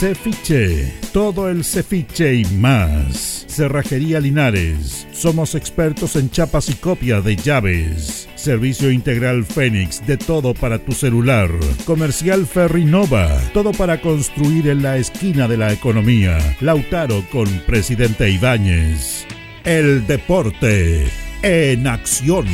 Cefiche, 0.00 0.94
todo 1.12 1.50
el 1.50 1.62
cefiche 1.62 2.36
y 2.36 2.44
más. 2.56 3.44
Cerrajería 3.48 4.18
Linares, 4.18 5.06
somos 5.12 5.54
expertos 5.54 6.16
en 6.16 6.30
chapas 6.30 6.70
y 6.70 6.72
copia 6.72 7.20
de 7.20 7.36
llaves. 7.36 8.26
Servicio 8.34 8.90
integral 8.90 9.44
Fénix, 9.44 10.06
de 10.06 10.16
todo 10.16 10.54
para 10.54 10.78
tu 10.78 10.92
celular. 10.92 11.50
Comercial 11.84 12.46
Ferrinova, 12.46 13.28
todo 13.52 13.72
para 13.72 14.00
construir 14.00 14.68
en 14.68 14.82
la 14.82 14.96
esquina 14.96 15.46
de 15.46 15.58
la 15.58 15.70
economía. 15.70 16.38
Lautaro 16.62 17.22
con 17.30 17.46
Presidente 17.66 18.30
Ibáñez. 18.30 19.26
El 19.64 20.06
deporte 20.06 21.08
en 21.42 21.86
acción. 21.86 22.46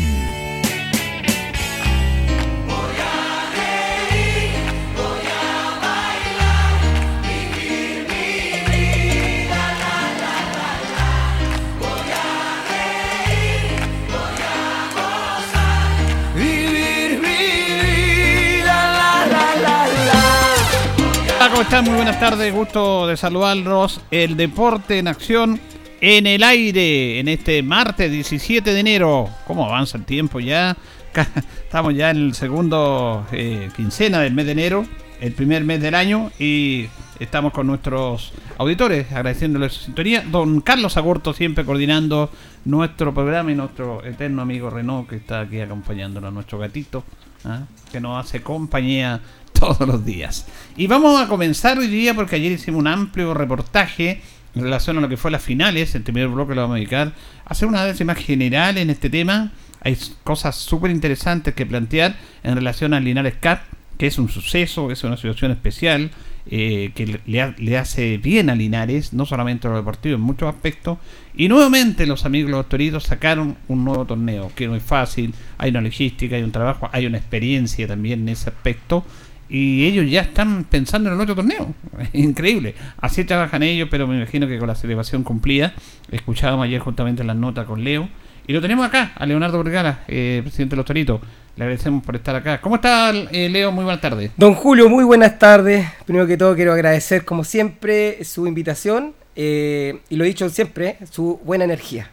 ¿Cómo 21.56 21.62
están? 21.62 21.84
Muy 21.87 21.94
buenas 21.94 22.21
tardes, 22.21 22.53
gusto 22.53 23.06
de 23.06 23.17
saludarlos. 23.17 24.03
El 24.11 24.37
deporte 24.37 24.99
en 24.99 25.09
acción 25.09 25.59
en 26.03 26.27
el 26.27 26.43
aire 26.43 27.19
en 27.19 27.28
este 27.28 27.62
martes 27.62 28.12
17 28.12 28.75
de 28.75 28.78
enero. 28.78 29.31
¿Cómo 29.47 29.65
avanza 29.65 29.97
el 29.97 30.05
tiempo 30.05 30.39
ya? 30.39 30.77
Estamos 31.65 31.95
ya 31.95 32.11
en 32.11 32.19
el 32.19 32.34
segundo 32.34 33.27
eh, 33.33 33.71
quincena 33.75 34.21
del 34.21 34.34
mes 34.34 34.45
de 34.45 34.53
enero, 34.53 34.87
el 35.19 35.33
primer 35.33 35.65
mes 35.65 35.81
del 35.81 35.95
año 35.95 36.31
y 36.39 36.89
estamos 37.21 37.55
con 37.55 37.69
nuestros 37.69 38.34
auditores 38.59 39.11
agradeciéndoles 39.11 39.72
su 39.72 39.84
sintonía. 39.84 40.25
Don 40.31 40.61
Carlos 40.61 40.99
Agurto 40.99 41.33
siempre 41.33 41.65
coordinando 41.65 42.31
nuestro 42.66 43.15
programa 43.15 43.50
y 43.50 43.55
nuestro 43.55 44.05
eterno 44.05 44.43
amigo 44.43 44.69
Renault 44.69 45.09
que 45.09 45.16
está 45.16 45.41
aquí 45.41 45.59
acompañándonos, 45.59 46.34
nuestro 46.34 46.59
gatito, 46.59 47.03
¿ah? 47.47 47.62
que 47.91 47.99
nos 47.99 48.22
hace 48.22 48.43
compañía 48.43 49.22
todos 49.59 49.87
los 49.87 50.05
días. 50.05 50.47
Y 50.77 50.87
vamos 50.87 51.21
a 51.21 51.28
comenzar 51.28 51.78
hoy 51.78 51.89
día 51.89 52.15
porque 52.15 52.37
ayer 52.37 52.53
hicimos 52.53 52.81
un 52.81 52.87
amplio 52.87 53.34
reportaje 53.34 54.21
en 54.55 54.62
relación 54.62 54.99
a 54.99 55.00
lo 55.00 55.09
que 55.09 55.17
fue 55.17 55.31
las 55.31 55.43
finales. 55.43 55.94
El 55.94 56.03
primer 56.03 56.28
bloque 56.28 56.55
lo 56.55 56.62
vamos 56.62 56.75
a 56.75 56.78
dedicar 56.78 57.12
a 57.44 57.50
hacer 57.50 57.69
una 57.69 57.84
vez 57.84 58.05
más 58.05 58.19
general 58.19 58.78
en 58.78 58.91
este 58.91 59.11
tema. 59.11 59.53
Hay 59.81 59.97
cosas 60.25 60.56
súper 60.56 60.91
interesantes 60.91 61.55
que 61.55 61.66
plantear 61.66 62.16
en 62.43 62.55
relación 62.55 62.95
al 62.95 63.05
Linares 63.05 63.34
Cup, 63.34 63.59
que 63.99 64.06
es 64.06 64.19
un 64.19 64.28
suceso, 64.28 64.91
es 64.91 65.05
una 65.05 65.16
situación 65.16 65.53
especial. 65.53 66.11
Eh, 66.49 66.93
que 66.95 67.19
le, 67.27 67.77
hace 67.77 68.19
bien 68.19 68.50
a 68.50 68.55
Linares, 68.55 69.12
no 69.12 69.27
solamente 69.27 69.66
a 69.66 69.71
lo 69.71 69.78
deportivo, 69.78 70.15
en 70.15 70.21
muchos 70.21 70.49
aspectos. 70.49 70.99
Y 71.34 71.49
nuevamente 71.49 72.06
los 72.06 72.25
amigos 72.25 72.53
los 72.53 72.69
toritos 72.69 73.03
sacaron 73.03 73.56
un 73.66 73.84
nuevo 73.84 74.05
torneo, 74.05 74.53
que 74.55 74.69
no 74.69 74.77
es 74.77 74.83
fácil, 74.84 75.34
hay 75.59 75.71
una 75.71 75.81
logística, 75.81 76.37
hay 76.37 76.45
un 76.45 76.53
trabajo, 76.53 76.89
hay 76.93 77.06
una 77.06 77.19
experiencia 77.19 77.89
también 77.89 78.21
en 78.21 78.28
ese 78.28 78.50
aspecto 78.50 79.05
y 79.49 79.87
ellos 79.87 80.11
ya 80.11 80.23
están 80.23 80.65
pensando 80.65 81.09
en 81.09 81.17
el 81.17 81.21
otro 81.21 81.34
torneo. 81.34 81.75
Increíble. 82.12 82.75
Así 82.99 83.25
trabajan 83.25 83.62
ellos, 83.62 83.89
pero 83.91 84.07
me 84.07 84.17
imagino 84.17 84.47
que 84.47 84.59
con 84.59 84.69
la 84.69 84.75
celebración 84.75 85.23
cumplida. 85.23 85.75
Escuchábamos 86.11 86.65
ayer 86.65 86.81
juntamente 86.81 87.23
las 87.23 87.37
notas 87.37 87.67
con 87.67 87.84
Leo. 87.84 88.09
Y 88.49 88.53
lo 88.53 88.61
tenemos 88.61 88.87
acá, 88.87 89.12
a 89.17 89.27
Leonardo 89.27 89.62
Vergara, 89.62 90.05
eh, 90.07 90.41
presidente 90.43 90.75
de 90.75 90.77
los 90.77 90.87
Toritos. 90.87 91.21
Le 91.57 91.65
agradecemos 91.65 92.05
por 92.05 92.15
estar 92.17 92.37
acá. 92.37 92.61
¿Cómo 92.61 92.77
está, 92.77 93.11
eh, 93.11 93.49
Leo? 93.49 93.73
Muy 93.73 93.84
buenas 93.84 94.01
tardes. 94.01 94.31
Don 94.37 94.55
Julio, 94.55 94.89
muy 94.89 95.05
buenas 95.05 95.39
tardes. 95.39 95.87
Primero 96.05 96.27
que 96.27 96.37
todo, 96.37 96.55
quiero 96.55 96.73
agradecer, 96.73 97.25
como 97.25 97.45
siempre, 97.45 98.23
su 98.25 98.47
invitación. 98.47 99.15
Eh, 99.34 100.01
y 100.11 100.17
lo 100.17 100.25
he 100.25 100.28
dicho 100.28 100.49
siempre, 100.49 100.99
su 101.11 101.41
buena 101.45 101.65
energía. 101.65 102.11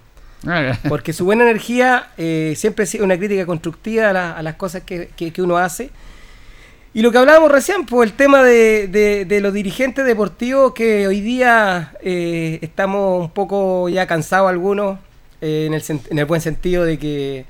Ah, 0.47 0.77
Porque 0.89 1.13
su 1.13 1.25
buena 1.25 1.43
energía 1.43 2.09
siempre 2.55 2.85
es 2.85 2.95
una 2.95 3.17
crítica 3.17 3.45
constructiva 3.45 4.09
a, 4.09 4.41
las 4.41 4.55
cosas 4.55 4.83
que, 4.83 5.09
que 5.15 5.41
uno 5.41 5.57
hace 5.57 5.91
y 6.95 7.01
lo 7.01 7.11
que 7.11 7.17
hablábamos 7.17 7.51
recién, 7.51 7.87
pues 7.87 8.11
el 8.11 8.15
tema 8.15 8.43
de, 8.43 8.87
de, 9.27 9.41
los 9.41 9.51
dirigentes 9.51 10.05
deportivos 10.05 10.73
que 10.73 11.07
hoy 11.07 11.21
día 11.21 11.93
eh, 12.01 12.59
estamos 12.61 13.19
un 13.19 13.31
poco 13.31 13.89
ya 13.89 14.05
cansados 14.05 14.47
algunos, 14.47 14.99
eh, 15.41 15.65
en, 15.65 15.73
el, 15.73 15.83
en, 16.11 16.19
el, 16.19 16.25
buen 16.25 16.39
sentido 16.39 16.85
de 16.85 16.99
que, 16.99 17.45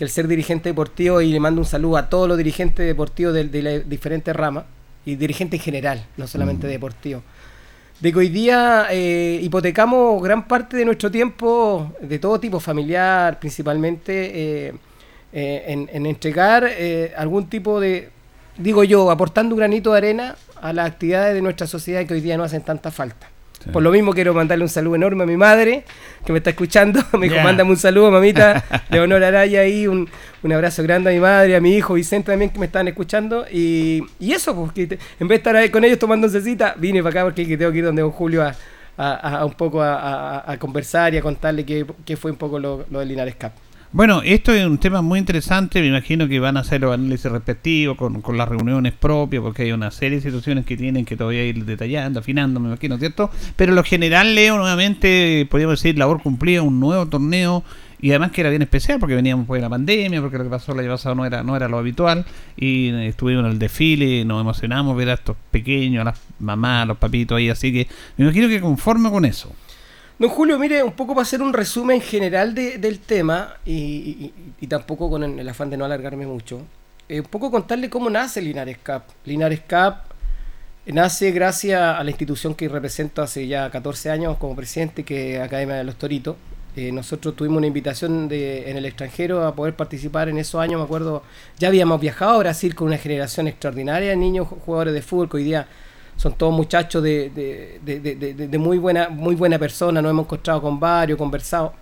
el 0.00 0.10
ser 0.10 0.26
dirigente 0.26 0.68
deportivo, 0.68 1.20
y 1.20 1.30
le 1.30 1.38
mando 1.38 1.60
un 1.60 1.64
saludo 1.64 1.96
a 1.96 2.08
todos 2.08 2.28
los 2.28 2.36
dirigentes 2.36 2.86
deportivos 2.86 3.34
de, 3.34 3.44
de 3.44 3.62
las 3.62 3.88
diferentes 3.88 4.34
ramas, 4.34 4.64
y 5.04 5.14
dirigentes 5.14 5.60
en 5.60 5.64
general, 5.64 6.04
no 6.16 6.26
solamente 6.26 6.66
mm. 6.66 6.70
deportivos, 6.70 7.22
de 8.00 8.12
que 8.12 8.18
hoy 8.18 8.28
día 8.30 8.88
eh, 8.90 9.38
hipotecamos 9.40 10.20
gran 10.20 10.48
parte 10.48 10.76
de 10.76 10.84
nuestro 10.84 11.08
tiempo, 11.08 11.92
de 12.00 12.18
todo 12.18 12.40
tipo, 12.40 12.58
familiar 12.58 13.38
principalmente, 13.38 14.68
en, 15.32 15.88
en, 15.92 16.06
entregar 16.06 16.68
algún 17.16 17.48
tipo 17.48 17.80
de 17.80 18.17
digo 18.58 18.84
yo, 18.84 19.10
aportando 19.10 19.54
un 19.54 19.58
granito 19.58 19.92
de 19.92 19.98
arena 19.98 20.36
a 20.60 20.72
las 20.72 20.86
actividades 20.86 21.34
de 21.34 21.42
nuestra 21.42 21.66
sociedad 21.66 22.04
que 22.06 22.14
hoy 22.14 22.20
día 22.20 22.36
no 22.36 22.44
hacen 22.44 22.62
tanta 22.62 22.90
falta. 22.90 23.28
Por 23.72 23.82
lo 23.82 23.90
mismo 23.90 24.12
quiero 24.12 24.32
mandarle 24.34 24.64
un 24.64 24.68
saludo 24.68 24.94
enorme 24.94 25.24
a 25.24 25.26
mi 25.26 25.36
madre, 25.36 25.84
que 26.24 26.32
me 26.32 26.38
está 26.38 26.50
escuchando. 26.50 27.00
Me 27.18 27.28
dijo, 27.28 27.40
mándame 27.42 27.70
un 27.70 27.76
saludo, 27.76 28.10
mamita. 28.10 28.64
Leonor 28.90 29.22
Araya 29.22 29.60
ahí, 29.60 29.86
un, 29.86 30.08
un, 30.42 30.52
abrazo 30.52 30.82
grande 30.82 31.10
a 31.10 31.12
mi 31.12 31.18
madre, 31.18 31.56
a 31.56 31.60
mi 31.60 31.74
hijo 31.74 31.94
Vicente 31.94 32.30
también, 32.30 32.50
que 32.50 32.58
me 32.58 32.66
están 32.66 32.86
escuchando. 32.88 33.46
Y, 33.50 34.04
y 34.20 34.32
eso, 34.32 34.54
pues, 34.54 34.70
en 34.78 34.88
vez 34.88 35.28
de 35.28 35.34
estar 35.34 35.56
ahí 35.56 35.70
con 35.70 35.84
ellos 35.84 35.98
tomando 35.98 36.28
cita, 36.28 36.74
vine 36.78 37.02
para 37.02 37.10
acá 37.10 37.24
porque 37.24 37.44
tengo 37.56 37.72
que 37.72 37.78
ir 37.78 37.84
donde 37.84 38.02
don 38.02 38.12
Julio 38.12 38.44
a, 38.96 39.44
un 39.44 39.52
poco 39.52 39.82
a, 39.82 40.56
conversar 40.58 41.14
y 41.14 41.18
a 41.18 41.22
contarle 41.22 41.64
qué, 41.64 42.16
fue 42.16 42.30
un 42.30 42.36
poco 42.36 42.58
lo, 42.58 42.86
lo 42.90 43.00
del 43.00 43.08
Linares 43.08 43.34
Cup. 43.34 43.52
Bueno, 43.90 44.20
esto 44.22 44.52
es 44.52 44.66
un 44.66 44.76
tema 44.76 45.00
muy 45.00 45.18
interesante, 45.18 45.80
me 45.80 45.86
imagino 45.86 46.28
que 46.28 46.38
van 46.40 46.58
a 46.58 46.60
hacer 46.60 46.82
los 46.82 46.92
análisis 46.92 47.32
respectivos 47.32 47.96
con, 47.96 48.20
con 48.20 48.36
las 48.36 48.46
reuniones 48.46 48.92
propias, 48.92 49.42
porque 49.42 49.62
hay 49.62 49.72
una 49.72 49.90
serie 49.90 50.18
de 50.18 50.24
situaciones 50.24 50.66
que 50.66 50.76
tienen 50.76 51.06
que 51.06 51.16
todavía 51.16 51.42
ir 51.46 51.64
detallando, 51.64 52.20
afinando, 52.20 52.60
me 52.60 52.68
imagino, 52.68 52.98
¿cierto? 52.98 53.30
Pero 53.56 53.72
lo 53.72 53.82
general, 53.82 54.34
Leo, 54.34 54.58
nuevamente, 54.58 55.46
podríamos 55.50 55.82
decir, 55.82 55.96
labor 55.96 56.22
cumplida, 56.22 56.60
un 56.60 56.78
nuevo 56.78 57.06
torneo 57.06 57.64
y 57.98 58.10
además 58.10 58.32
que 58.32 58.42
era 58.42 58.50
bien 58.50 58.60
especial 58.60 59.00
porque 59.00 59.14
veníamos 59.14 59.46
por 59.46 59.58
la 59.58 59.70
pandemia, 59.70 60.20
porque 60.20 60.36
lo 60.36 60.44
que 60.44 60.50
pasó 60.50 60.72
el 60.72 60.80
año 60.80 60.90
pasado 60.90 61.14
no 61.14 61.24
era, 61.24 61.42
no 61.42 61.56
era 61.56 61.66
lo 61.66 61.78
habitual 61.78 62.26
y 62.58 62.90
estuvimos 62.90 63.46
en 63.46 63.52
el 63.52 63.58
desfile, 63.58 64.22
nos 64.26 64.42
emocionamos 64.42 64.94
ver 64.98 65.08
a 65.08 65.14
estos 65.14 65.34
pequeños, 65.50 66.02
a 66.02 66.04
las 66.04 66.20
mamás, 66.40 66.82
a 66.82 66.86
los 66.86 66.98
papitos 66.98 67.38
ahí, 67.38 67.48
así 67.48 67.72
que 67.72 67.88
me 68.18 68.26
imagino 68.26 68.48
que 68.48 68.60
conforme 68.60 69.10
con 69.10 69.24
eso. 69.24 69.50
Don 70.18 70.30
Julio, 70.30 70.58
mire, 70.58 70.82
un 70.82 70.92
poco 70.92 71.14
para 71.14 71.22
hacer 71.22 71.40
un 71.40 71.52
resumen 71.52 72.00
general 72.00 72.52
del 72.52 72.98
tema 72.98 73.54
y, 73.64 74.32
tampoco 74.68 75.08
con 75.08 75.38
el, 75.38 75.48
afán 75.48 75.70
de 75.70 75.76
no 75.76 75.84
alargarme 75.84 76.26
mucho, 76.26 76.62
eh, 77.08 77.20
un 77.20 77.26
poco 77.26 77.52
contarle 77.52 77.88
cómo 77.88 78.10
nace 78.10 78.42
Linares 78.42 78.78
Cap. 78.82 79.04
Linares 79.24 79.60
Cap 79.64 80.06
nace 80.86 81.30
gracias 81.30 81.80
a 81.80 82.02
la 82.02 82.10
institución 82.10 82.56
que 82.56 82.68
represento 82.68 83.22
hace 83.22 83.46
ya 83.46 83.70
14 83.70 84.10
años 84.10 84.38
como 84.38 84.56
presidente, 84.56 85.04
que 85.04 85.36
es 85.36 85.40
Academia 85.40 85.76
de 85.76 85.84
los 85.84 85.94
Toritos. 85.94 86.34
Eh, 86.74 86.90
nosotros 86.90 87.36
tuvimos 87.36 87.58
una 87.58 87.68
invitación 87.68 88.26
de, 88.26 88.68
en 88.70 88.76
el 88.76 88.86
extranjero 88.86 89.46
a 89.46 89.54
poder 89.54 89.76
participar 89.76 90.28
en 90.28 90.38
esos 90.38 90.60
años, 90.60 90.80
me 90.80 90.84
acuerdo, 90.84 91.22
ya 91.60 91.68
habíamos 91.68 92.00
viajado 92.00 92.32
a 92.32 92.38
Brasil 92.38 92.74
con 92.74 92.88
una 92.88 92.98
generación 92.98 93.46
extraordinaria 93.46 94.10
de 94.10 94.16
niños 94.16 94.48
jugadores 94.48 94.94
de 94.94 95.02
fútbol 95.02 95.30
que 95.30 95.36
hoy 95.36 95.44
día 95.44 95.68
son 96.18 96.32
todos 96.32 96.52
muchachos 96.52 97.00
de, 97.00 97.30
de, 97.80 98.58
muy 98.58 98.76
buena 98.76 99.08
muy 99.08 99.36
buena 99.36 99.56
persona, 99.56 100.02
nos 100.02 100.10
hemos 100.10 100.24
encontrado 100.26 100.60
con 100.60 100.78
varios, 100.80 101.16
conversado. 101.16 101.72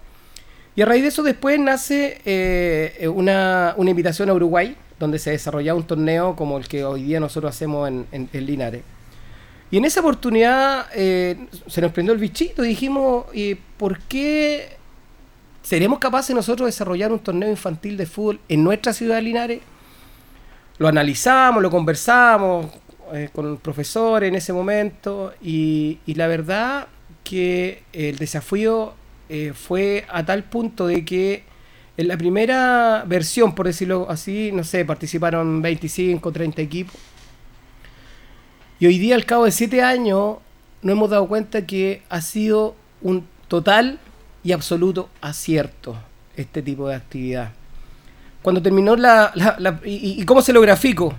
Y 0.76 0.82
a 0.82 0.84
raíz 0.84 1.02
de 1.02 1.08
eso 1.08 1.22
después 1.22 1.58
nace 1.58 2.20
eh, 2.26 3.08
una, 3.08 3.74
invitación 3.78 4.28
a 4.28 4.34
Uruguay, 4.34 4.76
donde 5.00 5.18
se 5.18 5.30
desarrollaba 5.30 5.78
un 5.78 5.86
torneo 5.86 6.36
como 6.36 6.58
el 6.58 6.68
que 6.68 6.84
hoy 6.84 7.04
día 7.04 7.18
nosotros 7.18 7.48
hacemos 7.48 7.88
en, 7.88 8.06
en, 8.12 8.46
Linares. 8.46 8.82
Y 9.70 9.78
en 9.78 9.86
esa 9.86 10.00
oportunidad 10.00 10.88
eh, 10.94 11.46
se 11.66 11.80
nos 11.80 11.92
prendió 11.92 12.12
el 12.12 12.20
bichito 12.20 12.62
y 12.62 12.68
dijimos, 12.68 13.24
¿y 13.32 13.54
¿por 13.54 14.00
qué 14.00 14.76
seremos 15.62 15.98
capaces 15.98 16.36
nosotros 16.36 16.66
de 16.66 16.72
desarrollar 16.72 17.10
un 17.10 17.20
torneo 17.20 17.48
infantil 17.48 17.96
de 17.96 18.04
fútbol 18.04 18.38
en 18.46 18.62
nuestra 18.62 18.92
ciudad 18.92 19.16
de 19.16 19.22
Linares? 19.22 19.60
Lo 20.76 20.88
analizamos, 20.88 21.62
lo 21.62 21.70
conversamos, 21.70 22.66
eh, 23.12 23.30
con 23.32 23.50
el 23.50 23.58
profesor 23.58 24.24
en 24.24 24.34
ese 24.34 24.52
momento 24.52 25.32
y, 25.42 25.98
la 26.06 26.26
verdad 26.26 26.88
que 27.24 27.82
el 27.92 28.16
desafío 28.16 28.94
eh, 29.28 29.52
fue 29.54 30.04
a 30.08 30.24
tal 30.24 30.44
punto 30.44 30.86
de 30.86 31.04
que 31.04 31.44
en 31.96 32.08
la 32.08 32.16
primera 32.16 33.04
versión, 33.06 33.54
por 33.54 33.66
decirlo 33.66 34.06
así, 34.08 34.50
no 34.52 34.64
sé, 34.64 34.84
participaron 34.84 35.62
25, 35.62 36.30
30 36.30 36.62
equipos. 36.62 36.96
Y 38.78 38.86
hoy 38.86 38.98
día, 38.98 39.14
al 39.14 39.24
cabo 39.24 39.44
de 39.46 39.52
7 39.52 39.82
años, 39.82 40.36
nos 40.82 40.92
hemos 40.92 41.10
dado 41.10 41.26
cuenta 41.26 41.66
que 41.66 42.02
ha 42.08 42.20
sido 42.20 42.76
un 43.00 43.26
total 43.48 43.98
y 44.44 44.52
absoluto 44.52 45.08
acierto 45.20 45.96
este 46.36 46.60
tipo 46.62 46.88
de 46.88 46.96
actividad. 46.96 47.52
Cuando 48.42 48.60
terminó 48.62 48.94
la... 48.94 49.32
y, 49.84 50.20
y, 50.20 50.24
cómo 50.24 50.42
se 50.42 50.52
lo 50.52 50.60
grafico? 50.60 51.14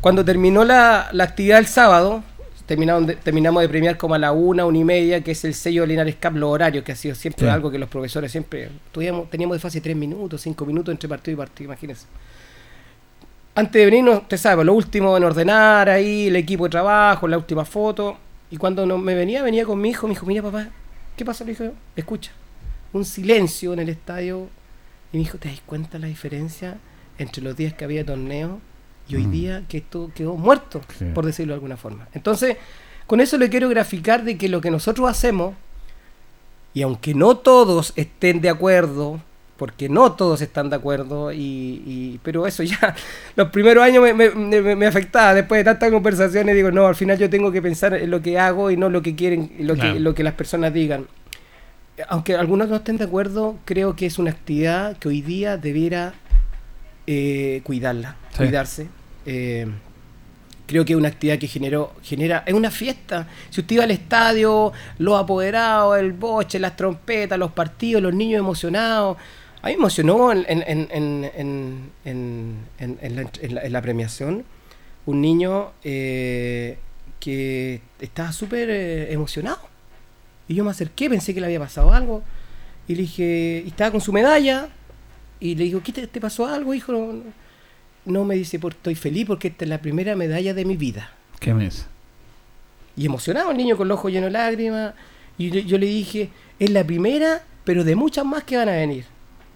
Cuando 0.00 0.24
terminó 0.24 0.64
la, 0.64 1.08
actividad 1.20 1.58
el 1.58 1.66
sábado, 1.66 2.22
terminamos 2.66 3.62
de 3.62 3.68
premiar 3.68 3.96
como 3.98 4.14
a 4.14 4.18
la 4.18 4.30
una, 4.30 4.64
una 4.64 4.78
y 4.78 4.84
media, 4.84 5.24
que 5.24 5.32
es 5.32 5.44
el 5.44 5.54
sello 5.54 5.82
de 5.82 5.88
Linares 5.88 6.14
Cup, 6.22 6.36
los 6.36 6.50
horarios, 6.50 6.84
que 6.84 6.92
ha 6.92 6.96
sido 6.96 7.16
siempre 7.16 7.50
algo 7.50 7.68
que 7.70 7.78
los 7.78 7.88
profesores 7.88 8.30
siempre 8.30 8.70
teníamos 8.92 9.56
de 9.56 9.58
fase 9.58 9.80
tres 9.80 9.96
minutos, 9.96 10.40
cinco 10.40 10.64
minutos 10.64 10.92
entre 10.92 11.08
partido 11.08 11.34
y 11.34 11.36
partido, 11.36 11.68
imagínense. 11.68 12.06
Antes 13.56 13.72
de 13.72 13.86
venirnos, 13.86 14.22
usted 14.22 14.36
sabe, 14.36 14.64
lo 14.64 14.72
último 14.72 15.16
en 15.16 15.24
ordenar 15.24 15.88
ahí, 15.88 16.28
el 16.28 16.36
equipo 16.36 16.64
de 16.64 16.70
trabajo, 16.70 17.26
la 17.26 17.36
última 17.36 17.64
foto. 17.64 18.16
Y 18.52 18.56
cuando 18.56 18.86
no, 18.86 18.98
me 18.98 19.16
venía, 19.16 19.42
venía 19.42 19.64
con 19.64 19.80
mi 19.80 19.90
hijo, 19.90 20.06
me 20.06 20.14
dijo, 20.14 20.26
mira 20.26 20.42
papá, 20.44 20.68
¿qué 21.16 21.24
pasa? 21.24 21.42
Le 21.42 21.50
dije, 21.50 21.72
escucha, 21.96 22.30
un 22.92 23.04
silencio 23.04 23.72
en 23.72 23.80
el 23.80 23.88
estadio. 23.88 24.48
Y 25.12 25.16
me 25.16 25.24
dijo, 25.24 25.38
¿te 25.38 25.48
das 25.48 25.60
cuenta 25.66 25.98
la 25.98 26.06
diferencia 26.06 26.76
entre 27.18 27.42
los 27.42 27.56
días 27.56 27.72
que 27.72 27.84
había 27.84 28.06
torneo 28.06 28.60
y 29.08 29.16
hoy 29.16 29.26
mm. 29.26 29.30
día 29.30 29.62
que 29.68 29.78
esto 29.78 30.10
quedó 30.14 30.36
muerto, 30.36 30.80
por 31.14 31.24
decirlo 31.24 31.52
de 31.52 31.56
alguna 31.56 31.76
forma. 31.76 32.08
Entonces, 32.12 32.56
con 33.06 33.20
eso 33.20 33.38
le 33.38 33.48
quiero 33.48 33.68
graficar 33.68 34.22
de 34.22 34.36
que 34.36 34.48
lo 34.48 34.60
que 34.60 34.70
nosotros 34.70 35.08
hacemos, 35.08 35.54
y 36.74 36.82
aunque 36.82 37.14
no 37.14 37.38
todos 37.38 37.92
estén 37.96 38.40
de 38.40 38.50
acuerdo, 38.50 39.20
porque 39.56 39.88
no 39.88 40.12
todos 40.12 40.40
están 40.42 40.70
de 40.70 40.76
acuerdo, 40.76 41.32
y, 41.32 42.20
pero 42.22 42.46
eso 42.46 42.62
ya, 42.62 42.94
los 43.36 43.48
primeros 43.48 43.82
años 43.82 44.04
me, 44.14 44.76
me, 44.76 44.86
afectaba, 44.86 45.34
después 45.34 45.60
de 45.60 45.64
tantas 45.64 45.90
conversaciones 45.90 46.54
digo, 46.54 46.70
no, 46.70 46.86
al 46.86 46.94
final 46.94 47.18
yo 47.18 47.30
tengo 47.30 47.50
que 47.50 47.62
pensar 47.62 47.94
en 47.94 48.10
lo 48.10 48.20
que 48.20 48.38
hago 48.38 48.70
y 48.70 48.76
no 48.76 48.88
lo 48.90 49.02
que 49.02 49.16
quieren, 49.16 49.52
lo, 49.60 49.74
que, 49.74 49.98
lo 49.98 50.14
que 50.14 50.22
las 50.22 50.34
personas 50.34 50.72
digan. 50.72 51.06
Aunque 52.08 52.36
algunos 52.36 52.68
no 52.68 52.76
estén 52.76 52.98
de 52.98 53.04
acuerdo, 53.04 53.56
creo 53.64 53.96
que 53.96 54.06
es 54.06 54.20
una 54.20 54.30
actividad 54.30 54.96
que 54.98 55.08
hoy 55.08 55.22
día 55.22 55.56
debiera 55.56 56.14
eh, 57.08 57.62
cuidarla, 57.64 58.16
cuidarse. 58.36 58.88
Eh, 59.30 59.66
creo 60.66 60.86
que 60.86 60.94
es 60.94 60.98
una 60.98 61.08
actividad 61.08 61.38
que 61.38 61.46
generó, 61.46 61.92
genera, 62.02 62.44
es 62.46 62.54
una 62.54 62.70
fiesta. 62.70 63.28
Si 63.50 63.60
usted 63.60 63.74
iba 63.74 63.84
al 63.84 63.90
estadio, 63.90 64.72
los 64.98 65.20
apoderados, 65.20 65.98
el 65.98 66.14
boche, 66.14 66.58
las 66.58 66.76
trompetas, 66.76 67.38
los 67.38 67.52
partidos, 67.52 68.02
los 68.02 68.14
niños 68.14 68.38
emocionados. 68.38 69.18
A 69.60 69.66
mí 69.66 69.74
me 69.74 69.80
emocionó 69.80 70.32
en, 70.32 70.42
la, 73.72 73.82
premiación 73.82 74.44
un 75.04 75.20
niño 75.20 75.72
eh, 75.84 76.78
que 77.20 77.82
estaba 78.00 78.32
súper 78.32 78.70
eh, 78.70 79.12
emocionado. 79.12 79.60
Y 80.48 80.54
yo 80.54 80.64
me 80.64 80.70
acerqué, 80.70 81.10
pensé 81.10 81.34
que 81.34 81.40
le 81.40 81.46
había 81.46 81.60
pasado 81.60 81.92
algo. 81.92 82.22
Y 82.86 82.94
le 82.94 83.02
dije, 83.02 83.62
y 83.66 83.68
estaba 83.68 83.90
con 83.90 84.00
su 84.00 84.10
medalla. 84.12 84.68
Y 85.38 85.54
le 85.54 85.64
digo, 85.64 85.82
¿qué 85.82 85.92
te, 85.92 86.20
pasó 86.20 86.46
algo, 86.46 86.72
hijo? 86.72 86.92
Me 88.08 88.34
dice, 88.34 88.58
porque 88.58 88.76
estoy 88.76 88.94
feliz 88.94 89.26
porque 89.26 89.48
esta 89.48 89.64
es 89.64 89.68
la 89.68 89.80
primera 89.80 90.16
medalla 90.16 90.54
de 90.54 90.64
mi 90.64 90.76
vida. 90.76 91.12
¿Qué 91.38 91.54
mes? 91.54 91.86
Y 92.96 93.06
emocionado 93.06 93.50
el 93.50 93.56
niño 93.56 93.76
con 93.76 93.88
los 93.88 93.98
ojos 93.98 94.10
llenos 94.10 94.28
de 94.28 94.32
lágrimas. 94.32 94.94
Y 95.36 95.50
yo 95.64 95.78
le 95.78 95.86
dije, 95.86 96.30
es 96.58 96.70
la 96.70 96.82
primera, 96.84 97.42
pero 97.64 97.84
de 97.84 97.94
muchas 97.94 98.24
más 98.24 98.42
que 98.44 98.56
van 98.56 98.68
a 98.68 98.72
venir. 98.72 99.04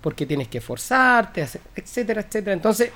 Porque 0.01 0.27
tienes 0.27 0.49
que 0.49 0.59
esforzarte, 0.59 1.47
etcétera, 1.75 2.21
etcétera. 2.21 2.53
Entonces, 2.53 2.91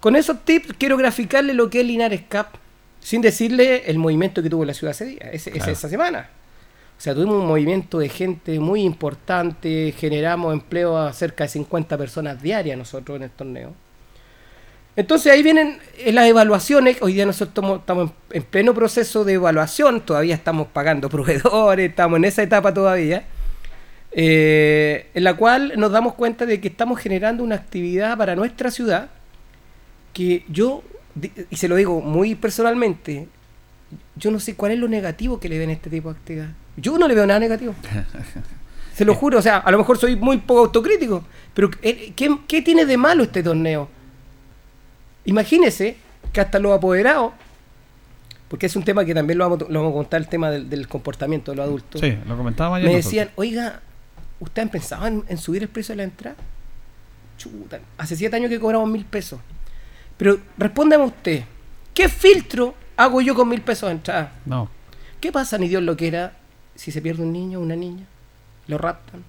con 0.00 0.16
esos 0.16 0.44
tips 0.44 0.74
quiero 0.78 0.96
graficarle 0.96 1.54
lo 1.54 1.68
que 1.68 1.80
es 1.80 1.86
Linares 1.86 2.22
Cup, 2.30 2.46
sin 3.00 3.20
decirle 3.20 3.84
el 3.86 3.98
movimiento 3.98 4.42
que 4.42 4.50
tuvo 4.50 4.64
la 4.64 4.74
ciudad 4.74 4.92
ese 4.92 5.06
día, 5.06 5.30
esa 5.32 5.88
semana. 5.88 6.30
O 6.96 7.00
sea, 7.00 7.14
tuvimos 7.14 7.40
un 7.40 7.46
movimiento 7.46 7.98
de 7.98 8.08
gente 8.08 8.60
muy 8.60 8.82
importante, 8.82 9.92
generamos 9.96 10.52
empleo 10.52 10.96
a 10.96 11.12
cerca 11.12 11.44
de 11.44 11.48
50 11.48 11.98
personas 11.98 12.40
diarias 12.40 12.78
nosotros 12.78 13.16
en 13.16 13.24
el 13.24 13.30
torneo. 13.30 13.74
Entonces 14.96 15.32
ahí 15.32 15.42
vienen 15.42 15.78
eh, 15.98 16.12
las 16.12 16.26
evaluaciones. 16.26 16.98
Hoy 17.00 17.14
día 17.14 17.26
nosotros 17.26 17.80
estamos 17.80 18.12
en 18.30 18.42
pleno 18.44 18.74
proceso 18.74 19.24
de 19.24 19.34
evaluación, 19.34 20.00
todavía 20.00 20.34
estamos 20.34 20.68
pagando 20.68 21.08
proveedores, 21.10 21.90
estamos 21.90 22.18
en 22.18 22.24
esa 22.24 22.42
etapa 22.42 22.72
todavía, 22.72 23.24
eh, 24.12 25.10
en 25.14 25.24
la 25.24 25.34
cual 25.34 25.72
nos 25.76 25.90
damos 25.90 26.14
cuenta 26.14 26.46
de 26.46 26.60
que 26.60 26.68
estamos 26.68 27.00
generando 27.00 27.42
una 27.42 27.56
actividad 27.56 28.16
para 28.16 28.36
nuestra 28.36 28.70
ciudad 28.70 29.10
que 30.12 30.44
yo, 30.48 30.84
y 31.50 31.56
se 31.56 31.66
lo 31.66 31.74
digo 31.74 32.00
muy 32.00 32.36
personalmente, 32.36 33.26
yo 34.14 34.30
no 34.30 34.38
sé 34.38 34.54
cuál 34.54 34.72
es 34.72 34.78
lo 34.78 34.86
negativo 34.86 35.40
que 35.40 35.48
le 35.48 35.58
ven 35.58 35.70
a 35.70 35.72
este 35.72 35.90
tipo 35.90 36.12
de 36.12 36.18
actividad. 36.18 36.48
Yo 36.76 36.98
no 36.98 37.08
le 37.08 37.14
veo 37.16 37.26
nada 37.26 37.40
negativo. 37.40 37.74
Se 38.94 39.04
lo 39.04 39.16
juro, 39.16 39.38
o 39.40 39.42
sea, 39.42 39.58
a 39.58 39.72
lo 39.72 39.78
mejor 39.78 39.98
soy 39.98 40.14
muy 40.14 40.38
poco 40.38 40.60
autocrítico, 40.60 41.24
pero 41.52 41.68
eh, 41.82 42.12
¿qué, 42.14 42.38
qué 42.46 42.62
tiene 42.62 42.86
de 42.86 42.96
malo 42.96 43.24
este 43.24 43.42
torneo? 43.42 43.88
Imagínese 45.24 45.96
que 46.32 46.40
hasta 46.40 46.58
los 46.58 46.72
apoderados, 46.72 47.32
porque 48.48 48.66
es 48.66 48.76
un 48.76 48.84
tema 48.84 49.04
que 49.04 49.14
también 49.14 49.38
lo 49.38 49.48
vamos, 49.48 49.68
lo 49.68 49.80
vamos 49.80 49.92
a 49.92 49.96
contar, 49.96 50.20
el 50.20 50.28
tema 50.28 50.50
del, 50.50 50.88
comportamiento 50.88 51.52
de 51.52 51.56
los 51.56 51.66
adultos. 51.66 52.00
Sí, 52.00 52.16
lo 52.26 52.36
comentaba 52.36 52.78
Me 52.78 52.96
decían, 52.96 53.30
oiga, 53.36 53.80
¿usted 54.40 54.62
han 54.62 54.68
pensado 54.68 55.06
en, 55.06 55.38
subir 55.38 55.62
el 55.62 55.68
precio 55.68 55.92
de 55.92 55.98
la 55.98 56.02
entrada? 56.04 56.36
Chuta, 57.38 57.80
hace 57.98 58.16
siete 58.16 58.36
años 58.36 58.50
que 58.50 58.60
cobramos 58.60 58.88
mil 58.88 59.04
pesos. 59.04 59.40
Pero 60.16 60.38
respóndame 60.56 61.04
usted, 61.04 61.44
¿qué 61.94 62.08
filtro 62.08 62.74
hago 62.96 63.20
yo 63.20 63.34
con 63.34 63.48
mil 63.48 63.60
pesos 63.60 63.88
de 63.88 63.94
entrada? 63.96 64.32
No. 64.44 64.68
¿Qué 65.20 65.32
pasa, 65.32 65.58
ni 65.58 65.68
Dios 65.68 65.82
lo 65.82 65.96
que 65.96 66.06
era, 66.06 66.36
si 66.74 66.92
se 66.92 67.00
pierde 67.00 67.22
un 67.22 67.32
niño 67.32 67.58
o 67.58 67.62
una 67.62 67.76
niña? 67.76 68.04
Lo 68.66 68.78
raptan. 68.78 69.24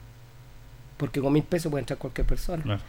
Porque 0.98 1.20
con 1.22 1.34
mil 1.34 1.44
pesos 1.44 1.70
puede 1.70 1.82
entrar 1.82 1.98
cualquier 1.98 2.28
persona. 2.28 2.62
Claro. 2.62 2.82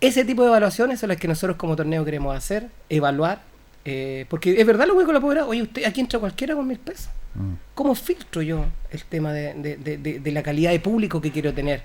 Ese 0.00 0.24
tipo 0.24 0.42
de 0.42 0.48
evaluaciones 0.48 0.98
son 1.00 1.10
las 1.10 1.18
que 1.18 1.28
nosotros 1.28 1.56
como 1.56 1.76
torneo 1.76 2.04
queremos 2.04 2.34
hacer, 2.34 2.68
evaluar, 2.88 3.42
eh, 3.84 4.26
porque 4.28 4.60
es 4.60 4.66
verdad 4.66 4.86
lo 4.86 4.94
con 4.94 5.12
la 5.12 5.20
pobreza, 5.20 5.46
oye, 5.46 5.62
usted 5.62 5.84
aquí 5.84 6.00
entra 6.00 6.18
cualquiera 6.18 6.54
con 6.54 6.66
mil 6.66 6.78
pesos. 6.78 7.10
Mm. 7.34 7.54
¿Cómo 7.74 7.94
filtro 7.94 8.42
yo 8.42 8.64
el 8.90 9.04
tema 9.04 9.32
de, 9.32 10.22
la 10.24 10.42
calidad 10.42 10.70
de 10.70 10.80
público 10.80 11.20
que 11.20 11.30
quiero 11.30 11.52
tener? 11.52 11.82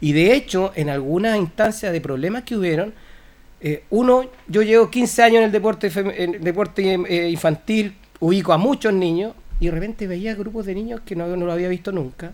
Y 0.00 0.12
de 0.12 0.34
hecho, 0.34 0.72
en 0.74 0.90
algunas 0.90 1.36
instancias 1.38 1.92
de 1.92 2.00
problemas 2.00 2.44
que 2.44 2.56
hubieron, 2.56 2.92
eh, 3.60 3.84
uno, 3.90 4.26
yo 4.46 4.62
llevo 4.62 4.90
15 4.90 5.22
años 5.22 5.38
en 5.38 5.44
el 5.44 5.52
deporte, 5.52 5.90
en 5.94 6.42
deporte 6.42 6.94
eh, 7.08 7.30
infantil, 7.30 7.96
ubico 8.20 8.52
a 8.52 8.58
muchos 8.58 8.92
niños, 8.92 9.34
y 9.58 9.66
de 9.66 9.72
repente 9.72 10.06
veía 10.06 10.34
grupos 10.34 10.66
de 10.66 10.74
niños 10.74 11.00
que 11.04 11.16
no, 11.16 11.26
no 11.36 11.46
lo 11.46 11.52
había 11.52 11.68
visto 11.68 11.90
nunca. 11.90 12.32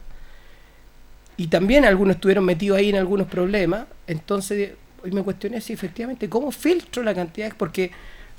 Y 1.36 1.46
también 1.46 1.84
algunos 1.84 2.16
estuvieron 2.16 2.44
metidos 2.44 2.78
ahí 2.78 2.90
en 2.90 2.96
algunos 2.96 3.26
problemas. 3.26 3.86
Entonces, 4.06 4.72
hoy 5.02 5.10
me 5.12 5.22
cuestioné 5.22 5.60
si 5.60 5.72
efectivamente, 5.72 6.28
¿cómo 6.28 6.50
filtro 6.50 7.02
la 7.02 7.14
cantidad? 7.14 7.52
Porque 7.56 7.90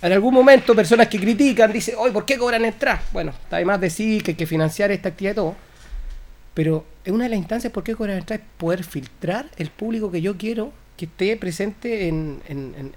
en 0.02 0.12
algún 0.12 0.34
momento 0.34 0.76
personas 0.76 1.08
que 1.08 1.20
critican 1.20 1.72
dicen, 1.72 1.96
hoy 1.98 2.12
¿por 2.12 2.26
qué 2.26 2.38
cobran 2.38 2.66
entrar? 2.66 3.02
Bueno, 3.12 3.34
además 3.50 3.80
decir 3.80 4.24
que 4.24 4.32
hay 4.32 4.38
que 4.38 4.46
financiar 4.46 4.92
esta 4.92 5.10
actividad 5.10 5.34
y 5.34 5.36
todo. 5.36 5.56
Pero 6.54 6.86
en 7.06 7.16
una 7.16 7.24
de 7.24 7.32
las 7.32 7.40
instancias, 7.40 7.72
¿por 7.74 7.84
qué 7.84 7.96
cobran 7.96 8.18
entrar? 8.18 8.40
Es 8.40 8.46
poder 8.58 8.84
filtrar 8.84 9.48
el 9.58 9.70
público 9.70 10.12
que 10.12 10.22
yo 10.22 10.38
quiero 10.38 10.72
que 10.98 11.06
esté 11.06 11.36
presente 11.38 12.08
en, 12.08 12.42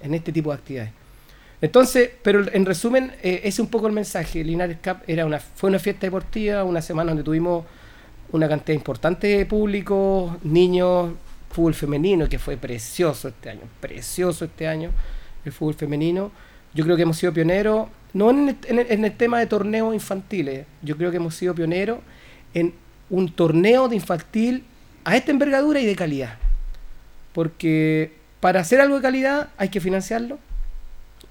este 0.03 0.33
tipo 0.33 0.51
de 0.51 0.57
actividades. 0.57 0.93
Entonces, 1.61 2.11
pero 2.23 2.45
en 2.53 2.67
resumen, 2.67 3.13
eh, 3.23 3.39
ese 3.39 3.49
es 3.49 3.59
un 3.61 3.69
poco 3.69 3.87
el 3.87 3.95
mensaje. 3.95 4.45
Linares 4.45 4.77
Cup 4.85 4.99
era 5.07 5.25
una, 5.25 5.41
fue 5.41 5.71
una 5.71 5.79
fiesta 5.79 6.07
deportiva, 6.07 6.65
una 6.65 6.83
semana 6.83 7.11
donde 7.11 7.23
tuvimos 7.23 7.65
una 8.33 8.49
cantidad 8.49 8.75
importante 8.75 9.27
de 9.29 9.47
público, 9.47 10.37
niños, 10.43 11.13
fútbol 11.51 11.75
femenino, 11.75 12.29
que 12.29 12.39
fue 12.39 12.57
precioso 12.57 13.29
este 13.29 13.51
año, 13.51 13.63
precioso 13.81 14.45
este 14.45 14.67
año, 14.69 14.91
el 15.45 15.53
fútbol 15.53 15.75
femenino 15.75 16.31
yo 16.77 16.85
creo 16.85 16.95
que 16.97 17.03
hemos 17.03 17.17
sido 17.17 17.33
pioneros, 17.33 17.89
no 18.13 18.31
en 18.31 18.59
el, 18.69 19.13
tema 19.17 19.39
de 19.39 19.47
torneos 19.47 19.95
infantiles, 19.95 20.67
yo 20.83 20.95
creo 20.99 21.11
que 21.11 21.17
hemos 21.17 21.35
sido 21.35 21.55
pioneros 21.55 22.01
en 22.53 22.75
un 23.09 23.33
torneo 23.33 23.89
de 23.89 23.97
infantil 23.97 24.63
a 25.03 25.17
esta 25.17 25.31
envergadura 25.31 25.81
y 25.81 25.87
de 25.87 25.97
calidad. 25.97 26.37
Porque 27.33 28.13
para 28.41 28.61
hacer 28.61 28.79
algo 28.83 28.97
de 28.97 29.03
calidad 29.03 29.49
hay 29.57 29.71
que 29.71 29.81
financiarlo. 29.81 30.39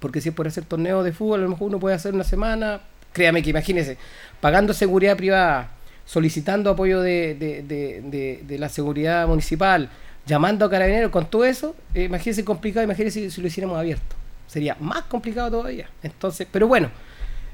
Porque 0.00 0.20
si 0.20 0.30
es 0.30 0.34
por 0.34 0.48
hacer 0.48 0.64
torneos 0.64 1.04
de 1.04 1.12
fútbol, 1.12 1.40
a 1.40 1.42
lo 1.44 1.50
mejor 1.50 1.68
uno 1.68 1.78
puede 1.78 1.94
hacer 1.94 2.12
una 2.12 2.24
semana. 2.24 2.80
Créame 3.12 3.40
que 3.40 3.50
imagínese, 3.50 3.98
pagando 4.40 4.74
seguridad 4.74 5.16
privada, 5.16 5.70
solicitando 6.04 6.70
apoyo 6.70 7.00
de, 7.02 8.56
la 8.58 8.68
seguridad 8.68 9.28
municipal, 9.28 9.90
llamando 10.26 10.66
a 10.66 10.70
carabineros, 10.70 11.10
con 11.10 11.30
todo 11.30 11.44
eso, 11.44 11.74
eh, 11.94 12.04
imagínese 12.04 12.44
complicado, 12.44 12.84
imagínese 12.84 13.30
si 13.30 13.40
lo 13.40 13.46
hiciéramos 13.46 13.78
abierto 13.78 14.16
sería 14.46 14.76
más 14.80 15.02
complicado 15.02 15.50
todavía. 15.50 15.88
Entonces, 16.02 16.46
pero 16.50 16.68
bueno, 16.68 16.90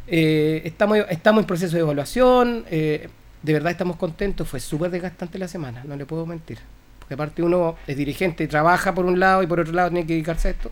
eh, 0.07 0.63
estamos, 0.65 0.99
estamos 1.11 1.43
en 1.43 1.47
proceso 1.47 1.75
de 1.75 1.83
evaluación, 1.83 2.65
eh, 2.71 3.09
de 3.43 3.53
verdad 3.53 3.73
estamos 3.73 3.97
contentos, 3.97 4.49
fue 4.49 4.61
súper 4.61 4.91
desgastante 4.91 5.39
la 5.39 5.49
semana, 5.49 5.83
no 5.85 5.97
le 5.97 6.07
puedo 6.07 6.27
mentir. 6.27 6.59
Porque 6.99 7.15
aparte 7.15 7.43
uno 7.43 7.77
es 7.87 7.97
dirigente, 7.97 8.47
trabaja 8.47 8.95
por 8.95 9.05
un 9.05 9.19
lado 9.19 9.43
y 9.43 9.47
por 9.47 9.61
otro 9.61 9.73
lado 9.73 9.91
tiene 9.91 10.07
que 10.07 10.13
dedicarse 10.13 10.49
a 10.49 10.51
esto. 10.53 10.71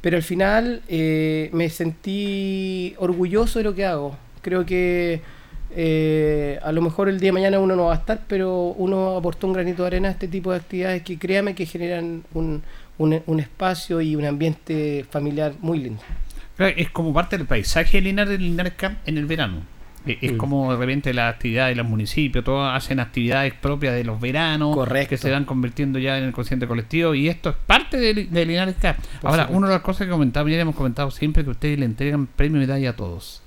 Pero 0.00 0.16
al 0.16 0.22
final 0.22 0.82
eh, 0.88 1.48
me 1.52 1.70
sentí 1.70 2.94
orgulloso 2.98 3.58
de 3.58 3.64
lo 3.64 3.74
que 3.74 3.86
hago. 3.86 4.16
Creo 4.42 4.66
que 4.66 5.22
a 5.74 6.72
lo 6.72 6.82
mejor 6.82 7.08
el 7.08 7.18
día 7.18 7.28
de 7.28 7.32
mañana 7.32 7.58
uno 7.58 7.74
no 7.74 7.86
va 7.86 7.94
a 7.94 7.96
estar, 7.96 8.20
pero 8.28 8.74
uno 8.76 9.16
aportó 9.16 9.46
un 9.46 9.52
granito 9.52 9.82
de 9.82 9.88
arena 9.88 10.08
a 10.08 10.12
este 10.12 10.28
tipo 10.28 10.50
de 10.52 10.58
actividades 10.58 11.02
que 11.02 11.18
créame 11.18 11.54
que 11.54 11.66
generan 11.66 12.22
un, 12.32 12.62
un, 12.98 13.40
espacio 13.40 14.00
y 14.00 14.16
un 14.16 14.24
ambiente 14.24 15.04
familiar 15.10 15.54
muy 15.60 15.78
lindo. 15.78 16.02
Es 16.58 16.90
como 16.90 17.12
parte 17.12 17.36
del 17.36 17.46
paisaje 17.46 17.98
de 17.98 18.02
Linares, 18.02 18.38
Linares 18.38 18.74
Camp 18.74 18.98
en 19.06 19.18
el 19.18 19.26
verano. 19.26 19.62
E, 20.06 20.18
es 20.20 20.32
mm. 20.34 20.36
como 20.36 20.70
de 20.72 20.78
repente 20.78 21.14
la 21.14 21.28
actividad 21.28 21.68
de 21.68 21.74
los 21.74 21.86
municipios, 21.86 22.44
todos 22.44 22.70
hacen 22.72 23.00
actividades 23.00 23.54
propias 23.54 23.94
de 23.94 24.04
los 24.04 24.20
veranos 24.20 24.76
que 25.08 25.16
se 25.16 25.30
van 25.30 25.44
convirtiendo 25.46 25.98
ya 25.98 26.18
en 26.18 26.24
el 26.24 26.32
consciente 26.32 26.66
colectivo 26.66 27.14
y 27.14 27.28
esto 27.28 27.50
es 27.50 27.56
parte 27.66 27.96
de, 27.96 28.44
Linares 28.44 28.76
Camp. 28.80 28.98
Ahora, 29.22 29.48
una 29.50 29.68
de 29.68 29.74
las 29.74 29.82
cosas 29.82 30.06
que 30.06 30.10
comentaba, 30.10 30.48
ya 30.50 30.60
hemos 30.60 30.76
comentado 30.76 31.10
siempre 31.10 31.42
que 31.42 31.50
ustedes 31.50 31.78
le 31.78 31.86
entregan 31.86 32.26
premio 32.26 32.58
y 32.58 32.66
medalla 32.66 32.90
a 32.90 32.96
todos. 32.96 33.43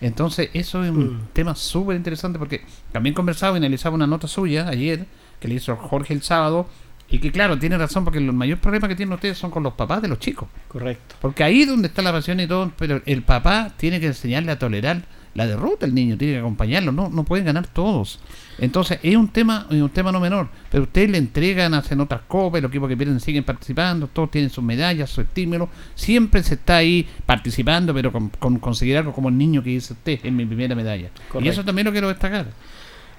Entonces, 0.00 0.50
eso 0.52 0.84
es 0.84 0.90
un 0.90 1.16
mm. 1.16 1.28
tema 1.32 1.54
súper 1.54 1.96
interesante 1.96 2.38
porque 2.38 2.62
también 2.92 3.14
conversaba 3.14 3.56
y 3.56 3.58
analizaba 3.58 3.94
una 3.94 4.06
nota 4.06 4.28
suya 4.28 4.68
ayer 4.68 5.06
que 5.40 5.48
le 5.48 5.54
hizo 5.54 5.76
Jorge 5.76 6.14
el 6.14 6.22
sábado 6.22 6.68
y 7.08 7.20
que 7.20 7.30
claro, 7.30 7.58
tiene 7.58 7.78
razón, 7.78 8.04
porque 8.04 8.18
el 8.18 8.32
mayor 8.32 8.58
problema 8.58 8.88
que 8.88 8.96
tienen 8.96 9.12
ustedes 9.12 9.38
son 9.38 9.50
con 9.50 9.62
los 9.62 9.74
papás 9.74 10.02
de 10.02 10.08
los 10.08 10.18
chicos. 10.18 10.48
Correcto. 10.68 11.14
Porque 11.20 11.44
ahí 11.44 11.62
es 11.62 11.68
donde 11.68 11.88
está 11.88 12.02
la 12.02 12.12
pasión 12.12 12.40
y 12.40 12.46
todo, 12.46 12.72
pero 12.76 13.00
el 13.06 13.22
papá 13.22 13.72
tiene 13.76 14.00
que 14.00 14.06
enseñarle 14.06 14.50
a 14.52 14.58
tolerar 14.58 15.02
la 15.36 15.46
derrota 15.46 15.84
el 15.84 15.94
niño, 15.94 16.16
tiene 16.16 16.34
que 16.34 16.38
acompañarlo, 16.40 16.92
no, 16.92 17.10
no 17.10 17.24
pueden 17.24 17.44
ganar 17.44 17.66
todos. 17.66 18.18
Entonces, 18.58 18.98
es 19.02 19.16
un 19.16 19.28
tema, 19.28 19.66
es 19.70 19.80
un 19.82 19.90
tema 19.90 20.10
no 20.10 20.18
menor, 20.18 20.48
pero 20.70 20.84
ustedes 20.84 21.10
le 21.10 21.18
entregan, 21.18 21.74
hacen 21.74 22.00
otras 22.00 22.22
copas, 22.26 22.62
los 22.62 22.70
equipos 22.70 22.88
que 22.88 22.96
pierden 22.96 23.20
siguen 23.20 23.44
participando, 23.44 24.08
todos 24.08 24.30
tienen 24.30 24.48
sus 24.48 24.64
medallas, 24.64 25.10
su 25.10 25.20
estímulo, 25.20 25.68
siempre 25.94 26.42
se 26.42 26.54
está 26.54 26.76
ahí 26.78 27.06
participando, 27.26 27.92
pero 27.92 28.10
con, 28.10 28.58
conseguir 28.58 28.96
algo 28.96 29.12
como 29.12 29.28
el 29.28 29.36
niño 29.36 29.62
que 29.62 29.70
dice 29.70 29.92
usted 29.92 30.20
en 30.24 30.34
mi 30.34 30.46
primera 30.46 30.74
medalla. 30.74 31.10
Y 31.38 31.48
eso 31.48 31.62
también 31.62 31.84
lo 31.84 31.92
quiero 31.92 32.08
destacar. 32.08 32.46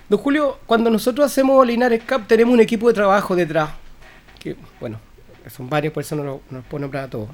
Don 0.10 0.20
Julio, 0.20 0.60
cuando 0.66 0.90
nosotros 0.90 1.26
hacemos 1.26 1.66
Linares 1.68 2.02
Cup 2.04 2.26
tenemos 2.28 2.54
un 2.54 2.62
equipo 2.62 2.88
de 2.88 2.96
trabajo 2.96 3.36
detrás, 3.36 3.70
que 4.40 4.56
bueno, 4.80 5.00
son 5.56 5.70
varias 5.70 5.94
personas, 5.94 6.26
no 6.26 6.42
nos 6.50 6.66
puedo 6.66 6.82
nombrar 6.82 7.04
a 7.04 7.10
todos. 7.10 7.30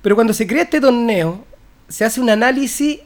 Pero 0.00 0.14
cuando 0.14 0.32
se 0.32 0.46
crea 0.46 0.62
este 0.62 0.80
torneo, 0.80 1.44
se 1.88 2.04
hace 2.04 2.20
un 2.20 2.30
análisis, 2.30 3.00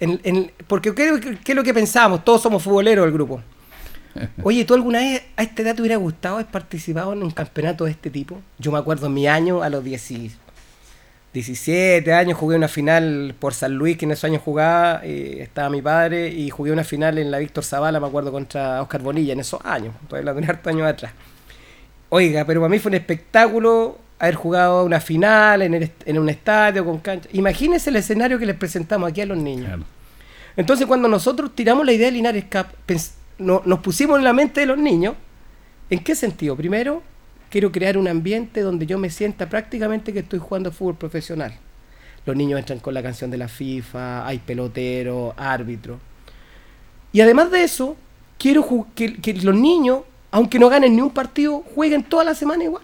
en, 0.00 0.52
porque 0.66 0.94
¿qué, 0.94 1.38
es 1.46 1.56
lo 1.56 1.64
que 1.64 1.74
pensamos? 1.74 2.24
Todos 2.24 2.42
somos 2.42 2.62
futboleros 2.62 3.04
del 3.04 3.12
grupo. 3.12 3.40
Oye, 4.42 4.64
¿tú 4.64 4.74
alguna 4.74 4.98
vez 5.00 5.22
a 5.36 5.42
esta 5.42 5.62
edad 5.62 5.74
te 5.74 5.82
hubiera 5.82 5.96
gustado 5.96 6.36
haber 6.36 6.46
participado 6.46 7.12
en 7.12 7.22
un 7.22 7.30
campeonato 7.30 7.84
de 7.84 7.92
este 7.92 8.10
tipo? 8.10 8.40
Yo 8.58 8.72
me 8.72 8.78
acuerdo 8.78 9.06
en 9.06 9.14
mi 9.14 9.26
año, 9.26 9.62
a 9.62 9.68
los 9.68 9.84
10, 9.84 10.32
17 11.32 12.12
años 12.12 12.38
jugué 12.38 12.56
una 12.56 12.68
final 12.68 13.34
por 13.38 13.54
San 13.54 13.74
Luis, 13.74 13.96
que 13.96 14.06
en 14.06 14.12
esos 14.12 14.24
años 14.24 14.42
jugaba, 14.42 15.02
eh, 15.04 15.38
estaba 15.40 15.68
mi 15.68 15.82
padre, 15.82 16.28
y 16.28 16.48
jugué 16.50 16.72
una 16.72 16.84
final 16.84 17.18
en 17.18 17.30
la 17.30 17.38
Víctor 17.38 17.64
Zavala, 17.64 18.00
me 18.00 18.06
acuerdo, 18.06 18.32
contra 18.32 18.80
Oscar 18.82 19.02
Bonilla 19.02 19.34
en 19.34 19.40
esos 19.40 19.60
años, 19.64 19.94
todavía 20.08 20.32
la 20.32 20.48
harto 20.48 20.70
años 20.70 20.88
atrás. 20.88 21.12
Oiga, 22.08 22.44
pero 22.46 22.60
para 22.60 22.70
mí 22.70 22.78
fue 22.78 22.90
un 22.90 22.94
espectáculo 22.94 23.98
haber 24.18 24.34
jugado 24.34 24.84
una 24.84 25.00
final 25.00 25.62
en, 25.62 26.18
un 26.18 26.28
estadio 26.28 26.84
con 26.84 26.98
cancha. 26.98 27.28
Imagínense 27.32 27.90
el 27.90 27.96
escenario 27.96 28.38
que 28.38 28.46
les 28.46 28.56
presentamos 28.56 29.10
aquí 29.10 29.20
a 29.20 29.26
los 29.26 29.38
niños. 29.38 29.80
Entonces, 30.56 30.86
cuando 30.86 31.08
nosotros 31.08 31.54
tiramos 31.54 31.86
la 31.86 31.92
idea 31.92 32.06
de 32.06 32.12
Linares 32.12 32.44
Cup, 32.44 32.66
nos 33.38 33.78
pusimos 33.80 34.18
en 34.18 34.24
la 34.24 34.32
mente 34.32 34.60
de 34.60 34.66
los 34.66 34.78
niños, 34.78 35.14
¿en 35.90 36.00
qué 36.02 36.16
sentido? 36.16 36.56
Primero, 36.56 37.02
quiero 37.50 37.70
crear 37.70 37.96
un 37.96 38.08
ambiente 38.08 38.60
donde 38.60 38.86
yo 38.86 38.98
me 38.98 39.10
sienta 39.10 39.48
prácticamente 39.48 40.12
que 40.12 40.20
estoy 40.20 40.38
jugando 40.38 40.72
fútbol 40.72 40.96
profesional. 40.96 41.54
Los 42.26 42.36
niños 42.36 42.58
entran 42.58 42.80
con 42.80 42.92
la 42.92 43.02
canción 43.02 43.30
de 43.30 43.38
la 43.38 43.48
FIFA, 43.48 44.26
hay 44.26 44.38
pelotero, 44.38 45.34
árbitro. 45.36 45.98
Y 47.12 47.20
además 47.20 47.50
de 47.50 47.62
eso, 47.62 47.96
quiero 48.38 48.86
que, 48.94 49.38
los 49.42 49.54
niños, 49.54 50.00
aunque 50.30 50.58
no 50.58 50.68
ganen 50.68 50.94
ni 50.94 51.02
un 51.02 51.10
partido, 51.10 51.64
jueguen 51.74 52.02
toda 52.02 52.24
la 52.24 52.34
semana 52.34 52.64
igual. 52.64 52.82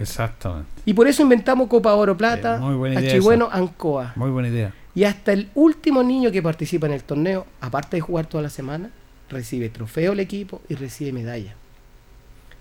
Exactamente. 0.00 0.68
Y 0.84 0.94
por 0.94 1.06
eso 1.06 1.22
inventamos 1.22 1.68
Copa 1.68 1.94
Oro 1.94 2.16
Plata, 2.16 2.56
eh, 2.56 3.38
Ancoa. 3.50 4.12
Muy 4.16 4.30
buena 4.30 4.48
idea. 4.48 4.72
Y 4.94 5.04
hasta 5.04 5.32
el 5.32 5.50
último 5.54 6.02
niño 6.02 6.30
que 6.32 6.42
participa 6.42 6.86
en 6.86 6.94
el 6.94 7.04
torneo, 7.04 7.46
aparte 7.60 7.96
de 7.96 8.00
jugar 8.00 8.26
toda 8.26 8.42
la 8.42 8.50
semana, 8.50 8.90
recibe 9.28 9.68
trofeo 9.68 10.12
el 10.12 10.20
equipo 10.20 10.60
y 10.68 10.74
recibe 10.74 11.12
medalla. 11.12 11.54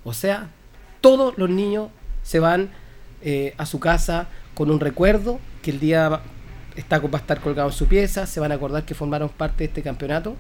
O 0.04 0.14
sea, 0.14 0.50
todos 1.02 1.38
los 1.38 1.50
niños 1.50 1.90
se 2.24 2.40
van 2.40 2.70
eh, 3.22 3.54
a 3.58 3.66
su 3.66 3.80
casa 3.80 4.28
con 4.54 4.70
un 4.70 4.80
recuerdo 4.80 5.40
que 5.62 5.72
el 5.72 5.80
día 5.80 6.22
está, 6.76 7.00
va 7.00 7.18
a 7.18 7.22
estar 7.22 7.40
colgado 7.42 7.70
en 7.70 7.76
su 7.76 7.88
pieza, 7.88 8.26
se 8.26 8.40
van 8.40 8.52
a 8.52 8.56
acordar 8.56 8.86
que 8.86 8.94
formaron 8.94 9.30
parte 9.30 9.60
de 9.60 9.66
este 9.66 9.82
campeonato 9.82 10.36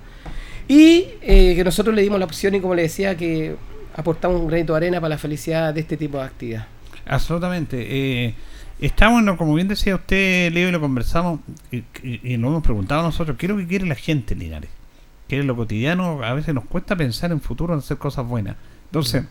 y 0.67 1.07
eh, 1.21 1.55
que 1.55 1.63
nosotros 1.63 1.95
le 1.95 2.01
dimos 2.01 2.19
la 2.19 2.25
opción 2.25 2.53
y 2.55 2.61
como 2.61 2.75
le 2.75 2.83
decía 2.83 3.17
que 3.17 3.55
aportamos 3.95 4.39
un 4.39 4.47
granito 4.47 4.73
de 4.73 4.77
arena 4.77 5.01
para 5.01 5.09
la 5.09 5.17
felicidad 5.17 5.73
de 5.73 5.81
este 5.81 5.97
tipo 5.97 6.17
de 6.17 6.23
actividad. 6.23 6.67
Absolutamente. 7.09 7.87
Eh, 8.27 8.35
estamos, 8.79 9.23
como 9.37 9.55
bien 9.55 9.67
decía 9.67 9.95
usted, 9.95 10.51
Leo, 10.53 10.69
y 10.69 10.71
lo 10.71 10.79
conversamos 10.79 11.39
y, 11.71 11.83
y, 12.03 12.37
nos 12.37 12.49
hemos 12.49 12.63
preguntado 12.63 13.01
nosotros, 13.01 13.35
¿qué 13.37 13.47
es 13.47 13.49
lo 13.51 13.57
que 13.57 13.67
quiere 13.67 13.85
la 13.85 13.95
gente, 13.95 14.35
Linares? 14.35 14.69
¿Qué 15.27 15.39
es 15.39 15.45
lo 15.45 15.55
cotidiano? 15.55 16.23
A 16.23 16.33
veces 16.33 16.53
nos 16.53 16.65
cuesta 16.65 16.95
pensar 16.95 17.31
en 17.31 17.41
futuro, 17.41 17.73
en 17.73 17.79
hacer 17.79 17.97
cosas 17.97 18.25
buenas. 18.25 18.55
Entonces, 18.85 19.25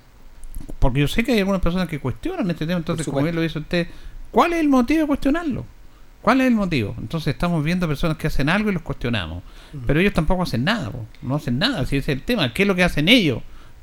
porque 0.78 1.00
yo 1.00 1.08
sé 1.08 1.24
que 1.24 1.32
hay 1.32 1.38
algunas 1.38 1.62
personas 1.62 1.88
que 1.88 1.98
cuestionan 2.00 2.50
este 2.50 2.66
tema, 2.66 2.78
entonces, 2.78 3.06
como 3.06 3.22
bien 3.22 3.34
lo 3.34 3.42
dice 3.42 3.60
usted, 3.60 3.88
¿cuál 4.30 4.52
es 4.52 4.60
el 4.60 4.68
motivo 4.68 5.00
de 5.02 5.06
cuestionarlo? 5.06 5.64
¿Cuál 6.20 6.40
es 6.40 6.48
el 6.48 6.54
motivo? 6.54 6.96
Entonces 6.98 7.32
estamos 7.32 7.62
viendo 7.62 7.86
personas 7.86 8.16
que 8.16 8.26
hacen 8.26 8.48
algo 8.48 8.70
y 8.70 8.72
los 8.72 8.82
cuestionamos. 8.82 9.42
Pero 9.86 10.00
ellos 10.00 10.12
tampoco 10.12 10.42
hacen 10.42 10.64
nada, 10.64 10.90
no 11.22 11.34
hacen 11.36 11.58
nada, 11.58 11.86
si 11.86 11.96
ese 11.96 12.12
es 12.12 12.18
el 12.18 12.24
tema. 12.24 12.52
¿Qué 12.52 12.62
es 12.62 12.68
lo 12.68 12.74
que 12.74 12.82
hacen 12.82 13.08
ellos? 13.08 13.40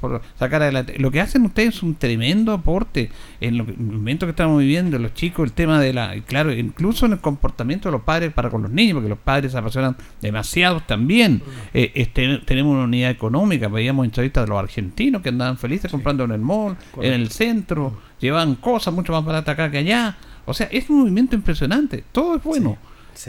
Por 0.09 0.21
sacar 0.37 0.61
adelante. 0.61 0.95
Lo 0.99 1.11
que 1.11 1.21
hacen 1.21 1.43
ustedes 1.43 1.75
es 1.75 1.83
un 1.83 1.95
tremendo 1.95 2.51
aporte 2.51 3.09
en, 3.41 3.57
lo 3.57 3.63
el 3.65 3.77
momento 3.77 4.25
que 4.25 4.31
estamos 4.31 4.59
viviendo, 4.59 4.97
los 4.99 5.13
chicos, 5.13 5.45
el 5.45 5.53
tema 5.53 5.79
de 5.79 5.93
la, 5.93 6.15
claro, 6.25 6.53
incluso 6.53 7.05
en 7.05 7.13
el 7.13 7.19
comportamiento 7.19 7.89
de 7.89 7.93
los 7.93 8.01
padres 8.01 8.33
para 8.33 8.49
con 8.49 8.61
los 8.61 8.71
niños, 8.71 8.95
porque 8.95 9.09
los 9.09 9.17
padres 9.17 9.51
se 9.51 9.57
apasionan 9.57 9.95
demasiado 10.21 10.81
también. 10.81 11.41
Eh, 11.73 11.91
este, 11.95 12.39
tenemos 12.39 12.73
una 12.73 12.83
unidad 12.83 13.11
económica, 13.11 13.67
veíamos 13.67 14.05
entrevistas 14.05 14.45
de 14.45 14.49
los 14.49 14.59
argentinos 14.59 15.21
que 15.21 15.29
andaban 15.29 15.57
felices 15.57 15.91
comprando 15.91 16.23
en 16.23 16.31
el 16.31 16.41
mall, 16.41 16.77
en 17.01 17.13
el 17.13 17.31
centro, 17.31 17.97
llevaban 18.19 18.55
cosas 18.55 18.93
mucho 18.93 19.11
más 19.11 19.25
baratas 19.25 19.53
acá 19.53 19.71
que 19.71 19.79
allá. 19.79 20.17
O 20.45 20.53
sea, 20.53 20.67
es 20.71 20.89
un 20.89 20.99
movimiento 20.99 21.35
impresionante, 21.35 22.03
todo 22.11 22.35
es 22.35 22.43
bueno. 22.43 22.77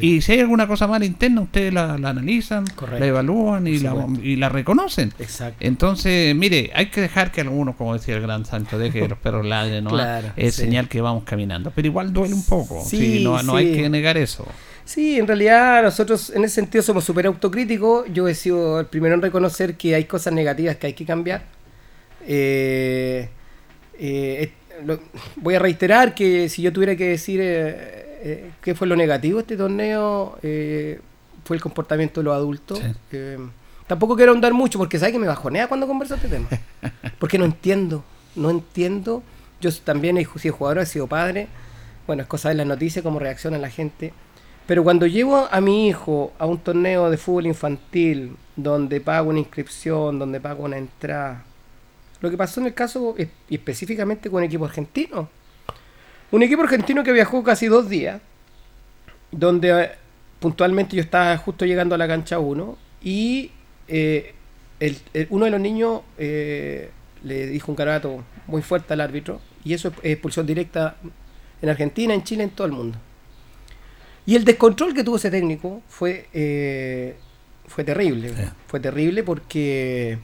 Y 0.01 0.21
si 0.21 0.33
hay 0.33 0.41
alguna 0.41 0.67
cosa 0.67 0.87
mala 0.87 1.05
interna, 1.05 1.41
ustedes 1.43 1.73
la, 1.73 1.95
analizan, 1.95 2.65
la 2.99 3.07
evalúan 3.07 3.67
y 3.67 3.79
la, 3.79 4.07
y 4.23 4.37
la, 4.37 4.49
reconocen. 4.49 5.13
Exacto. 5.19 5.59
Entonces, 5.61 6.35
mire, 6.35 6.71
hay 6.75 6.87
que 6.87 7.01
dejar 7.01 7.31
que 7.33 7.41
algunos, 7.41 7.77
como 7.77 7.95
decía 7.95 8.17
el 8.17 8.23
gran 8.23 8.45
Sancho, 8.45 8.79
deje 8.79 9.01
que 9.01 9.09
los 9.09 9.19
perros 9.19 9.47
ladren, 9.47 9.85
¿no? 9.85 9.97
es 10.37 10.55
señal 10.55 10.89
que 10.89 11.01
vamos 11.01 11.25
caminando. 11.25 11.71
Pero 11.75 11.89
igual 11.89 12.13
duele 12.13 12.35
un 12.35 12.45
poco. 12.45 12.85
Sí, 12.85 13.23
no, 13.23 13.43
no 13.43 13.57
hay 13.57 13.73
que 13.73 13.89
negar 13.89 14.17
eso. 14.17 14.47
Sí, 14.85 15.19
en 15.19 15.27
realidad 15.27 15.83
nosotros 15.83 16.31
en 16.31 16.45
ese 16.45 16.55
sentido 16.55 16.81
somos 16.81 17.05
súper 17.05 17.27
autocríticos. 17.27 18.07
Yo 18.13 18.29
he 18.29 18.35
sido 18.35 18.79
el 18.79 18.87
primero 18.87 19.17
en 19.17 19.23
reconocer 19.23 19.77
que 19.77 19.97
hay 19.97 20.05
cosas 20.05 20.33
negativas 20.33 20.77
que 20.77 20.87
hay 20.87 20.93
que 20.93 21.05
cambiar. 21.05 21.43
Eh, 22.25 23.29
eh, 23.99 24.53
voy 25.37 25.55
a 25.57 25.59
reiterar 25.59 26.15
que 26.15 26.49
si 26.49 26.63
yo 26.63 26.73
tuviera 26.73 26.95
que 26.95 27.09
decir 27.09 27.41
eh, 27.43 28.06
eh, 28.21 28.51
¿qué 28.63 28.75
fue 28.75 28.87
lo 28.87 28.97
negativo 28.97 29.37
de 29.37 29.43
este 29.43 29.57
torneo? 29.57 30.39
Eh, 30.43 31.01
fue 31.45 31.57
el 31.57 31.63
comportamiento 31.63 32.21
de 32.21 32.25
los 32.25 32.35
adultos. 32.35 32.81
Eh, 33.13 33.39
tampoco 33.87 34.17
quiero 34.17 34.33
ahondar 34.33 34.53
mucho 34.53 34.79
porque 34.79 34.99
sabes 34.99 35.13
que 35.13 35.19
me 35.19 35.27
bajonea 35.27 35.69
cuando 35.69 35.87
converso 35.87 36.15
este 36.17 36.29
tema. 36.29 36.49
Porque 37.19 37.39
no 37.39 37.45
entiendo, 37.45 38.05
no 38.35 38.51
entiendo. 38.51 39.23
Yo 39.61 39.73
también 39.73 40.19
he 40.19 40.27
sido 40.39 40.55
jugador, 40.55 40.83
he 40.83 40.87
sido 40.87 41.07
padre. 41.07 41.49
Bueno, 42.07 42.23
es 42.23 42.29
cosa 42.29 42.51
de 42.51 42.57
las 42.57 42.67
noticias, 42.67 43.03
cómo 43.03 43.19
reacciona 43.19 43.59
la 43.59 43.71
gente. 43.71 44.13
Pero 44.67 44.83
cuando 44.83 45.07
llevo 45.07 45.49
a 45.51 45.61
mi 45.61 45.89
hijo 45.89 46.33
a 46.39 46.47
un 46.47 46.59
torneo 46.59 47.09
de 47.09 47.17
fútbol 47.17 47.47
infantil, 47.47 48.37
donde 48.57 49.01
pago 49.01 49.31
una 49.31 49.39
inscripción, 49.39 50.19
donde 50.19 50.41
pago 50.41 50.65
una 50.65 50.77
entrada, 50.77 51.45
lo 52.21 52.31
que 52.31 52.37
pasó 52.37 52.61
en 52.61 52.67
el 52.67 52.75
caso, 52.75 53.15
específicamente 53.49 54.29
con 54.29 54.39
un 54.39 54.45
equipo 54.45 54.65
argentino, 54.65 55.29
un 56.31 56.43
equipo 56.43 56.63
argentino 56.63 57.05
que 57.05 57.13
viajó 57.13 57.43
casi 57.43 57.67
dos 57.67 57.89
días, 57.89 58.21
donde 59.31 59.83
eh, 59.85 59.91
puntualmente 60.41 60.97
yo 60.97 61.03
estaba 61.03 61.37
justo 61.37 61.65
llegando 61.65 61.95
a 61.95 61.99
la 61.99 62.09
cancha 62.09 62.39
1 62.39 62.77
y 63.03 63.51
eh, 63.89 64.35
uno 65.31 65.45
de 65.45 65.51
los 65.51 65.61
niños 65.61 66.01
eh, 66.19 66.91
le 67.23 67.47
dijo 67.47 67.71
un 67.73 67.77
carato 67.77 68.25
muy 68.47 68.63
fuerte 68.63 68.93
al 68.93 69.01
árbitro 69.01 69.41
y 69.65 69.73
eso 69.73 69.89
es 70.03 70.13
expulsión 70.13 70.47
directa 70.47 70.97
en 71.63 71.69
Argentina, 71.69 72.13
en 72.13 72.23
Chile, 72.25 72.45
en 72.45 72.51
todo 72.51 72.67
el 72.67 72.73
mundo. 72.73 72.99
Y 74.27 74.35
el 74.35 74.45
descontrol 74.45 74.93
que 74.93 75.05
tuvo 75.05 75.17
ese 75.17 75.31
técnico 75.31 75.83
fue, 75.89 77.17
fue 77.69 77.85
terrible. 77.85 78.33
Fue 78.67 78.81
terrible 78.81 79.23
porque 79.23 80.19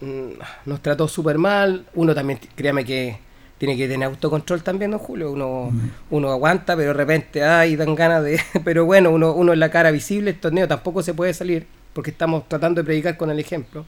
mm, 0.00 0.32
nos 0.66 0.82
trató 0.82 1.08
súper 1.08 1.38
mal. 1.38 1.86
Uno 1.94 2.14
también, 2.14 2.38
créame 2.54 2.84
que 2.84 3.18
tiene 3.60 3.76
que 3.76 3.86
tener 3.86 4.08
autocontrol 4.08 4.62
también, 4.62 4.90
don 4.90 4.98
Julio. 4.98 5.30
Uno, 5.32 5.70
uno 6.08 6.30
aguanta, 6.30 6.74
pero 6.76 6.88
de 6.88 6.94
repente, 6.94 7.44
ay, 7.44 7.76
dan 7.76 7.94
ganas 7.94 8.24
de. 8.24 8.40
Pero 8.64 8.86
bueno, 8.86 9.10
uno, 9.10 9.34
uno 9.34 9.52
en 9.52 9.60
la 9.60 9.70
cara 9.70 9.90
visible, 9.90 10.30
el 10.30 10.40
torneo 10.40 10.66
tampoco 10.66 11.02
se 11.02 11.12
puede 11.12 11.34
salir, 11.34 11.66
porque 11.92 12.10
estamos 12.10 12.48
tratando 12.48 12.80
de 12.80 12.86
predicar 12.86 13.18
con 13.18 13.30
el 13.30 13.38
ejemplo. 13.38 13.84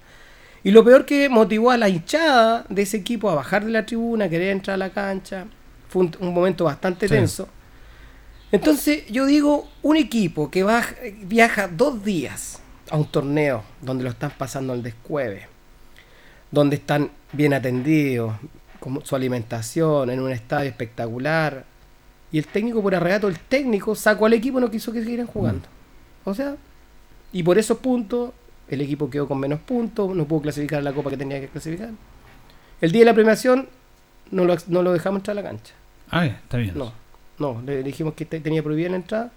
Y 0.63 0.73
lo 0.73 0.85
peor 0.85 1.07
que 1.07 1.31
motivó 1.31 1.71
a 1.71 1.79
la 1.79 1.89
hinchada 1.89 2.67
de 2.69 2.83
ese 2.83 2.99
equipo 2.99 3.31
a 3.31 3.35
bajar 3.35 3.65
de 3.65 3.71
la 3.71 3.87
tribuna, 3.87 4.29
querer 4.29 4.51
entrar 4.51 4.75
a 4.75 4.77
la 4.77 4.91
cancha, 4.91 5.47
fue 5.89 6.03
un, 6.21 6.35
momento 6.35 6.65
bastante 6.65 7.09
tenso. 7.09 7.49
Entonces, 8.53 9.07
yo 9.07 9.25
digo, 9.25 9.71
un 9.81 9.97
equipo 9.97 10.51
que 10.51 10.67
viaja 11.23 11.67
dos 11.67 12.05
días 12.05 12.61
a 12.91 12.99
un 12.99 13.07
torneo 13.07 13.65
donde 13.81 14.05
lo 14.05 14.11
están 14.11 14.33
pasando 14.37 14.75
al 14.75 14.83
descueve, 14.83 15.47
donde 16.51 16.77
están 16.77 17.11
bien 17.33 17.55
atendidos, 17.55 18.35
su 19.03 19.17
alimentación, 19.17 20.11
en 20.11 20.21
un 20.21 20.31
estadio 20.31 20.69
espectacular. 20.69 21.65
Y 22.31 22.39
el 22.39 22.47
técnico, 22.47 22.83
por 22.83 22.95
arrebato, 22.95 23.29
el 23.29 23.39
técnico 23.39 23.95
sacó 23.95 24.27
al 24.27 24.33
equipo 24.33 24.59
no 24.59 24.71
quiso 24.71 24.93
que 24.93 25.03
siguieran 25.03 25.27
jugando. 25.27 25.69
Mm. 26.25 26.29
O 26.29 26.35
sea, 26.35 26.57
y 27.33 27.43
por 27.43 27.59
esos 27.59 27.79
puntos, 27.79 28.33
el 28.69 28.81
equipo 28.81 29.11
quedó 29.11 29.29
con 29.29 29.39
menos 29.39 29.61
puntos, 29.61 30.15
no 30.15 30.25
pudo 30.27 30.43
clasificar 30.43 30.83
la 30.83 30.93
copa 30.93 31.11
que 31.11 31.17
tenía 31.17 31.41
que 31.41 31.49
clasificar. 31.49 31.91
El 32.81 32.93
día 32.93 33.01
de 33.01 33.07
la 33.07 33.15
premiación, 33.15 33.69
no 34.31 34.45
lo, 34.45 34.57
no 34.69 34.83
lo 34.83 34.93
dejamos 34.93 35.21
entrar 35.21 35.39
a 35.39 35.43
la 35.43 35.49
cancha. 35.49 35.75
Ah, 36.11 36.27
está 36.27 36.59
bien. 36.59 36.77
No, 36.77 36.93
no, 37.39 37.63
le 37.63 37.83
dijimos 37.83 38.15
que 38.15 38.25
tenía 38.25 38.63
prohibida 38.63 38.91
la 38.91 38.97
entrada, 38.97 39.33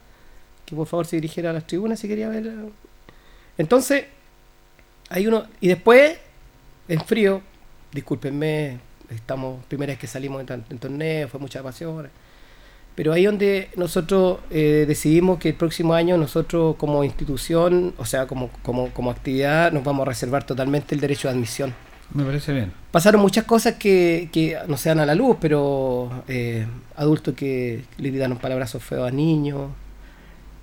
que 0.65 0.75
por 0.75 0.87
favor 0.87 1.05
se 1.05 1.17
dirigiera 1.17 1.49
a 1.49 1.53
las 1.53 1.67
tribunas 1.67 1.99
si 1.99 2.07
quería 2.07 2.29
ver. 2.29 2.51
Entonces, 3.57 4.05
hay 5.09 5.27
uno. 5.27 5.45
Y 5.61 5.67
después, 5.67 6.17
en 6.87 7.01
frío, 7.01 7.41
discúlpenme, 7.91 8.79
estamos, 9.09 9.63
primera 9.65 9.91
vez 9.91 9.99
que 9.99 10.07
salimos 10.07 10.43
en, 10.49 10.79
torneo, 10.79 11.27
fue 11.27 11.39
mucha 11.39 11.61
pasión. 11.63 12.09
Pero 12.95 13.11
ahí 13.11 13.25
donde 13.25 13.69
nosotros 13.75 14.39
eh, 14.49 14.85
decidimos 14.87 15.37
que 15.37 15.49
el 15.49 15.55
próximo 15.55 15.93
año 15.93 16.17
nosotros 16.17 16.77
como 16.77 17.03
institución, 17.03 17.93
o 17.97 18.05
sea, 18.05 18.25
como, 18.25 18.49
como, 18.61 18.89
como 18.91 19.11
actividad, 19.11 19.71
nos 19.71 19.83
vamos 19.83 20.07
a 20.07 20.09
reservar 20.09 20.45
totalmente 20.45 20.95
el 20.95 21.01
derecho 21.01 21.27
de 21.27 21.33
admisión. 21.33 21.73
Me 22.13 22.23
parece 22.23 22.53
bien. 22.53 22.71
Pasaron 22.91 23.21
muchas 23.21 23.43
cosas 23.45 23.75
que, 23.75 24.29
que 24.31 24.57
no 24.67 24.77
se 24.77 24.89
dan 24.89 24.99
a 24.99 25.05
la 25.05 25.15
luz, 25.15 25.37
pero 25.41 26.23
eh, 26.27 26.65
adultos 26.95 27.33
que 27.33 27.83
le 27.97 28.09
gritaron 28.09 28.37
palabrazos 28.37 28.83
feos 28.83 29.07
a 29.07 29.11
niños, 29.11 29.71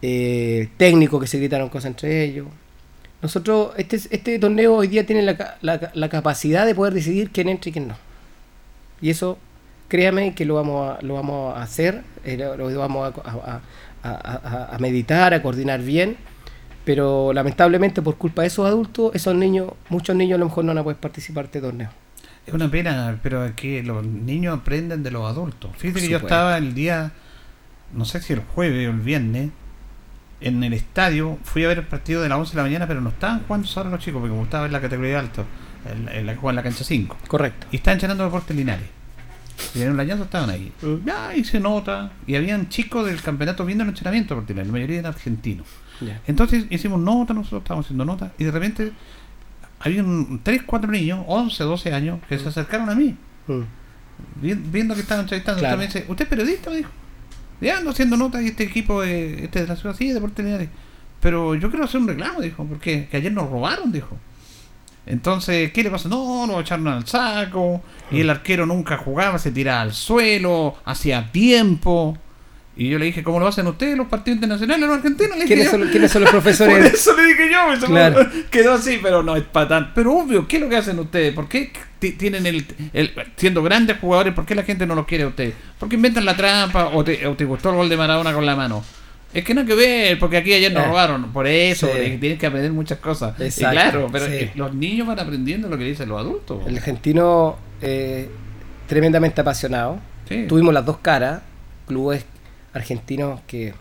eh, 0.01 0.69
técnicos 0.77 1.21
que 1.21 1.27
se 1.27 1.39
gritaron 1.39 1.69
cosas 1.69 1.87
entre 1.91 2.25
ellos. 2.25 2.47
Nosotros, 3.21 3.73
este, 3.77 3.97
este 3.97 4.39
torneo 4.39 4.77
hoy 4.77 4.89
día 4.89 5.05
tiene 5.05 5.23
la, 5.23 5.59
la, 5.61 5.91
la 5.95 6.09
capacidad 6.09 6.65
de 6.65 6.75
poder 6.75 6.95
decidir 6.95 7.31
quién 7.31 7.49
entra 7.49 7.69
y 7.69 7.73
quién 7.73 7.89
no. 7.89 7.97
Y 9.03 9.11
eso, 9.11 9.37
créame 9.89 10.35
que 10.35 10.47
lo 10.47 10.55
vamos 10.55 10.97
a, 10.97 11.03
lo 11.03 11.15
vamos 11.15 11.59
a 11.59 11.63
hacer, 11.63 12.03
eh, 12.25 12.37
lo, 12.37 12.79
vamos 12.79 13.13
a, 14.05 14.79
meditar, 14.79 15.35
a 15.35 15.43
coordinar 15.43 15.83
bien, 15.83 16.17
pero 16.85 17.33
lamentablemente 17.33 18.01
por 18.01 18.17
culpa 18.17 18.43
de 18.43 18.49
esos 18.49 18.67
adultos, 18.67 19.15
esos 19.15 19.35
niños, 19.35 19.73
muchos 19.91 20.17
niños 20.17 20.37
a 20.37 20.39
lo 20.39 20.47
mejor 20.47 20.65
no 20.65 20.71
van 20.71 20.79
a 20.79 20.83
poder 20.85 20.99
participar 20.99 21.45
de 21.45 21.47
este 21.47 21.61
torneo. 21.61 21.91
Es 22.47 22.55
una 22.55 22.71
pena, 22.71 23.19
pero 23.23 23.55
que 23.55 23.83
los 23.83 24.05
niños 24.05 24.59
aprenden 24.59 25.03
de 25.03 25.11
los 25.11 25.29
adultos. 25.29 25.73
Fíjate 25.77 26.01
que 26.01 26.09
yo 26.09 26.19
estaba 26.19 26.57
el 26.59 26.75
día, 26.75 27.13
no 27.93 28.05
sé 28.05 28.21
si 28.23 28.33
el 28.33 28.41
jueves 28.41 28.89
o 28.89 28.91
el 28.93 29.01
viernes, 29.01 29.51
en 30.41 30.63
el 30.65 30.73
estadio, 30.73 31.39
fui 31.45 31.65
a 31.65 31.69
ver 31.69 31.79
el 31.79 31.87
partido 31.87 32.23
de 32.23 32.29
las 32.29 32.39
11 32.39 32.53
de 32.53 32.57
la 32.57 32.63
mañana, 32.63 32.87
pero 32.87 33.01
no 33.01 33.11
estaban 33.11 33.43
jugando 33.47 33.67
solo 33.67 33.91
los 33.91 34.01
chicos, 34.01 34.21
porque 34.21 34.33
me 34.33 34.41
gustaba 34.41 34.63
ver 34.63 34.73
la 34.73 34.81
categoría 34.81 35.13
de 35.13 35.19
alto 35.19 35.45
en, 35.91 36.27
la 36.27 36.33
que 36.33 36.39
juegan 36.39 36.57
la 36.57 36.63
cancha 36.63 36.85
5. 36.85 37.19
Correcto. 37.29 37.67
Y 37.71 37.77
estaban 37.77 37.99
llenando 37.99 38.25
deportes 38.25 38.57
Linares. 38.57 38.87
Y 39.75 39.83
en 39.83 39.91
un 39.91 39.97
lañazo 39.97 40.25
estaban 40.25 40.51
ahí. 40.51 40.73
Mm. 40.83 41.07
Ya, 41.07 41.35
y 41.37 41.45
se 41.45 41.61
nota. 41.61 42.13
Y 42.27 42.35
habían 42.35 42.69
chicos 42.69 43.07
del 43.07 43.21
campeonato 43.23 43.65
viendo 43.65 43.85
el 43.85 43.91
entrenamiento 43.91 44.35
porque 44.35 44.55
la 44.55 44.65
mayoría 44.65 45.01
eran 45.01 45.13
argentinos. 45.13 45.67
Entonces 46.27 46.65
hicimos 46.71 46.99
nota, 46.99 47.33
nosotros 47.33 47.63
estábamos 47.63 47.87
haciendo 47.87 48.05
nota, 48.05 48.33
y 48.37 48.43
de 48.43 48.51
repente 48.51 48.93
había 49.79 50.05
3, 50.43 50.63
4 50.67 50.91
niños, 50.91 51.25
11, 51.29 51.63
12 51.63 51.93
años, 51.93 52.21
que 52.29 52.39
se 52.39 52.45
mm. 52.45 52.49
acercaron 52.49 52.91
a 52.91 52.95
mí. 52.95 53.17
Mm. 53.47 53.63
Viendo 54.41 54.95
que 54.95 55.01
estaban 55.01 55.25
entrevistando. 55.25 55.61
Claro. 55.61 55.79
Me 55.79 55.87
dice, 55.87 56.05
¿usted 56.09 56.25
es 56.25 56.29
periodista? 56.29 56.71
Me 56.71 56.79
dijo. 56.79 56.91
Ya 57.61 57.79
ando 57.79 57.91
haciendo 57.91 58.17
nota 58.17 58.43
y 58.43 58.49
este 58.49 58.65
equipo 58.65 59.05
este 59.05 59.61
de 59.61 59.67
la 59.69 59.77
ciudad, 59.77 59.95
sí, 59.95 60.09
de 60.09 60.15
Deportes 60.15 60.45
Linares. 60.45 60.69
Pero 61.21 61.55
yo 61.55 61.71
quiero 61.71 61.85
hacer 61.85 62.01
un 62.01 62.09
reclamo, 62.09 62.41
dijo, 62.41 62.65
porque 62.65 63.07
que 63.09 63.17
ayer 63.17 63.33
nos 63.33 63.49
robaron, 63.49 63.93
dijo. 63.93 64.19
Entonces, 65.07 65.73
¿qué 65.73 65.83
le 65.83 65.91
pasa? 65.91 66.09
No, 66.09 66.47
lo 66.47 66.61
echaron 66.61 66.89
al 66.89 67.07
saco. 67.07 67.83
Y 68.11 68.21
el 68.21 68.31
arquero 68.31 68.67
nunca 68.67 68.97
jugaba, 68.97 69.39
se 69.39 69.51
tiraba 69.51 69.83
al 69.83 69.93
suelo, 69.93 70.77
hacía 70.85 71.31
tiempo. 71.33 72.17
Y 72.75 72.89
yo 72.89 72.99
le 72.99 73.07
dije, 73.07 73.23
¿cómo 73.23 73.39
lo 73.39 73.47
hacen 73.47 73.67
ustedes 73.67 73.99
los 73.99 74.07
partidos 74.07 74.37
internacionales 74.37 74.89
los 74.89 74.97
argentinos? 74.97 75.37
¿Quiénes, 75.47 75.69
son, 76.11 76.23
los 76.23 76.31
profesores? 76.31 76.77
Por 76.77 76.87
eso 76.87 77.17
le 77.17 77.27
dije 77.27 77.51
yo, 77.51 78.49
quedó 78.51 78.73
así, 78.73 78.99
pero 79.03 79.23
no 79.23 79.37
es 79.37 79.43
para 79.43 79.69
tan. 79.69 79.95
Pero 79.95 80.15
obvio, 80.17 80.49
¿qué 80.49 80.57
es 80.57 80.63
lo 80.63 80.69
que 80.71 80.77
hacen 80.77 80.99
ustedes? 80.99 81.35
¿Por 81.35 81.49
qué 81.49 81.71
tienen 81.99 82.47
el, 82.47 82.65
siendo 83.37 83.63
grandes 83.63 83.99
jugadores, 83.99 84.33
por 84.33 84.47
qué 84.47 84.55
la 84.55 84.63
gente 84.63 84.87
no 84.87 84.95
los 84.95 85.07
quiere 85.07 85.25
a 85.25 85.29
ustedes? 85.29 85.55
¿Por 85.79 85.89
qué 85.89 85.97
inventan 85.97 86.25
la 86.25 86.35
trampa 86.35 86.87
o 86.95 87.05
te, 87.05 87.27
o 87.27 87.35
te 87.35 87.45
gustó 87.45 87.71
el 87.71 87.77
gol 87.77 87.89
de 87.91 87.97
Maradona 87.99 88.33
con 88.33 88.47
la 88.47 88.57
mano? 88.57 88.83
Es 89.35 89.45
que 89.45 89.55
no 89.55 89.63
hay 89.63 89.67
que 89.67 89.75
ver, 89.75 90.19
porque 90.19 90.37
aquí 90.37 90.53
ayer 90.53 90.73
nos 90.73 90.85
eh, 90.85 90.87
robaron. 90.87 91.33
Por 91.33 91.47
eso, 91.47 91.89
tienes 91.89 92.39
que 92.39 92.47
aprender 92.47 92.73
muchas 92.73 92.99
cosas. 92.99 93.35
claro, 93.57 94.09
pero 94.13 94.27
los 94.55 94.75
niños 94.75 95.07
van 95.07 95.19
aprendiendo 95.19 95.69
lo 95.69 95.79
que 95.79 95.85
dicen 95.85 96.09
los 96.09 96.21
adultos. 96.21 96.67
El 96.67 96.77
argentino, 96.77 97.57
eh, 97.81 98.29
tremendamente 98.87 99.41
apasionado. 99.41 99.99
Tuvimos 100.49 100.73
las 100.73 100.85
dos 100.85 100.99
caras. 100.99 101.43
Clubes 101.87 102.25
argentinos 102.73 103.41
que 103.47 103.75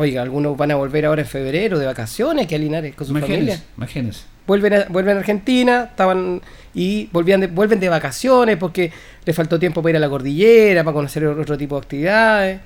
Oiga, 0.00 0.22
algunos 0.22 0.56
van 0.56 0.70
a 0.70 0.76
volver 0.76 1.06
ahora 1.06 1.22
en 1.22 1.26
febrero 1.26 1.76
de 1.76 1.84
vacaciones, 1.84 2.46
que 2.46 2.54
a 2.54 2.58
Linares 2.58 2.94
con 2.94 3.04
su 3.04 3.12
familia. 3.12 3.60
Imagínense. 3.76 4.22
Vuelven 4.46 4.72
a, 4.72 4.84
vuelven 4.84 5.16
a 5.16 5.18
Argentina, 5.18 5.88
estaban 5.90 6.40
y 6.72 7.08
volvían 7.12 7.40
de, 7.40 7.48
vuelven 7.48 7.80
de 7.80 7.88
vacaciones 7.88 8.58
porque 8.58 8.92
les 9.24 9.34
faltó 9.34 9.58
tiempo 9.58 9.82
para 9.82 9.90
ir 9.90 9.96
a 9.96 9.98
la 9.98 10.08
cordillera, 10.08 10.84
para 10.84 10.94
conocer 10.94 11.26
otro 11.26 11.58
tipo 11.58 11.74
de 11.74 11.80
actividades. 11.80 12.60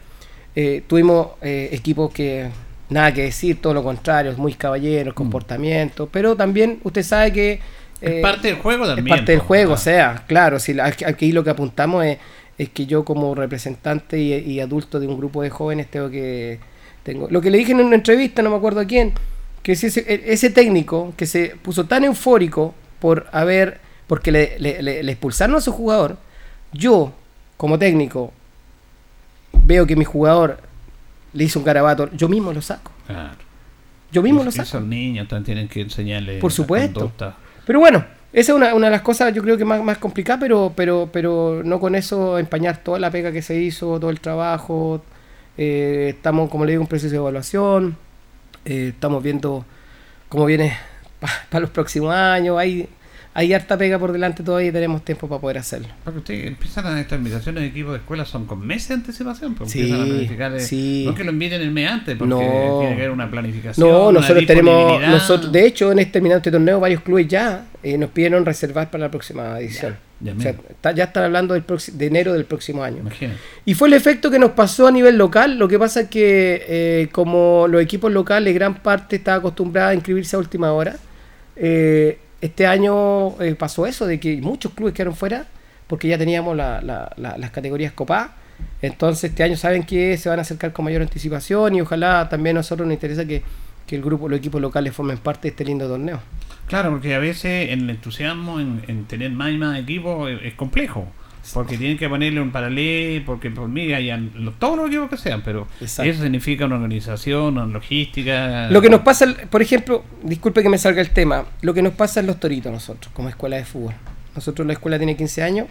Eh, 0.55 0.83
tuvimos 0.87 1.29
eh, 1.41 1.71
equipos 1.73 2.13
que 2.13 2.49
nada 2.91 3.13
que 3.13 3.23
decir, 3.23 3.61
todo 3.61 3.73
lo 3.73 3.83
contrario, 3.83 4.35
muy 4.37 4.53
caballeros, 4.55 5.15
mm. 5.15 5.17
comportamiento, 5.17 6.09
pero 6.09 6.37
también 6.37 6.79
usted 6.85 7.03
sabe 7.03 7.33
que... 7.33 7.53
es 8.01 8.13
eh, 8.13 8.21
parte 8.21 8.49
del 8.49 8.59
juego 8.59 8.87
también. 8.87 9.07
Es 9.07 9.11
parte 9.11 9.33
del 9.33 9.41
juego, 9.41 9.75
o 9.75 9.79
sea, 9.79 10.25
claro, 10.27 10.59
si 10.59 10.79
aquí 10.79 11.33
lo 11.33 11.43
que 11.43 11.51
apuntamos 11.51 12.05
es, 12.05 12.19
es 12.59 12.69
que 12.69 12.85
yo 12.85 13.05
como 13.05 13.35
representante 13.35 14.19
y, 14.19 14.61
adulto 14.61 15.01
de 15.01 15.07
un 15.07 15.17
grupo 15.17 15.43
de 15.43 15.51
jóvenes 15.51 15.91
tengo 15.91 16.11
que... 16.11 16.61
tengo 17.03 17.29
Lo 17.31 17.41
que 17.41 17.51
le 17.51 17.57
dije 17.57 17.73
en 17.73 17.81
una 17.81 17.97
entrevista, 17.97 18.43
no 18.43 18.51
me 18.51 18.57
acuerdo 18.57 18.81
a 18.81 18.85
quién, 18.85 19.15
que 19.63 19.73
ese, 19.73 20.05
ese 20.31 20.51
técnico 20.51 21.15
que 21.17 21.25
se 21.25 21.57
puso 21.63 21.87
tan 21.87 22.05
eufórico 22.05 22.75
por 23.01 23.27
haber, 23.33 23.81
porque 24.07 24.31
le, 24.31 24.83
le 24.83 25.11
expulsaron 25.11 25.57
a 25.57 25.63
su 25.63 25.73
jugador, 25.73 26.19
yo 26.73 27.15
como 27.57 27.79
técnico 27.79 28.33
veo 29.65 29.87
que 29.87 29.97
mi 29.97 30.05
jugador 30.05 30.59
le 31.33 31.45
hizo 31.45 31.59
un 31.59 31.65
garabato, 31.65 32.11
yo 32.13 32.29
mismo 32.29 32.53
lo 32.53 32.63
saco. 32.63 32.93
Claro. 33.07 33.37
Yo 34.11 34.23
mismo 34.23 34.45
lo 34.45 34.51
saco. 34.51 34.65
Esos 34.65 34.85
niños 34.85 35.29
también 35.29 35.45
tienen 35.45 35.69
que 35.69 35.81
enseñarle. 35.81 36.39
Por 36.39 36.53
supuesto. 36.53 37.11
Pero 37.65 37.81
bueno, 37.81 38.05
esa 38.33 38.53
es 38.53 38.57
una, 38.57 38.75
una, 38.75 38.87
de 38.87 38.91
las 38.91 39.03
cosas, 39.03 39.33
yo 39.35 39.43
creo 39.43 39.57
que 39.57 39.65
más, 39.65 39.83
más 39.83 39.99
complicada, 39.99 40.41
pero, 40.41 40.73
pero, 40.77 41.09
pero 41.13 41.63
no 41.65 41.81
con 41.81 41.95
eso 41.95 42.39
empañar 42.39 42.79
toda 42.79 42.99
la 42.99 43.11
pega 43.11 43.33
que 43.33 43.43
se 43.43 43.59
hizo, 43.59 43.99
todo 43.99 44.11
el 44.11 44.21
trabajo. 44.21 45.03
Eh, 45.57 46.15
estamos, 46.17 46.51
como 46.51 46.65
le 46.65 46.73
digo, 46.73 46.81
en 46.81 46.85
un 46.85 46.89
proceso 46.89 47.13
de 47.13 47.19
evaluación. 47.19 47.97
Eh, 48.65 48.89
estamos 48.95 49.23
viendo 49.23 49.65
cómo 50.29 50.45
viene 50.45 50.77
para 51.51 51.61
los 51.61 51.71
próximos 51.71 52.15
años. 52.15 52.59
Hay 52.59 52.89
hay 53.35 53.55
harta 53.55 53.79
pega 53.79 53.99
por 53.99 54.13
delante 54.13 54.43
todavía 54.43 54.69
y 54.69 54.73
tenemos 54.73 55.05
tiempo 55.05 55.29
para 55.29 55.41
poder 55.41 55.59
hacerlo. 55.59 55.89
Porque 56.05 56.19
usted 56.19 56.47
empiezan 56.47 56.87
a 56.87 57.01
estas 57.01 57.19
invitaciones 57.19 57.63
de 57.63 57.69
equipos 57.69 57.93
de 57.93 57.99
escuela 57.99 58.27
son 58.27 58.47
con 58.47 58.65
meses 58.67 58.89
de 58.89 58.95
anticipación, 58.95 59.55
porque 59.55 59.73
sí, 59.73 59.93
a 59.93 59.97
planificar, 59.97 60.61
sí. 60.61 61.05
no 61.07 61.15
que 61.15 61.25
lo 61.25 61.31
envíen 61.31 61.55
el 61.55 61.71
mes 61.71 61.91
antes, 61.91 62.17
porque 62.17 62.35
no. 62.35 62.79
tiene 62.81 62.97
que 62.97 63.03
haber 63.03 63.11
una 63.11 63.31
planificación. 63.31 63.89
No, 63.89 64.13
nosotros 64.13 64.47
tenemos, 64.47 65.01
nosotros, 65.01 65.51
de 65.51 65.67
hecho, 65.67 65.93
en 65.93 66.01
este 66.01 66.13
terminante 66.13 66.51
torneo 66.51 66.79
varios 66.79 67.03
clubes 67.03 67.27
ya 67.27 67.67
eh, 67.83 67.97
nos 67.97 68.11
pidieron 68.11 68.45
reservar 68.45 68.91
para 68.91 69.05
la 69.05 69.11
próxima 69.11 69.59
edición. 69.59 69.97
Ya, 70.21 70.35
ya, 70.95 71.05
están 71.05 71.25
hablando 71.25 71.55
del 71.55 71.65
de 71.95 72.07
enero 72.07 72.33
del 72.33 72.45
próximo 72.45 72.85
año. 72.85 73.03
Y 73.65 73.75
fue 73.75 73.89
el 73.89 73.95
efecto 73.95 74.31
que 74.31 74.39
nos 74.39 74.53
pasó 74.53 74.87
a 74.87 74.93
nivel 74.93 75.19
local. 75.19 75.59
Lo 75.59 75.67
que 75.67 75.79
pasa 75.79 76.03
es 76.03 76.09
que 76.09 76.65
eh, 76.69 77.09
como 77.11 77.67
los 77.69 77.83
equipos 77.83 78.13
locales, 78.13 78.55
gran 78.55 78.75
parte 78.75 79.17
estaba 79.17 79.39
acostumbrada 79.39 79.89
a 79.89 79.95
inscribirse 79.95 80.37
a 80.37 80.39
última 80.39 80.73
hora, 80.73 80.97
eh, 81.57 82.19
este 82.43 82.67
año 82.67 83.41
eh, 83.41 83.55
pasó 83.55 83.87
eso, 83.87 84.05
de 84.05 84.21
que 84.21 84.37
muchos 84.43 84.73
clubes 84.73 84.93
quedaron 84.93 85.15
fuera 85.15 85.47
porque 85.87 86.09
ya 86.09 86.19
teníamos 86.19 86.57
las 86.57 87.51
categorías 87.53 87.93
copadas. 87.93 88.33
Entonces 88.83 89.31
este 89.31 89.43
año 89.43 89.57
saben 89.57 89.85
que 89.85 90.17
se 90.19 90.29
van 90.29 90.39
a 90.39 90.43
acercar 90.43 90.73
con 90.73 90.85
mayor 90.85 91.03
anticipación 91.03 91.75
y 91.77 91.81
ojalá 91.81 92.29
también 92.29 92.57
a 92.57 92.61
nosotros 92.61 92.87
nos 92.87 92.95
interesa 92.95 93.25
que, 93.25 93.43
el 93.89 94.01
grupo, 94.01 94.27
los 94.27 94.39
equipos 94.39 94.59
locales 94.59 94.95
formen 94.95 95.19
parte 95.19 95.43
de 95.43 95.49
este 95.51 95.67
lindo 95.67 95.87
torneo. 95.87 96.19
Claro, 96.67 96.91
porque 96.91 97.15
a 97.15 97.19
veces 97.19 97.69
el 97.69 97.91
entusiasmo 97.91 98.59
en, 98.59 99.05
tener 99.05 99.31
más 99.33 99.51
y 99.51 99.59
más 99.59 99.79
equipos 99.79 100.31
es 100.43 100.55
complejo. 100.55 101.07
Porque 101.53 101.77
tienen 101.77 101.99
que 101.99 102.09
ponerle 102.09 102.41
un 102.41 102.53
paralelo, 102.53 103.25
porque 103.27 103.51
por 103.51 103.69
mí 103.69 103.93
hayan 103.93 104.31
todos 104.59 104.77
los 104.77 104.89
equipos 104.89 105.11
que 105.11 105.17
sean, 105.17 105.43
pero 105.43 105.67
eso 105.81 106.03
significa 106.03 106.67
una 106.67 106.77
organización, 106.77 107.59
una 107.59 107.67
logística. 107.67 108.71
Lo 108.71 108.81
que 108.81 108.89
nos 108.89 109.01
pasa, 109.01 109.27
por 109.51 109.61
ejemplo, 109.61 110.05
disculpe 110.23 110.63
que 110.63 110.69
me 110.69 110.79
salga 110.79 111.01
el 111.01 111.11
tema, 111.11 111.45
lo 111.61 111.75
que 111.75 111.83
nos 111.83 111.95
pasa 111.95 112.21
en 112.21 112.27
los 112.27 112.39
toritos 112.39 112.73
nosotros, 112.73 113.13
como 113.13 113.29
escuela 113.29 113.57
de 113.57 113.65
fútbol. 113.65 113.95
Nosotros 114.35 114.67
la 114.67 114.75
escuela 114.75 114.99
tiene 114.99 115.17
15 115.17 115.43
años. 115.43 115.67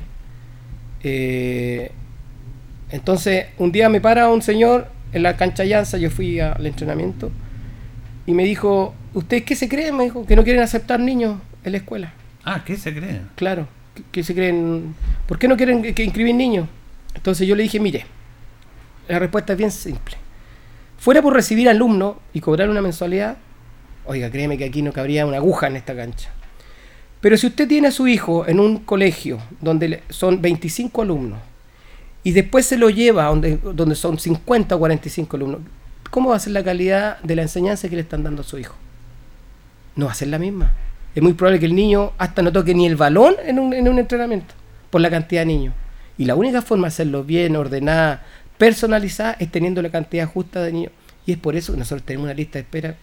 Eh, 1.03 1.91
entonces, 2.89 3.47
un 3.57 3.71
día 3.71 3.87
me 3.87 4.01
para 4.01 4.27
un 4.27 4.41
señor 4.41 4.91
en 5.13 5.23
la 5.23 5.37
cancha 5.37 5.63
Llanza, 5.63 5.97
yo 5.97 6.09
fui 6.09 6.39
al 6.39 6.65
entrenamiento, 6.65 7.31
y 8.25 8.33
me 8.33 8.43
dijo, 8.43 8.93
¿ustedes 9.13 9.43
qué 9.43 9.55
se 9.55 9.69
creen? 9.69 9.95
Me 9.95 10.03
dijo, 10.03 10.25
que 10.25 10.35
no 10.35 10.43
quieren 10.43 10.61
aceptar 10.61 10.99
niños 10.99 11.39
en 11.63 11.71
la 11.71 11.77
escuela. 11.77 12.13
Ah, 12.43 12.63
¿qué 12.65 12.75
se 12.75 12.93
creen? 12.93 13.29
Claro 13.35 13.67
que 14.11 14.23
se 14.23 14.33
creen, 14.33 14.95
¿por 15.27 15.37
qué 15.37 15.47
no 15.47 15.57
quieren 15.57 15.81
que 15.93 16.03
inscribir 16.03 16.35
niños? 16.35 16.67
Entonces 17.13 17.47
yo 17.47 17.55
le 17.55 17.63
dije, 17.63 17.79
mire, 17.79 18.05
la 19.07 19.19
respuesta 19.19 19.53
es 19.53 19.59
bien 19.59 19.71
simple. 19.71 20.15
Fuera 20.97 21.21
por 21.21 21.33
recibir 21.33 21.67
alumnos 21.67 22.15
y 22.33 22.39
cobrar 22.39 22.69
una 22.69 22.81
mensualidad, 22.81 23.37
oiga, 24.05 24.29
créeme 24.29 24.57
que 24.57 24.65
aquí 24.65 24.81
no 24.81 24.93
cabría 24.93 25.25
una 25.25 25.37
aguja 25.37 25.67
en 25.67 25.75
esta 25.75 25.95
cancha. 25.95 26.29
Pero 27.19 27.37
si 27.37 27.47
usted 27.47 27.67
tiene 27.67 27.89
a 27.89 27.91
su 27.91 28.07
hijo 28.07 28.47
en 28.47 28.59
un 28.59 28.79
colegio 28.79 29.39
donde 29.59 30.01
son 30.09 30.41
25 30.41 31.01
alumnos 31.01 31.39
y 32.23 32.31
después 32.31 32.65
se 32.65 32.77
lo 32.77 32.89
lleva 32.89 33.25
donde, 33.25 33.57
donde 33.57 33.95
son 33.95 34.17
50 34.17 34.75
o 34.75 34.79
45 34.79 35.35
alumnos, 35.37 35.61
¿cómo 36.09 36.29
va 36.29 36.35
a 36.35 36.39
ser 36.39 36.53
la 36.53 36.63
calidad 36.63 37.19
de 37.19 37.35
la 37.35 37.43
enseñanza 37.43 37.89
que 37.89 37.95
le 37.95 38.01
están 38.01 38.23
dando 38.23 38.41
a 38.41 38.45
su 38.45 38.57
hijo? 38.57 38.75
No 39.95 40.05
va 40.05 40.13
a 40.13 40.15
ser 40.15 40.29
la 40.29 40.39
misma 40.39 40.71
es 41.13 41.21
muy 41.21 41.33
probable 41.33 41.59
que 41.59 41.65
el 41.65 41.75
niño 41.75 42.13
hasta 42.17 42.41
no 42.41 42.51
toque 42.51 42.73
ni 42.73 42.85
el 42.87 42.95
balón 42.95 43.35
en 43.45 43.59
un, 43.59 43.73
en 43.73 43.87
un 43.87 43.99
entrenamiento, 43.99 44.53
por 44.89 45.01
la 45.01 45.09
cantidad 45.09 45.41
de 45.41 45.47
niños. 45.47 45.73
Y 46.17 46.25
la 46.25 46.35
única 46.35 46.61
forma 46.61 46.87
de 46.87 46.89
hacerlo 46.89 47.23
bien, 47.23 47.55
ordenada, 47.55 48.23
personalizada, 48.57 49.35
es 49.39 49.51
teniendo 49.51 49.81
la 49.81 49.89
cantidad 49.89 50.27
justa 50.27 50.61
de 50.61 50.71
niños. 50.71 50.91
Y 51.25 51.33
es 51.33 51.37
por 51.37 51.55
eso 51.55 51.73
que 51.73 51.79
nosotros 51.79 52.05
tenemos 52.05 52.25
una 52.25 52.33
lista 52.33 52.59
de 52.59 52.63
espera 52.63 52.95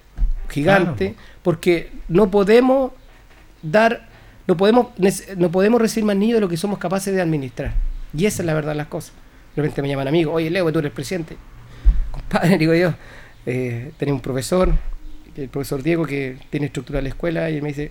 gigante, 0.49 1.14
porque 1.42 1.92
no 2.09 2.31
podemos 2.31 2.92
dar, 3.62 4.09
no 4.47 4.57
podemos, 4.57 4.88
no 5.37 5.51
podemos 5.51 5.81
recibir 5.81 6.07
más 6.07 6.16
niños 6.16 6.37
de 6.37 6.40
lo 6.40 6.49
que 6.49 6.57
somos 6.57 6.79
capaces 6.79 7.14
de 7.14 7.21
administrar. 7.21 7.75
Y 8.16 8.27
esa 8.27 8.42
es 8.42 8.47
la 8.47 8.55
verdad 8.55 8.73
de 8.73 8.77
las 8.77 8.87
cosas. 8.87 9.12
De 9.55 9.62
repente 9.62 9.83
me 9.83 9.88
llaman 9.88 10.09
amigos, 10.09 10.35
oye 10.35 10.51
Leo, 10.51 10.73
tú 10.73 10.79
eres 10.79 10.92
presidente. 10.92 11.37
Compadre, 12.11 12.57
digo 12.57 12.75
yo, 12.75 12.94
eh, 13.47 13.92
tenía 13.99 14.14
un 14.14 14.21
profesor, 14.21 14.73
el 15.42 15.48
profesor 15.48 15.83
Diego, 15.83 16.05
que 16.05 16.37
tiene 16.51 16.66
estructura 16.66 16.98
de 16.98 17.05
la 17.05 17.09
escuela, 17.11 17.51
y 17.51 17.57
él 17.57 17.62
me 17.62 17.68
dice, 17.68 17.90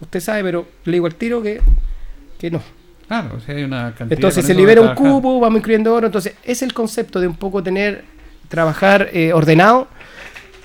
usted 0.00 0.20
sabe, 0.20 0.42
pero 0.42 0.66
le 0.84 0.92
digo 0.92 1.06
al 1.06 1.14
tiro 1.14 1.42
que, 1.42 1.60
que 2.38 2.50
no. 2.50 2.60
Claro, 3.06 3.36
o 3.36 3.40
sea, 3.40 3.54
hay 3.54 3.64
una 3.64 3.94
cantidad 3.94 4.12
Entonces 4.12 4.44
se 4.44 4.54
libera 4.54 4.80
un 4.80 4.94
cubo, 4.94 5.38
vamos 5.38 5.58
incluyendo 5.58 5.94
oro. 5.94 6.06
Entonces, 6.06 6.34
es 6.42 6.62
el 6.62 6.72
concepto 6.72 7.20
de 7.20 7.26
un 7.26 7.36
poco 7.36 7.62
tener, 7.62 8.04
trabajar 8.48 9.10
eh, 9.12 9.32
ordenado. 9.32 9.88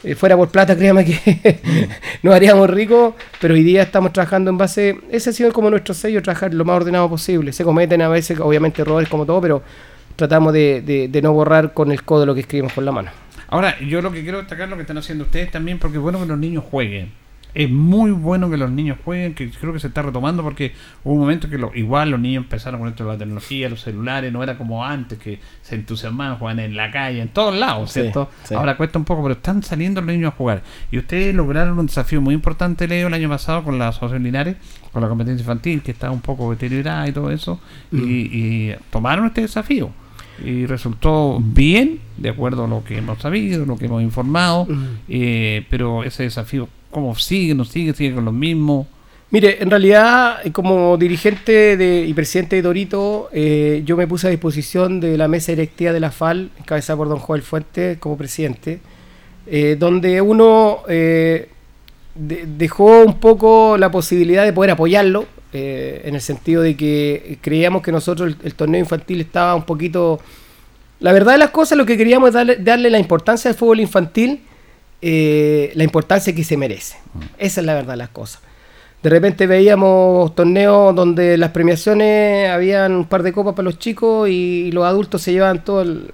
Eh, 0.04 0.15
fuera 0.15 0.38
por 0.38 0.48
plata, 0.48 0.78
créame 0.78 1.04
que 1.04 1.60
nos 2.24 2.34
haríamos 2.34 2.69
ricos, 2.69 3.15
pero 3.41 3.54
hoy 3.54 3.63
día 3.63 3.82
estamos 3.84 4.13
trabajando 4.13 4.50
en 4.50 4.58
base. 4.58 4.98
Ese 5.12 5.32
ha 5.32 5.34
sido 5.34 5.52
como 5.52 5.69
nuestro 5.69 5.93
sello, 5.93 6.22
trabajar 6.22 6.54
lo 6.54 6.63
más 6.63 6.78
ordenado 6.78 7.10
posible. 7.10 7.52
Se 7.52 7.65
cometen 7.65 8.02
a 8.02 8.08
veces, 8.08 8.39
obviamente, 8.39 8.82
errores 8.82 9.10
como 9.10 9.26
todo, 9.26 9.41
pero 9.41 9.62
tratamos 10.15 10.54
de, 10.54 11.10
de 11.12 11.22
no 11.22 11.34
borrar 11.34 11.74
con 11.74 11.91
el 11.91 12.04
codo 12.04 12.26
lo 12.26 12.34
que 12.34 12.41
escribimos 12.41 12.72
con 12.72 12.86
la 12.86 12.93
mano. 12.93 13.12
Ahora, 13.50 13.80
yo 13.80 14.02
lo 14.02 14.12
que 14.12 14.22
quiero 14.22 14.38
destacar 14.38 14.70
lo 14.70 14.76
que 14.76 14.84
están 14.84 14.98
haciendo 14.98 15.24
ustedes 15.24 15.52
también, 15.52 15.80
porque 15.80 15.98
es 15.98 16.04
bueno 16.04 16.20
que 16.20 16.26
los 16.28 16.38
niños 16.38 16.64
jueguen. 16.70 17.12
Es 17.56 17.68
muy 17.68 18.12
bueno 18.12 18.48
que 18.52 18.58
los 18.58 18.70
niños 18.70 19.00
jueguen, 19.04 19.34
que 19.34 19.50
creo 19.50 19.74
que 19.74 19.80
se 19.80 19.88
está 19.88 20.04
retomando 20.04 20.44
porque 20.44 20.72
hubo 21.04 21.16
un 21.16 21.22
momento 21.22 21.50
que 21.50 21.58
lo, 21.58 21.72
igual 21.74 22.12
los 22.12 22.20
niños 22.20 22.44
empezaron 22.44 22.80
con 22.80 22.90
esto 22.90 23.06
de 23.06 23.12
la 23.14 23.18
tecnología, 23.18 23.68
los 23.70 23.82
celulares, 23.82 24.32
no 24.32 24.44
era 24.44 24.56
como 24.56 24.86
antes 24.86 25.18
que 25.18 25.40
se 25.64 25.74
entusiasmaban, 25.74 26.38
jugaban 26.38 26.60
en 26.60 26.76
la 26.76 26.92
calle, 26.92 27.22
en 27.22 27.30
todos 27.30 27.56
lados, 27.56 27.92
¿cierto? 27.92 28.30
Ahora 28.56 28.78
cuesta 28.78 29.00
un 29.00 29.06
poco, 29.06 29.24
pero 29.24 29.34
están 29.34 29.64
saliendo 29.64 30.00
los 30.00 30.12
niños 30.14 30.32
a 30.34 30.38
jugar. 30.38 30.62
Y 30.92 31.00
ustedes 31.00 31.34
lograron 31.34 31.80
un 31.80 31.88
desafío 31.88 32.22
muy 32.22 32.36
importante, 32.36 32.88
Leo, 32.88 33.08
el 33.08 33.14
año 33.16 33.30
pasado 33.30 33.64
con 33.64 33.80
la 33.80 33.88
Asociación 33.88 34.22
Linares, 34.22 34.56
con 34.92 35.02
la 35.02 35.10
competencia 35.10 35.42
infantil, 35.42 35.82
que 35.82 35.90
estaba 35.90 36.14
un 36.14 36.22
poco 36.22 36.52
deteriorada 36.52 37.08
y 37.08 37.14
todo 37.14 37.32
eso, 37.32 37.60
y, 37.92 37.96
mm. 37.96 38.30
y 38.32 38.76
tomaron 38.92 39.26
este 39.26 39.42
desafío 39.42 39.92
y 40.43 40.65
resultó 40.65 41.39
bien, 41.41 41.99
de 42.17 42.30
acuerdo 42.30 42.65
a 42.65 42.67
lo 42.67 42.84
que 42.84 42.97
hemos 42.97 43.21
sabido, 43.21 43.65
lo 43.65 43.78
que 43.78 43.86
hemos 43.86 44.02
informado, 44.02 44.67
eh, 45.08 45.65
pero 45.69 46.04
ese 46.04 46.23
desafío, 46.23 46.67
¿cómo 46.91 47.15
sigue? 47.15 47.54
¿No 47.56 47.65
sigue? 47.65 47.93
¿Sigue 47.93 48.15
con 48.15 48.25
lo 48.25 48.32
mismo? 48.32 48.88
Mire, 49.32 49.62
en 49.62 49.69
realidad, 49.69 50.39
como 50.52 50.97
dirigente 50.97 51.78
de, 51.78 52.06
y 52.06 52.13
presidente 52.13 52.56
de 52.56 52.62
Dorito, 52.63 53.30
eh, 53.32 53.84
yo 53.86 53.95
me 53.95 54.08
puse 54.08 54.28
a 54.28 54.30
disposición 54.32 54.99
de 54.99 55.17
la 55.17 55.28
mesa 55.28 55.52
directiva 55.52 55.93
de 55.93 55.99
la 55.99 56.12
FAL, 56.12 56.49
encabezada 56.58 56.97
por 56.97 57.10
don 57.10 57.19
Joel 57.19 57.43
Fuentes 57.43 57.97
como 57.99 58.17
presidente, 58.17 58.80
eh, 59.45 59.75
donde 59.78 60.21
uno 60.21 60.80
dejó 62.15 63.04
un 63.04 63.19
poco 63.19 63.78
la 63.78 63.91
posibilidad 63.91 64.43
de 64.45 64.54
poder 64.54 64.71
apoyarlo, 64.71 65.25
eh, 65.54 66.02
en 66.06 66.16
el 66.16 66.22
sentido 66.22 66.62
de 66.62 66.76
que 66.76 67.38
creíamos 67.42 67.82
que 67.82 67.92
nosotros 67.92 68.36
el, 68.44 68.54
torneo 68.56 68.80
infantil 68.80 69.22
estaba 69.22 69.56
un 69.56 69.64
poquito... 69.64 70.20
La 71.00 71.14
verdad 71.14 71.32
de 71.32 71.38
las 71.38 71.52
cosas, 71.52 71.78
lo 71.78 71.86
que 71.86 71.98
queríamos 71.98 72.30
es 72.30 72.34
darle, 72.34 72.58
darle 72.58 72.90
la 72.90 73.00
importancia 73.00 73.50
al 73.50 73.56
fútbol 73.56 73.80
infantil, 73.80 74.42
eh, 75.02 75.72
la 75.76 75.86
importancia 75.86 76.36
que 76.36 76.44
se 76.44 76.58
merece. 76.58 76.98
Mm. 77.14 77.20
Esa 77.38 77.62
es 77.62 77.66
la 77.66 77.74
verdad 77.74 77.94
de 77.94 77.98
las 77.98 78.10
cosas. 78.10 78.42
De 79.02 79.10
repente 79.10 79.48
veíamos 79.48 80.36
torneos 80.36 80.94
donde 80.94 81.38
las 81.38 81.52
premiaciones 81.52 82.50
habían 82.50 82.94
un 82.94 83.06
par 83.06 83.24
de 83.24 83.32
copas 83.32 83.54
para 83.54 83.64
los 83.64 83.80
chicos 83.80 84.28
y 84.28 84.72
los 84.74 84.84
adultos 84.84 85.22
se 85.22 85.32
llevaban 85.32 85.64
todo 85.64 85.84
el, 85.84 86.12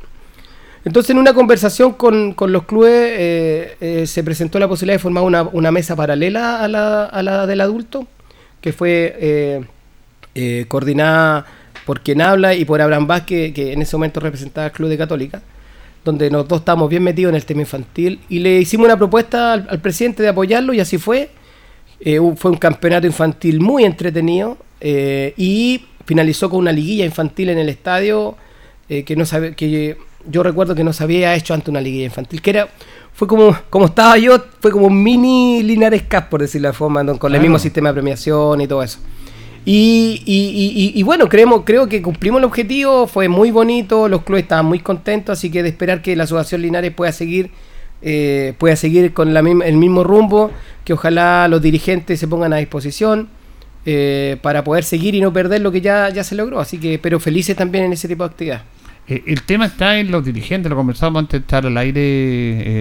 Entonces, 0.83 1.09
en 1.09 1.17
una 1.17 1.33
conversación 1.33 1.93
con, 1.93 2.33
con 2.33 2.51
los 2.51 2.65
clubes, 2.65 2.91
eh, 2.93 3.75
eh, 3.81 4.05
se 4.05 4.23
presentó 4.23 4.59
la 4.59 4.67
posibilidad 4.67 4.95
de 4.95 4.99
formar 4.99 5.23
una, 5.23 5.41
una 5.41 5.71
mesa 5.71 5.95
paralela 5.95 6.63
a 6.63 6.67
la, 6.67 7.05
a 7.05 7.23
la, 7.23 7.47
del 7.47 7.61
adulto, 7.61 8.07
que 8.65 8.73
fue 8.73 9.15
eh, 10.33 10.65
coordinada 10.67 11.45
por 11.85 12.01
quien 12.01 12.19
habla 12.19 12.55
y 12.55 12.65
por 12.65 12.81
Abraham 12.81 13.05
Vázquez, 13.05 13.53
que 13.53 13.73
en 13.73 13.83
ese 13.83 13.95
momento 13.95 14.19
representaba 14.19 14.65
el 14.65 14.73
Club 14.73 14.89
de 14.89 14.97
Católica, 14.97 15.39
donde 16.03 16.31
nosotros 16.31 16.61
estábamos 16.61 16.89
bien 16.89 17.03
metidos 17.03 17.29
en 17.29 17.35
el 17.35 17.45
tema 17.45 17.61
infantil, 17.61 18.21
y 18.27 18.39
le 18.39 18.57
hicimos 18.57 18.87
una 18.87 18.97
propuesta 18.97 19.53
al, 19.53 19.79
presidente 19.81 20.23
de 20.23 20.29
apoyarlo, 20.29 20.73
y 20.73 20.79
así 20.79 20.97
fue. 20.97 21.29
fue 22.37 22.51
un 22.51 22.57
campeonato 22.57 23.05
infantil 23.05 23.59
muy 23.59 23.83
entretenido, 23.83 24.57
y 24.81 25.85
finalizó 26.03 26.49
con 26.49 26.57
una 26.57 26.71
liguilla 26.71 27.05
infantil 27.05 27.49
en 27.49 27.59
el 27.59 27.69
estadio, 27.69 28.35
que 28.87 29.15
no 29.15 29.27
sabe, 29.27 29.53
que 29.53 29.95
yo 30.27 30.41
recuerdo 30.41 30.73
que 30.73 30.83
no 30.83 30.91
se 30.91 31.03
había 31.03 31.35
hecho 31.35 31.53
antes 31.53 31.69
una 31.69 31.81
liguilla 31.81 32.05
infantil, 32.05 32.41
que 32.41 32.49
era, 32.49 32.69
fue 33.15 33.29
como, 33.29 33.55
como 33.69 33.85
estaba 33.85 34.17
yo, 34.17 34.43
fue 34.59 34.71
como 34.71 34.87
un 34.87 35.01
mini 35.01 35.63
Linares 35.63 36.03
Cup, 36.03 36.25
por 36.29 36.41
decirlo 36.41 36.67
de 36.67 36.73
forma, 36.73 37.17
con 37.17 37.33
el 37.33 37.39
mismo 37.39 37.57
sistema 37.57 37.89
de 37.89 37.93
premiación 37.93 38.59
y 38.59 38.67
todo 38.67 38.83
eso. 38.83 38.99
Y, 39.63 40.21
y, 40.25 40.91
y, 40.93 41.03
bueno, 41.03 41.27
creemos, 41.27 41.61
creo 41.65 41.87
que 41.87 42.01
cumplimos 42.01 42.39
el 42.39 42.45
objetivo, 42.45 43.07
fue 43.07 43.29
muy 43.29 43.49
bonito, 43.51 44.09
los 44.09 44.21
clubes 44.23 44.43
estaban 44.43 44.65
muy 44.65 44.79
contentos, 44.79 45.39
así 45.39 45.49
que 45.49 45.63
de 45.63 45.69
esperar 45.69 46.01
que 46.01 46.15
la 46.15 46.25
Asociación 46.25 46.61
Linares 46.61 46.93
pueda 46.93 47.11
seguir, 47.13 47.49
eh, 48.01 48.53
pueda 48.59 48.75
seguir 48.75 49.13
con 49.13 49.33
la 49.33 49.39
el 49.39 49.77
mismo 49.77 50.03
rumbo, 50.03 50.51
que 50.83 50.93
ojalá 50.93 51.47
los 51.47 51.61
dirigentes 51.61 52.19
se 52.19 52.27
pongan 52.27 52.53
a 52.53 52.57
disposición. 52.57 53.29
Eh, 53.87 54.37
para 54.41 54.63
poder 54.63 54.83
seguir 54.83 55.13
y 55.13 55.21
no 55.21 55.31
perder 55.31 55.61
lo 55.61 55.71
que 55.71 55.79
ya, 55.79 56.09
ya 56.09 56.23
se 56.23 56.33
logró. 56.33 56.59
Así 56.59 56.79
que, 56.79 56.97
pero 56.97 57.19
felices 57.19 57.55
también 57.55 57.83
en 57.83 57.93
ese 57.93 58.07
tipo 58.07 58.23
de 58.23 58.29
actividad. 58.31 58.63
Eh, 59.07 59.23
el 59.27 59.43
tema 59.43 59.65
está 59.65 59.99
en 59.99 60.11
los 60.11 60.25
dirigentes, 60.25 60.69
lo 60.69 60.75
conversábamos 60.75 61.21
antes 61.21 61.41
de 61.41 61.43
estar 61.43 61.65
al 61.65 61.77
aire, 61.77 62.01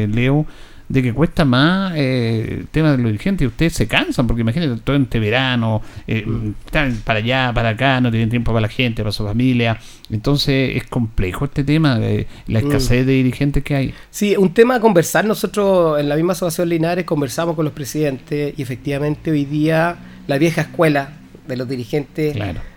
eh, 0.04 0.08
Leo, 0.08 0.46
de 0.88 1.02
que 1.02 1.14
cuesta 1.14 1.44
más 1.44 1.94
eh, 1.96 2.58
el 2.60 2.66
tema 2.68 2.92
de 2.92 2.98
los 2.98 3.06
dirigentes 3.06 3.44
y 3.44 3.48
ustedes 3.48 3.72
se 3.72 3.86
cansan, 3.86 4.26
porque 4.26 4.42
imagínate 4.42 4.80
todo 4.82 4.96
este 4.96 5.18
verano, 5.18 5.82
mm. 6.06 6.50
están 6.66 6.96
para 7.04 7.18
allá, 7.18 7.52
para 7.54 7.70
acá, 7.70 8.00
no 8.00 8.10
tienen 8.10 8.28
tiempo 8.28 8.52
para 8.52 8.62
la 8.62 8.68
gente, 8.68 9.02
para 9.02 9.12
su 9.12 9.24
familia. 9.24 9.78
Entonces 10.10 10.76
es 10.76 10.84
complejo 10.84 11.46
este 11.46 11.64
tema 11.64 11.98
de 11.98 12.26
la 12.46 12.60
mm. 12.60 12.66
escasez 12.66 13.06
de 13.06 13.12
dirigentes 13.12 13.64
que 13.64 13.74
hay. 13.74 13.94
Sí, 14.10 14.36
un 14.36 14.52
tema 14.52 14.76
a 14.76 14.80
conversar. 14.80 15.24
Nosotros 15.24 15.98
en 15.98 16.08
la 16.08 16.16
misma 16.16 16.32
asociación 16.32 16.68
Linares 16.68 17.04
conversamos 17.04 17.56
con 17.56 17.64
los 17.64 17.74
presidentes 17.74 18.54
y 18.56 18.62
efectivamente 18.62 19.30
hoy 19.30 19.46
día 19.46 19.96
la 20.26 20.38
vieja 20.38 20.62
escuela 20.62 21.14
de 21.48 21.56
los 21.56 21.68
dirigentes, 21.68 22.36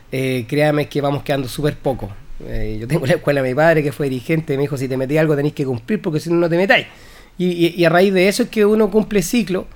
créame 0.09 0.87
que 0.87 1.01
vamos 1.01 1.23
quedando 1.23 1.47
súper 1.49 1.75
poco. 1.77 2.09
Eh, 2.45 2.77
yo 2.79 2.87
tengo 2.87 3.05
la 3.05 3.13
escuela 3.13 3.41
de 3.41 3.49
mi 3.49 3.55
padre 3.55 3.81
que 3.81 3.91
fue 3.91 4.09
dirigente, 4.09 4.55
me 4.55 4.63
dijo, 4.63 4.77
si 4.77 4.87
te 4.87 4.95
metí 4.95 5.17
algo 5.17 5.35
tenéis 5.35 5.55
que 5.55 5.65
cumplir 5.65 6.01
porque 6.01 6.19
si 6.19 6.29
no, 6.29 6.35
no 6.35 6.49
te 6.49 6.57
metáis. 6.57 6.87
Y, 7.39 7.85
a 7.85 7.89
raíz 7.89 8.13
de 8.13 8.27
eso 8.27 8.43
es 8.43 8.49
que 8.49 8.65
uno 8.65 8.89
cumple 8.89 9.21
ciclo, 9.21 9.67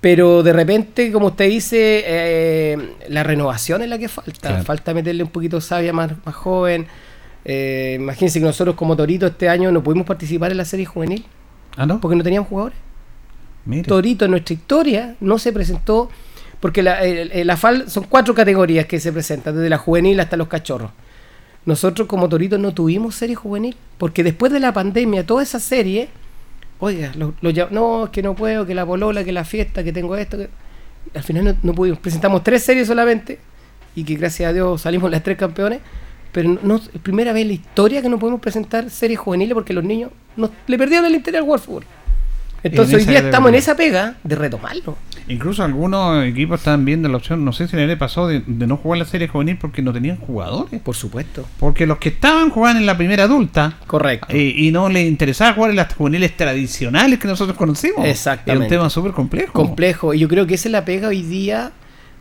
pero 0.00 0.42
de 0.42 0.54
repente, 0.54 1.12
como 1.12 1.28
usted 1.28 1.48
dice, 1.48 2.02
eh, 2.06 2.78
la 3.08 3.22
renovación 3.22 3.82
es 3.82 3.88
la 3.88 3.98
que 3.98 4.08
falta. 4.08 4.62
Falta 4.62 4.94
meterle 4.94 5.22
un 5.22 5.28
poquito 5.28 5.60
sabia 5.60 5.92
más, 5.92 6.12
más 6.24 6.34
joven. 6.34 6.86
Eh, 7.44 7.98
imagínense 8.00 8.40
que 8.40 8.46
nosotros 8.46 8.74
como 8.74 8.96
Torito 8.96 9.26
este 9.26 9.50
año 9.50 9.70
no 9.70 9.82
pudimos 9.82 10.06
participar 10.06 10.50
en 10.50 10.56
la 10.56 10.64
serie 10.64 10.86
juvenil. 10.86 11.26
¿Ah, 11.76 11.84
no? 11.84 12.00
Porque 12.00 12.16
no 12.16 12.22
teníamos 12.22 12.48
jugadores. 12.48 12.78
Torito 13.86 14.24
en 14.24 14.30
nuestra 14.30 14.54
historia 14.54 15.16
no 15.20 15.38
se 15.38 15.52
presentó, 15.52 16.08
porque 16.60 16.82
la, 16.82 17.00
la 17.02 17.56
FAL 17.58 17.90
son 17.90 18.04
cuatro 18.04 18.34
categorías 18.34 18.86
que 18.86 18.98
se 18.98 19.12
presentan, 19.12 19.56
desde 19.56 19.68
la 19.68 19.78
juvenil 19.78 20.20
hasta 20.20 20.38
los 20.38 20.48
cachorros. 20.48 20.90
Nosotros 21.66 22.06
como 22.06 22.28
Torito 22.28 22.58
no 22.58 22.74
tuvimos 22.74 23.14
serie 23.14 23.34
juvenil, 23.34 23.76
porque 23.98 24.22
después 24.22 24.52
de 24.52 24.60
la 24.60 24.72
pandemia, 24.72 25.24
toda 25.24 25.42
esa 25.42 25.58
serie, 25.58 26.08
oiga, 26.78 27.12
lo, 27.16 27.34
no, 27.70 28.04
es 28.04 28.10
que 28.10 28.22
no 28.22 28.34
puedo, 28.34 28.66
que 28.66 28.74
la 28.74 28.84
polola, 28.84 29.24
que 29.24 29.32
la 29.32 29.44
fiesta, 29.44 29.82
que 29.82 29.92
tengo 29.92 30.16
esto, 30.16 30.38
al 31.14 31.22
final 31.22 31.56
no, 31.62 31.74
pudimos. 31.74 31.98
Presentamos 32.00 32.42
tres 32.42 32.62
series 32.62 32.86
solamente, 32.86 33.38
y 33.94 34.04
que 34.04 34.14
gracias 34.16 34.50
a 34.50 34.52
Dios 34.52 34.82
salimos 34.82 35.10
las 35.10 35.22
tres 35.22 35.38
campeones, 35.38 35.80
pero 36.32 36.58
no, 36.62 36.76
es 36.76 36.88
primera 37.02 37.32
vez 37.32 37.42
en 37.42 37.48
la 37.48 37.54
historia 37.54 38.02
que 38.02 38.08
no 38.08 38.18
podemos 38.18 38.40
presentar 38.40 38.90
series 38.90 39.18
juveniles 39.18 39.54
porque 39.54 39.72
los 39.72 39.84
niños 39.84 40.10
le 40.66 40.78
perdieron 40.78 41.06
el 41.06 41.14
interés 41.14 41.40
al 41.40 41.48
World 41.48 41.84
Entonces 42.64 42.94
hoy 42.94 43.04
día 43.04 43.18
estamos 43.20 43.50
en 43.50 43.54
esa 43.56 43.76
pega 43.76 44.16
de 44.24 44.34
retomarlo. 44.36 44.96
Incluso 45.28 45.62
algunos 45.62 46.24
equipos 46.24 46.60
estaban 46.60 46.84
viendo 46.84 47.08
la 47.08 47.18
opción, 47.18 47.44
no 47.44 47.52
sé 47.52 47.68
si 47.68 47.76
le 47.76 47.96
pasó, 47.96 48.26
de, 48.26 48.42
no 48.46 48.76
jugar 48.76 48.98
la 48.98 49.04
serie 49.04 49.28
juvenil 49.28 49.56
porque 49.58 49.82
no 49.82 49.92
tenían 49.92 50.16
jugadores. 50.16 50.80
Por 50.80 50.94
supuesto. 50.94 51.46
Porque 51.58 51.86
los 51.86 51.98
que 51.98 52.08
estaban 52.08 52.50
jugando 52.50 52.80
en 52.80 52.86
la 52.86 52.96
primera 52.96 53.24
adulta. 53.24 53.78
Correcto. 53.86 54.26
Eh, 54.30 54.54
y 54.56 54.72
no 54.72 54.88
les 54.88 55.06
interesaba 55.06 55.52
jugar 55.52 55.70
en 55.70 55.76
las 55.76 55.94
juveniles 55.94 56.36
tradicionales 56.36 57.18
que 57.18 57.28
nosotros 57.28 57.56
conocimos. 57.56 58.04
Exactamente. 58.06 58.66
Es 58.66 58.72
un 58.72 58.78
tema 58.78 58.90
súper 58.90 59.12
complejo. 59.12 59.52
Complejo. 59.52 60.14
Y 60.14 60.20
yo 60.20 60.28
creo 60.28 60.46
que 60.46 60.54
esa 60.54 60.68
es 60.68 60.72
la 60.72 60.84
pega 60.84 61.08
hoy 61.08 61.22
día 61.22 61.72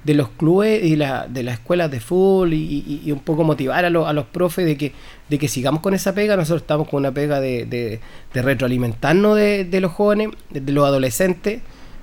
de 0.04 0.14
los 0.14 0.30
clubes 0.30 0.84
y 0.84 0.96
la, 0.96 1.28
de 1.28 1.44
las 1.44 1.56
escuelas 1.56 1.90
de 1.90 2.00
fútbol 2.00 2.54
y, 2.54 3.10
un 3.12 3.20
poco 3.20 3.44
motivar 3.44 3.86
a, 3.86 3.88
a 3.88 4.14
los 4.14 4.26
profes 4.26 4.66
de 4.66 4.78
que, 4.78 4.92
de 5.30 5.40
que 5.40 5.48
sigamos 5.48 5.82
con 5.82 5.94
esa 5.94 6.14
pega. 6.14 6.36
Nosotros 6.36 6.62
estamos 6.62 6.90
con 6.90 7.00
una 7.00 7.14
pega 7.14 7.40
de, 7.40 7.66
de, 7.66 8.42
retroalimentarnos 8.42 9.38
de, 9.38 9.80
los 9.80 9.92
jóvenes, 9.92 10.30
de, 10.50 10.72
los 10.72 10.86
adolescentes, 10.86 11.62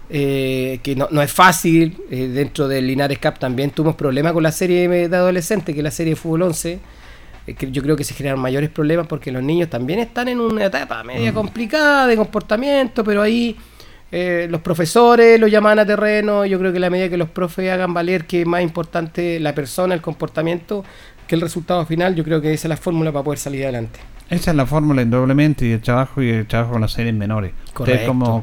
eh, 0.08 0.80
que 0.82 0.96
no, 0.96 1.08
no, 1.10 1.22
es 1.22 1.32
fácil. 1.32 1.98
Eh, 2.10 2.28
dentro 2.28 2.68
del 2.68 2.86
Linares 2.86 3.18
Cup 3.18 3.38
también 3.38 3.70
tuvimos 3.70 3.96
problemas 3.96 4.32
con 4.32 4.42
la 4.42 4.52
serie 4.52 4.88
de 4.88 5.16
adolescentes, 5.16 5.74
que 5.74 5.80
es 5.80 5.84
la 5.84 5.90
serie 5.90 6.14
de 6.14 6.20
fútbol 6.20 6.42
11. 6.42 6.80
Eh, 7.46 7.54
que 7.54 7.70
yo 7.70 7.82
creo 7.82 7.96
que 7.96 8.04
se 8.04 8.14
generan 8.14 8.38
mayores 8.38 8.70
problemas 8.70 9.06
porque 9.06 9.30
los 9.30 9.42
niños 9.42 9.68
también 9.68 9.98
están 9.98 10.28
en 10.28 10.40
una 10.40 10.66
etapa 10.66 11.02
media 11.04 11.32
mm. 11.32 11.34
complicada 11.34 12.06
de 12.06 12.16
comportamiento, 12.16 13.02
pero 13.04 13.22
ahí 13.22 13.56
eh, 14.12 14.48
los 14.50 14.60
profesores 14.60 15.38
lo 15.38 15.46
llaman 15.46 15.78
a 15.78 15.86
terreno. 15.86 16.44
Yo 16.44 16.58
creo 16.58 16.72
que 16.72 16.80
la 16.80 16.90
medida 16.90 17.08
que 17.08 17.16
los 17.16 17.30
profes 17.30 17.70
hagan 17.70 17.94
valer 17.94 18.26
que 18.26 18.42
es 18.42 18.46
más 18.46 18.62
importante 18.62 19.38
la 19.40 19.54
persona, 19.54 19.94
el 19.94 20.00
comportamiento, 20.00 20.84
que 21.30 21.36
el 21.36 21.42
resultado 21.42 21.86
final, 21.86 22.16
yo 22.16 22.24
creo 22.24 22.40
que 22.40 22.52
esa 22.52 22.66
es 22.66 22.70
la 22.70 22.76
fórmula 22.76 23.12
para 23.12 23.22
poder 23.22 23.38
salir 23.38 23.62
adelante. 23.62 24.00
Esa 24.30 24.50
es 24.50 24.56
la 24.56 24.66
fórmula 24.66 25.00
indudablemente 25.02 25.64
y 25.64 25.70
el 25.70 25.80
trabajo 25.80 26.20
y 26.20 26.28
el 26.28 26.46
trabajo 26.48 26.72
con 26.72 26.80
las 26.80 26.90
series 26.90 27.14
menores. 27.14 27.52
Correcto. 27.72 28.08
Como, 28.08 28.42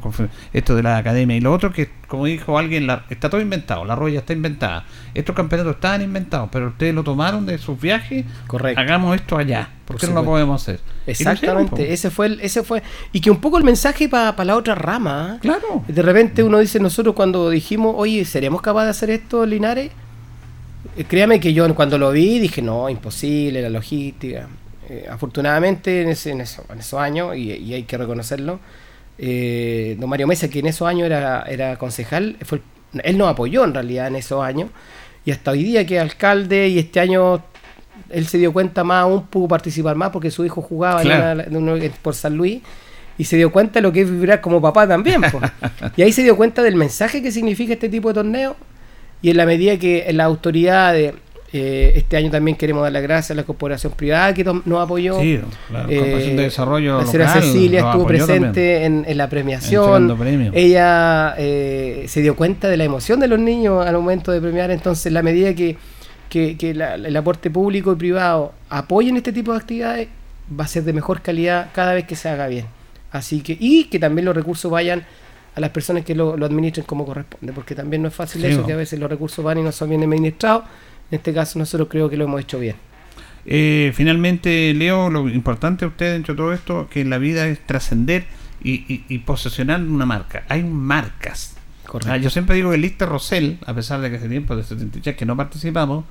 esto 0.54 0.74
de 0.74 0.84
la 0.84 0.96
academia. 0.98 1.36
Y 1.36 1.42
lo 1.42 1.52
otro 1.52 1.74
que, 1.74 1.90
como 2.08 2.26
dijo 2.26 2.58
alguien, 2.58 2.90
está 3.10 3.30
todo 3.30 3.42
inventado. 3.42 3.84
La 3.84 3.96
roya 3.96 4.20
está 4.20 4.32
inventada. 4.32 4.86
Estos 5.14 5.36
campeonatos 5.36 5.76
estaban 5.76 6.02
inventados, 6.02 6.48
pero 6.50 6.68
ustedes 6.70 6.96
lo 6.96 7.04
tomaron 7.04 7.46
de 7.46 7.58
sus 7.58 7.78
viajes. 7.78 8.24
Correcto. 8.48 8.80
Hagamos 8.80 9.18
esto 9.18 9.38
allá. 9.38 9.70
¿Por, 9.84 9.98
qué 9.98 10.08
no 10.08 10.14
lo 10.14 10.24
podemos 10.24 10.62
hacer? 10.62 10.80
Exactamente. 11.08 11.92
ese 11.92 12.10
fue 12.10 12.28
el, 12.28 12.40
ese 12.40 12.64
fue 12.64 12.84
y 13.12 13.20
que 13.20 13.32
un 13.32 13.42
poco 13.42 13.58
el 13.58 13.66
mensaje 13.66 14.08
para 14.08 14.46
la 14.46 14.56
otra 14.56 14.76
rama. 14.76 15.34
¿eh? 15.36 15.40
Claro. 15.42 15.84
De 15.90 16.02
repente 16.02 16.42
uno 16.42 16.60
dice 16.60 16.80
nosotros 16.80 17.16
cuando 17.16 17.50
dijimos, 17.50 17.96
oye, 17.98 18.24
¿seremos 18.24 18.62
capaces 18.62 18.86
de 18.86 18.92
hacer 18.92 19.10
esto, 19.10 19.46
Linares? 19.46 19.92
Eh, 20.98 21.06
créame 21.06 21.40
que 21.40 21.54
yo 21.54 21.74
cuando 21.76 21.98
lo 21.98 22.12
vi 22.12 22.40
dije, 22.40 22.62
no, 22.62 22.90
imposible, 22.90 23.62
la 23.62 23.70
logística. 23.70 24.48
Eh, 24.90 25.06
afortunadamente 25.10 26.02
en, 26.02 26.10
ese, 26.10 26.32
en, 26.32 26.42
eso, 26.42 26.64
en, 26.70 26.80
esos 26.80 27.00
años, 27.00 27.36
y, 27.36 27.74
hay 27.74 27.84
que 27.84 27.98
reconocerlo, 27.98 28.60
eh, 29.18 29.96
don 30.00 30.10
Mario 30.10 30.28
Mesa, 30.28 30.50
que 30.50 30.60
en 30.60 30.68
esos 30.68 30.88
años 30.88 31.06
era, 31.06 31.44
era 31.44 31.78
concejal, 31.78 32.38
fue, 32.44 32.62
él 33.04 33.18
nos 33.18 33.30
apoyó 33.30 33.66
en 33.66 33.74
realidad 33.74 34.08
en 34.08 34.16
esos 34.16 34.44
años, 34.44 34.70
y 35.26 35.32
hasta 35.32 35.52
hoy 35.52 35.64
día 35.64 35.86
que 35.86 35.98
es 35.98 36.02
alcalde, 36.02 36.70
y 36.70 36.80
este 36.80 37.02
año 37.02 37.44
él 38.10 38.28
se 38.28 38.38
dio 38.38 38.54
cuenta 38.54 38.84
más, 38.84 39.04
aún 39.04 39.28
pudo 39.28 39.50
participar 39.50 39.96
más 39.96 40.12
porque 40.12 40.32
su 40.32 40.46
hijo 40.46 40.62
jugaba 40.62 41.04
por 42.02 42.16
San 42.16 42.38
Luis 42.38 42.62
y 43.18 43.26
se 43.26 43.36
dio 43.36 43.52
cuenta 43.52 43.80
de 43.80 43.82
lo 43.82 43.92
que 43.92 44.02
es 44.02 44.10
vibrar 44.10 44.40
como 44.40 44.62
papá 44.62 44.88
también. 44.88 45.22
y 45.98 46.02
ahí 46.04 46.12
se 46.14 46.24
dio 46.24 46.38
cuenta 46.38 46.64
del 46.64 46.76
mensaje 46.76 47.22
que 47.22 47.32
significa 47.32 47.74
este 47.74 47.90
tipo 47.90 48.10
de 48.10 48.14
torneo 48.14 48.56
y 49.22 49.30
en 49.30 49.38
la 49.38 49.46
medida 49.46 49.78
que 49.78 50.08
la 50.14 50.26
autoridad 50.26 50.94
de, 50.94 51.14
eh, 51.54 51.94
este 51.96 52.18
año 52.18 52.30
también 52.30 52.58
queremos 52.58 52.84
dar 52.84 52.92
las 52.92 53.02
gracias 53.02 53.32
a 53.32 53.36
la 53.36 53.44
corporación 53.44 53.94
privada 53.94 54.34
que 54.34 54.44
nos 54.44 54.84
apoyó. 54.84 55.20
Sí, 55.20 55.40
la 55.72 55.84
Corporación 55.84 56.36
de 56.36 56.44
Desarrollo. 56.44 56.98
La 57.00 57.06
señora 57.06 57.34
Cecilia 57.34 57.80
estuvo 57.80 58.06
presente 58.06 58.84
en, 58.84 59.18
la 59.18 59.30
premiación. 59.30 60.18
Ella 60.54 61.36
eh, 61.38 62.06
se 62.08 62.22
dio 62.22 62.36
cuenta 62.36 62.68
de 62.68 62.76
la 62.76 62.84
emoción 62.84 63.20
de 63.22 63.30
los 63.30 63.40
niños 63.40 63.86
al 63.86 63.96
momento 63.96 64.32
de 64.34 64.42
premiar. 64.42 64.72
Entonces, 64.72 65.12
la 65.14 65.24
medida 65.24 65.54
que, 65.54 65.78
que, 66.30 66.58
el 66.70 67.16
aporte 67.16 67.50
público 67.50 67.94
y 67.94 67.96
privado 67.96 68.52
apoyen 68.70 69.16
este 69.16 69.32
tipo 69.32 69.54
de 69.54 69.60
actividades, 69.60 70.10
va 70.60 70.66
a 70.66 70.68
ser 70.68 70.84
de 70.84 70.92
mejor 70.92 71.22
calidad 71.22 71.70
cada 71.74 71.94
vez 71.94 72.06
que 72.06 72.18
se 72.18 72.28
haga 72.28 72.48
bien. 72.48 72.66
Así 73.12 73.40
que, 73.40 73.56
y 73.58 73.86
que 73.86 74.00
también 74.00 74.26
los 74.26 74.36
recursos 74.36 74.70
vayan 74.70 75.06
a 75.58 75.60
las 75.60 75.72
personas 75.72 76.06
que 76.06 76.14
lo, 76.14 76.34
administren 76.34 76.86
como 76.86 77.04
corresponde, 77.04 77.52
porque 77.52 77.74
también 77.74 78.04
no 78.04 78.10
es 78.10 78.14
fácil 78.14 78.46
eso, 78.46 78.64
que 78.64 78.74
a 78.74 78.76
veces 78.76 79.00
los 79.00 79.10
recursos 79.10 79.44
van 79.44 79.58
y 79.58 79.64
no 79.64 79.72
son 79.72 79.90
bien 79.90 80.04
administrados 80.04 80.66
en 81.12 81.18
este 81.18 81.34
caso 81.34 81.58
nosotros 81.58 81.88
creo 81.90 82.10
que 82.10 82.18
lo 82.18 82.26
hemos 82.26 82.42
hecho 82.42 82.60
bien. 82.60 82.76
Eh, 83.46 83.92
finalmente, 83.96 84.74
Leo, 84.74 85.10
lo 85.10 85.30
importante 85.30 85.86
a 85.86 85.88
usted 85.88 86.14
dentro 86.14 86.34
de 86.34 86.38
todo 86.38 86.54
esto, 86.54 86.88
que 86.90 87.06
la 87.06 87.18
vida 87.18 87.48
es 87.48 87.66
trascender 87.66 88.26
y, 88.62 89.04
y, 89.08 89.18
posesionar 89.20 89.82
una 89.82 90.06
marca. 90.06 90.44
Hay 90.50 90.64
marcas. 90.64 91.56
Ah, 92.06 92.18
yo 92.18 92.30
siempre 92.30 92.58
digo 92.58 92.72
que 92.72 92.78
Lista 92.78 93.06
Rosell, 93.06 93.58
a 93.66 93.74
pesar 93.74 94.02
de 94.02 94.10
que 94.10 94.18
hace 94.18 94.28
tiempo 94.28 94.56
de 94.56 94.64
73 94.64 95.16
que 95.16 95.26
no 95.26 95.38
participamos, 95.38 96.04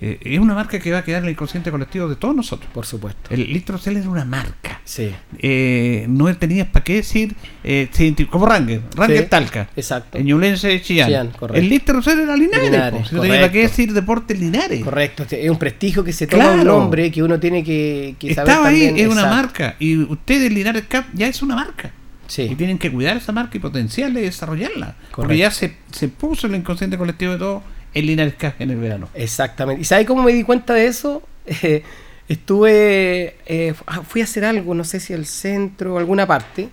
eh, 0.00 0.20
es 0.22 0.38
una 0.38 0.54
marca 0.54 0.78
que 0.78 0.92
va 0.92 0.98
a 0.98 1.04
quedar 1.04 1.20
en 1.22 1.24
el 1.24 1.32
inconsciente 1.32 1.70
colectivo 1.70 2.08
de 2.08 2.14
todos 2.14 2.34
nosotros. 2.34 2.70
Por 2.72 2.86
supuesto. 2.86 3.34
El 3.34 3.52
Listrocel 3.52 3.96
es 3.96 4.06
una 4.06 4.24
marca. 4.24 4.80
Sí. 4.84 5.12
Eh, 5.38 6.06
no 6.08 6.34
tenías 6.36 6.68
para 6.68 6.84
qué 6.84 6.94
decir, 6.96 7.34
eh, 7.64 7.88
como 8.30 8.46
Ranger, 8.46 8.82
Ranger 8.94 9.28
Talca. 9.28 9.68
Exacto. 9.74 10.18
Ñulense 10.18 10.80
Chillán. 10.82 11.08
Chillán 11.08 11.28
correcto. 11.30 11.60
El 11.60 11.68
Listrocel 11.68 12.20
era 12.20 12.36
Linares. 12.36 12.70
Linares 12.70 13.12
no 13.12 13.22
tenía 13.22 13.40
para 13.40 13.52
qué 13.52 13.62
decir 13.62 13.92
Deportes 13.92 14.38
Linares. 14.38 14.84
Correcto. 14.84 15.26
Es 15.28 15.50
un 15.50 15.58
prestigio 15.58 16.04
que 16.04 16.12
se 16.12 16.26
toma 16.28 16.52
un 16.52 16.64
nombre 16.64 17.10
que 17.10 17.22
uno 17.22 17.40
tiene 17.40 17.64
que, 17.64 18.14
que 18.18 18.34
saber 18.34 18.50
Estaba 18.50 18.68
ahí, 18.68 18.94
es 18.96 19.08
una 19.08 19.26
marca. 19.26 19.74
Y 19.80 19.98
ustedes, 19.98 20.52
Linares 20.52 20.84
Cap, 20.88 21.06
ya 21.12 21.26
es 21.26 21.42
una 21.42 21.56
marca. 21.56 21.90
Sí. 22.28 22.42
Y 22.42 22.54
tienen 22.54 22.78
que 22.78 22.92
cuidar 22.92 23.16
esa 23.16 23.32
marca 23.32 23.56
y 23.56 23.60
potenciarla 23.60 24.20
y 24.20 24.24
desarrollarla. 24.24 24.94
Porque 25.10 25.36
ya 25.36 25.50
se, 25.50 25.76
se 25.90 26.08
puso 26.08 26.46
en 26.46 26.54
el 26.54 26.60
inconsciente 26.60 26.96
colectivo 26.96 27.32
de 27.32 27.38
todo 27.38 27.62
en 27.94 28.06
Linares 28.06 28.34
en 28.58 28.70
el 28.70 28.76
verano. 28.76 29.08
Exactamente. 29.14 29.82
¿Y 29.82 29.84
sabes 29.84 30.06
cómo 30.06 30.22
me 30.22 30.32
di 30.32 30.42
cuenta 30.42 30.74
de 30.74 30.86
eso? 30.86 31.22
Eh, 31.46 31.82
estuve, 32.28 33.36
eh, 33.46 33.74
ah, 33.86 34.02
fui 34.02 34.20
a 34.20 34.24
hacer 34.24 34.44
algo, 34.44 34.74
no 34.74 34.84
sé 34.84 35.00
si 35.00 35.14
al 35.14 35.26
centro 35.26 35.94
o 35.94 35.98
alguna 35.98 36.26
parte, 36.26 36.68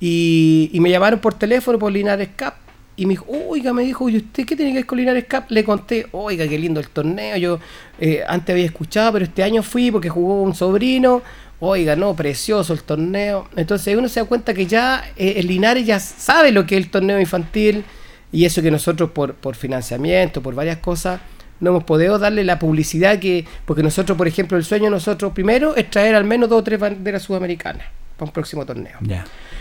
y, 0.00 0.70
me 0.80 0.90
llamaron 0.90 1.20
por 1.20 1.34
teléfono 1.34 1.78
por 1.78 1.92
Linares 1.92 2.30
Cap. 2.34 2.56
Y 2.94 3.06
me 3.06 3.10
dijo, 3.12 3.24
oiga, 3.48 3.72
me 3.72 3.82
dijo, 3.84 4.08
¿y 4.08 4.16
usted 4.16 4.44
qué 4.44 4.54
tiene 4.54 4.72
que 4.72 4.78
ver 4.78 4.86
con 4.86 4.98
Linares 4.98 5.24
Cap? 5.24 5.50
Le 5.50 5.64
conté, 5.64 6.08
oiga, 6.10 6.46
qué 6.46 6.58
lindo 6.58 6.80
el 6.80 6.88
torneo. 6.88 7.36
Yo 7.36 7.60
eh, 8.00 8.22
antes 8.26 8.52
había 8.52 8.66
escuchado, 8.66 9.12
pero 9.12 9.24
este 9.24 9.42
año 9.42 9.62
fui 9.62 9.90
porque 9.90 10.08
jugó 10.08 10.42
un 10.42 10.54
sobrino. 10.54 11.22
Oiga, 11.60 11.94
no, 11.94 12.14
precioso 12.14 12.72
el 12.72 12.82
torneo. 12.82 13.48
Entonces 13.56 13.96
uno 13.96 14.08
se 14.08 14.20
da 14.20 14.26
cuenta 14.26 14.52
que 14.52 14.66
ya 14.66 15.04
el 15.16 15.46
Linares 15.46 15.86
ya 15.86 16.00
sabe 16.00 16.50
lo 16.50 16.66
que 16.66 16.76
es 16.76 16.84
el 16.84 16.90
torneo 16.90 17.20
infantil 17.20 17.84
y 18.32 18.46
eso 18.46 18.62
que 18.62 18.70
nosotros 18.70 19.10
por, 19.10 19.34
por 19.34 19.54
financiamiento, 19.54 20.42
por 20.42 20.54
varias 20.54 20.78
cosas, 20.78 21.20
no 21.60 21.70
hemos 21.70 21.84
podido 21.84 22.18
darle 22.18 22.42
la 22.42 22.58
publicidad 22.58 23.20
que, 23.20 23.46
porque 23.64 23.82
nosotros, 23.82 24.18
por 24.18 24.26
ejemplo, 24.26 24.58
el 24.58 24.64
sueño 24.64 24.86
de 24.86 24.90
nosotros 24.90 25.32
primero 25.32 25.76
es 25.76 25.88
traer 25.90 26.16
al 26.16 26.24
menos 26.24 26.48
dos 26.48 26.60
o 26.60 26.64
tres 26.64 26.80
banderas 26.80 27.22
sudamericanas 27.22 27.86
para 28.16 28.28
un 28.28 28.32
próximo 28.32 28.66
torneo. 28.66 28.98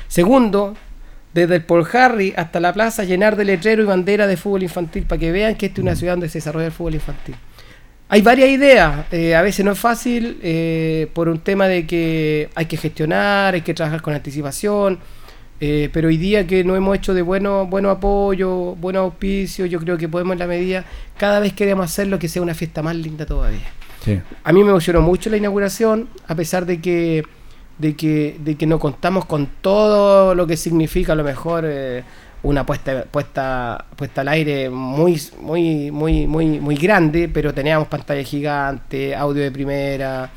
Segundo, 0.08 0.76
desde 1.34 1.56
el 1.58 1.64
Paul 1.64 1.88
Harry 1.94 2.34
hasta 2.36 2.60
la 2.60 2.74
plaza, 2.74 3.04
llenar 3.04 3.36
de 3.36 3.46
letrero 3.46 3.84
y 3.84 3.86
bandera 3.86 4.26
de 4.26 4.36
fútbol 4.36 4.64
infantil 4.64 5.04
para 5.04 5.20
que 5.20 5.32
vean 5.32 5.56
que 5.56 5.68
esta 5.68 5.82
es 5.82 5.84
una 5.84 5.96
ciudad 5.96 6.14
donde 6.14 6.30
se 6.30 6.40
desarrolla 6.40 6.66
el 6.66 6.72
fútbol 6.72 6.96
infantil. 6.96 7.36
Hay 8.10 8.22
varias 8.22 8.50
ideas, 8.50 9.06
eh, 9.12 9.36
a 9.36 9.42
veces 9.42 9.64
no 9.64 9.72
es 9.72 9.80
fácil 9.80 10.40
eh, 10.42 11.08
por 11.14 11.30
un 11.30 11.40
tema 11.40 11.68
de 11.68 11.86
que 11.86 12.50
hay 12.56 12.66
que 12.66 12.76
gestionar, 12.76 13.54
hay 13.54 13.62
que 13.62 13.74
trabajar 13.74 14.02
con 14.02 14.14
anticipación 14.14 15.00
eh, 15.64 15.90
pero 15.94 16.08
hoy 16.08 16.18
día 16.18 16.48
que 16.48 16.64
no 16.64 16.76
hemos 16.76 16.96
hecho 16.98 17.14
de 17.14 17.22
bueno, 17.22 17.68
bueno 17.68 17.92
apoyo, 17.92 18.76
buen 18.78 18.96
auspicio, 18.96 19.68
yo 19.68 19.80
creo 19.80 19.96
que 19.96 20.10
podemos 20.10 20.34
en 20.34 20.40
la 20.40 20.48
medida, 20.48 20.86
cada 21.18 21.40
vez 21.40 21.54
queremos 21.54 21.86
hacerlo 21.86 22.18
que 22.18 22.28
sea 22.28 22.42
una 22.42 22.56
fiesta 22.56 22.82
más 22.82 22.96
linda 22.96 23.28
todavía. 23.28 23.70
A 24.44 24.52
mí 24.52 24.64
me 24.64 24.72
emocionó 24.72 25.02
mucho 25.02 25.30
la 25.30 25.38
inauguración, 25.38 26.10
a 26.28 26.34
pesar 26.34 26.66
de 26.66 26.82
que, 26.82 27.24
de 27.78 27.96
que, 27.96 28.38
de 28.44 28.56
que 28.56 28.66
no 28.66 28.80
contamos 28.80 29.26
con 29.26 29.48
todo 29.62 30.34
lo 30.34 30.48
que 30.48 30.58
significa 30.58 31.14
a 31.14 31.16
lo 31.16 31.24
mejor 31.24 31.66
eh, 31.68 32.04
una 32.42 32.66
puesta, 32.66 33.04
puesta, 33.04 33.86
puesta 33.96 34.22
al 34.22 34.30
aire 34.30 34.68
muy, 34.72 35.22
muy, 35.42 35.92
muy, 35.92 36.26
muy, 36.26 36.60
muy 36.60 36.76
grande, 36.76 37.30
pero 37.32 37.54
teníamos 37.54 37.88
pantalla 37.88 38.24
gigante, 38.24 39.16
audio 39.16 39.44
de 39.44 39.52
primera, 39.52 40.32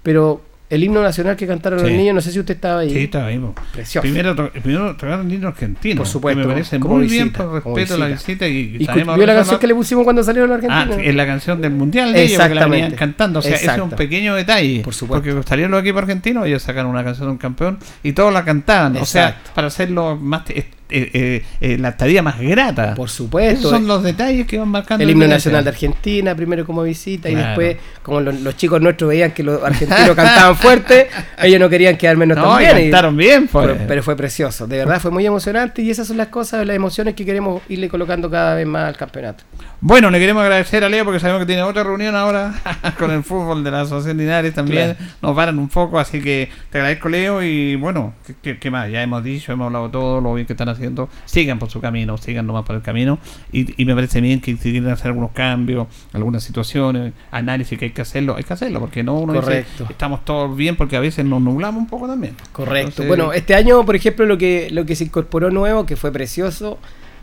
pero 0.00 0.42
el 0.70 0.84
himno 0.84 1.02
nacional 1.02 1.36
que 1.36 1.48
cantaron 1.48 1.82
los 1.82 1.90
niños, 1.90 2.14
no 2.14 2.20
sé 2.20 2.30
si 2.30 2.38
usted 2.38 2.54
estaba 2.54 2.80
ahí. 2.80 2.90
Sí, 2.90 2.98
estaba 3.00 3.26
ahí. 3.26 3.40
Precioso. 3.72 4.02
Primero, 4.02 4.52
primero 4.52 4.94
tocaron 4.94 5.26
el 5.26 5.34
himno 5.34 5.48
argentino. 5.48 5.98
Por 5.98 6.06
supuesto. 6.06 6.40
Que 6.40 6.46
me 6.46 6.52
parece 6.52 6.78
muy 6.78 7.08
bien 7.08 7.32
por 7.32 7.52
respeto 7.52 7.94
a 7.94 7.98
la 7.98 8.06
visita. 8.06 8.46
Y, 8.46 8.76
y 8.78 8.86
vio 8.86 9.26
la 9.26 9.34
canción 9.34 9.58
que 9.58 9.66
le 9.66 9.74
pusimos 9.74 10.04
cuando 10.04 10.22
salieron 10.22 10.48
los 10.48 10.62
argentinos. 10.62 10.96
Ah, 10.96 11.02
es 11.02 11.14
la 11.14 11.26
canción 11.26 11.60
del 11.60 11.72
mundial 11.72 12.12
de 12.12 12.22
ellos, 12.22 12.40
que 12.40 12.54
la 12.54 12.66
venían 12.68 12.92
cantando. 12.92 13.40
O 13.40 13.42
sea, 13.42 13.56
ese 13.56 13.66
es 13.66 13.78
un 13.78 13.90
pequeño 13.90 14.36
detalle. 14.36 14.80
Por 14.80 14.94
supuesto. 14.94 15.28
Porque 15.28 15.48
salieron 15.48 15.72
los 15.72 15.80
equipos 15.80 16.02
argentinos, 16.02 16.46
ellos 16.46 16.62
sacaron 16.62 16.92
una 16.92 17.02
canción 17.02 17.26
de 17.26 17.32
un 17.32 17.38
campeón 17.38 17.78
y 18.04 18.12
todos 18.12 18.32
la 18.32 18.44
cantaban. 18.44 18.96
O 18.96 19.04
sea, 19.04 19.40
para 19.54 19.66
hacerlo 19.66 20.16
más 20.16 20.44
eh, 20.90 21.42
eh, 21.60 21.78
la 21.78 21.90
estadía 21.90 22.22
más 22.22 22.38
grata. 22.40 22.94
Por 22.94 23.08
supuesto. 23.08 23.60
Esos 23.60 23.70
son 23.70 23.86
los 23.86 24.02
detalles 24.02 24.46
que 24.46 24.58
van 24.58 24.68
marcando. 24.68 25.02
El 25.02 25.10
himno 25.10 25.26
nacional 25.26 25.64
de 25.64 25.70
Argentina, 25.70 26.34
primero 26.34 26.66
como 26.66 26.82
visita, 26.82 27.28
y 27.28 27.34
después, 27.34 27.76
como 28.02 28.20
los, 28.20 28.56
chicos 28.56 28.80
nuestros 28.80 29.08
veían 29.08 29.32
que 29.32 29.42
los 29.42 29.62
argentinos 29.62 30.14
cantaban 30.16 30.56
fuerte, 30.56 31.08
ellos 31.42 31.60
no 31.60 31.68
querían 31.68 31.96
quedar 31.96 32.16
menos 32.16 32.36
no, 32.36 32.58
bien. 32.58 32.76
cantaron 32.76 33.16
bien, 33.16 33.48
pues. 33.48 33.76
pero, 33.86 34.02
fue 34.02 34.16
precioso. 34.16 34.66
De 34.66 34.78
verdad 34.78 35.00
fue 35.00 35.10
muy 35.10 35.26
emocionante 35.26 35.82
y 35.82 35.90
esas 35.90 36.08
son 36.08 36.16
las 36.16 36.28
cosas, 36.28 36.66
las 36.66 36.76
emociones 36.76 37.14
que 37.14 37.24
queremos 37.24 37.62
irle 37.68 37.88
colocando 37.88 38.30
cada 38.30 38.54
vez 38.54 38.66
más 38.66 38.88
al 38.88 38.96
campeonato. 38.96 39.44
Bueno, 39.82 40.10
le 40.10 40.18
queremos 40.18 40.42
agradecer 40.42 40.84
a 40.84 40.90
Leo 40.90 41.04
porque 41.06 41.20
sabemos 41.20 41.40
que 41.40 41.46
tiene 41.46 41.62
otra 41.62 41.82
reunión 41.82 42.14
ahora 42.14 42.52
con 42.98 43.10
el 43.10 43.22
fútbol 43.22 43.64
de 43.64 43.70
la 43.70 43.80
Asociación 43.80 44.18
Linares 44.18 44.52
también. 44.52 44.94
Nos 45.22 45.34
paran 45.34 45.58
un 45.58 45.68
poco, 45.68 45.98
así 45.98 46.20
que 46.20 46.50
te 46.70 46.78
agradezco, 46.78 47.08
Leo. 47.08 47.42
Y 47.42 47.76
bueno, 47.76 48.12
¿qué, 48.42 48.70
más? 48.70 48.90
Ya 48.90 49.02
hemos 49.02 49.24
dicho, 49.24 49.52
hemos 49.52 49.66
hablado 49.66 49.90
todo 49.90 50.20
lo 50.20 50.34
bien 50.34 50.46
que 50.46 50.52
están 50.52 50.68
haciendo. 50.68 50.79
Sigan 51.24 51.58
por 51.58 51.70
su 51.70 51.80
camino, 51.80 52.16
sigan 52.18 52.46
nomás 52.46 52.64
por 52.64 52.76
el 52.76 52.82
camino. 52.82 53.18
Y, 53.52 53.84
me 53.84 53.94
parece 53.94 54.20
bien 54.20 54.40
que 54.40 54.56
si 54.56 54.70
quieren 54.70 54.88
hacer 54.88 55.08
algunos 55.08 55.32
cambios, 55.32 55.86
algunas 56.12 56.42
situaciones, 56.42 57.12
análisis 57.30 57.78
que 57.78 57.86
hay 57.86 57.90
que 57.90 58.02
hacerlo, 58.02 58.36
hay 58.36 58.44
que 58.44 58.52
hacerlo, 58.52 58.80
porque 58.80 59.02
no 59.02 59.18
uno 59.18 59.34
Correcto. 59.34 59.84
dice 59.84 59.92
estamos 59.92 60.24
todos 60.24 60.56
bien, 60.56 60.76
porque 60.76 60.96
a 60.96 61.00
veces 61.00 61.24
nos 61.24 61.40
nublamos 61.40 61.80
un 61.80 61.88
poco 61.88 62.06
también. 62.06 62.34
Correcto. 62.52 63.04
bueno, 63.04 63.32
este 63.32 63.54
año, 63.54 63.84
por 63.84 63.96
ejemplo, 63.96 64.26
lo 64.26 64.38
que, 64.38 64.68
lo 64.70 64.86
que 64.86 64.94
se 64.94 65.04
incorporó 65.04 65.50
nuevo, 65.50 65.86
que 65.86 65.96
fue 65.96 66.12
precioso 66.12 66.78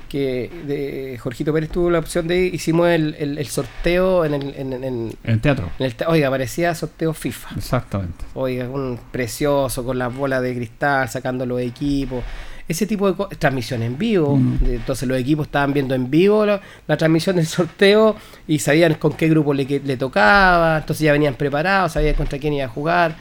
que 0.08 0.50
de 0.66 1.18
Jorgito 1.18 1.54
Pérez 1.54 1.70
tuvo 1.70 1.90
la 1.90 2.00
opción 2.00 2.28
de 2.28 2.46
hicimos 2.46 2.88
el, 2.88 3.16
el, 3.20 3.48
sorteo 3.48 4.26
en 4.26 4.34
el, 4.34 4.56
en, 4.56 5.18
el 5.24 5.42
teatro. 5.42 5.70
oiga, 6.08 6.30
parecía 6.30 6.74
sorteo 6.76 7.14
FIFA. 7.14 7.56
Exactamente. 7.58 8.26
Oiga, 8.34 8.70
un 8.70 9.00
precioso 9.12 9.84
con 9.84 10.00
las 10.00 10.14
bolas 10.14 10.42
de 10.42 10.56
cristal, 10.56 11.10
sacando 11.10 11.46
los 11.46 11.62
equipos. 11.62 12.24
Ese 12.68 12.86
tipo 12.86 13.12
de 13.12 13.36
transmisión 13.38 13.82
en 13.82 13.98
vivo. 13.98 14.36
Mm. 14.36 14.60
Entonces 14.66 15.08
los 15.08 15.18
equipos 15.18 15.48
estaban 15.48 15.74
viendo 15.74 15.96
en 15.96 16.10
vivo 16.10 16.46
la, 16.46 16.98
transmisión 16.98 17.38
del 17.38 17.46
sorteo 17.48 18.16
y 18.48 18.60
sabían 18.60 18.96
con 18.96 19.14
qué 19.14 19.30
grupo 19.30 19.54
le, 19.54 19.66
le 19.66 19.98
tocaba. 19.98 20.78
Entonces 20.78 21.06
ya 21.06 21.12
venían 21.12 21.36
preparados, 21.36 21.94
sabían 21.94 22.16
contra 22.16 22.38
quién 22.40 22.54
iba 22.54 22.66
a 22.66 22.70
jugar. 22.70 23.16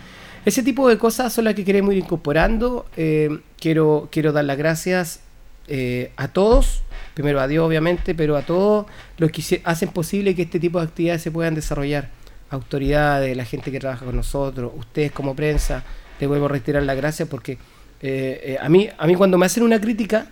Ese 0.47 0.63
tipo 0.63 0.89
de 0.89 0.97
cosas 0.97 1.33
son 1.33 1.45
las 1.45 1.55
que 1.55 1.65
queremos 1.65 1.93
ir 1.93 1.99
incorporando. 2.05 2.87
Eh, 2.97 3.41
quiero, 3.59 4.09
quiero 4.13 4.31
dar 4.31 4.45
las 4.45 4.57
gracias 4.57 5.19
eh, 5.67 6.13
a 6.17 6.29
todos, 6.29 6.83
primero 7.15 7.41
a 7.41 7.49
Dios 7.49 7.67
obviamente, 7.67 8.15
pero 8.15 8.37
a 8.37 8.43
todos 8.43 8.87
los 9.19 9.33
que 9.33 9.61
hacen 9.65 9.89
posible 9.89 10.37
que 10.37 10.43
este 10.43 10.61
tipo 10.61 10.79
de 10.79 10.87
actividades 10.87 11.23
se 11.23 11.33
puedan 11.33 11.57
desarrollar. 11.57 12.11
Autoridades, 12.49 13.37
la 13.37 13.45
gente 13.45 13.73
que 13.73 13.81
trabaja 13.81 14.05
con 14.05 14.15
nosotros, 14.15 14.71
ustedes 14.77 15.11
como 15.11 15.35
prensa, 15.35 15.83
les 16.21 16.29
vuelvo 16.29 16.47
a 16.47 16.51
reiterar 16.51 16.85
la 16.85 16.95
gracias 16.95 17.29
porque 17.29 17.59
eh, 18.01 18.41
eh, 18.43 18.59
a, 18.61 18.69
mí, 18.69 18.89
a 18.97 19.07
mí 19.07 19.15
cuando 19.15 19.39
me 19.39 19.47
hacen 19.47 19.63
una 19.63 19.81
crítica, 19.81 20.27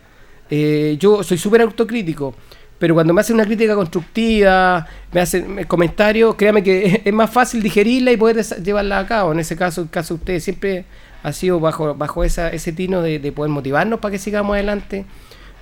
yo 0.99 1.25
soy 1.25 1.37
súper 1.37 1.63
autocrítico, 1.63 2.35
pero 2.79 2.95
cuando 2.95 3.13
me 3.13 3.21
hacen 3.21 3.35
una 3.35 3.45
crítica 3.45 3.75
constructiva, 3.75 4.87
me 5.13 5.21
hacen 5.21 5.65
comentarios, 5.65 6.35
créame 6.37 6.63
que 6.63 7.03
es 7.05 7.13
más 7.13 7.31
fácil 7.31 7.63
digerirla 7.63 8.13
y 8.13 8.17
poder 8.17 8.45
llevarla 8.63 8.99
a 9.01 9.07
cabo. 9.07 9.33
En 9.33 9.41
ese 9.41 9.57
caso, 9.57 9.83
el 9.83 9.91
caso 9.91 10.15
de 10.15 10.19
ustedes 10.19 10.45
siempre 10.45 10.85
ha 11.23 11.33
sido 11.33 11.59
bajo, 11.59 11.95
bajo 11.95 12.23
esa, 12.23 12.51
ese 12.51 12.73
tino 12.73 13.03
de, 13.03 13.19
de 13.19 13.33
poder 13.33 13.51
motivarnos 13.51 13.99
para 13.99 14.13
que 14.13 14.19
sigamos 14.19 14.55
adelante 14.55 15.07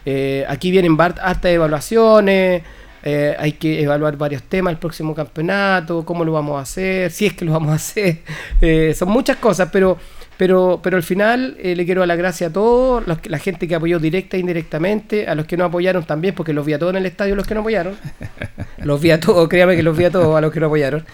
eh, 0.05 0.45
aquí 0.49 0.71
vienen 0.71 0.97
hartas 1.01 1.45
evaluaciones, 1.45 2.62
eh, 3.05 3.37
hay 3.38 3.53
que 3.53 3.83
evaluar 3.83 4.17
varios 4.17 4.43
temas 4.45 4.73
el 4.73 4.79
próximo 4.79 5.15
campeonato, 5.15 6.05
cómo 6.05 6.25
lo 6.25 6.33
vamos 6.33 6.59
a 6.59 6.62
hacer, 6.62 7.11
si 7.11 7.27
es 7.27 7.35
que 7.35 7.45
lo 7.45 7.53
vamos 7.53 7.71
a 7.71 7.75
hacer. 7.75 8.19
Eh, 8.61 8.95
son 8.95 9.09
muchas 9.09 9.37
cosas, 9.38 9.69
pero, 9.73 9.99
pero, 10.37 10.81
pero 10.83 10.97
al 10.97 11.03
final 11.03 11.57
le 11.62 11.85
quiero 11.85 12.01
dar 12.01 12.09
la 12.09 12.16
gracia 12.16 12.49
a 12.49 12.53
todos, 12.53 13.05
la 13.07 13.38
gente 13.38 13.68
que 13.68 13.75
apoyó 13.75 13.99
directa 13.99 14.37
e 14.37 14.40
indirectamente, 14.40 15.29
a 15.29 15.35
los 15.35 15.47
que 15.47 15.57
no 15.57 15.64
apoyaron 15.64 16.05
también, 16.05 16.35
porque 16.35 16.53
los 16.53 16.66
vi 16.66 16.73
a 16.73 16.79
todos 16.79 16.92
en 16.92 16.99
el 16.99 17.07
estadio, 17.07 17.37
los 17.37 17.47
que 17.47 17.55
no 17.55 17.61
apoyaron. 17.61 17.95
los 18.79 19.01
vi 19.01 19.11
a 19.11 19.21
todos, 19.21 19.49
créame 19.49 19.77
que 19.77 19.83
los 19.83 19.97
vi 19.97 20.05
a 20.05 20.11
todos, 20.11 20.37
a 20.37 20.40
los 20.40 20.53
que 20.53 20.61
no 20.61 20.66
apoyaron. 20.66 21.05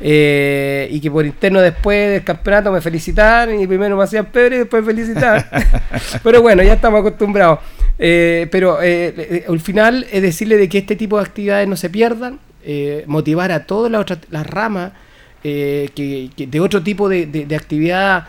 y 0.00 1.00
que 1.00 1.10
por 1.10 1.26
interno 1.26 1.60
después 1.60 2.10
del 2.10 2.24
campeonato 2.24 2.70
me 2.70 2.80
felicitaron 2.80 3.60
y 3.60 3.66
primero 3.66 3.96
me 3.96 4.04
hacían 4.04 4.26
peor 4.26 4.52
y 4.52 4.58
después 4.58 4.84
felicitar. 4.84 5.48
Pero 6.22 6.42
bueno, 6.42 6.62
ya 6.62 6.74
estamos 6.74 7.00
acostumbrados. 7.00 7.60
Eh, 7.98 8.46
pero 8.50 8.82
eh, 8.82 9.14
eh, 9.16 9.44
al 9.48 9.60
final 9.60 10.06
es 10.12 10.20
decirle 10.20 10.58
de 10.58 10.68
que 10.68 10.78
este 10.78 10.96
tipo 10.96 11.16
de 11.16 11.24
actividades 11.24 11.66
no 11.66 11.76
se 11.76 11.90
pierdan, 11.90 12.40
motivar 13.06 13.52
a 13.52 13.64
todas 13.64 13.92
las 13.92 14.00
otras 14.00 14.18
las 14.28 14.44
ramas 14.44 14.90
que, 15.40 16.30
de 16.36 16.60
otro 16.60 16.82
tipo 16.82 17.08
de, 17.08 17.26
de, 17.26 17.56
actividad, 17.56 18.26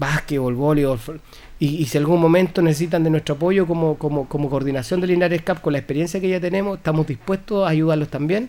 básquetbol, 0.00 0.54
voleibol, 0.54 1.20
y, 1.60 1.84
si 1.84 1.98
algún 1.98 2.20
momento 2.20 2.62
necesitan 2.62 3.04
de 3.04 3.10
nuestro 3.10 3.34
apoyo 3.34 3.66
como, 3.66 3.98
como, 3.98 4.26
como 4.26 4.48
coordinación 4.48 5.00
de 5.02 5.08
Linares 5.08 5.42
Cap, 5.42 5.60
con 5.60 5.74
la 5.74 5.78
experiencia 5.78 6.18
que 6.18 6.28
ya 6.28 6.40
tenemos, 6.40 6.78
estamos 6.78 7.06
dispuestos 7.06 7.66
a 7.66 7.68
ayudarlos 7.68 8.08
también. 8.08 8.48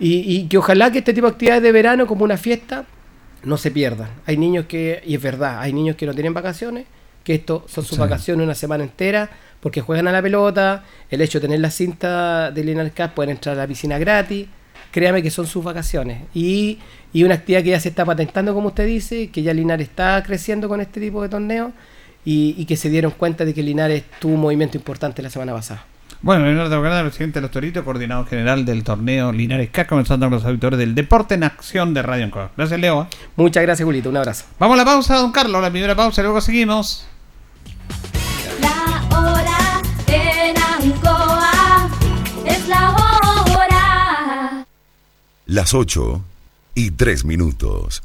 Y, 0.00 0.20
y 0.20 0.48
que 0.48 0.56
ojalá 0.56 0.90
que 0.90 0.98
este 0.98 1.12
tipo 1.12 1.26
de 1.26 1.32
actividades 1.32 1.62
de 1.62 1.72
verano, 1.72 2.06
como 2.06 2.24
una 2.24 2.38
fiesta, 2.38 2.86
no 3.44 3.58
se 3.58 3.70
pierdan. 3.70 4.08
Hay 4.24 4.38
niños 4.38 4.64
que, 4.64 5.02
y 5.06 5.14
es 5.14 5.22
verdad, 5.22 5.60
hay 5.60 5.74
niños 5.74 5.96
que 5.96 6.06
no 6.06 6.14
tienen 6.14 6.32
vacaciones, 6.32 6.86
que 7.22 7.34
esto 7.34 7.64
son 7.68 7.84
sus 7.84 7.98
vacaciones 7.98 8.44
una 8.44 8.54
semana 8.54 8.84
entera 8.84 9.28
porque 9.60 9.80
juegan 9.80 10.08
a 10.08 10.12
la 10.12 10.22
pelota, 10.22 10.84
el 11.10 11.20
hecho 11.20 11.40
de 11.40 11.48
tener 11.48 11.60
la 11.60 11.70
cinta 11.70 12.50
de 12.50 12.64
Linares 12.64 12.92
Cup 12.94 13.14
pueden 13.14 13.30
entrar 13.32 13.56
a 13.56 13.62
la 13.62 13.66
piscina 13.66 13.98
gratis, 13.98 14.46
créame 14.92 15.22
que 15.22 15.30
son 15.30 15.46
sus 15.46 15.64
vacaciones. 15.64 16.22
Y, 16.34 16.78
y 17.12 17.24
una 17.24 17.34
actividad 17.34 17.62
que 17.62 17.70
ya 17.70 17.80
se 17.80 17.88
está 17.88 18.04
patentando, 18.04 18.54
como 18.54 18.68
usted 18.68 18.86
dice, 18.86 19.28
que 19.28 19.42
ya 19.42 19.54
Linares 19.54 19.88
está 19.88 20.22
creciendo 20.22 20.68
con 20.68 20.80
este 20.80 21.00
tipo 21.00 21.22
de 21.22 21.28
torneos 21.28 21.72
y, 22.24 22.64
que 22.66 22.76
se 22.76 22.90
dieron 22.90 23.12
cuenta 23.12 23.44
de 23.46 23.54
que 23.54 23.62
Linares 23.62 24.04
tuvo 24.18 24.34
un 24.34 24.40
movimiento 24.40 24.76
importante 24.76 25.22
la 25.22 25.30
semana 25.30 25.54
pasada. 25.54 25.84
Bueno, 26.20 26.44
Leonardo 26.44 26.80
Granada, 26.82 27.04
presidente 27.04 27.38
de 27.38 27.42
los 27.42 27.50
Toritos, 27.50 27.84
coordinador 27.84 28.26
general 28.26 28.64
del 28.64 28.82
torneo 28.84 29.32
Linares 29.32 29.70
K, 29.70 29.86
comenzando 29.86 30.26
con 30.26 30.34
los 30.34 30.44
auditores 30.44 30.78
del 30.78 30.94
Deporte 30.94 31.36
en 31.36 31.44
Acción 31.44 31.94
de 31.94 32.02
Radio 32.02 32.24
Ancoa. 32.24 32.50
Gracias, 32.56 32.78
Leo. 32.78 33.06
Muchas 33.36 33.62
gracias, 33.62 33.86
Julito. 33.86 34.10
Un 34.10 34.16
abrazo. 34.16 34.44
Vamos 34.58 34.74
a 34.74 34.78
la 34.78 34.84
pausa, 34.84 35.16
don 35.16 35.32
Carlos, 35.32 35.62
la 35.62 35.70
primera 35.70 35.94
pausa, 35.94 36.20
y 36.20 36.24
luego 36.24 36.40
seguimos. 36.40 37.06
La 38.60 39.16
hora 39.16 39.80
en 40.08 40.56
Ancoa 40.58 41.88
es 42.44 42.68
la 42.68 42.90
hora. 42.90 44.66
Las 45.46 45.72
8 45.72 46.20
y 46.78 46.92
3 46.92 47.24
minutos. 47.24 48.04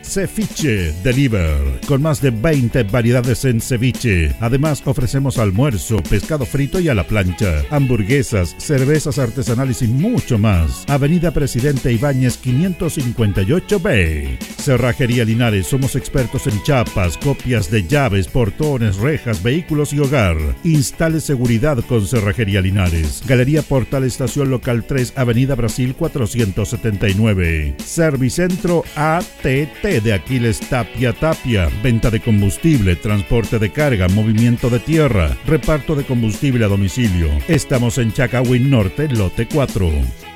Ceviche 0.11 0.91
Deliver, 1.03 1.79
con 1.87 2.01
más 2.01 2.21
de 2.21 2.31
20 2.31 2.83
variedades 2.83 3.45
en 3.45 3.61
ceviche. 3.61 4.35
Además, 4.41 4.83
ofrecemos 4.83 5.37
almuerzo, 5.37 6.03
pescado 6.03 6.45
frito 6.45 6.81
y 6.81 6.89
a 6.89 6.93
la 6.93 7.05
plancha, 7.05 7.63
hamburguesas, 7.69 8.53
cervezas 8.57 9.17
artesanales 9.19 9.81
y 9.83 9.87
mucho 9.87 10.37
más. 10.37 10.83
Avenida 10.89 11.31
Presidente 11.31 11.93
Ibáñez 11.93 12.43
558B. 12.43 14.37
Cerrajería 14.57 15.23
Linares, 15.23 15.67
somos 15.67 15.95
expertos 15.95 16.45
en 16.45 16.61
chapas, 16.63 17.17
copias 17.17 17.71
de 17.71 17.87
llaves, 17.87 18.27
portones, 18.27 18.97
rejas, 18.97 19.41
vehículos 19.41 19.93
y 19.93 19.99
hogar. 19.99 20.35
Instale 20.65 21.21
seguridad 21.21 21.77
con 21.87 22.05
Cerrajería 22.05 22.59
Linares. 22.59 23.23
Galería 23.25 23.61
Portal 23.61 24.03
Estación 24.03 24.49
Local 24.49 24.83
3, 24.85 25.13
Avenida 25.15 25.55
Brasil 25.55 25.95
479. 25.97 27.75
Servicentro 27.85 28.83
ATT 28.97 30.00
de 30.03 30.13
Aquiles 30.13 30.59
Tapia 30.59 31.13
Tapia, 31.13 31.69
venta 31.83 32.09
de 32.09 32.19
combustible, 32.19 32.95
transporte 32.95 33.59
de 33.59 33.71
carga, 33.71 34.07
movimiento 34.09 34.69
de 34.69 34.79
tierra, 34.79 35.37
reparto 35.45 35.95
de 35.95 36.03
combustible 36.03 36.65
a 36.65 36.67
domicilio. 36.67 37.29
Estamos 37.47 37.97
en 37.97 38.13
Chacawin 38.13 38.69
Norte, 38.69 39.07
lote 39.09 39.47
4. 39.47 40.30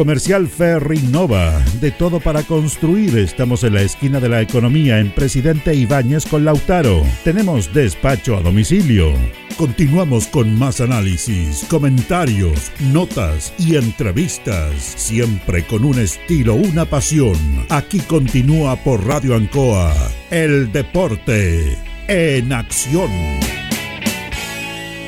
Comercial 0.00 0.48
Ferry 0.48 0.98
Nova, 1.10 1.62
de 1.78 1.90
todo 1.90 2.20
para 2.20 2.42
construir. 2.42 3.18
Estamos 3.18 3.64
en 3.64 3.74
la 3.74 3.82
esquina 3.82 4.18
de 4.18 4.30
la 4.30 4.40
economía 4.40 4.98
en 4.98 5.10
Presidente 5.10 5.74
Ibáñez 5.74 6.24
con 6.24 6.46
Lautaro. 6.46 7.04
Tenemos 7.22 7.74
despacho 7.74 8.34
a 8.34 8.40
domicilio. 8.40 9.12
Continuamos 9.58 10.26
con 10.26 10.58
más 10.58 10.80
análisis, 10.80 11.66
comentarios, 11.68 12.72
notas 12.94 13.52
y 13.58 13.76
entrevistas, 13.76 14.72
siempre 14.80 15.66
con 15.66 15.84
un 15.84 15.98
estilo, 15.98 16.54
una 16.54 16.86
pasión. 16.86 17.36
Aquí 17.68 17.98
continúa 17.98 18.76
por 18.76 19.06
Radio 19.06 19.36
Ancoa, 19.36 19.94
el 20.30 20.72
deporte 20.72 21.76
en 22.08 22.54
acción. 22.54 23.59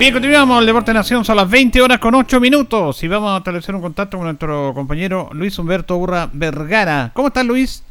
Bien, 0.02 0.12
continuamos 0.12 0.58
el 0.58 0.66
Deporte 0.66 0.92
Nación, 0.92 1.24
son 1.24 1.36
las 1.36 1.48
20 1.48 1.80
horas 1.80 2.00
con 2.00 2.12
8 2.12 2.40
minutos 2.40 3.04
y 3.04 3.06
vamos 3.06 3.34
a 3.34 3.36
establecer 3.36 3.72
un 3.72 3.80
contacto 3.80 4.16
con 4.16 4.26
nuestro 4.26 4.74
compañero 4.74 5.28
Luis 5.32 5.56
Humberto 5.60 5.96
Urra 5.96 6.28
Vergara. 6.32 7.12
¿Cómo 7.14 7.28
estás, 7.28 7.46
Luis? 7.46 7.84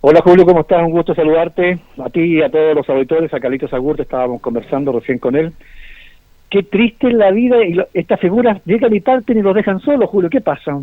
Hola 0.00 0.22
Julio, 0.24 0.46
¿cómo 0.46 0.62
estás? 0.62 0.82
Un 0.82 0.92
gusto 0.92 1.14
saludarte. 1.14 1.78
A 2.02 2.08
ti 2.08 2.20
y 2.20 2.42
a 2.42 2.48
todos 2.48 2.74
los 2.74 2.88
auditores, 2.88 3.34
a 3.34 3.38
Carlitos 3.38 3.70
Agurte, 3.74 4.04
estábamos 4.04 4.40
conversando 4.40 4.92
recién 4.92 5.18
con 5.18 5.36
él. 5.36 5.52
Qué 6.48 6.62
triste 6.62 7.08
es 7.08 7.12
la 7.12 7.30
vida 7.32 7.62
y 7.66 7.76
estas 7.92 8.18
figuras 8.18 8.62
llegan 8.64 8.94
y 8.94 9.00
parten 9.00 9.36
y 9.36 9.42
los 9.42 9.54
dejan 9.54 9.78
solos, 9.80 10.08
Julio. 10.08 10.30
¿Qué 10.30 10.40
pasa? 10.40 10.80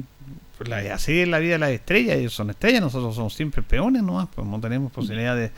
Pues 0.59 0.71
así 0.91 1.21
es 1.21 1.27
la 1.27 1.39
vida 1.39 1.53
de 1.53 1.59
las 1.61 1.71
estrellas, 1.71 2.17
ellos 2.17 2.33
son 2.33 2.51
estrellas, 2.51 2.81
nosotros 2.81 3.15
somos 3.15 3.33
siempre 3.33 3.63
peones 3.63 4.03
nomás, 4.03 4.29
pues 4.35 4.45
no 4.45 4.59
tenemos 4.59 4.91
posibilidad 4.91 5.35
de, 5.35 5.49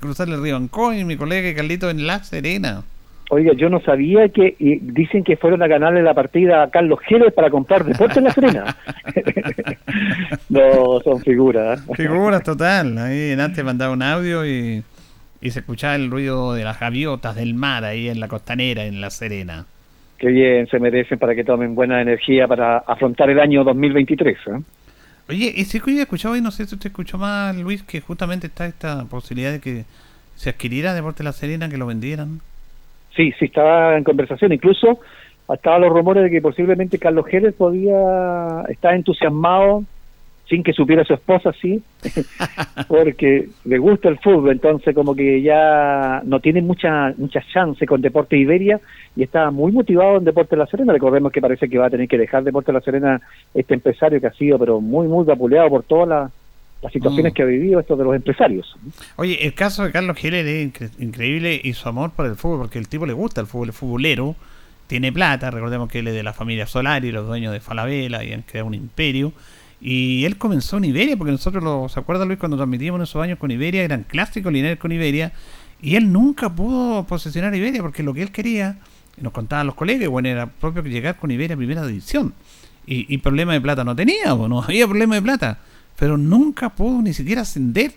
cruzar 0.00 0.26
el 0.26 0.42
río 0.42 0.56
Ancoy, 0.56 1.04
mi 1.04 1.18
colega 1.18 1.54
Carlitos 1.54 1.90
en 1.90 2.06
La 2.06 2.24
Serena. 2.24 2.82
Oiga, 3.30 3.52
yo 3.52 3.68
no 3.68 3.80
sabía 3.80 4.28
que 4.30 4.56
dicen 4.58 5.22
que 5.22 5.36
fueron 5.36 5.62
a 5.62 5.66
ganarle 5.66 6.02
la 6.02 6.14
partida 6.14 6.62
a 6.62 6.70
Carlos 6.70 6.98
Gérez 7.06 7.34
para 7.34 7.50
comprar 7.50 7.84
deporte 7.84 8.20
en 8.20 8.24
la 8.24 8.32
Serena. 8.32 8.76
no, 10.48 11.00
son 11.00 11.20
figuras. 11.20 11.84
Figuras 11.94 12.42
total. 12.42 12.96
Ahí 12.96 13.32
antes 13.32 13.62
mandaba 13.62 13.92
un 13.92 14.02
audio 14.02 14.46
y, 14.46 14.82
y 15.42 15.50
se 15.50 15.60
escuchaba 15.60 15.94
el 15.94 16.10
ruido 16.10 16.54
de 16.54 16.64
las 16.64 16.80
gaviotas 16.80 17.36
del 17.36 17.54
mar 17.54 17.84
ahí 17.84 18.08
en 18.08 18.18
la 18.18 18.28
costanera, 18.28 18.86
en 18.86 19.00
la 19.00 19.10
Serena. 19.10 19.66
Qué 20.18 20.28
bien, 20.28 20.66
se 20.66 20.80
merecen 20.80 21.18
para 21.18 21.34
que 21.34 21.44
tomen 21.44 21.74
buena 21.74 22.02
energía 22.02 22.48
para 22.48 22.78
afrontar 22.78 23.30
el 23.30 23.38
año 23.38 23.62
2023. 23.62 24.36
¿eh? 24.36 24.62
Oye, 25.28 25.52
y 25.54 25.64
si 25.64 25.78
he 25.78 26.00
escuchado 26.00 26.34
y 26.34 26.40
no 26.40 26.50
sé 26.50 26.66
si 26.66 26.74
usted 26.74 26.88
escuchó 26.88 27.18
más, 27.18 27.54
Luis, 27.56 27.82
que 27.84 28.00
justamente 28.00 28.48
está 28.48 28.66
esta 28.66 29.04
posibilidad 29.04 29.52
de 29.52 29.60
que 29.60 29.84
se 30.34 30.50
adquiriera 30.50 30.94
Deporte 30.94 31.22
La 31.22 31.32
Serena, 31.32 31.68
que 31.68 31.76
lo 31.76 31.86
vendieran. 31.86 32.40
Sí, 33.18 33.32
sí, 33.36 33.46
estaba 33.46 33.98
en 33.98 34.04
conversación. 34.04 34.52
Incluso 34.52 35.00
estaban 35.52 35.80
los 35.80 35.90
rumores 35.90 36.22
de 36.22 36.30
que 36.30 36.40
posiblemente 36.40 37.00
Carlos 37.00 37.26
Jerez 37.26 37.52
podía 37.52 38.62
estar 38.68 38.94
entusiasmado 38.94 39.82
sin 40.48 40.62
que 40.62 40.72
supiera 40.72 41.04
su 41.04 41.14
esposa, 41.14 41.52
sí, 41.60 41.82
porque 42.88 43.48
le 43.64 43.78
gusta 43.78 44.08
el 44.08 44.18
fútbol, 44.20 44.52
entonces 44.52 44.94
como 44.94 45.16
que 45.16 45.42
ya 45.42 46.22
no 46.24 46.38
tiene 46.38 46.62
mucha 46.62 47.12
mucha 47.18 47.42
chance 47.52 47.84
con 47.86 48.00
Deporte 48.00 48.38
Iberia 48.38 48.80
y 49.16 49.24
está 49.24 49.50
muy 49.50 49.72
motivado 49.72 50.18
en 50.18 50.24
Deporte 50.24 50.56
La 50.56 50.66
Serena. 50.66 50.92
Recordemos 50.92 51.32
que 51.32 51.40
parece 51.40 51.68
que 51.68 51.76
va 51.76 51.86
a 51.86 51.90
tener 51.90 52.06
que 52.06 52.18
dejar 52.18 52.44
Deporte 52.44 52.72
La 52.72 52.80
Serena 52.80 53.20
este 53.52 53.74
empresario 53.74 54.20
que 54.20 54.28
ha 54.28 54.32
sido 54.32 54.60
pero 54.60 54.80
muy 54.80 55.08
muy 55.08 55.24
vapuleado 55.24 55.70
por 55.70 55.82
todas 55.82 56.08
las 56.08 56.32
las 56.82 56.92
situaciones 56.92 57.32
mm. 57.32 57.34
que 57.34 57.42
ha 57.42 57.46
vivido 57.46 57.80
estos 57.80 57.98
de 57.98 58.04
los 58.04 58.14
empresarios. 58.14 58.76
Oye, 59.16 59.44
el 59.44 59.54
caso 59.54 59.84
de 59.84 59.90
Carlos 59.90 60.16
Giles 60.16 60.46
es 60.46 60.92
increíble 61.00 61.60
y 61.62 61.72
su 61.72 61.88
amor 61.88 62.12
por 62.12 62.26
el 62.26 62.36
fútbol, 62.36 62.60
porque 62.60 62.78
el 62.78 62.88
tipo 62.88 63.06
le 63.06 63.12
gusta 63.12 63.40
el 63.40 63.46
fútbol, 63.46 63.70
es 63.70 63.76
futbolero, 63.76 64.36
tiene 64.86 65.12
plata, 65.12 65.50
recordemos 65.50 65.88
que 65.90 65.98
él 65.98 66.08
es 66.08 66.14
de 66.14 66.22
la 66.22 66.32
familia 66.32 66.66
Solari, 66.66 67.10
los 67.10 67.26
dueños 67.26 67.52
de 67.52 67.60
Falabella 67.60 68.22
y 68.22 68.32
han 68.32 68.42
creado 68.42 68.66
un 68.68 68.74
imperio. 68.74 69.32
Y 69.80 70.24
él 70.24 70.38
comenzó 70.38 70.78
en 70.78 70.86
Iberia, 70.86 71.16
porque 71.16 71.30
nosotros, 71.30 71.62
lo, 71.62 71.88
¿se 71.88 72.00
acuerda 72.00 72.24
Luis, 72.24 72.38
cuando 72.38 72.56
transmitíamos 72.56 72.98
en 72.98 73.02
esos 73.04 73.22
años 73.22 73.38
con 73.38 73.50
Iberia? 73.50 73.82
Eran 73.82 74.04
clásicos 74.04 74.52
Linares 74.52 74.78
con 74.78 74.90
Iberia, 74.90 75.32
y 75.80 75.94
él 75.94 76.10
nunca 76.10 76.52
pudo 76.52 77.04
posesionar 77.04 77.54
Iberia, 77.54 77.80
porque 77.82 78.02
lo 78.02 78.12
que 78.12 78.22
él 78.22 78.32
quería, 78.32 78.78
nos 79.20 79.32
contaban 79.32 79.66
los 79.66 79.76
colegas, 79.76 80.08
bueno, 80.08 80.28
era 80.28 80.46
propio 80.46 80.82
que 80.82 80.90
llegar 80.90 81.16
con 81.16 81.30
Iberia 81.30 81.54
a 81.54 81.56
primera 81.56 81.86
división. 81.86 82.34
Y, 82.86 83.12
y 83.12 83.18
problema 83.18 83.52
de 83.52 83.60
plata 83.60 83.84
no 83.84 83.94
tenía, 83.94 84.34
o 84.34 84.48
no 84.48 84.62
había 84.62 84.86
problema 84.86 85.14
de 85.16 85.22
plata 85.22 85.58
pero 85.98 86.16
nunca 86.16 86.70
pudo 86.70 87.02
ni 87.02 87.12
siquiera 87.12 87.42
ascender. 87.42 87.90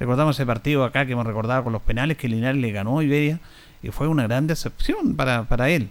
Recordamos 0.00 0.36
ese 0.36 0.46
partido 0.46 0.84
acá 0.84 1.06
que 1.06 1.12
hemos 1.12 1.26
recordado 1.26 1.64
con 1.64 1.72
los 1.72 1.82
penales 1.82 2.16
que 2.16 2.28
Linares 2.28 2.60
le 2.60 2.72
ganó 2.72 2.98
a 2.98 3.04
Iberia 3.04 3.38
y 3.82 3.88
fue 3.88 4.08
una 4.08 4.24
gran 4.24 4.46
decepción 4.46 5.16
para, 5.16 5.44
para 5.44 5.70
él. 5.70 5.88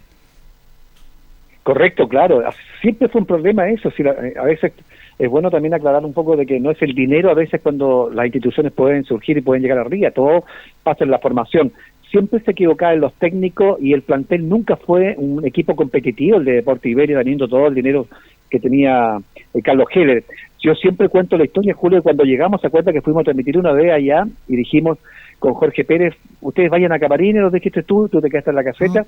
Correcto, 1.64 2.10
claro. 2.10 2.44
Siempre 2.82 3.08
fue 3.08 3.22
un 3.22 3.28
problema 3.28 3.70
eso. 3.70 3.90
Si 3.92 4.04
eh, 4.04 4.34
a 4.38 4.44
veces 4.44 4.74
es 5.18 5.30
bueno 5.30 5.50
también 5.50 5.74
aclarar 5.74 6.04
un 6.04 6.14
poco 6.14 6.36
de 6.36 6.46
que 6.46 6.60
no 6.60 6.72
es 6.72 6.82
el 6.82 6.94
dinero 6.94 7.30
a 7.30 7.34
veces 7.34 7.62
cuando 7.62 8.10
las 8.14 8.26
instituciones 8.26 8.74
pueden 8.74 9.06
surgir 9.06 9.38
y 9.38 9.42
pueden 9.42 9.64
llegar 9.64 9.78
arriba. 9.78 10.12
Todo 10.12 10.44
pasa 10.84 11.06
en 11.06 11.12
la 11.12 11.20
formación. 11.20 11.72
Siempre 12.12 12.42
se 12.42 12.52
equivocaba 12.52 12.94
en 12.94 13.00
los 13.00 13.14
técnicos 13.14 13.82
y 13.82 13.94
el 13.94 14.02
plantel 14.02 14.48
nunca 14.50 14.76
fue 14.76 15.16
un 15.18 15.46
equipo 15.46 15.76
competitivo, 15.76 16.38
el 16.38 16.46
de 16.46 16.54
Deporte 16.54 16.90
Iberia, 16.90 17.20
teniendo 17.20 17.48
todo 17.48 17.68
el 17.68 17.74
dinero 17.74 18.08
que 18.50 18.60
tenía 18.60 19.18
eh, 19.54 19.62
Carlos 19.64 19.88
Heller. 19.94 20.24
Yo 20.64 20.74
siempre 20.76 21.10
cuento 21.10 21.38
la 21.38 21.44
historia, 21.44 21.74
Julio, 21.74 22.02
cuando 22.02 22.24
llegamos, 22.24 22.62
se 22.62 22.68
acuerda 22.68 22.94
que 22.94 23.02
fuimos 23.02 23.22
a 23.22 23.24
transmitir 23.26 23.58
una 23.58 23.74
vez 23.74 23.92
allá 23.92 24.26
y 24.48 24.56
dijimos 24.56 24.98
con 25.38 25.54
Jorge 25.56 25.84
Pérez, 25.84 26.16
ustedes 26.40 26.70
vayan 26.70 26.94
a 26.94 27.00
Camarines, 27.00 27.42
los 27.42 27.52
dijiste 27.52 27.84
tú, 27.84 28.08
tú 28.08 28.22
te 28.22 28.30
quedaste 28.30 28.52
en 28.52 28.56
la 28.56 28.64
caseta, 28.64 29.06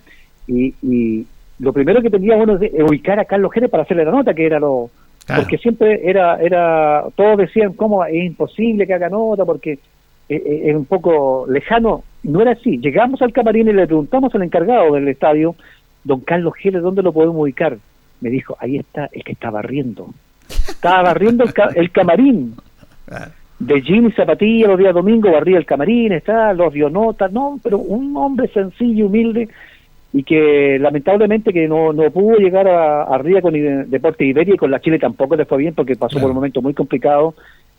y, 0.48 1.26
lo 1.58 1.72
primero 1.72 2.02
que 2.02 2.10
teníamos 2.10 2.62
es 2.62 2.74
ubicar 2.84 3.18
a 3.18 3.24
Carlos 3.24 3.50
Jerez 3.54 3.70
para 3.70 3.84
hacerle 3.84 4.04
la 4.04 4.12
nota, 4.12 4.34
que 4.34 4.46
era 4.46 4.60
lo... 4.60 4.90
Porque 5.26 5.58
siempre 5.58 6.02
era, 6.04 6.36
era, 6.42 7.06
todos 7.16 7.38
decían, 7.38 7.72
¿cómo 7.72 8.04
es 8.04 8.26
imposible 8.26 8.86
que 8.86 8.94
haga 8.94 9.08
nota? 9.08 9.46
Porque 9.46 9.80
es, 10.28 10.76
un 10.76 10.84
poco 10.84 11.46
lejano. 11.50 12.04
No 12.24 12.42
era 12.42 12.52
así. 12.52 12.78
Llegamos 12.78 13.22
al 13.22 13.32
camarín 13.32 13.70
y 13.70 13.74
le 13.74 13.88
preguntamos 13.88 14.36
al 14.36 14.44
encargado 14.44 14.94
del 14.94 15.08
estadio, 15.08 15.56
don 16.04 16.20
Carlos 16.20 16.54
Jerez, 16.58 16.82
¿dónde 16.82 17.02
lo 17.02 17.14
podemos 17.14 17.38
ubicar? 17.38 17.78
Me 18.20 18.30
dijo, 18.30 18.58
ahí 18.60 18.76
está 18.76 19.10
el 19.14 19.24
que 19.24 19.32
estaba 19.32 19.62
riendo. 19.62 20.10
Estaba 20.50 21.04
barriendo 21.04 21.44
el, 21.76 21.92
camarín. 21.92 22.56
De 23.60 23.82
jeans 23.82 24.12
y 24.12 24.16
zapatilla 24.16 24.68
los 24.68 24.80
días 24.80 24.94
domingos 24.94 25.32
barría 25.32 25.58
el 25.58 25.66
camarín, 25.66 26.12
está, 26.12 26.54
los 26.54 26.74
dio 26.74 26.90
notas, 26.90 27.32
no, 27.32 27.60
pero 27.64 27.78
un 27.78 28.16
hombre 28.18 28.48
sencillo, 28.50 29.06
humilde, 29.08 29.48
y 30.12 30.24
que 30.24 30.78
lamentablemente 30.80 31.54
que 31.54 31.68
no, 31.68 31.94
no 31.94 32.10
pudo 32.12 32.38
llegar 32.38 32.68
a, 32.68 33.04
arriba 33.04 33.42
con 33.42 33.54
Deporte 33.90 34.26
Iberia 34.26 34.56
y 34.56 34.58
con 34.58 34.72
la 34.72 34.80
Chile 34.80 35.00
tampoco 35.00 35.36
le 35.36 35.46
fue 35.46 35.60
bien 35.60 35.74
porque 35.74 35.96
pasó 35.96 36.20
por 36.20 36.30
un 36.30 36.36
momento 36.36 36.62
muy 36.62 36.74
complicado 36.74 37.36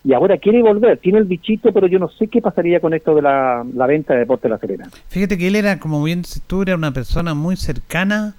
y 0.06 0.12
ahora 0.12 0.38
quiere 0.38 0.62
volver, 0.62 0.98
tiene 0.98 1.18
el 1.18 1.24
bichito, 1.24 1.72
pero 1.72 1.88
yo 1.88 1.98
no 1.98 2.08
sé 2.08 2.28
qué 2.28 2.40
pasaría 2.40 2.78
con 2.78 2.94
esto 2.94 3.12
de 3.14 3.22
la, 3.22 3.64
venta 3.88 4.12
de 4.12 4.20
Deporte 4.20 4.46
de 4.46 4.54
la 4.54 4.58
Serena. 4.58 4.88
Fíjate 5.08 5.36
que 5.36 5.48
él 5.48 5.56
era, 5.56 5.80
como 5.80 6.00
bien 6.04 6.22
tú, 6.46 6.62
era 6.62 6.76
una 6.76 6.92
persona 6.92 7.34
muy 7.34 7.56
cercana 7.56 8.34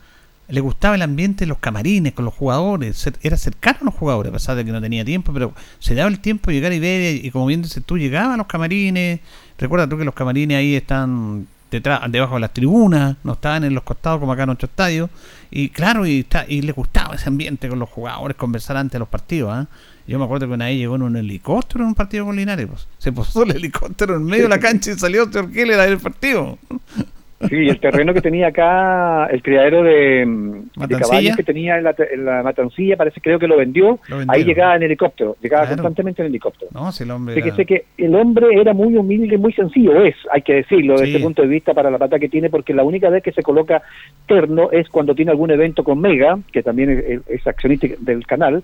le 0.50 0.62
gustaba 0.62 0.96
el 0.96 1.02
ambiente 1.02 1.46
de 1.46 1.50
los 1.50 1.58
camarines 1.58 2.14
con 2.14 2.26
los 2.26 2.34
jugadores, 2.34 3.10
era 3.22 3.38
cercano 3.38 3.80
a 3.82 3.86
los 3.86 3.94
jugadores, 3.94 4.30
a 4.32 4.34
pesar 4.34 4.56
de 4.56 4.64
que 4.64 4.72
no 4.72 4.82
tenía 4.82 5.04
tiempo, 5.04 5.34
pero 5.34 5.54
se 5.80 5.94
daba 5.94 6.10
el 6.10 6.20
tiempo 6.20 6.50
de 6.50 6.56
llegar 6.56 6.74
y 6.74 6.80
ver, 6.80 7.26
y 7.26 7.32
como 7.32 7.46
bien 7.46 7.62
dices 7.62 7.84
tú, 7.86 7.98
llegaba 7.98 8.36
a 8.36 8.38
los 8.38 8.48
camarines, 8.48 9.20
recuerda 9.58 9.88
tú 9.88 9.98
que 9.98 10.06
los 10.06 10.14
camarines 10.14 10.58
ahí 10.58 10.76
están 10.76 11.48
detrás, 11.70 12.02
debajo 12.10 12.36
de 12.36 12.42
las 12.42 12.54
tribunas, 12.54 13.18
no 13.24 13.34
estaban 13.34 13.66
en 13.66 13.74
los 13.74 13.84
costados 13.84 14.20
como 14.20 14.32
acá 14.32 14.44
en 14.44 14.48
nuestro 14.48 14.68
estadio, 14.68 15.10
y 15.52 15.70
claro, 15.70 16.06
y, 16.06 16.20
está, 16.20 16.46
le 16.46 16.72
gustaba 16.72 17.16
ese 17.16 17.28
ambiente 17.28 17.68
con 17.68 17.80
los 17.80 17.90
jugadores, 17.90 18.38
conversar 18.38 18.78
antes 18.78 18.94
de 18.94 19.00
los 19.00 19.10
partidos, 19.10 19.52
¿ah? 19.54 19.68
Yo 20.08 20.18
me 20.18 20.24
acuerdo 20.24 20.48
que 20.48 20.54
una 20.54 20.68
vez 20.68 20.78
llegó 20.78 20.96
en 20.96 21.02
un 21.02 21.18
helicóptero 21.18 21.82
en 21.82 21.90
un 21.90 21.96
partido 21.96 22.26
con 22.26 22.38
Linares, 22.38 22.68
pues. 22.68 22.88
se 22.98 23.12
posó 23.12 23.44
el 23.44 23.52
helicóptero 23.58 24.16
en 24.16 24.24
medio 24.24 24.44
de 24.44 24.50
la 24.50 24.60
cancha 24.60 24.92
y 24.92 24.98
salió 24.98 25.30
Keller 25.30 25.80
a 25.82 25.86
el 25.86 25.98
partido. 25.98 26.58
Sí, 27.40 27.70
el 27.70 27.80
terreno 27.80 28.16
que 28.16 28.22
tenía 28.22 28.48
acá, 28.48 29.28
el 29.28 29.44
criadero 29.44 29.84
de, 29.84 30.64
caballos 30.90 31.38
que 31.38 31.44
tenía 31.44 31.78
en 31.78 32.26
la, 32.26 32.42
matancilla, 32.42 32.98
parece 32.98 33.22
creo 33.22 33.38
que 33.38 33.48
lo 33.48 33.58
vendió. 33.58 34.00
Ahí 34.28 34.44
llegaba 34.44 34.76
en 34.76 34.84
helicóptero, 34.84 35.38
llegaba 35.42 35.68
constantemente 35.68 36.24
en 36.24 36.30
helicóptero. 36.30 36.72
No, 36.74 36.92
si 36.92 37.04
el 37.04 37.12
hombre. 37.12 37.40
que 37.42 37.52
sé 37.52 37.66
que 37.66 37.86
el 37.98 38.16
hombre 38.16 38.48
era 38.60 38.74
muy 38.74 38.96
humilde, 38.96 39.38
muy 39.38 39.54
sencillo, 39.54 40.04
es, 40.04 40.16
hay 40.32 40.42
que 40.42 40.56
decirlo, 40.56 40.94
desde 40.94 41.10
ese 41.10 41.20
punto 41.20 41.44
de 41.44 41.48
vista 41.48 41.76
para 41.76 41.92
la 41.92 42.00
pata 42.00 42.18
que 42.18 42.28
tiene, 42.28 42.50
porque 42.50 42.74
la 42.74 42.84
única 42.84 43.10
vez 43.10 43.22
que 43.22 43.32
se 43.32 43.44
coloca 43.44 43.84
terno 44.26 44.72
es 44.72 44.90
cuando 44.90 45.14
tiene 45.14 45.30
algún 45.30 45.52
evento 45.52 45.84
con 45.84 46.02
Mega, 46.02 46.40
que 46.52 46.64
también 46.64 47.24
es, 47.28 47.46
accionista 47.46 47.88
del 48.00 48.26
canal, 48.26 48.64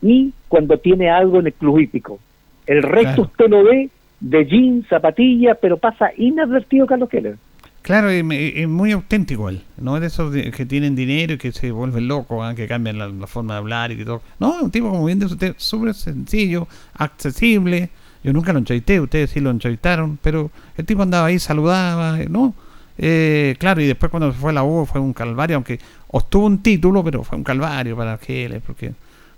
y 0.00 0.32
cuando 0.46 0.78
tiene 0.78 1.10
algo 1.10 1.40
en 1.40 1.46
el 1.46 1.52
club 1.54 1.80
hípico. 1.80 2.20
El 2.66 2.84
resto 2.84 3.22
usted 3.22 3.48
lo 3.48 3.64
ve 3.64 3.88
de 4.20 4.44
jeans, 4.46 4.86
zapatillas, 4.86 5.58
pero 5.60 5.76
pasa 5.76 6.12
inadvertido 6.16 6.86
Carlos 6.86 7.08
Keller. 7.08 7.36
Claro, 7.82 8.10
es, 8.10 8.24
muy 8.68 8.92
auténtico 8.92 9.48
él. 9.48 9.64
No 9.76 9.96
es 9.96 10.00
de 10.02 10.06
esos 10.06 10.32
que 10.32 10.66
tienen 10.66 10.94
dinero 10.94 11.34
y 11.34 11.38
que 11.38 11.50
se 11.50 11.72
vuelven 11.72 12.06
locos, 12.06 12.38
¿ah? 12.42 12.54
que 12.54 12.68
cambian 12.68 12.98
la, 12.98 13.26
forma 13.26 13.54
de 13.54 13.58
hablar 13.58 13.90
y 13.90 14.04
todo. 14.04 14.22
No, 14.38 14.56
es 14.56 14.62
un 14.62 14.70
tipo, 14.70 14.88
como 14.88 15.04
bien 15.04 15.18
dice 15.18 15.32
usted, 15.32 15.54
súper 15.58 15.94
sencillo, 15.94 16.68
accesible. 16.94 17.90
Yo 18.22 18.32
nunca 18.32 18.52
lo 18.52 18.60
entrevisté, 18.60 19.00
ustedes 19.00 19.30
sí 19.30 19.40
lo 19.40 19.50
entrevistaron, 19.50 20.16
pero 20.22 20.52
el 20.76 20.86
tipo 20.86 21.02
andaba 21.02 21.26
ahí, 21.26 21.40
saludaba, 21.40 22.18
¿no? 22.28 22.54
Eh, 22.98 23.56
claro, 23.58 23.80
y 23.80 23.86
después 23.86 24.10
cuando 24.10 24.32
se 24.32 24.38
fue 24.38 24.50
a 24.50 24.54
la 24.54 24.62
U 24.62 24.86
fue 24.86 25.00
un 25.00 25.12
calvario, 25.12 25.56
aunque 25.56 25.80
obtuvo 26.08 26.46
un 26.46 26.62
título, 26.62 27.02
pero 27.02 27.24
fue 27.24 27.36
un 27.36 27.42
calvario 27.42 27.96
para 27.96 28.12
Argeles, 28.12 28.62
porque 28.64 28.92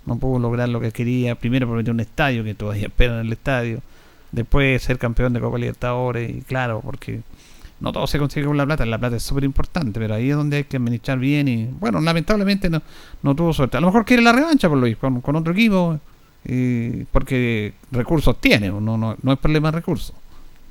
no 0.04 0.18
pudo 0.18 0.38
lograr 0.38 0.68
lo 0.68 0.80
que 0.80 0.92
quería. 0.92 1.34
Primero 1.34 1.66
por 1.66 1.78
meter 1.78 1.94
un 1.94 2.00
estadio, 2.00 2.44
que 2.44 2.54
todavía 2.54 2.88
esperan 2.88 3.20
el 3.24 3.32
estadio. 3.32 3.80
Después 4.32 4.82
ser 4.82 4.98
campeón 4.98 5.32
de 5.32 5.40
Copa 5.40 5.58
Libertadores, 5.58 6.30
y 6.30 6.42
claro, 6.42 6.82
porque 6.84 7.22
no 7.80 7.92
todo 7.92 8.06
se 8.06 8.18
consigue 8.18 8.46
con 8.46 8.56
la 8.56 8.64
plata, 8.64 8.86
la 8.86 8.98
plata 8.98 9.16
es 9.16 9.22
súper 9.22 9.44
importante, 9.44 9.98
pero 10.00 10.14
ahí 10.14 10.30
es 10.30 10.36
donde 10.36 10.58
hay 10.58 10.64
que 10.64 10.76
administrar 10.76 11.18
bien 11.18 11.48
y 11.48 11.68
bueno, 11.78 12.00
lamentablemente 12.00 12.70
no, 12.70 12.82
no 13.22 13.34
tuvo 13.34 13.52
suerte. 13.52 13.76
A 13.76 13.80
lo 13.80 13.88
mejor 13.88 14.04
quiere 14.04 14.22
la 14.22 14.32
revancha 14.32 14.68
por 14.68 14.78
Luis, 14.78 14.96
con, 14.96 15.20
con 15.20 15.36
otro 15.36 15.52
equipo, 15.52 15.98
porque 17.12 17.72
recursos 17.90 18.40
tiene, 18.40 18.68
no, 18.68 18.80
no, 18.80 19.16
no 19.22 19.32
es 19.32 19.38
problema 19.38 19.70
de 19.70 19.78
recursos. 19.78 20.14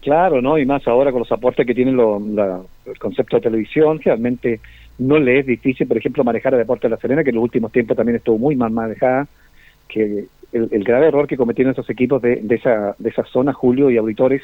Claro, 0.02 0.42
¿no? 0.42 0.58
Y 0.58 0.66
más 0.66 0.86
ahora 0.88 1.12
con 1.12 1.20
los 1.20 1.32
aportes 1.32 1.66
que 1.66 1.74
tiene 1.74 1.92
el 1.92 3.00
concepto 3.00 3.38
de 3.38 3.42
televisión, 3.42 4.02
realmente 4.04 4.60
no 5.00 5.18
le 5.18 5.40
es 5.40 5.46
difícil, 5.46 5.88
por 5.88 5.98
ejemplo, 5.98 6.24
manejar 6.24 6.54
el 6.54 6.60
deporte 6.60 6.88
de 6.88 6.92
la 6.92 6.98
Serena, 6.98 7.24
que 7.24 7.30
en 7.30 7.38
los 7.38 7.44
últimos 7.44 7.72
tiempos 7.72 7.96
también 7.96 8.18
estuvo 8.18 8.38
muy 8.38 8.56
mal 8.56 8.72
manejada, 8.72 9.28
que 9.88 10.26
el, 10.52 10.84
grave 10.84 11.08
error 11.08 11.26
que 11.26 11.38
cometieron 11.38 11.72
esos 11.72 11.90
equipos 11.90 12.22
de, 12.22 12.36
de, 12.36 12.56
esa, 12.56 12.96
de 13.00 13.10
esa 13.10 13.24
zona, 13.24 13.54
Julio 13.54 13.90
y 13.90 13.98
auditores, 13.98 14.42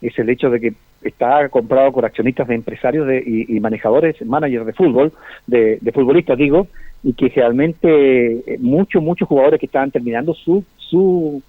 es 0.00 0.18
el 0.18 0.28
hecho 0.30 0.50
de 0.50 0.60
que 0.60 0.72
está 1.02 1.48
comprado 1.48 1.92
por 1.92 2.04
accionistas 2.04 2.48
de 2.48 2.54
empresarios 2.54 3.06
de, 3.06 3.22
y, 3.48 3.60
manejadores, 3.60 4.24
managers 4.24 4.66
de 4.66 4.72
fútbol, 4.72 5.12
de, 5.46 5.78
futbolistas 5.92 6.38
digo, 6.38 6.66
y 7.02 7.12
que 7.12 7.28
realmente 7.28 8.32
eh, 8.32 8.58
muchos, 8.58 9.02
muchos 9.02 9.28
jugadores 9.28 9.60
que 9.60 9.66
estaban 9.66 9.90
terminando 9.90 10.34
su, 10.34 10.64
su, 10.76 11.42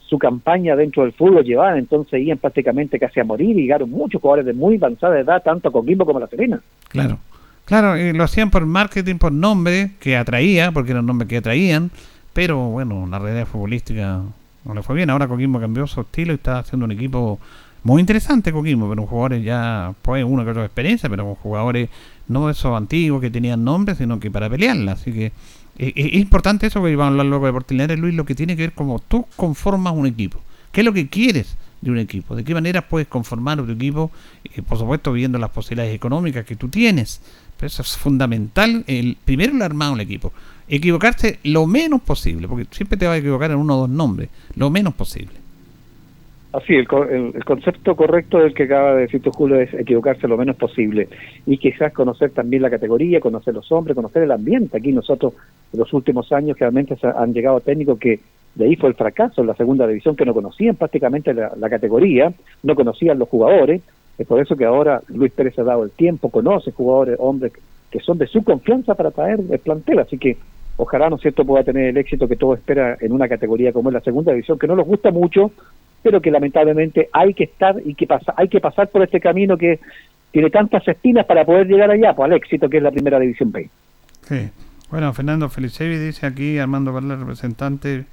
su 0.00 0.18
campaña 0.18 0.74
dentro 0.74 1.04
del 1.04 1.12
fútbol 1.12 1.44
llevaban, 1.44 1.78
entonces 1.78 2.20
iban 2.20 2.38
prácticamente 2.38 2.98
casi 2.98 3.20
a 3.20 3.24
morir 3.24 3.56
y 3.56 3.62
llegaron 3.62 3.90
muchos 3.90 4.20
jugadores 4.20 4.46
de 4.46 4.52
muy 4.52 4.76
avanzada 4.76 5.18
edad, 5.18 5.42
tanto 5.42 5.70
con 5.70 5.82
Coquimbo 5.82 6.04
como 6.04 6.20
La 6.20 6.26
Serena. 6.26 6.60
Claro, 6.88 7.18
claro, 7.64 7.96
y 7.96 8.12
lo 8.12 8.24
hacían 8.24 8.50
por 8.50 8.66
marketing, 8.66 9.16
por 9.16 9.32
nombre, 9.32 9.92
que 10.00 10.16
atraía, 10.16 10.72
porque 10.72 10.90
eran 10.90 11.06
nombres 11.06 11.28
que 11.28 11.36
atraían, 11.36 11.90
pero 12.32 12.68
bueno, 12.70 13.06
la 13.08 13.18
realidad 13.18 13.46
futbolística 13.46 14.20
no 14.64 14.74
le 14.74 14.82
fue 14.82 14.96
bien. 14.96 15.10
Ahora 15.10 15.28
Coquimbo 15.28 15.60
cambió 15.60 15.86
su 15.86 16.00
estilo 16.00 16.32
y 16.32 16.36
está 16.36 16.58
haciendo 16.58 16.84
un 16.84 16.92
equipo 16.92 17.38
muy 17.86 18.00
interesante 18.00 18.52
Coquimbo, 18.52 18.88
pero 18.88 19.06
jugadores 19.06 19.44
ya, 19.44 19.94
pues 20.02 20.24
uno 20.24 20.44
que 20.44 20.50
otra 20.50 20.64
experiencia, 20.64 21.08
pero 21.08 21.24
con 21.24 21.34
jugadores 21.36 21.88
no 22.26 22.50
esos 22.50 22.76
antiguos 22.76 23.20
que 23.20 23.30
tenían 23.30 23.62
nombres, 23.62 23.98
sino 23.98 24.18
que 24.18 24.28
para 24.28 24.50
pelearla. 24.50 24.92
Así 24.92 25.12
que 25.12 25.26
eh, 25.26 25.32
eh, 25.78 25.92
es, 25.94 26.20
importante 26.20 26.66
eso 26.66 26.82
que 26.82 26.96
vamos 26.96 27.04
a 27.04 27.10
hablar 27.12 27.26
luego 27.26 27.46
de 27.46 27.52
Portinares, 27.52 27.96
Luis, 27.96 28.12
lo 28.12 28.24
que 28.24 28.34
tiene 28.34 28.56
que 28.56 28.62
ver 28.62 28.72
como 28.72 28.98
tú 28.98 29.24
conformas 29.36 29.94
un 29.94 30.06
equipo. 30.06 30.40
¿Qué 30.72 30.80
es 30.80 30.84
lo 30.84 30.92
que 30.92 31.08
quieres 31.08 31.56
de 31.80 31.92
un 31.92 31.98
equipo? 31.98 32.34
¿De 32.34 32.42
qué 32.42 32.54
manera 32.54 32.88
puedes 32.88 33.06
conformar 33.06 33.60
un 33.60 33.70
equipo? 33.70 34.10
Eh, 34.42 34.62
por 34.62 34.78
supuesto, 34.78 35.12
viendo 35.12 35.38
las 35.38 35.50
posibilidades 35.50 35.94
económicas 35.94 36.44
que 36.44 36.56
tú 36.56 36.68
tienes. 36.68 37.20
Pero 37.56 37.68
eso 37.68 37.82
es 37.82 37.96
fundamental. 37.96 38.82
El, 38.88 39.16
primero 39.24 39.54
el 39.54 39.62
armado 39.62 39.92
del 39.92 40.00
equipo 40.00 40.32
equivocarse 40.66 41.38
lo 41.44 41.68
menos 41.68 42.00
posible, 42.00 42.48
porque 42.48 42.66
siempre 42.72 42.98
te 42.98 43.06
vas 43.06 43.14
a 43.14 43.18
equivocar 43.18 43.52
en 43.52 43.58
uno 43.58 43.76
o 43.76 43.80
dos 43.82 43.90
nombres, 43.90 44.28
lo 44.56 44.70
menos 44.70 44.94
posible. 44.94 45.45
Así, 46.56 46.74
el, 46.74 46.86
el, 47.34 47.44
concepto 47.44 47.94
correcto 47.94 48.38
del 48.38 48.54
que 48.54 48.62
acaba 48.62 48.94
de 48.94 49.02
decir 49.02 49.20
tu 49.20 49.30
Julio 49.30 49.60
es 49.60 49.74
equivocarse 49.74 50.26
lo 50.26 50.38
menos 50.38 50.56
posible 50.56 51.06
y 51.44 51.58
quizás 51.58 51.92
conocer 51.92 52.30
también 52.30 52.62
la 52.62 52.70
categoría, 52.70 53.20
conocer 53.20 53.52
los 53.52 53.70
hombres, 53.72 53.94
conocer 53.94 54.22
el 54.22 54.32
ambiente. 54.32 54.78
Aquí 54.78 54.90
nosotros 54.90 55.34
en 55.74 55.78
los 55.78 55.92
últimos 55.92 56.32
años 56.32 56.58
realmente 56.58 56.96
han 57.02 57.34
llegado 57.34 57.60
técnicos 57.60 57.98
que 57.98 58.20
de 58.54 58.64
ahí 58.64 58.76
fue 58.76 58.88
el 58.88 58.94
fracaso 58.94 59.42
en 59.42 59.48
la 59.48 59.54
segunda 59.54 59.86
división, 59.86 60.16
que 60.16 60.24
no 60.24 60.32
conocían 60.32 60.76
prácticamente 60.76 61.34
la, 61.34 61.52
la 61.58 61.68
categoría, 61.68 62.32
no 62.62 62.74
conocían 62.74 63.18
los 63.18 63.28
jugadores. 63.28 63.82
Es 64.16 64.26
por 64.26 64.40
eso 64.40 64.56
que 64.56 64.64
ahora 64.64 65.02
Luis 65.08 65.32
Pérez 65.32 65.58
ha 65.58 65.62
dado 65.62 65.84
el 65.84 65.90
tiempo, 65.90 66.30
conoce 66.30 66.72
jugadores, 66.72 67.16
hombres 67.18 67.52
que 67.90 68.00
son 68.00 68.16
de 68.16 68.28
su 68.28 68.42
confianza 68.42 68.94
para 68.94 69.10
traer 69.10 69.40
el 69.50 69.58
plantel. 69.58 69.98
Así 69.98 70.16
que 70.16 70.38
ojalá, 70.78 71.10
¿no 71.10 71.16
es 71.16 71.22
cierto?, 71.22 71.44
pueda 71.44 71.64
tener 71.64 71.88
el 71.88 71.98
éxito 71.98 72.26
que 72.26 72.36
todo 72.36 72.54
espera 72.54 72.96
en 72.98 73.12
una 73.12 73.28
categoría 73.28 73.74
como 73.74 73.90
es 73.90 73.94
la 73.94 74.00
segunda 74.00 74.32
división, 74.32 74.58
que 74.58 74.66
no 74.66 74.74
nos 74.74 74.86
gusta 74.86 75.10
mucho, 75.10 75.50
pero 76.02 76.20
que 76.20 76.30
lamentablemente 76.30 77.08
hay 77.12 77.34
que 77.34 77.44
estar 77.44 77.76
y 77.84 77.94
que 77.94 78.06
pasa, 78.06 78.34
hay 78.36 78.48
que 78.48 78.60
pasar 78.60 78.88
por 78.88 79.02
este 79.02 79.20
camino 79.20 79.56
que 79.56 79.80
tiene 80.30 80.50
tantas 80.50 80.86
espinas 80.86 81.26
para 81.26 81.44
poder 81.44 81.66
llegar 81.66 81.90
allá, 81.90 82.14
pues 82.14 82.26
al 82.26 82.36
éxito 82.36 82.68
que 82.68 82.76
es 82.76 82.82
la 82.82 82.90
primera 82.90 83.18
división 83.18 83.52
B. 83.52 83.68
Sí. 84.22 84.50
Bueno, 84.90 85.12
Fernando 85.12 85.48
Felicevi 85.48 85.96
dice 85.96 86.26
aquí, 86.26 86.58
Armando 86.58 86.92
Varela, 86.92 87.16
representante, 87.16 88.04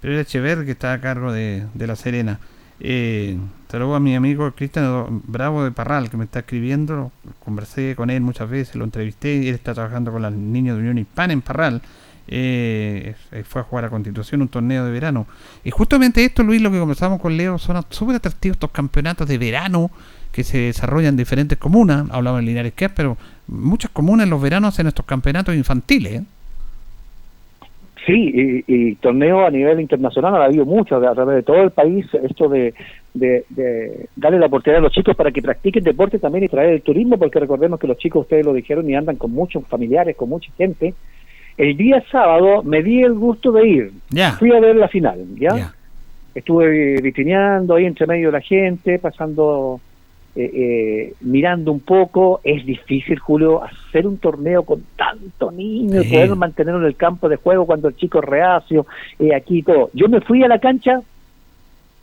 Pedro 0.00 0.18
Echever, 0.18 0.64
que 0.64 0.72
está 0.72 0.92
a 0.92 1.00
cargo 1.00 1.32
de, 1.32 1.64
de 1.74 1.86
La 1.86 1.94
Serena. 1.94 2.40
Eh, 2.80 3.36
saludo 3.68 3.94
a 3.94 4.00
mi 4.00 4.14
amigo 4.14 4.50
Cristian 4.52 5.22
Bravo 5.26 5.64
de 5.64 5.70
Parral, 5.70 6.10
que 6.10 6.16
me 6.16 6.24
está 6.24 6.40
escribiendo. 6.40 7.12
Conversé 7.44 7.94
con 7.96 8.10
él 8.10 8.20
muchas 8.20 8.50
veces, 8.50 8.74
lo 8.76 8.84
entrevisté. 8.84 9.48
Él 9.48 9.54
está 9.54 9.72
trabajando 9.72 10.12
con 10.12 10.22
los 10.22 10.32
niños 10.32 10.76
de 10.76 10.82
Unión 10.82 10.98
Hispana 10.98 11.32
en 11.32 11.42
Parral. 11.42 11.82
Eh, 12.28 13.14
fue 13.44 13.60
a 13.60 13.64
jugar 13.64 13.84
a 13.84 13.90
Constitución 13.90 14.42
un 14.42 14.48
torneo 14.48 14.84
de 14.84 14.90
verano. 14.90 15.26
Y 15.64 15.70
justamente 15.70 16.24
esto, 16.24 16.42
Luis, 16.42 16.60
lo 16.60 16.70
que 16.70 16.78
conversamos 16.78 17.20
con 17.20 17.36
Leo, 17.36 17.58
son 17.58 17.82
súper 17.90 18.16
atractivos 18.16 18.56
estos 18.56 18.70
campeonatos 18.70 19.28
de 19.28 19.38
verano 19.38 19.90
que 20.32 20.44
se 20.44 20.58
desarrollan 20.58 21.10
en 21.10 21.16
diferentes 21.16 21.56
comunas. 21.58 22.08
Hablaba 22.10 22.38
en 22.38 22.46
Linares 22.46 22.72
que 22.74 22.88
pero 22.88 23.16
muchas 23.46 23.90
comunas 23.90 24.24
en 24.24 24.30
los 24.30 24.42
veranos 24.42 24.74
hacen 24.74 24.86
estos 24.86 25.06
campeonatos 25.06 25.54
infantiles. 25.54 26.20
¿eh? 26.20 26.24
Sí, 28.06 28.62
y, 28.68 28.94
torneos 28.96 29.46
a 29.46 29.50
nivel 29.50 29.80
internacional 29.80 30.36
ha 30.36 30.44
habido 30.44 30.64
muchos 30.64 31.02
a 31.02 31.14
través 31.14 31.36
de 31.36 31.42
todo 31.42 31.60
el 31.62 31.72
país, 31.72 32.06
esto 32.22 32.48
de, 32.48 32.72
de, 33.14 34.08
darle 34.14 34.38
la 34.38 34.46
oportunidad 34.46 34.78
a 34.78 34.82
los 34.82 34.92
chicos 34.92 35.16
para 35.16 35.32
que 35.32 35.42
practiquen 35.42 35.82
deporte 35.82 36.20
también 36.20 36.44
y 36.44 36.48
traer 36.48 36.74
el 36.74 36.82
turismo, 36.82 37.18
porque 37.18 37.40
recordemos 37.40 37.80
que 37.80 37.88
los 37.88 37.98
chicos, 37.98 38.22
ustedes 38.22 38.46
lo 38.46 38.52
dijeron, 38.52 38.88
y 38.88 38.94
andan 38.94 39.16
con 39.16 39.32
muchos 39.32 39.66
familiares, 39.66 40.14
con 40.14 40.28
mucha 40.28 40.52
gente. 40.56 40.94
El 41.56 41.76
día 41.76 42.02
sábado 42.10 42.62
me 42.62 42.82
di 42.82 43.02
el 43.02 43.14
gusto 43.14 43.50
de 43.52 43.66
ir, 43.66 43.92
fui 44.38 44.52
a 44.52 44.60
ver 44.60 44.76
la 44.76 44.88
final, 44.88 45.24
¿ya? 45.36 45.72
Estuve 46.34 47.00
vitrineando 47.00 47.74
ahí 47.74 47.86
entre 47.86 48.06
medio 48.06 48.28
de 48.28 48.32
la 48.32 48.42
gente, 48.42 48.98
pasando 48.98 49.80
eh, 50.38 50.50
eh, 50.52 51.14
mirando 51.22 51.72
un 51.72 51.80
poco, 51.80 52.42
es 52.44 52.66
difícil, 52.66 53.18
Julio, 53.18 53.64
hacer 53.64 54.06
un 54.06 54.18
torneo 54.18 54.64
con 54.64 54.84
tanto 54.94 55.50
niño 55.50 56.02
y 56.02 56.10
poder 56.10 56.36
mantenerlo 56.36 56.80
en 56.80 56.86
el 56.88 56.96
campo 56.96 57.30
de 57.30 57.36
juego 57.36 57.64
cuando 57.64 57.88
el 57.88 57.96
chico 57.96 58.18
es 58.18 58.24
reacio, 58.26 58.86
eh, 59.18 59.34
aquí 59.34 59.62
todo. 59.62 59.88
Yo 59.94 60.10
me 60.10 60.20
fui 60.20 60.44
a 60.44 60.48
la 60.48 60.58
cancha 60.58 61.00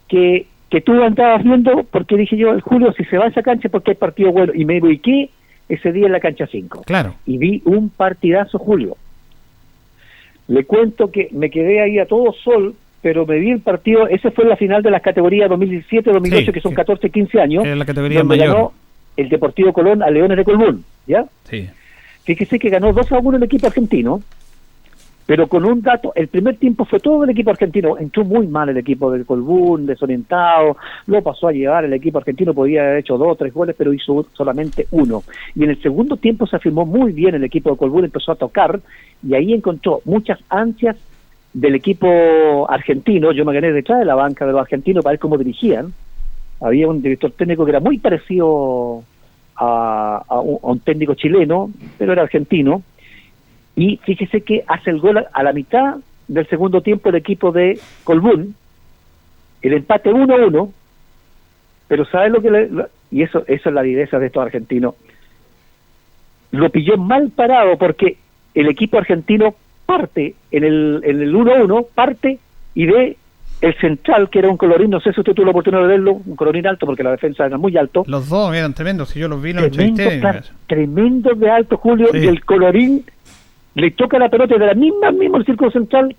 que, 0.07 0.47
que 0.71 0.81
tú 0.81 0.99
andabas 1.03 1.43
viendo, 1.43 1.83
porque 1.83 2.17
dije 2.17 2.35
yo, 2.35 2.59
Julio, 2.61 2.91
si 2.93 3.03
se 3.05 3.19
va 3.19 3.25
a 3.25 3.27
esa 3.27 3.43
cancha 3.43 3.69
porque 3.69 3.91
hay 3.91 3.97
partido 3.97 4.31
bueno, 4.31 4.51
y 4.55 4.65
me 4.65 4.81
ubiqué 4.81 5.29
ese 5.69 5.91
día 5.91 6.07
en 6.07 6.11
la 6.13 6.19
cancha 6.19 6.47
5. 6.47 6.85
Claro. 6.87 7.13
Y 7.27 7.37
vi 7.37 7.61
un 7.65 7.89
partidazo, 7.89 8.57
Julio. 8.57 8.97
Le 10.47 10.65
cuento 10.65 11.09
que 11.11 11.29
me 11.31 11.49
quedé 11.49 11.81
ahí 11.81 11.99
a 11.99 12.05
todo 12.05 12.33
sol 12.33 12.75
pero 13.03 13.25
me 13.25 13.37
vi 13.37 13.51
el 13.51 13.59
partido, 13.59 14.07
ese 14.07 14.31
fue 14.31 14.45
la 14.45 14.55
final 14.55 14.81
de 14.81 14.89
las 14.89 15.01
categorías 15.01 15.51
2017-2018, 15.51 16.53
que 16.53 16.61
son 16.61 16.73
14, 16.73 17.09
15 17.09 17.41
años, 17.41 17.67
la 17.67 17.83
categoría 17.83 18.23
mayor. 18.23 18.47
ganó 18.47 18.73
el 19.17 19.27
Deportivo 19.27 19.73
Colón 19.73 20.01
a 20.01 20.09
Leones 20.09 20.37
de 20.37 20.45
Colbún, 20.45 20.85
¿ya? 21.05 21.25
Sí. 21.43 21.69
Fíjese 22.23 22.57
que 22.57 22.69
ganó 22.69 22.93
2 22.93 23.11
a 23.11 23.17
1 23.19 23.37
el 23.37 23.43
equipo 23.43 23.67
argentino, 23.67 24.21
pero 25.25 25.47
con 25.47 25.63
un 25.65 25.81
dato, 25.81 26.11
el 26.15 26.27
primer 26.27 26.57
tiempo 26.57 26.85
fue 26.85 26.99
todo 26.99 27.23
el 27.23 27.29
equipo 27.29 27.51
argentino, 27.51 27.97
entró 27.97 28.25
muy 28.25 28.47
mal 28.47 28.69
el 28.69 28.77
equipo 28.77 29.11
del 29.11 29.25
Colbún, 29.25 29.85
desorientado, 29.85 30.77
lo 31.07 31.21
pasó 31.21 31.47
a 31.47 31.53
llevar, 31.53 31.85
el 31.85 31.93
equipo 31.93 32.17
argentino 32.17 32.53
podía 32.53 32.81
haber 32.81 32.97
hecho 32.97 33.17
dos 33.17 33.29
o 33.31 33.35
tres 33.35 33.53
goles, 33.53 33.75
pero 33.77 33.93
hizo 33.93 34.25
solamente 34.33 34.87
uno. 34.91 35.23
Y 35.55 35.63
en 35.63 35.69
el 35.69 35.81
segundo 35.81 36.17
tiempo 36.17 36.45
se 36.45 36.57
afirmó 36.57 36.85
muy 36.85 37.13
bien 37.13 37.35
el 37.35 37.43
equipo 37.43 37.71
de 37.71 37.77
Colbún, 37.77 38.05
empezó 38.05 38.33
a 38.33 38.35
tocar, 38.35 38.79
y 39.25 39.33
ahí 39.33 39.53
encontró 39.53 40.01
muchas 40.05 40.39
ansias 40.49 40.97
del 41.53 41.75
equipo 41.75 42.69
argentino, 42.69 43.31
yo 43.31 43.45
me 43.45 43.53
gané 43.53 43.71
detrás 43.71 43.99
de 43.99 44.05
la 44.05 44.15
banca 44.15 44.45
de 44.45 44.51
los 44.51 44.61
argentinos 44.61 45.03
para 45.03 45.13
ver 45.13 45.19
cómo 45.19 45.37
dirigían. 45.37 45.93
Había 46.59 46.87
un 46.87 47.01
director 47.01 47.31
técnico 47.31 47.63
que 47.65 47.71
era 47.71 47.79
muy 47.79 47.97
parecido 47.99 49.03
a, 49.55 50.41
un, 50.41 50.79
técnico 50.79 51.13
chileno, 51.13 51.69
pero 51.97 52.13
era 52.13 52.23
argentino. 52.23 52.81
Y 53.75 53.97
fíjese 53.97 54.41
que 54.41 54.63
hace 54.67 54.91
el 54.91 54.99
gol 54.99 55.25
a, 55.31 55.43
la 55.43 55.53
mitad 55.53 55.95
del 56.27 56.47
segundo 56.47 56.81
tiempo 56.81 57.09
el 57.09 57.15
equipo 57.15 57.51
de 57.51 57.79
Colbún, 58.03 58.55
el 59.61 59.73
empate 59.73 60.11
1-1, 60.11 60.71
pero 61.87 62.05
¿sabe 62.05 62.29
lo 62.29 62.41
que 62.41 62.51
le, 62.51 62.69
y 63.11 63.23
eso 63.23 63.43
eso 63.47 63.69
es 63.69 63.75
la 63.75 63.81
viveza 63.81 64.19
de 64.19 64.27
estos 64.27 64.43
argentinos? 64.43 64.95
Lo 66.51 66.69
pilló 66.69 66.97
mal 66.97 67.29
parado 67.29 67.77
porque 67.77 68.17
el 68.53 68.67
equipo 68.67 68.97
argentino 68.97 69.55
parte 69.85 70.35
en 70.51 70.63
el, 70.63 71.01
en 71.03 71.21
el 71.21 71.33
1-1, 71.33 71.87
parte 71.93 72.39
y 72.75 72.85
ve 72.85 73.17
el 73.61 73.75
central, 73.77 74.29
que 74.29 74.39
era 74.39 74.49
un 74.49 74.57
colorín, 74.57 74.89
no 74.89 74.99
sé 74.99 75.13
si 75.13 75.21
usted 75.21 75.33
tuvo 75.33 75.45
la 75.45 75.51
oportunidad 75.51 75.83
de 75.83 75.87
verlo, 75.87 76.21
un 76.25 76.35
colorín 76.35 76.67
alto, 76.67 76.85
porque 76.85 77.01
la 77.01 77.11
defensa 77.11 77.45
era 77.45 77.57
muy 77.57 77.77
alto. 77.77 78.03
Los 78.07 78.27
dos 78.27 78.53
eran 78.53 78.73
tremendos, 78.73 79.09
si 79.09 79.19
yo 79.19 79.29
los 79.29 79.41
vi, 79.41 79.53
los 79.53 79.71
tremendo, 79.71 80.03
tremendo 80.67 81.33
de 81.33 81.49
alto, 81.49 81.77
Julio, 81.77 82.09
y 82.13 82.27
el 82.27 82.43
colorín 82.43 83.05
le 83.75 83.91
toca 83.91 84.19
la 84.19 84.29
pelota 84.29 84.57
de 84.57 84.65
la 84.65 84.73
misma, 84.73 85.11
mismo 85.11 85.37
el 85.37 85.45
círculo 85.45 85.71
central, 85.71 86.15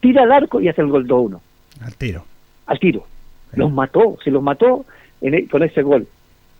tira 0.00 0.22
al 0.22 0.32
arco 0.32 0.60
y 0.60 0.68
hace 0.68 0.82
el 0.82 0.88
gol 0.88 1.06
2-1. 1.06 1.40
Al 1.80 1.94
tiro. 1.96 2.24
Al 2.66 2.78
tiro. 2.78 3.04
Los 3.54 3.72
mató, 3.72 4.18
se 4.22 4.30
los 4.30 4.42
mató 4.42 4.84
e, 5.20 5.48
con 5.48 5.62
ese 5.62 5.82
gol. 5.82 6.06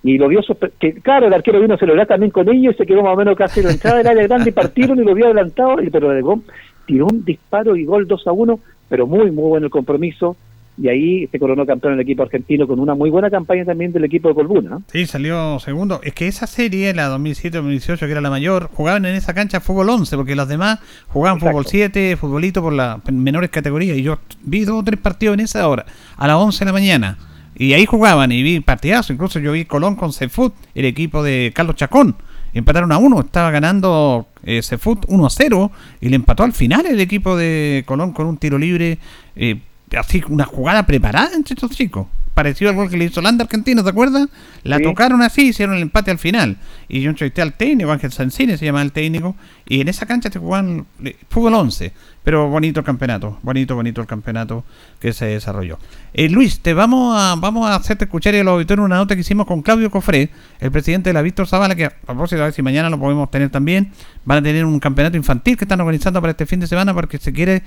Y 0.03 0.17
lo 0.17 0.29
vio, 0.29 0.41
que 0.79 0.95
claro, 0.95 1.27
el 1.27 1.35
arquero 1.35 1.61
vino 1.61 1.75
a 1.75 1.79
celebrar 1.79 2.07
también 2.07 2.31
con 2.31 2.49
ellos 2.49 2.75
y 2.75 2.79
se 2.79 2.87
quedó 2.87 3.03
más 3.03 3.15
o 3.15 3.17
menos 3.17 3.37
casi 3.37 3.61
en 3.61 3.67
la 3.67 3.73
entrada 3.73 3.99
del 3.99 4.07
área 4.07 4.27
grande 4.27 4.51
y 4.51 4.53
partieron 4.53 4.99
y 4.99 5.05
lo 5.05 5.15
vio 5.15 5.27
adelantado, 5.27 5.83
y, 5.83 5.91
pero 5.91 6.13
el 6.13 6.23
gol 6.23 6.43
tiró 6.87 7.07
un 7.07 7.25
disparo 7.25 7.77
y 7.77 7.85
gol 7.85 8.07
2 8.07 8.27
a 8.27 8.33
1, 8.33 8.61
pero 8.89 9.07
muy, 9.07 9.31
muy 9.31 9.49
bueno 9.49 9.67
el 9.67 9.73
compromiso. 9.73 10.37
Y 10.81 10.89
ahí 10.89 11.27
se 11.27 11.39
coronó 11.39 11.67
campeón 11.67 11.95
el 11.95 12.01
equipo 12.01 12.23
argentino 12.23 12.67
con 12.67 12.79
una 12.79 12.95
muy 12.95 13.11
buena 13.11 13.31
campaña 13.31 13.65
también 13.65 13.93
del 13.93 14.05
equipo 14.05 14.29
de 14.29 14.35
Colbuna. 14.35 14.79
Sí, 14.93 15.07
salió 15.07 15.59
segundo. 15.59 16.01
Es 16.05 16.15
que 16.15 16.29
esa 16.29 16.47
serie, 16.47 16.95
la 16.95 17.09
2007-2018, 17.17 17.99
que 17.99 18.11
era 18.11 18.21
la 18.21 18.31
mayor, 18.31 18.71
jugaban 18.73 19.05
en 19.05 19.17
esa 19.17 19.35
cancha 19.35 19.61
fútbol 19.61 19.91
11, 19.91 20.17
porque 20.17 20.37
los 20.37 20.49
demás 20.49 20.79
jugaban 21.09 21.41
fútbol 21.41 21.67
7, 21.67 22.17
futbolito 22.17 22.63
por 22.63 22.73
las 22.73 22.99
menores 23.11 23.51
categorías. 23.51 23.97
Y 23.97 24.03
yo 24.03 24.19
vi 24.43 24.65
dos 24.65 24.81
o 24.81 24.85
tres 24.85 25.01
partidos 25.01 25.35
en 25.35 25.41
esa 25.41 25.69
hora, 25.69 25.85
a 26.17 26.27
las 26.29 26.37
11 26.37 26.61
de 26.61 26.65
la 26.65 26.73
mañana. 26.73 27.19
Y 27.57 27.73
ahí 27.73 27.87
jugaban 27.87 28.31
y 28.31 28.43
vi 28.43 28.61
partidazos. 28.61 29.11
Incluso 29.11 29.41
yo 29.41 29.53
vi 29.53 29.65
Colón 29.65 29.97
con 29.97 30.13
Cefut, 30.13 30.55
el 30.77 30.85
equipo 30.85 31.25
de 31.25 31.53
Carlos 31.55 31.75
Chacón. 31.75 32.15
Empataron 32.55 32.93
a 32.93 32.99
uno, 32.99 33.21
estaba 33.21 33.51
ganando 33.51 34.29
eh, 34.45 34.63
1 35.09 35.27
a 35.27 35.31
0 35.31 35.71
y 36.01 36.09
le 36.09 36.17
empató 36.17 36.45
al 36.45 36.53
final 36.53 36.87
el 36.87 37.01
equipo 37.01 37.37
de 37.37 37.83
Colón 37.85 38.13
con 38.13 38.27
un 38.27 38.39
tiro 38.39 38.59
libre, 38.59 38.99
eh, 39.37 39.61
así 39.97 40.23
una 40.29 40.45
jugada 40.45 40.85
preparada 40.87 41.31
entre 41.35 41.55
estos 41.55 41.71
chicos. 41.71 42.07
Parecido 42.35 42.71
al 42.71 42.77
gol 42.77 42.89
que 42.89 42.97
le 42.97 43.07
hizo 43.07 43.21
Landa 43.21 43.45
Argentino, 43.45 43.83
¿te 43.83 43.91
acuerdas? 43.91 44.29
La 44.63 44.79
tocaron 44.79 45.23
así, 45.23 45.49
hicieron 45.49 45.75
el 45.75 45.83
empate 45.83 46.13
al 46.13 46.19
final. 46.19 46.57
Y 46.89 47.01
yo 47.01 47.11
entrevisté 47.11 47.43
al 47.43 47.55
técnico, 47.55 47.91
Ángel 47.91 48.13
Sancine 48.13 48.57
se 48.57 48.65
llama 48.65 48.81
el 48.83 48.93
técnico, 48.93 49.35
y 49.67 49.81
en 49.81 49.89
esa 49.89 50.07
cancha 50.07 50.31
se 50.31 50.39
jugaban 50.39 50.87
eh, 51.03 51.17
fútbol 51.29 51.55
11. 51.55 51.93
Pero 52.29 52.47
bonito 52.49 52.81
el 52.81 52.85
campeonato, 52.85 53.39
bonito, 53.43 53.75
bonito 53.75 54.03
el 54.03 54.07
campeonato 54.07 54.63
que 55.01 55.15
se 55.15 55.25
desarrolló. 55.25 55.79
Eh, 56.13 56.29
Luis, 56.29 56.61
te 56.61 56.75
vamos 56.75 57.17
a, 57.19 57.37
vamos 57.37 57.67
a 57.67 57.75
hacerte 57.75 58.05
escuchar 58.05 58.35
y 58.35 58.39
a 58.41 58.45
los 58.45 58.53
auditores 58.53 58.85
una 58.85 58.97
nota 58.97 59.15
que 59.15 59.23
hicimos 59.23 59.47
con 59.47 59.63
Claudio 59.63 59.91
Cofré, 59.91 60.29
el 60.61 60.71
presidente 60.71 61.09
de 61.09 61.15
la 61.15 61.23
Víctor 61.23 61.47
Zavala, 61.47 61.75
que 61.75 61.87
a 61.87 61.91
propósito, 61.91 62.43
a 62.43 62.45
ver 62.45 62.53
si 62.53 62.61
mañana 62.61 62.91
lo 62.91 62.99
podemos 63.01 63.31
tener 63.31 63.49
también. 63.49 63.93
Van 64.27 64.39
a 64.39 64.43
tener 64.43 64.67
un 64.67 64.79
campeonato 64.79 65.17
infantil 65.17 65.57
que 65.57 65.65
están 65.65 65.81
organizando 65.81 66.21
para 66.21 66.33
este 66.33 66.45
fin 66.45 66.61
de 66.61 66.67
semana 66.67 66.93
porque 66.93 67.17
se 67.17 67.33
quiere, 67.33 67.63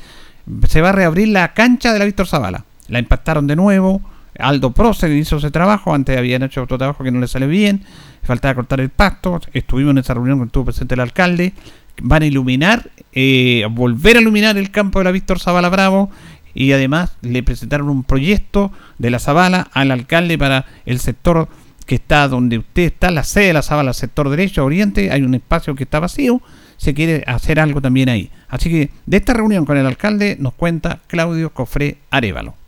se 0.68 0.82
va 0.82 0.90
a 0.90 0.94
reabrir 0.94 1.30
la 1.30 1.54
cancha 1.54 1.94
de 1.94 2.00
la 2.00 2.06
Víctor 2.06 2.28
Zavala. 2.28 2.66
La 2.88 3.00
impactaron 3.00 3.48
de 3.48 3.56
nuevo. 3.56 4.02
Aldo 4.40 4.72
Procer 4.72 5.12
hizo 5.12 5.38
ese 5.38 5.52
trabajo, 5.52 5.94
antes 5.94 6.18
habían 6.18 6.44
hecho 6.44 6.64
otro 6.64 6.78
trabajo 6.78 7.04
que 7.04 7.12
no 7.12 7.20
le 7.20 7.28
sale 7.28 7.48
bien, 7.48 7.84
faltaba 8.24 8.56
cortar 8.56 8.80
el 8.80 8.90
pasto, 8.90 9.40
estuvimos 9.54 9.92
en 9.92 9.98
esa 10.00 10.14
reunión 10.14 10.40
con 10.40 10.48
estuvo 10.48 10.66
presente 10.66 10.96
el 10.96 11.02
alcalde, 11.02 11.54
van 12.02 12.24
a 12.24 12.26
iluminar, 12.26 12.90
eh, 13.12 13.66
volver 13.70 14.18
a 14.18 14.22
iluminar 14.22 14.58
el 14.58 14.72
campo 14.72 15.00
de 15.00 15.06
la 15.06 15.12
Víctor 15.12 15.40
Zavala 15.40 15.70
Bravo. 15.70 16.10
Y 16.54 16.74
además 16.74 17.16
le 17.22 17.44
presentaron 17.44 17.90
un 17.90 18.04
proyecto 18.04 18.74
de 18.98 19.10
la 19.10 19.20
Zavala 19.20 19.70
al 19.72 19.90
alcalde 19.90 20.38
para 20.38 20.66
el 20.86 21.00
sector 21.00 21.48
que 21.86 21.96
está 21.96 22.28
donde 22.28 22.58
usted 22.58 22.84
está, 22.84 23.10
la 23.10 23.24
sede 23.24 23.48
de 23.48 23.54
la 23.54 23.62
Zavala, 23.62 23.94
sector 23.94 24.30
derecho, 24.30 24.66
oriente, 24.66 25.12
hay 25.12 25.22
un 25.22 25.34
espacio 25.34 25.76
que 25.76 25.84
está 25.84 26.00
vacío, 26.00 26.42
se 26.78 26.94
quiere 26.94 27.24
hacer 27.26 27.60
algo 27.60 27.82
también 27.82 28.10
ahí. 28.10 28.30
Así 28.52 28.70
que 28.70 28.90
de 29.06 29.18
esta 29.18 29.34
reunión 29.34 29.66
con 29.66 29.78
el 29.78 29.88
alcalde 29.88 30.38
nos 30.40 30.54
cuenta 30.54 31.00
Claudio 31.08 31.52
Cofré 31.52 31.98
Arevalo. 32.12 32.61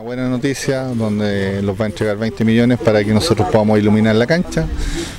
Una 0.00 0.06
buena 0.06 0.28
noticia 0.30 0.84
donde 0.84 1.60
los 1.60 1.78
va 1.78 1.84
a 1.84 1.88
entregar 1.88 2.16
20 2.16 2.42
millones 2.42 2.78
para 2.78 3.04
que 3.04 3.12
nosotros 3.12 3.50
podamos 3.50 3.78
iluminar 3.78 4.16
la 4.16 4.26
cancha, 4.26 4.64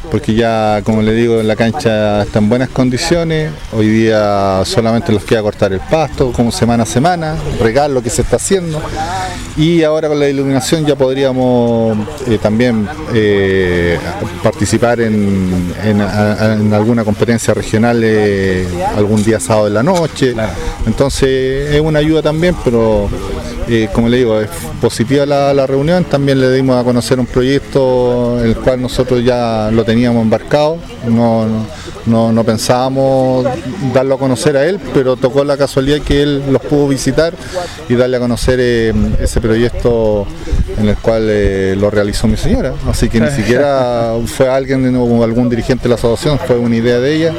porque 0.10 0.34
ya, 0.34 0.82
como 0.84 1.04
le 1.04 1.14
digo, 1.14 1.44
la 1.44 1.56
cancha 1.56 2.24
está 2.24 2.40
en 2.40 2.50
buenas 2.50 2.70
condiciones, 2.70 3.52
hoy 3.74 3.88
día 3.88 4.64
solamente 4.66 5.12
los 5.12 5.24
queda 5.24 5.44
cortar 5.44 5.72
el 5.72 5.82
pasto, 5.82 6.32
como 6.32 6.52
semana 6.52 6.82
a 6.82 6.86
semana, 6.88 7.36
regar 7.60 7.92
lo 7.92 8.02
que 8.02 8.10
se 8.10 8.24
está 8.24 8.38
haciendo, 8.38 8.82
y 9.56 9.84
ahora 9.84 10.08
con 10.08 10.20
la 10.20 10.28
iluminación 10.28 10.84
ya 10.84 10.96
podríamos 10.96 11.96
eh, 12.28 12.40
también 12.42 12.90
eh, 13.14 14.00
participar 14.42 15.00
en, 15.02 15.76
alguna 16.74 17.04
competencia 17.04 17.54
regional 17.54 18.02
eh, 18.04 18.66
algún 18.98 19.24
día 19.24 19.40
sábado 19.40 19.68
en 19.68 19.76
la 19.76 19.84
noche, 19.84 20.34
entonces 20.88 21.76
es 21.76 21.82
una 21.82 22.00
ayuda 22.00 22.24
también, 22.24 22.56
pero 22.64 23.08
como 23.94 24.10
le 24.10 24.18
digo, 24.18 24.40
es 24.40 24.50
positiva 24.80 25.26
la, 25.26 25.68
reunión, 25.68 26.04
también 26.04 26.40
le 26.40 26.52
dimos 26.52 26.80
a 26.80 26.84
conocer 26.84 27.20
un 27.20 27.26
proyecto 27.26 28.44
el 28.44 28.56
cual 28.56 28.82
nosotros 28.82 29.24
ya 29.24 29.70
lo 29.72 29.84
teníamos 29.84 30.24
embarcado, 30.24 30.78
no, 31.08 31.46
no, 32.06 32.44
pensábamos 32.44 33.46
darlo 33.94 34.16
a 34.16 34.18
conocer 34.18 34.58
a 34.58 34.66
él, 34.66 34.80
pero 34.94 35.16
tocó 35.16 35.44
la 35.44 35.58
casualidad 35.58 36.00
que 36.00 36.24
él 36.24 36.44
los 36.52 36.62
pudo 36.62 36.88
visitar 36.88 37.34
y 37.88 37.96
darle 37.96 38.18
a 38.18 38.20
conocer 38.20 38.60
eh, 38.62 38.94
ese 39.20 39.40
proyecto 39.40 40.26
en 40.78 40.90
el 40.90 40.98
cual 40.98 41.28
eh, 41.30 41.76
lo 41.78 41.90
realizó 41.90 42.28
mi 42.28 42.38
señora, 42.38 42.74
así 42.88 43.10
que 43.10 43.20
ni 43.20 43.30
siquiera 43.36 44.14
fue 44.26 44.50
alguien 44.50 44.96
o 44.96 45.24
algún 45.24 45.50
dirigente 45.50 45.84
de 45.84 45.90
la 45.90 45.96
asociación, 45.96 46.40
fue 46.40 46.58
una 46.58 46.76
idea 46.76 47.00
de 47.00 47.16
ella 47.16 47.34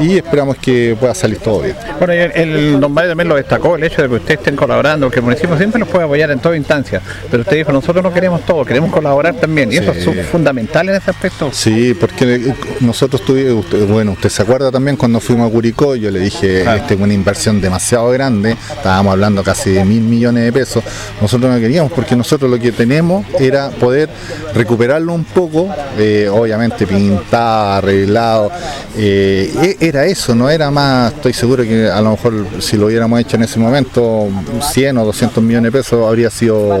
y 0.00 0.16
esperamos 0.16 0.56
que 0.56 0.96
pueda 0.98 1.14
salir 1.14 1.38
todo 1.38 1.60
bien. 1.60 1.76
Bueno, 1.98 2.12
el, 2.12 2.80
don 2.80 2.92
Mario 2.92 3.10
también 3.10 3.28
lo 3.28 3.36
destacó, 3.36 3.76
el 3.76 3.84
hecho 3.84 4.02
de 4.02 4.08
que 4.08 4.14
ustedes 4.14 4.38
estén 4.40 4.56
colaborando, 4.56 5.10
que 5.10 5.20
el 5.20 5.24
municipio 5.24 5.56
siempre 5.56 5.80
nos 5.80 5.88
puede 5.88 6.04
apoyar 6.04 6.30
en 6.30 6.38
toda 6.38 6.56
instancia, 6.56 7.00
pero 7.30 7.42
usted 7.42 7.56
dijo, 7.56 7.72
nosotros 7.72 8.02
no 8.02 8.12
queremos 8.12 8.44
todo, 8.44 8.64
queremos 8.64 8.90
colaborar 8.90 9.34
también, 9.34 9.72
y 9.72 9.76
eso 9.76 9.92
es 9.92 10.26
fundamental 10.26 10.88
en 10.88 10.96
ese 10.96 11.10
aspecto. 11.10 11.50
Sí, 11.52 11.94
porque 11.98 12.52
nosotros 12.80 13.24
tuvimos, 13.24 13.66
bueno, 13.88 14.12
usted 14.12 14.28
se 14.28 14.42
acuerda 14.42 14.70
también 14.70 14.96
cuando 14.96 15.20
fuimos 15.20 15.48
a 15.48 15.52
Curicó, 15.52 15.94
yo 15.96 16.10
le 16.10 16.20
dije, 16.20 16.62
este 16.76 16.94
es 16.94 17.00
una 17.00 17.14
inversión 17.14 17.60
demasiado 17.60 18.10
grande, 18.10 18.56
estábamos 18.76 19.12
hablando 19.12 19.42
casi 19.42 19.70
de 19.70 19.84
mil 19.84 20.02
millones 20.02 20.44
de 20.44 20.52
pesos, 20.52 20.82
nosotros 21.20 21.52
no 21.52 21.58
queríamos, 21.60 21.92
porque 21.92 22.16
nosotros 22.16 22.50
lo 22.50 22.58
que 22.58 22.72
tenemos 22.72 23.24
era 23.38 23.70
poder 23.70 24.08
recuperarlo 24.54 25.12
un 25.12 25.24
poco, 25.24 25.68
eh, 25.98 26.28
obviamente 26.32 26.86
pintado, 26.86 27.72
arreglado, 27.74 28.50
eh, 28.96 29.67
era 29.80 30.06
eso, 30.06 30.34
no 30.34 30.48
era 30.48 30.70
más, 30.70 31.12
estoy 31.14 31.32
seguro 31.32 31.62
que 31.62 31.88
a 31.88 32.00
lo 32.00 32.12
mejor 32.12 32.46
si 32.60 32.76
lo 32.76 32.86
hubiéramos 32.86 33.20
hecho 33.20 33.36
en 33.36 33.42
ese 33.42 33.58
momento, 33.58 34.28
100 34.60 34.98
o 34.98 35.04
200 35.04 35.42
millones 35.42 35.72
de 35.72 35.78
pesos 35.78 36.06
habría 36.06 36.30
sido 36.30 36.78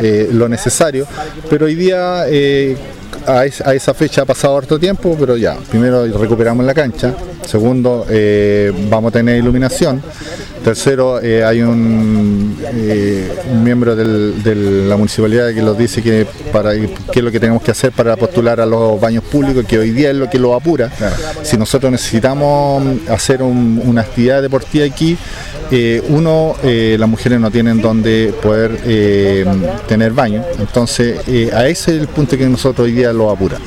eh, 0.00 0.28
lo 0.32 0.48
necesario, 0.48 1.06
pero 1.48 1.66
hoy 1.66 1.74
día 1.74 2.24
eh, 2.28 2.76
a, 3.26 3.44
esa 3.44 3.94
fecha 3.94 4.22
ha 4.22 4.24
pasado 4.24 4.56
harto 4.56 4.78
tiempo, 4.78 5.16
pero 5.18 5.36
ya, 5.36 5.56
primero 5.70 6.06
recuperamos 6.18 6.64
la 6.64 6.74
cancha, 6.74 7.14
segundo 7.46 8.06
eh, 8.10 8.72
vamos 8.90 9.10
a 9.10 9.12
tener 9.12 9.38
iluminación, 9.38 10.02
tercero 10.62 11.16
hay 11.16 11.62
un, 11.62 12.56
miembro 13.62 13.96
de 13.96 14.54
la 14.88 14.96
municipalidad 14.96 15.54
que 15.54 15.62
nos 15.62 15.78
dice 15.78 16.02
que 16.02 16.26
para 16.52 16.72
qué 16.74 16.90
es 17.14 17.22
lo 17.22 17.30
que 17.30 17.40
tenemos 17.40 17.62
que 17.62 17.70
hacer 17.70 17.92
para 17.92 18.16
postular 18.16 18.60
a 18.60 18.66
los 18.66 19.00
baños 19.00 19.24
públicos, 19.24 19.64
que 19.66 19.78
hoy 19.78 19.90
día 19.90 20.10
es 20.10 20.16
lo 20.16 20.28
que 20.28 20.38
lo 20.38 20.54
apura. 20.54 20.90
Si 21.42 21.56
nosotros 21.56 21.90
necesitamos 21.90 22.82
hacer 23.08 23.42
una 23.42 24.00
actividad 24.02 24.42
deportiva 24.42 24.84
aquí, 24.84 25.16
eh, 25.70 26.00
uno, 26.08 26.54
eh, 26.62 26.96
las 26.98 27.08
mujeres 27.08 27.40
no 27.40 27.50
tienen 27.50 27.80
donde 27.80 28.32
poder 28.40 28.78
eh, 28.84 29.44
tener 29.88 30.12
baño, 30.12 30.44
entonces 30.60 31.18
a 31.52 31.66
ese 31.66 31.96
es 31.96 32.00
el 32.02 32.08
punto 32.08 32.36
que 32.38 32.46
nosotros 32.46 32.86
hoy 32.86 32.92
día 32.92 33.12
lo 33.12 33.30
apura. 33.30 33.58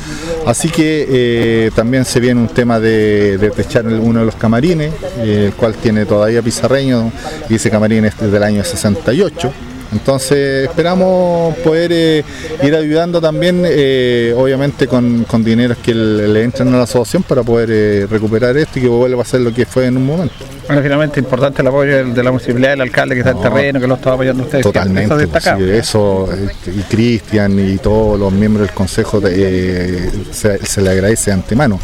Así 0.46 0.70
que 0.70 1.72
también 1.76 2.06
se 2.06 2.20
viene 2.20 2.42
un 2.42 2.48
tema 2.48 2.80
de, 2.80 3.38
de 3.38 3.52
techar 3.52 3.86
uno 3.86 4.20
de 4.20 4.26
los 4.26 4.36
camarines, 4.36 4.92
el 5.22 5.54
cual 5.54 5.76
tiene 5.76 6.06
todavía 6.06 6.42
pizarreño, 6.42 7.12
y 7.50 7.56
ese 7.56 7.70
camarín 7.70 8.06
es 8.06 8.18
del 8.20 8.44
año 8.44 8.64
68. 8.64 9.52
Entonces 9.92 10.70
esperamos 10.70 11.56
poder 11.58 11.92
eh, 11.92 12.24
ir 12.62 12.76
ayudando 12.76 13.20
también, 13.20 13.64
eh, 13.66 14.34
obviamente 14.38 14.88
con, 14.88 15.24
con 15.24 15.44
dineros 15.44 15.78
que 15.80 15.94
le, 15.94 16.44
entren 16.44 16.74
a 16.74 16.78
la 16.78 16.84
asociación 16.84 17.24
para 17.24 17.42
poder 17.44 17.70
eh, 17.72 18.08
recuperar 18.10 18.56
esto 18.58 18.78
y 18.78 18.84
que 18.84 18.88
vuelva 18.88 19.24
a 19.24 19.26
ser 19.26 19.42
lo 19.42 19.52
que 19.54 19.66
fue 19.66 19.88
en 19.88 19.98
un 19.98 20.06
momento. 20.06 20.36
Bueno, 20.68 20.84
finalmente 20.84 21.20
importante 21.20 21.62
el 21.64 21.68
apoyo 21.68 22.06
de 22.06 22.24
la 22.24 22.32
municipalidad, 22.32 22.72
del 22.72 22.82
alcalde 22.82 23.16
que 23.16 23.22
está 23.22 23.32
en 23.32 23.42
terreno, 23.42 23.80
que 23.80 23.88
lo 23.88 23.96
está 23.96 24.14
apoyando 24.14 24.44
ustedes. 24.44 24.64
Totalmente, 24.64 25.78
eso, 25.78 26.30
y 26.68 26.82
Cristian 26.84 27.60
y 27.60 27.78
todos 27.78 28.20
los 28.20 28.32
miembros 28.32 28.68
del 28.68 28.76
consejo 28.76 29.20
se, 29.22 30.82
le 30.82 30.90
agradece 30.90 31.32
de 31.32 31.34
antemano. 31.34 31.80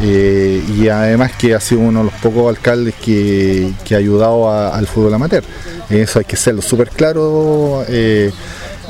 Y 0.00 0.88
además 0.88 1.32
que 1.32 1.54
ha 1.54 1.60
sido 1.60 1.82
uno 1.82 2.00
de 2.00 2.04
los 2.06 2.14
pocos 2.14 2.48
alcaldes 2.48 2.94
que, 2.94 3.72
ha 3.92 3.96
ayudado 3.96 4.50
al 4.50 4.86
fútbol 4.86 5.14
amateur. 5.14 5.44
Eso 5.90 6.18
hay 6.18 6.24
que 6.24 6.36
serlo 6.36 6.62
súper 6.62 6.88
claro. 6.88 7.84
Eh, 7.88 8.32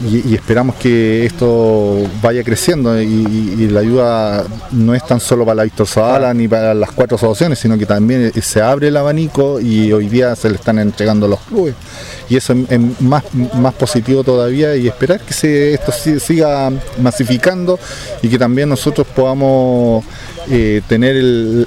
y, 0.00 0.34
esperamos 0.34 0.76
que 0.76 1.26
esto 1.26 1.98
vaya 2.22 2.42
creciendo 2.42 3.00
y, 3.00 3.68
la 3.72 3.80
ayuda 3.80 4.44
no 4.72 4.94
es 4.94 5.06
tan 5.06 5.20
solo 5.20 5.44
para 5.44 5.56
la 5.56 5.62
Víctor 5.64 5.86
Zavala 5.86 6.34
ni 6.34 6.48
para 6.48 6.74
las 6.74 6.90
cuatro 6.92 7.16
asociaciones, 7.16 7.58
sino 7.58 7.78
que 7.78 7.86
también 7.86 8.32
se 8.42 8.60
abre 8.60 8.88
el 8.88 8.96
abanico 8.96 9.60
y 9.60 9.92
hoy 9.92 10.08
día 10.08 10.34
se 10.36 10.50
le 10.50 10.56
están 10.56 10.78
entregando 10.78 11.28
los 11.28 11.40
clubes. 11.40 11.74
Y 12.28 12.36
eso 12.36 12.54
es, 12.68 13.00
más, 13.00 13.22
más 13.54 13.74
positivo 13.74 14.24
todavía 14.24 14.74
y 14.76 14.88
esperar 14.88 15.20
que 15.20 15.32
se, 15.32 15.74
esto 15.74 15.92
siga 15.92 16.70
masificando 17.00 17.78
y 18.22 18.28
que 18.28 18.38
también 18.38 18.68
nosotros 18.68 19.06
podamos 19.06 20.04
eh, 20.50 20.82
tener 20.88 21.14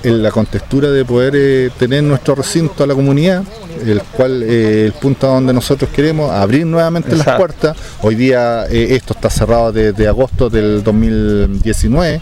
la 0.04 0.32
contextura 0.32 0.92
de 0.92 1.06
poder 1.06 1.34
eh, 1.36 1.70
tener 1.80 2.04
nuestro 2.04 2.36
recinto 2.36 2.84
a 2.84 2.88
la 2.88 2.94
comunidad, 2.94 3.44
el 3.86 4.02
cual 4.02 4.44
eh, 4.44 4.86
el 4.88 4.94
punto 4.94 5.28
donde 5.28 5.54
nosotros 5.54 5.90
queremos 5.92 6.30
abrir 6.32 6.66
nuevamente 6.66 7.16
las 7.16 7.38
puertas. 7.38 7.78
Hoy 8.02 8.15
día 8.16 8.66
esto 8.66 9.14
está 9.14 9.30
cerrado 9.30 9.72
desde 9.72 10.08
agosto 10.08 10.50
del 10.50 10.84
2019 10.84 12.22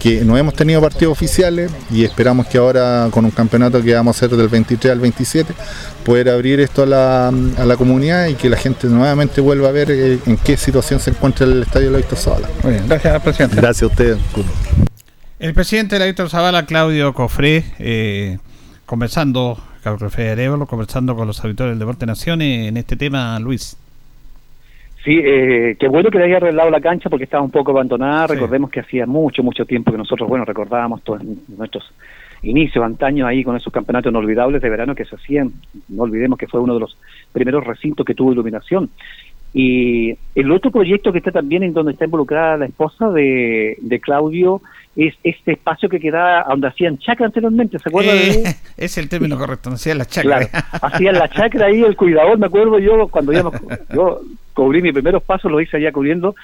que 0.00 0.24
no 0.24 0.36
hemos 0.36 0.54
tenido 0.54 0.80
partidos 0.80 1.12
oficiales 1.12 1.70
y 1.90 2.04
esperamos 2.04 2.46
que 2.46 2.56
ahora 2.56 3.08
con 3.10 3.26
un 3.26 3.30
campeonato 3.30 3.82
que 3.82 3.94
vamos 3.94 4.16
a 4.16 4.26
hacer 4.26 4.36
del 4.36 4.48
23 4.48 4.92
al 4.92 4.98
27 4.98 5.52
poder 6.04 6.30
abrir 6.30 6.58
esto 6.58 6.84
a 6.84 6.86
la, 6.86 7.28
a 7.28 7.64
la 7.66 7.76
comunidad 7.76 8.26
y 8.28 8.34
que 8.34 8.48
la 8.48 8.56
gente 8.56 8.86
nuevamente 8.88 9.42
vuelva 9.42 9.68
a 9.68 9.72
ver 9.72 9.90
en 9.90 10.36
qué 10.38 10.56
situación 10.56 11.00
se 11.00 11.10
encuentra 11.10 11.46
el 11.46 11.62
estadio 11.62 11.92
de 11.92 12.00
la 12.00 12.16
Zavala. 12.16 12.48
Muy 12.62 12.72
bien, 12.72 12.88
gracias 12.88 13.22
presidente. 13.22 13.56
Gracias 13.56 13.82
a 13.82 13.86
ustedes. 13.86 14.18
El 15.38 15.54
presidente 15.54 15.96
de 15.96 16.00
la 16.00 16.06
Víctor 16.06 16.30
Zavala, 16.30 16.64
Claudio 16.64 17.12
Cofré, 17.12 17.64
eh, 17.78 18.38
conversando, 18.86 19.58
Federer, 20.10 20.50
conversando 20.66 21.14
con 21.14 21.26
los 21.26 21.44
auditores 21.44 21.72
del 21.72 21.78
Deporte 21.78 22.06
Naciones 22.06 22.68
en 22.68 22.78
este 22.78 22.96
tema, 22.96 23.38
Luis. 23.38 23.76
Sí, 25.04 25.18
eh, 25.18 25.76
qué 25.78 25.88
bueno 25.88 26.10
que 26.10 26.18
le 26.18 26.24
haya 26.24 26.36
arreglado 26.36 26.70
la 26.70 26.80
cancha 26.80 27.08
porque 27.08 27.24
estaba 27.24 27.42
un 27.42 27.50
poco 27.50 27.70
abandonada. 27.70 28.26
Recordemos 28.26 28.70
que 28.70 28.80
hacía 28.80 29.06
mucho, 29.06 29.42
mucho 29.42 29.64
tiempo 29.64 29.92
que 29.92 29.98
nosotros, 29.98 30.28
bueno, 30.28 30.44
recordábamos 30.44 31.02
todos 31.02 31.22
nuestros 31.48 31.90
inicios, 32.42 32.84
antaños 32.84 33.26
ahí 33.26 33.42
con 33.42 33.56
esos 33.56 33.72
campeonatos 33.72 34.10
inolvidables 34.10 34.60
de 34.60 34.68
verano 34.68 34.94
que 34.94 35.06
se 35.06 35.16
hacían. 35.16 35.52
No 35.88 36.02
olvidemos 36.02 36.38
que 36.38 36.46
fue 36.46 36.60
uno 36.60 36.74
de 36.74 36.80
los 36.80 36.96
primeros 37.32 37.64
recintos 37.66 38.04
que 38.04 38.14
tuvo 38.14 38.32
iluminación. 38.32 38.90
Y 39.52 40.16
el 40.34 40.52
otro 40.52 40.70
proyecto 40.70 41.10
que 41.12 41.18
está 41.18 41.32
también 41.32 41.62
en 41.62 41.72
donde 41.72 41.92
está 41.92 42.04
involucrada 42.04 42.56
la 42.56 42.66
esposa 42.66 43.10
de, 43.10 43.76
de 43.80 44.00
Claudio 44.00 44.62
es 44.96 45.14
este 45.22 45.52
espacio 45.52 45.88
que 45.88 46.00
queda 46.00 46.44
donde 46.48 46.68
hacían 46.68 46.98
chacra 46.98 47.26
anteriormente, 47.26 47.78
¿se 47.78 47.88
acuerdan? 47.88 48.16
Eh, 48.16 48.44
es 48.76 48.98
el 48.98 49.08
término 49.08 49.38
correcto, 49.38 49.70
hacían 49.70 49.98
la 49.98 50.04
chacra. 50.04 50.48
hacían 50.82 51.14
la 51.14 51.28
chacra 51.28 51.66
ahí, 51.66 51.82
el 51.82 51.96
cuidador, 51.96 52.38
me 52.38 52.46
acuerdo 52.46 52.78
yo, 52.78 53.08
cuando 53.08 53.32
yo, 53.32 53.52
yo 53.94 54.20
cubrí 54.52 54.82
mis 54.82 54.92
primeros 54.92 55.22
pasos, 55.22 55.50
lo 55.50 55.60
hice 55.60 55.76
allá 55.76 55.92
cubriendo, 55.92 56.34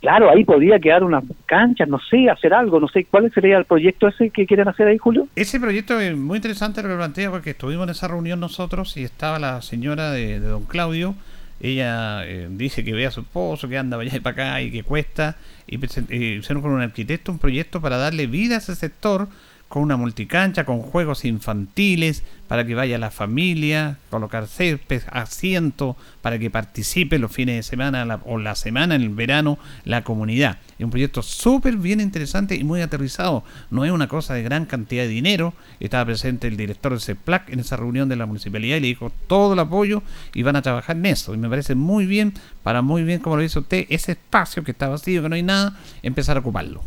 claro, 0.00 0.30
ahí 0.30 0.44
podía 0.44 0.78
quedar 0.78 1.04
unas 1.04 1.24
canchas, 1.46 1.88
no 1.88 1.98
sé, 1.98 2.30
hacer 2.30 2.54
algo, 2.54 2.80
no 2.80 2.88
sé, 2.88 3.04
¿cuál 3.04 3.30
sería 3.32 3.58
el 3.58 3.64
proyecto 3.64 4.08
ese 4.08 4.30
que 4.30 4.46
quieren 4.46 4.68
hacer 4.68 4.88
ahí, 4.88 4.98
Julio? 4.98 5.28
Ese 5.36 5.60
proyecto 5.60 5.98
es 6.00 6.16
muy 6.16 6.36
interesante 6.36 6.82
lo 6.82 6.96
plantea 6.96 7.30
porque 7.30 7.50
estuvimos 7.50 7.84
en 7.84 7.90
esa 7.90 8.08
reunión 8.08 8.40
nosotros 8.40 8.96
y 8.96 9.04
estaba 9.04 9.38
la 9.38 9.62
señora 9.62 10.10
de, 10.10 10.38
don 10.40 10.64
Claudio, 10.64 11.14
ella 11.60 12.26
eh, 12.26 12.48
dice 12.50 12.82
que 12.84 12.92
ve 12.92 13.06
a 13.06 13.10
su 13.10 13.20
esposo, 13.20 13.68
que 13.68 13.78
anda 13.78 13.98
allá 13.98 14.16
y 14.16 14.20
para 14.20 14.32
acá 14.32 14.62
y 14.62 14.70
que 14.70 14.82
cuesta, 14.82 15.36
y 15.66 15.76
hicieron 15.76 16.62
con 16.62 16.72
un 16.72 16.80
arquitecto 16.80 17.30
un 17.30 17.38
proyecto 17.38 17.80
para 17.80 17.96
darle 17.96 18.26
vida 18.26 18.56
a 18.56 18.58
ese 18.58 18.74
sector 18.74 19.28
con 19.70 19.84
una 19.84 19.96
multicancha, 19.96 20.64
con 20.64 20.82
juegos 20.82 21.24
infantiles, 21.24 22.24
para 22.48 22.66
que 22.66 22.74
vaya 22.74 22.98
la 22.98 23.12
familia, 23.12 23.98
colocar 24.10 24.48
césped, 24.48 25.02
asiento, 25.12 25.96
para 26.22 26.40
que 26.40 26.50
participe 26.50 27.20
los 27.20 27.30
fines 27.30 27.54
de 27.54 27.62
semana 27.62 28.18
o 28.24 28.38
la 28.38 28.56
semana 28.56 28.96
en 28.96 29.02
el 29.02 29.10
verano 29.10 29.60
la 29.84 30.02
comunidad. 30.02 30.58
Es 30.76 30.84
un 30.84 30.90
proyecto 30.90 31.22
súper 31.22 31.76
bien 31.76 32.00
interesante 32.00 32.56
y 32.56 32.64
muy 32.64 32.80
aterrizado. 32.80 33.44
No 33.70 33.84
es 33.84 33.92
una 33.92 34.08
cosa 34.08 34.34
de 34.34 34.42
gran 34.42 34.66
cantidad 34.66 35.04
de 35.04 35.08
dinero. 35.08 35.54
Estaba 35.78 36.04
presente 36.04 36.48
el 36.48 36.56
director 36.56 36.92
de 36.92 36.98
CEPLAC 36.98 37.50
en 37.50 37.60
esa 37.60 37.76
reunión 37.76 38.08
de 38.08 38.16
la 38.16 38.26
municipalidad 38.26 38.78
y 38.78 38.80
le 38.80 38.86
dijo 38.88 39.12
todo 39.28 39.52
el 39.52 39.60
apoyo 39.60 40.02
y 40.34 40.42
van 40.42 40.56
a 40.56 40.62
trabajar 40.62 40.96
en 40.96 41.06
eso. 41.06 41.32
Y 41.32 41.38
me 41.38 41.48
parece 41.48 41.76
muy 41.76 42.06
bien, 42.06 42.34
para 42.64 42.82
muy 42.82 43.04
bien, 43.04 43.20
como 43.20 43.36
lo 43.36 43.42
dice 43.42 43.60
usted, 43.60 43.86
ese 43.88 44.12
espacio 44.12 44.64
que 44.64 44.72
está 44.72 44.88
vacío, 44.88 45.22
que 45.22 45.28
no 45.28 45.36
hay 45.36 45.44
nada, 45.44 45.78
empezar 46.02 46.36
a 46.36 46.40
ocuparlo 46.40 46.82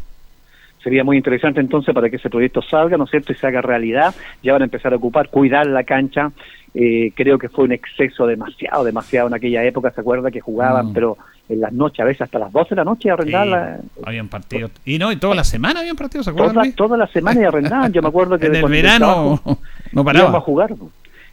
sería 0.83 1.03
muy 1.03 1.17
interesante 1.17 1.59
entonces 1.59 1.93
para 1.93 2.09
que 2.09 2.17
ese 2.17 2.29
proyecto 2.29 2.61
salga, 2.61 2.97
¿no 2.97 3.05
es 3.05 3.11
cierto?, 3.11 3.31
y 3.31 3.35
se 3.35 3.47
haga 3.47 3.61
realidad. 3.61 4.13
Ya 4.41 4.53
van 4.53 4.61
a 4.61 4.65
empezar 4.65 4.93
a 4.93 4.97
ocupar, 4.97 5.29
cuidar 5.29 5.65
la 5.67 5.83
cancha. 5.83 6.31
Eh, 6.75 7.11
creo 7.15 7.37
que 7.37 7.49
fue 7.49 7.65
un 7.65 7.71
exceso 7.71 8.25
demasiado, 8.25 8.83
demasiado 8.83 9.27
en 9.27 9.35
aquella 9.35 9.63
época, 9.63 9.91
¿se 9.91 10.01
acuerda? 10.01 10.31
Que 10.31 10.41
jugaban, 10.41 10.87
mm. 10.87 10.93
pero 10.93 11.17
en 11.47 11.61
las 11.61 11.71
noches, 11.71 11.99
a 11.99 12.05
veces 12.05 12.21
hasta 12.21 12.39
las 12.39 12.51
12 12.51 12.69
de 12.69 12.75
la 12.75 12.83
noche, 12.83 13.11
arrendaban. 13.11 13.81
habían 14.03 14.27
partidos. 14.27 14.71
Y 14.83 14.97
no, 14.97 15.11
y 15.11 15.17
toda 15.17 15.35
la 15.35 15.43
semana 15.43 15.81
habían 15.81 15.95
partidos, 15.95 16.25
¿se 16.25 16.31
acuerdan? 16.31 16.55
Toda, 16.73 16.75
toda 16.75 16.97
la 16.97 17.07
semana 17.07 17.41
y 17.41 17.43
arrendaban. 17.43 17.93
Yo 17.93 18.01
me 18.01 18.07
acuerdo 18.07 18.37
que 18.39 18.47
en 18.47 18.55
el 18.55 18.65
verano 18.65 19.39
no 19.91 20.03
paraba. 20.03 20.25
Íbamos 20.25 20.41
a 20.41 20.45
jugar 20.45 20.75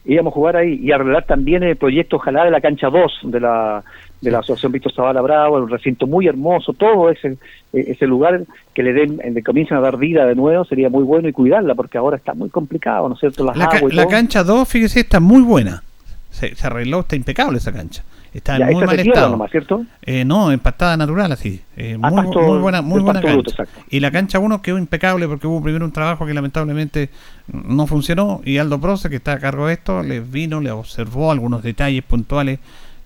íbamos 0.03 0.31
a 0.31 0.33
jugar 0.33 0.57
ahí 0.57 0.79
y 0.81 0.91
arreglar 0.91 1.25
también 1.25 1.63
el 1.63 1.75
proyecto 1.75 2.15
ojalá 2.15 2.43
de 2.43 2.51
la 2.51 2.59
cancha 2.59 2.89
2 2.89 3.19
de 3.25 3.39
la 3.39 3.83
de 4.21 4.31
la 4.31 4.39
Asociación 4.39 4.71
Víctor 4.71 4.93
Zavala 4.93 5.21
Bravo, 5.21 5.57
un 5.57 5.69
recinto 5.69 6.05
muy 6.05 6.27
hermoso, 6.27 6.73
todo 6.73 7.09
ese, 7.09 7.37
ese 7.73 8.05
lugar 8.05 8.43
que 8.73 8.83
le 8.83 8.93
den, 8.93 9.19
le 9.33 9.43
comiencen 9.43 9.77
a 9.77 9.81
dar 9.81 9.97
vida 9.97 10.25
de 10.25 10.35
nuevo, 10.35 10.63
sería 10.63 10.89
muy 10.89 11.03
bueno 11.03 11.27
y 11.27 11.33
cuidarla, 11.33 11.73
porque 11.73 11.97
ahora 11.97 12.17
está 12.17 12.33
muy 12.33 12.49
complicado, 12.49 13.09
¿no 13.09 13.15
es 13.15 13.19
cierto? 13.19 13.43
la, 13.43 14.07
cancha 14.07 14.43
2, 14.43 14.67
fíjese, 14.67 15.01
está 15.01 15.19
muy 15.19 15.41
buena. 15.41 15.83
Se, 16.29 16.53
arregló, 16.63 17.01
está 17.01 17.15
impecable 17.15 17.57
esa 17.57 17.73
cancha. 17.73 18.03
Está 18.33 18.55
en 18.55 18.71
muy 18.71 18.85
mal 18.85 18.97
estado. 18.97 19.47
¿cierto? 19.49 19.85
Eh, 20.03 20.23
no, 20.23 20.53
empatada 20.53 20.95
natural, 20.95 21.33
así. 21.33 21.61
Eh, 21.75 21.97
ah, 22.01 22.09
muy, 22.09 22.59
buena, 22.59 22.81
muy 22.81 23.01
buena 23.01 23.21
cancha. 23.21 23.65
y 23.89 23.99
la 23.99 24.09
cancha 24.09 24.39
1 24.39 24.61
quedó 24.61 24.77
impecable 24.77 25.27
porque 25.27 25.47
hubo 25.47 25.61
primero 25.61 25.83
un 25.83 25.91
trabajo 25.91 26.25
que 26.25 26.33
lamentablemente 26.33 27.09
no 27.51 27.87
funcionó 27.87 28.39
y 28.45 28.57
Aldo 28.57 28.79
Proce, 28.79 29.09
que 29.09 29.17
está 29.17 29.33
a 29.33 29.39
cargo 29.39 29.67
de 29.67 29.73
esto, 29.73 30.01
le 30.01 30.21
vino, 30.21 30.61
le 30.61 30.71
observó 30.71 31.31
algunos 31.31 31.61
detalles 31.61 32.03
puntuales 32.03 32.59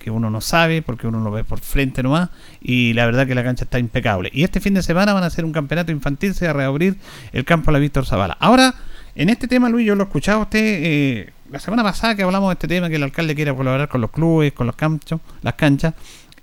que 0.05 0.11
uno 0.11 0.29
no 0.29 0.39
sabe 0.39 0.83
porque 0.83 1.07
uno 1.07 1.19
lo 1.19 1.31
ve 1.31 1.43
por 1.43 1.59
frente 1.59 2.03
nomás 2.03 2.29
y 2.61 2.93
la 2.93 3.07
verdad 3.07 3.25
que 3.25 3.33
la 3.33 3.43
cancha 3.43 3.63
está 3.63 3.79
impecable. 3.79 4.29
Y 4.31 4.43
este 4.43 4.59
fin 4.59 4.75
de 4.75 4.83
semana 4.83 5.13
van 5.13 5.23
a 5.23 5.25
hacer 5.25 5.43
un 5.43 5.51
campeonato 5.51 5.91
infantil, 5.91 6.35
se 6.35 6.45
va 6.45 6.51
a 6.51 6.53
reabrir 6.53 6.95
el 7.33 7.43
campo 7.43 7.71
La 7.71 7.79
Víctor 7.79 8.05
Zavala. 8.05 8.37
Ahora, 8.39 8.75
en 9.15 9.29
este 9.29 9.47
tema, 9.47 9.67
Luis, 9.67 9.87
yo 9.87 9.95
lo 9.95 10.03
escuchaba 10.03 10.43
usted 10.43 10.59
eh, 10.61 11.33
la 11.49 11.57
semana 11.59 11.81
pasada 11.81 12.13
que 12.13 12.21
hablamos 12.21 12.49
de 12.49 12.53
este 12.53 12.67
tema, 12.67 12.87
que 12.87 12.97
el 12.97 13.03
alcalde 13.03 13.33
quiere 13.33 13.55
colaborar 13.55 13.89
con 13.89 13.99
los 13.99 14.11
clubes, 14.11 14.53
con 14.53 14.67
los 14.67 14.75
campos, 14.75 15.19
las 15.41 15.55
canchas. 15.55 15.95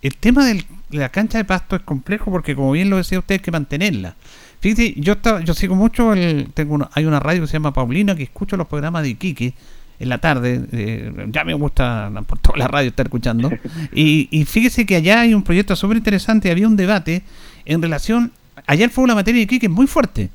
El 0.02 0.16
tema 0.16 0.44
de 0.44 0.64
la 0.90 1.10
cancha 1.10 1.38
de 1.38 1.44
pasto 1.44 1.76
es 1.76 1.82
complejo 1.82 2.32
porque, 2.32 2.56
como 2.56 2.72
bien 2.72 2.90
lo 2.90 2.96
decía 2.96 3.20
usted, 3.20 3.36
hay 3.36 3.38
que 3.38 3.52
mantenerla. 3.52 4.16
Fíjate, 4.58 4.94
yo, 4.96 5.14
yo 5.44 5.54
sigo 5.54 5.76
mucho, 5.76 6.14
el, 6.14 6.48
tengo 6.52 6.88
hay 6.94 7.04
una 7.04 7.20
radio 7.20 7.42
que 7.42 7.46
se 7.46 7.52
llama 7.52 7.72
Paulina 7.72 8.16
que 8.16 8.24
escucho 8.24 8.56
los 8.56 8.66
programas 8.66 9.04
de 9.04 9.10
Iquique 9.10 9.54
en 9.98 10.08
la 10.08 10.18
tarde, 10.18 10.62
eh, 10.72 11.12
ya 11.28 11.44
me 11.44 11.54
gusta 11.54 12.10
por 12.26 12.38
toda 12.38 12.58
la 12.58 12.68
radio 12.68 12.88
estar 12.88 13.06
escuchando, 13.06 13.50
y, 13.94 14.44
fíjese 14.46 14.84
que 14.86 14.96
allá 14.96 15.20
hay 15.20 15.34
un 15.34 15.42
proyecto 15.42 15.76
súper 15.76 15.96
interesante, 15.96 16.50
había 16.50 16.66
un 16.66 16.76
debate 16.76 17.22
en 17.64 17.80
relación, 17.80 18.32
ayer 18.66 18.90
fue 18.90 19.04
una 19.04 19.14
materia 19.14 19.46
de 19.46 19.56
es 19.56 19.70
muy 19.70 19.86
fuerte, 19.86 20.30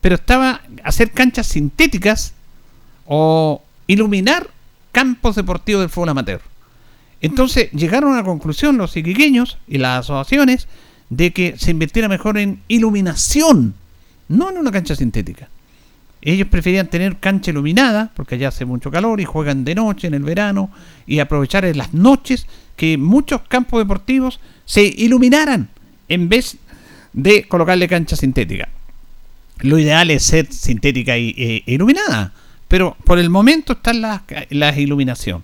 pero 0.00 0.14
estaba 0.14 0.62
hacer 0.84 1.10
canchas 1.10 1.46
sintéticas 1.46 2.32
o 3.06 3.62
iluminar 3.86 4.48
campos 4.92 5.36
deportivos 5.36 5.82
del 5.82 5.90
fútbol 5.90 6.10
amateur. 6.10 6.40
Entonces 7.20 7.70
llegaron 7.72 8.14
a 8.14 8.18
la 8.18 8.24
conclusión 8.24 8.78
los 8.78 8.96
iquiqueños 8.96 9.58
y 9.68 9.78
las 9.78 10.00
asociaciones 10.00 10.68
de 11.10 11.32
que 11.32 11.58
se 11.58 11.72
invirtiera 11.72 12.08
mejor 12.08 12.38
en 12.38 12.62
iluminación, 12.68 13.74
no 14.28 14.48
en 14.48 14.56
una 14.56 14.72
cancha 14.72 14.94
sintética. 14.94 15.48
Ellos 16.22 16.48
preferían 16.48 16.88
tener 16.88 17.16
cancha 17.16 17.50
iluminada, 17.50 18.10
porque 18.14 18.34
allá 18.34 18.48
hace 18.48 18.64
mucho 18.64 18.90
calor 18.90 19.20
y 19.20 19.24
juegan 19.24 19.64
de 19.64 19.74
noche 19.74 20.06
en 20.06 20.14
el 20.14 20.22
verano, 20.22 20.70
y 21.06 21.18
aprovechar 21.18 21.64
las 21.74 21.94
noches 21.94 22.46
que 22.76 22.98
muchos 22.98 23.42
campos 23.42 23.80
deportivos 23.80 24.40
se 24.64 24.84
iluminaran 24.84 25.68
en 26.08 26.28
vez 26.28 26.56
de 27.12 27.44
colocarle 27.48 27.88
cancha 27.88 28.16
sintética. 28.16 28.68
Lo 29.60 29.78
ideal 29.78 30.10
es 30.10 30.24
ser 30.24 30.52
sintética 30.52 31.16
e, 31.16 31.62
iluminada, 31.66 32.32
pero 32.68 32.96
por 33.04 33.18
el 33.18 33.30
momento 33.30 33.74
están 33.74 34.00
las 34.00 34.22
la 34.50 34.78
iluminación. 34.78 35.42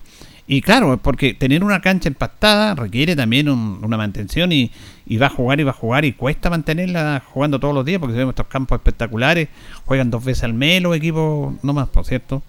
Y 0.48 0.60
claro, 0.60 0.96
porque 1.02 1.34
tener 1.34 1.64
una 1.64 1.80
cancha 1.80 2.08
empastada 2.08 2.74
requiere 2.74 3.16
también 3.16 3.48
una 3.48 3.96
mantención 3.96 4.52
y, 4.52 4.70
va 5.20 5.26
a 5.26 5.30
jugar 5.30 5.58
y 5.58 5.64
va 5.64 5.70
a 5.70 5.74
jugar 5.74 6.04
y 6.04 6.12
cuesta 6.12 6.50
mantenerla 6.50 7.22
jugando 7.26 7.58
todos 7.58 7.74
los 7.74 7.84
días 7.84 8.00
porque 8.00 8.16
vemos 8.16 8.32
estos 8.32 8.46
campos 8.46 8.78
espectaculares, 8.78 9.48
juegan 9.84 10.10
dos 10.10 10.24
veces 10.24 10.44
al 10.44 10.54
mes 10.54 10.82
los 10.82 10.96
equipos, 10.96 11.54
no 11.64 11.72
más, 11.72 11.88
por 11.88 12.04
cierto. 12.04 12.42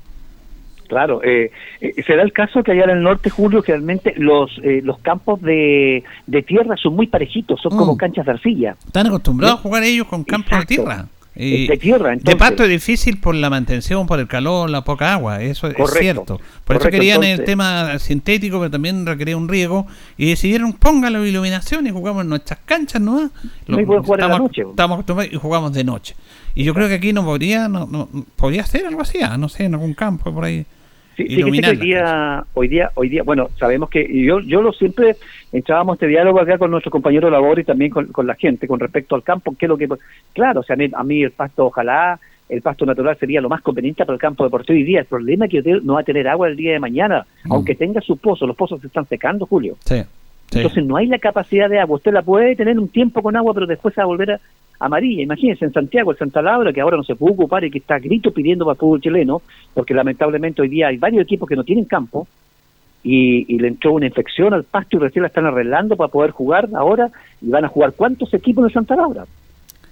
Claro, 0.88 1.22
eh, 1.24 1.52
eh, 1.82 2.04
se 2.06 2.16
da 2.16 2.24
el 2.24 2.32
caso 2.32 2.64
que 2.64 2.72
allá 2.72 2.86
en 2.86 2.91
el 2.91 3.04
norte, 3.04 3.30
Julio, 3.30 3.62
realmente 3.66 4.14
los 4.16 4.58
eh, 4.64 4.82
los 4.84 5.00
campos 5.00 5.41
de, 5.41 6.04
tierra 6.45 6.78
son 6.78 6.95
muy 6.95 7.08
parejitos, 7.08 7.60
son 7.62 7.76
como 7.78 7.95
mm. 7.95 7.98
canchas 7.98 8.26
de 8.26 8.32
arcilla. 8.32 8.76
Están 8.86 9.08
acostumbrados 9.08 9.60
a 9.60 9.62
jugar 9.62 9.84
ellos 9.84 10.08
con 10.08 10.24
campos 10.24 10.60
de 10.60 10.66
tierra. 10.66 11.08
De 11.38 11.78
tierra. 11.78 12.16
de 12.16 12.36
pasto 12.36 12.64
es 12.64 12.70
difícil 12.70 13.20
por 13.20 13.36
la 13.36 13.50
mantención, 13.50 14.08
por 14.08 14.20
el 14.20 14.28
calor, 14.28 14.70
la 14.70 14.84
poca 14.84 15.14
agua, 15.14 15.42
eso 15.42 15.68
es 15.68 15.76
cierto. 15.92 16.40
Por 16.64 16.78
eso 16.78 16.90
querían 16.90 17.24
el 17.24 17.44
tema 17.44 18.00
sintético, 18.00 18.60
pero 18.60 18.72
también 18.72 19.06
requería 19.06 19.38
un 19.38 19.48
riego, 19.48 19.88
y 20.18 20.30
decidieron 20.30 20.74
póngalo 20.74 21.26
iluminación 21.26 21.88
y 21.88 21.92
jugamos 21.92 22.24
en 22.24 22.30
nuestras 22.30 22.60
canchas, 22.66 23.02
¿no? 23.02 23.30
no 23.68 23.86
jugar 23.86 24.20
estamos, 24.20 24.40
noche. 24.40 24.64
Estamos 24.70 25.06
y 25.32 25.36
jugamos 25.36 25.74
de 25.74 25.84
noche. 25.84 26.16
Y 26.56 26.64
yo 26.64 26.74
creo 26.74 26.88
que 26.88 26.96
aquí 26.96 27.14
no 27.14 27.24
podría, 27.24 27.68
no, 27.68 27.86
no 27.86 28.10
podría 28.36 28.66
ser 28.66 28.88
algo 28.88 29.02
así, 29.02 29.20
ah, 29.22 29.38
no 29.38 29.48
sé, 29.48 29.66
en 29.66 29.76
algún 29.76 29.94
campo 29.94 30.34
por 30.34 30.46
ahí. 30.46 30.66
Sí, 31.18 31.26
sí 31.30 31.41
hoy 31.41 31.51
día, 31.59 32.45
hoy 32.53 32.68
día, 32.68 32.91
hoy 32.93 33.09
día, 33.09 33.24
bueno, 33.24 33.49
sabemos 33.57 33.89
que 33.89 34.07
yo, 34.24 34.39
yo 34.39 34.61
lo 34.61 34.72
siempre 34.72 35.15
entrábamos 35.51 35.95
este 35.95 36.05
diálogo 36.05 36.39
acá 36.39 36.59
con 36.59 36.70
nuestro 36.70 36.91
compañero 36.91 37.32
labor 37.32 37.57
y 37.57 37.63
también 37.63 37.89
con, 37.89 38.28
la 38.28 38.36
gente 38.36 38.68
con 38.68 38.80
respecto 38.80 39.15
al 39.15 39.24
campo, 39.24 39.55
que 39.57 39.65
es 39.65 39.70
lo 39.70 39.78
que, 39.78 39.89
claro, 40.34 40.59
o 40.59 40.63
sea, 40.63 40.78
a 40.93 41.03
mí 41.03 41.24
el 41.24 41.32
pasto, 41.32 41.65
ojalá, 41.65 42.20
el 42.47 42.61
pasto 42.61 42.86
natural 42.86 43.18
sería 43.18 43.41
lo 43.41 43.49
más 43.49 43.61
conveniente 43.61 44.05
para 44.05 44.13
el 44.13 44.22
campo 44.22 44.43
deportivo 44.43 44.78
hoy 44.78 44.84
día. 44.84 44.99
El 44.99 45.05
problema 45.05 45.45
es 45.45 45.51
que 45.51 45.80
no 45.82 45.95
va 45.95 46.01
a 46.01 46.03
tener 46.03 46.28
agua 46.28 46.49
el 46.49 46.55
día 46.55 46.74
de 46.74 46.80
mañana, 46.80 47.26
mm. 47.45 47.51
aunque 47.51 47.74
tenga 47.74 47.99
su 47.99 48.18
pozo, 48.18 48.45
los 48.45 48.55
pozos 48.55 48.80
se 48.80 48.86
están 48.86 49.07
secando, 49.07 49.47
Julio. 49.47 49.76
Sí. 49.86 50.03
Entonces 50.51 50.86
no 50.86 50.97
hay 50.97 51.07
la 51.07 51.20
capacidad 51.20 51.70
de 51.70 51.80
agua. 51.80 51.97
Usted 51.97 52.13
la 52.13 52.22
puede 52.22 52.55
tener 52.55 52.80
un 52.80 52.88
tiempo 52.88 53.22
con 53.22 53.36
agua, 53.36 53.53
pero 53.53 53.65
después 53.65 53.93
se 53.93 54.01
va 54.01 54.05
a 54.05 54.07
volver 54.07 54.32
a, 54.32 54.39
amarilla. 54.80 55.24
Imagínense 55.24 55.66
en 55.66 55.74
Santiago, 55.74 56.12
el 56.12 56.18
Santa 56.18 56.42
Laura, 56.42 56.74
que 56.74 56.82
ahora 56.82 56.98
no 56.98 57.04
se 57.04 57.16
puede 57.16 57.34
ocupar 57.34 57.64
y 57.64 57.72
que 57.72 57.80
está 57.80 58.00
grito 58.00 58.32
pidiendo 58.32 58.66
para 58.66 58.74
el 58.74 58.80
fútbol 58.80 59.02
chileno, 59.02 59.42
porque 59.74 59.94
lamentablemente 59.94 60.62
hoy 60.62 60.70
día 60.70 60.88
hay 60.88 60.98
varios 60.98 61.24
equipos 61.24 61.48
que 61.48 61.56
no 61.56 61.64
tienen 61.64 61.86
campo 61.86 62.28
y, 63.04 63.58
le 63.58 63.70
entró 63.70 63.94
una 63.94 64.06
infección 64.06 64.54
al 64.54 64.64
pasto 64.64 64.98
y 64.98 65.00
recién 65.00 65.24
la 65.24 65.28
están 65.28 65.46
arreglando 65.46 65.96
para 65.96 66.12
poder 66.12 66.32
jugar 66.32 66.70
ahora 66.76 67.10
y 67.42 67.50
van 67.50 67.66
a 67.66 67.70
jugar 67.70 67.94
cuántos 67.96 68.34
equipos 68.34 68.66
en 68.66 68.74
Santa 68.74 68.96
Laura. 68.96 69.26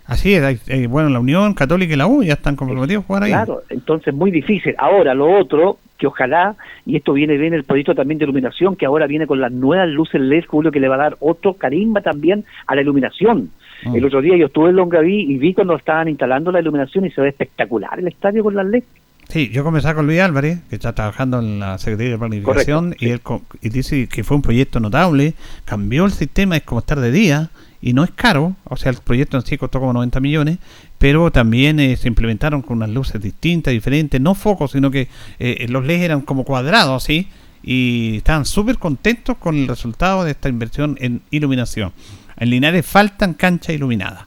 Así 0.06 0.36
es, 0.36 0.88
bueno, 0.88 1.10
la 1.10 1.20
Unión 1.20 1.56
Católica 1.56 1.94
y 1.94 1.98
la 1.98 2.06
U 2.06 2.22
ya 2.22 2.34
están 2.34 2.56
comprometidos 2.56 3.04
a 3.04 3.08
jugar 3.08 3.24
ahí. 3.24 3.32
Claro, 3.32 3.64
entonces 3.70 4.14
muy 4.14 4.30
difícil. 4.30 4.76
Ahora, 4.78 5.16
lo 5.16 5.36
otro, 5.36 5.80
que 5.98 6.06
ojalá, 6.06 6.56
y 6.86 6.98
esto 6.98 7.14
viene 7.14 7.38
bien 7.38 7.56
el 7.56 7.64
proyecto 7.64 7.96
también 7.96 8.20
de 8.20 8.26
iluminación, 8.26 8.76
que 8.76 8.86
ahora 8.86 9.08
viene 9.08 9.26
con 9.26 9.42
las 9.42 9.52
nuevas 9.52 9.90
luces 9.90 10.22
LED, 10.22 10.46
Julio, 10.46 10.72
que 10.72 10.80
le 10.80 10.90
va 10.90 10.96
a 10.96 11.00
dar 11.00 11.18
otro 11.22 11.56
carimba 11.56 12.02
también 12.02 12.46
a 12.68 12.76
la 12.76 12.82
iluminación. 12.82 13.50
El 13.84 14.02
mm. 14.02 14.06
otro 14.06 14.22
día 14.22 14.38
yo 14.38 14.48
estuve 14.48 14.70
en 14.70 14.76
Longaví 14.76 15.22
y 15.32 15.38
vi 15.38 15.54
cuando 15.54 15.76
estaban 15.76 16.08
instalando 16.08 16.52
la 16.52 16.60
iluminación 16.60 17.06
y 17.06 17.12
se 17.12 17.22
ve 17.22 17.30
espectacular 17.30 18.00
el 18.00 18.08
estadio 18.08 18.44
con 18.44 18.56
las 18.56 18.66
LED. 18.66 18.84
Sí, 19.30 19.50
yo 19.50 19.64
comencé 19.64 19.94
con 19.96 20.06
Luis 20.06 20.20
Álvarez, 20.20 20.60
que 20.70 20.76
está 20.76 20.94
trabajando 20.94 21.40
en 21.40 21.60
la 21.60 21.78
Secretaría 21.78 22.12
de 22.12 22.18
Planificación, 22.20 22.96
y 23.00 23.10
él 23.10 23.22
y 23.62 23.70
dice 23.70 24.08
que 24.08 24.24
fue 24.24 24.38
un 24.38 24.44
proyecto 24.44 24.80
notable, 24.80 25.34
cambió 25.66 26.06
el 26.06 26.12
sistema, 26.12 26.58
es 26.58 26.64
como 26.64 26.80
estar 26.80 27.00
de 27.00 27.12
día, 27.12 27.50
y 27.82 27.94
no 27.94 28.04
es 28.04 28.12
caro, 28.12 28.56
o 28.66 28.78
sea, 28.78 28.92
el 28.92 28.98
proyecto 28.98 29.38
en 29.38 29.44
sí 29.44 29.58
costó 29.58 29.80
como 29.80 29.94
90 29.94 30.20
millones, 30.20 30.58
pero 30.98 31.32
también 31.32 31.80
eh, 31.80 31.98
se 31.98 32.08
implementaron 32.08 32.62
con 32.62 32.78
unas 32.78 32.90
luces 32.90 33.22
distintas, 33.22 33.74
diferentes, 33.74 34.22
no 34.22 34.36
focos, 34.36 34.72
sino 34.72 34.92
que 34.92 35.08
eh, 35.40 35.66
los 35.70 35.86
LEDs 35.86 36.04
eran 36.04 36.22
como 36.22 36.44
cuadrados, 36.44 37.04
así, 37.04 37.28
y 37.64 38.18
estaban 38.18 38.46
súper 38.46 38.78
contentos 38.78 39.38
con 39.38 39.56
el 39.56 39.68
resultado 39.68 40.24
de 40.24 40.32
esta 40.32 40.50
inversión 40.50 40.98
en 41.00 41.22
iluminación. 41.32 41.92
En 42.38 42.50
Linares 42.50 42.86
faltan 42.86 43.34
canchas 43.34 43.76
iluminadas. 43.76 44.26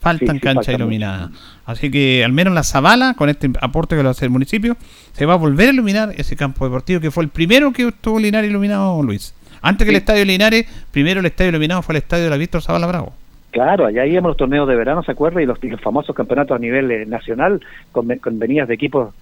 Faltan 0.00 0.38
canchas 0.38 0.74
iluminadas. 0.74 1.30
Así 1.64 1.90
que 1.90 2.24
al 2.24 2.32
menos 2.32 2.54
la 2.54 2.62
Zabala, 2.62 3.14
con 3.14 3.28
este 3.28 3.50
aporte 3.60 3.96
que 3.96 4.02
lo 4.02 4.10
hace 4.10 4.24
el 4.24 4.30
municipio, 4.30 4.76
se 5.12 5.26
va 5.26 5.34
a 5.34 5.36
volver 5.36 5.68
a 5.68 5.72
iluminar 5.72 6.12
ese 6.16 6.36
campo 6.36 6.64
deportivo 6.64 7.00
que 7.00 7.10
fue 7.10 7.24
el 7.24 7.30
primero 7.30 7.72
que 7.72 7.88
estuvo 7.88 8.18
Linares 8.18 8.50
iluminado, 8.50 9.02
Luis. 9.02 9.34
Antes 9.62 9.84
que 9.84 9.90
el 9.90 9.96
estadio 9.96 10.24
Linares, 10.24 10.66
primero 10.92 11.20
el 11.20 11.26
estadio 11.26 11.50
iluminado 11.50 11.82
fue 11.82 11.94
el 11.94 12.02
estadio 12.02 12.24
de 12.24 12.30
la 12.30 12.36
Víctor 12.36 12.62
Zavala 12.62 12.86
Bravo. 12.86 13.12
Claro, 13.50 13.86
allá 13.86 14.04
íbamos 14.04 14.30
los 14.30 14.36
torneos 14.36 14.68
de 14.68 14.76
verano, 14.76 15.02
¿se 15.02 15.12
acuerda? 15.12 15.42
Y 15.42 15.46
los, 15.46 15.58
famosos 15.82 16.14
campeonatos 16.14 16.54
a 16.56 16.58
nivel 16.58 16.90
eh, 16.90 17.06
nacional 17.06 17.60
con, 17.90 18.06
con 18.18 18.38
venidas 18.38 18.68
de 18.68 18.74
equipos 18.74 19.14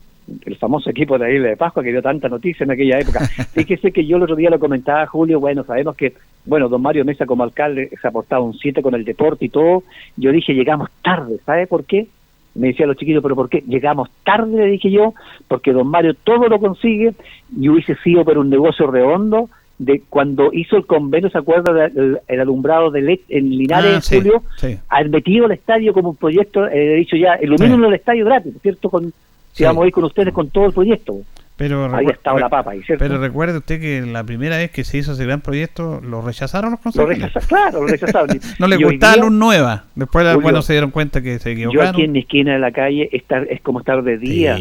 el 0.45 0.57
famoso 0.57 0.91
equipo 0.91 1.19
de 1.19 1.25
la 1.25 1.33
isla 1.33 1.49
de 1.49 1.57
Pascua 1.57 1.83
que 1.83 1.91
dio 1.91 2.03
tanta 2.03 2.29
noticia 2.29 2.65
en 2.65 2.71
aquella 2.71 2.99
época. 2.99 3.21
Fíjese 3.53 3.93
que 3.93 4.07
yo 4.07 4.17
el 4.17 4.23
otro 4.23 4.37
día 4.37 4.51
lo 4.51 4.59
comentaba, 4.59 5.07
Julio, 5.07 5.41
bueno, 5.41 5.65
sabemos 5.65 5.97
que, 5.97 6.15
bueno, 6.45 6.69
don 6.69 6.83
Mario 6.83 7.05
Mesa 7.05 7.27
como 7.27 7.45
alcalde 7.45 7.91
se 8.01 8.07
ha 8.07 8.11
aportado 8.11 8.45
un 8.45 8.55
7 8.55 8.83
con 8.83 8.95
el 8.95 9.05
deporte 9.05 9.47
y 9.47 9.49
todo. 9.49 9.83
Yo 10.17 10.33
dije, 10.33 10.55
llegamos 10.55 10.91
tarde, 11.03 11.39
¿sabe 11.45 11.67
por 11.67 11.85
qué? 11.85 12.07
Me 12.55 12.69
decían 12.69 12.89
los 12.89 12.97
chiquitos, 12.97 13.23
¿pero 13.23 13.35
por 13.35 13.49
qué? 13.49 13.63
Llegamos 13.67 14.09
tarde, 14.25 14.57
le 14.57 14.71
dije 14.71 14.91
yo, 14.91 15.15
porque 15.49 15.73
don 15.73 15.89
Mario 15.89 16.15
todo 16.15 16.49
lo 16.49 16.59
consigue 16.61 17.15
y 17.59 17.69
hubiese 17.69 17.97
sido 17.97 18.25
por 18.25 18.39
un 18.39 18.49
negocio 18.49 18.87
redondo 18.87 19.51
de 19.79 20.03
cuando 20.09 20.51
hizo 20.53 20.77
el 20.77 20.87
convenio, 20.87 21.31
¿se 21.31 21.39
acuerda 21.39 21.73
del 21.73 22.21
el 22.29 22.41
alumbrado 22.41 22.91
de 22.91 23.03
LED 23.03 23.21
en 23.29 23.51
Linares 23.51 24.09
ah, 24.13 24.17
Julio? 24.17 24.43
Ha 24.89 25.03
metido 25.05 25.47
el 25.47 25.53
estadio 25.53 25.93
como 25.93 26.11
un 26.11 26.17
proyecto, 26.17 26.67
eh, 26.69 26.95
he 26.95 26.97
dicho 26.97 27.17
ya, 27.17 27.39
iluminen 27.43 27.83
el 27.85 27.95
estadio 27.95 28.25
gratis, 28.25 28.55
¿cierto? 28.63 28.89
Con 28.89 29.13
si 29.55 29.65
vamos 29.65 29.85
a 29.85 29.87
ir 29.87 29.93
con 29.93 30.05
ustedes 30.05 30.35
con 30.35 30.51
todo 30.51 30.67
el 30.67 30.73
proyecto. 30.73 31.21
Pero 31.57 31.95
ahí 31.95 32.07
estaba 32.07 32.41
la 32.41 32.49
papa, 32.49 32.73
¿cierto? 32.85 33.05
Pero 33.05 33.19
recuerde 33.19 33.59
usted 33.59 33.81
que 33.81 34.03
la 34.03 34.25
primera 34.25 34.57
vez 34.57 34.73
que 34.73 34.83
se 34.83 34.99
hizo 34.99 35.13
ese 35.13 35.25
gran 35.25 35.41
proyecto, 35.41 36.01
¿lo 36.03 36.21
rechazaron 36.21 36.73
los 36.73 36.81
concejales? 36.81 37.19
Lo 37.19 37.27
rechazaron, 37.27 37.49
claro, 37.49 37.81
lo 37.83 37.87
rechazaron. 37.87 38.41
no 38.59 38.67
les 38.67 38.81
gustaba 38.81 39.17
luz 39.17 39.31
nueva. 39.31 39.85
Después, 39.95 40.35
bueno, 40.43 40.63
se 40.63 40.73
dieron 40.73 40.91
cuenta 40.91 41.23
que 41.23 41.39
se 41.39 41.53
equivocaron. 41.53 41.85
Yo 41.85 41.91
aquí 41.91 42.03
en 42.03 42.13
mi 42.13 42.19
esquina 42.21 42.55
de 42.55 42.59
la 42.59 42.73
calle 42.73 43.09
estar, 43.13 43.47
es 43.49 43.61
como 43.61 43.79
estar 43.79 44.03
de 44.03 44.19
día, 44.19 44.59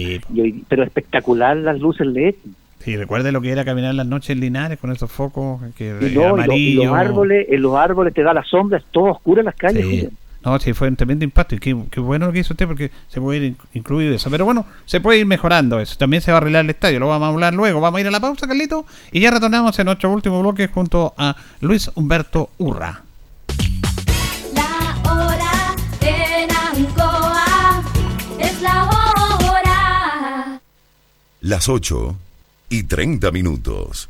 pero 0.67 0.83
espectacular 0.83 1.57
las 1.57 1.79
luces 1.79 2.05
LED. 2.05 2.35
Sí, 2.77 2.95
recuerde 2.95 3.31
lo 3.31 3.41
que 3.41 3.49
era 3.49 3.65
caminar 3.65 3.95
las 3.95 4.05
noches 4.05 4.31
en 4.31 4.41
Linares 4.41 4.77
con 4.77 4.91
esos 4.91 5.09
focos 5.09 5.61
que 5.75 5.97
y 6.01 6.21
amarillo. 6.21 6.83
los 6.83 6.93
árboles, 6.93 7.47
en 7.49 7.61
los 7.61 7.75
árboles 7.75 8.13
te 8.13 8.21
da 8.21 8.33
la 8.33 8.43
sombra, 8.43 8.77
es 8.77 8.83
todo 8.91 9.05
oscuro 9.05 9.39
en 9.39 9.45
las 9.45 9.55
calles. 9.55 10.09
No, 10.43 10.59
sí, 10.59 10.73
fue 10.73 10.89
un 10.89 10.97
tremendo 10.97 11.23
impacto 11.23 11.55
y 11.55 11.59
qué, 11.59 11.73
bueno 11.73 12.27
lo 12.27 12.33
que 12.33 12.39
hizo 12.39 12.53
usted 12.53 12.67
porque 12.67 12.91
se 13.07 13.21
puede 13.21 13.39
ir 13.39 13.55
incluir 13.73 14.11
eso. 14.11 14.29
Pero 14.29 14.43
bueno, 14.43 14.65
se 14.85 14.99
puede 14.99 15.19
ir 15.19 15.25
mejorando 15.25 15.79
eso. 15.79 15.95
También 15.97 16.21
se 16.21 16.31
va 16.31 16.37
a 16.37 16.41
arreglar 16.41 16.65
el 16.65 16.71
estadio, 16.71 16.99
lo 16.99 17.07
vamos 17.07 17.27
a 17.27 17.29
hablar 17.29 17.53
luego. 17.53 17.79
Vamos 17.79 17.97
a 17.97 18.01
ir 18.01 18.07
a 18.07 18.11
la 18.11 18.19
pausa, 18.19 18.45
Carlito, 18.45 18.85
y 19.11 19.21
ya 19.21 19.31
retornamos 19.31 19.77
en 19.79 19.85
nuestro 19.85 20.11
último 20.11 20.41
bloque 20.41 20.67
junto 20.67 21.13
a 21.17 21.35
Luis 21.61 21.89
Humberto 21.95 22.49
Urra. 22.57 23.03
La 24.53 24.97
hora 25.09 25.75
en 26.01 26.51
Ancoa 26.51 27.83
es 28.39 28.61
la 28.61 28.83
hora. 28.83 30.61
Las 31.39 31.69
8 31.69 32.15
y 32.69 32.83
30 32.83 33.31
minutos. 33.31 34.09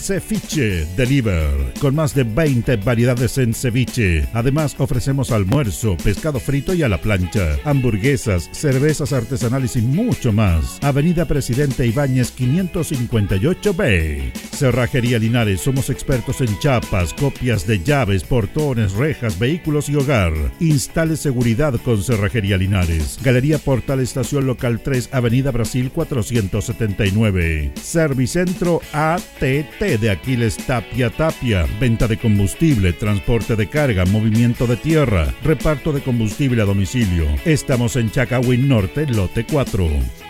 Ceviche 0.00 0.86
Deliver, 0.96 1.74
con 1.78 1.94
más 1.94 2.14
de 2.14 2.24
20 2.24 2.76
variedades 2.76 3.36
en 3.36 3.52
ceviche. 3.52 4.26
Además, 4.32 4.74
ofrecemos 4.78 5.30
almuerzo, 5.30 5.96
pescado 6.02 6.40
frito 6.40 6.72
y 6.72 6.82
a 6.82 6.88
la 6.88 6.98
plancha, 6.98 7.58
hamburguesas, 7.64 8.48
cervezas 8.52 9.12
artesanales 9.12 9.76
y 9.76 9.82
mucho 9.82 10.32
más. 10.32 10.78
Avenida 10.82 11.26
Presidente 11.26 11.86
Ibáñez 11.86 12.34
558B. 12.34 14.32
Cerrajería 14.52 15.18
Linares, 15.18 15.60
somos 15.60 15.90
expertos 15.90 16.40
en 16.40 16.58
chapas, 16.58 17.12
copias 17.12 17.66
de 17.66 17.82
llaves, 17.82 18.24
portones, 18.24 18.92
rejas, 18.92 19.38
vehículos 19.38 19.90
y 19.90 19.96
hogar. 19.96 20.32
Instale 20.60 21.16
seguridad 21.16 21.74
con 21.84 22.02
Cerrajería 22.02 22.56
Linares. 22.56 23.18
Galería 23.22 23.58
Portal 23.58 24.00
Estación 24.00 24.46
Local 24.46 24.80
3, 24.82 25.10
Avenida 25.12 25.50
Brasil 25.50 25.90
479. 25.92 27.72
Servicentro 27.80 28.80
ATT 28.92 29.89
de 29.98 30.10
Aquiles 30.10 30.56
Tapia 30.56 31.10
Tapia, 31.10 31.66
venta 31.80 32.06
de 32.06 32.16
combustible, 32.16 32.92
transporte 32.92 33.56
de 33.56 33.68
carga, 33.68 34.04
movimiento 34.06 34.66
de 34.66 34.76
tierra, 34.76 35.34
reparto 35.42 35.92
de 35.92 36.00
combustible 36.00 36.62
a 36.62 36.64
domicilio. 36.64 37.26
Estamos 37.44 37.96
en 37.96 38.10
Chacawin 38.10 38.68
Norte, 38.68 39.06
lote 39.06 39.44
4. 39.44 40.29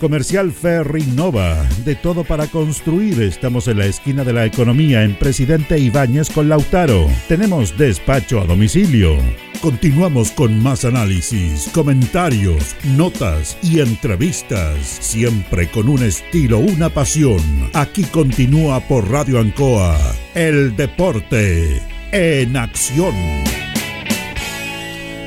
Comercial 0.00 0.52
Ferry 0.52 1.02
Nova, 1.14 1.66
de 1.84 1.94
todo 1.94 2.24
para 2.24 2.46
construir. 2.46 3.20
Estamos 3.22 3.66
en 3.68 3.78
la 3.78 3.86
esquina 3.86 4.24
de 4.24 4.32
la 4.32 4.44
economía 4.44 5.02
en 5.04 5.14
Presidente 5.18 5.78
Ibáñez 5.78 6.30
con 6.30 6.48
Lautaro. 6.48 7.08
Tenemos 7.28 7.76
despacho 7.78 8.40
a 8.40 8.44
domicilio. 8.44 9.16
Continuamos 9.60 10.30
con 10.32 10.62
más 10.62 10.84
análisis, 10.84 11.70
comentarios, 11.72 12.76
notas 12.96 13.56
y 13.62 13.80
entrevistas, 13.80 14.78
siempre 14.84 15.70
con 15.70 15.88
un 15.88 16.02
estilo, 16.02 16.58
una 16.58 16.90
pasión. 16.90 17.40
Aquí 17.72 18.04
continúa 18.04 18.80
por 18.80 19.10
Radio 19.10 19.40
Ancoa, 19.40 19.98
el 20.34 20.76
deporte 20.76 21.80
en 22.12 22.56
acción. 22.56 23.55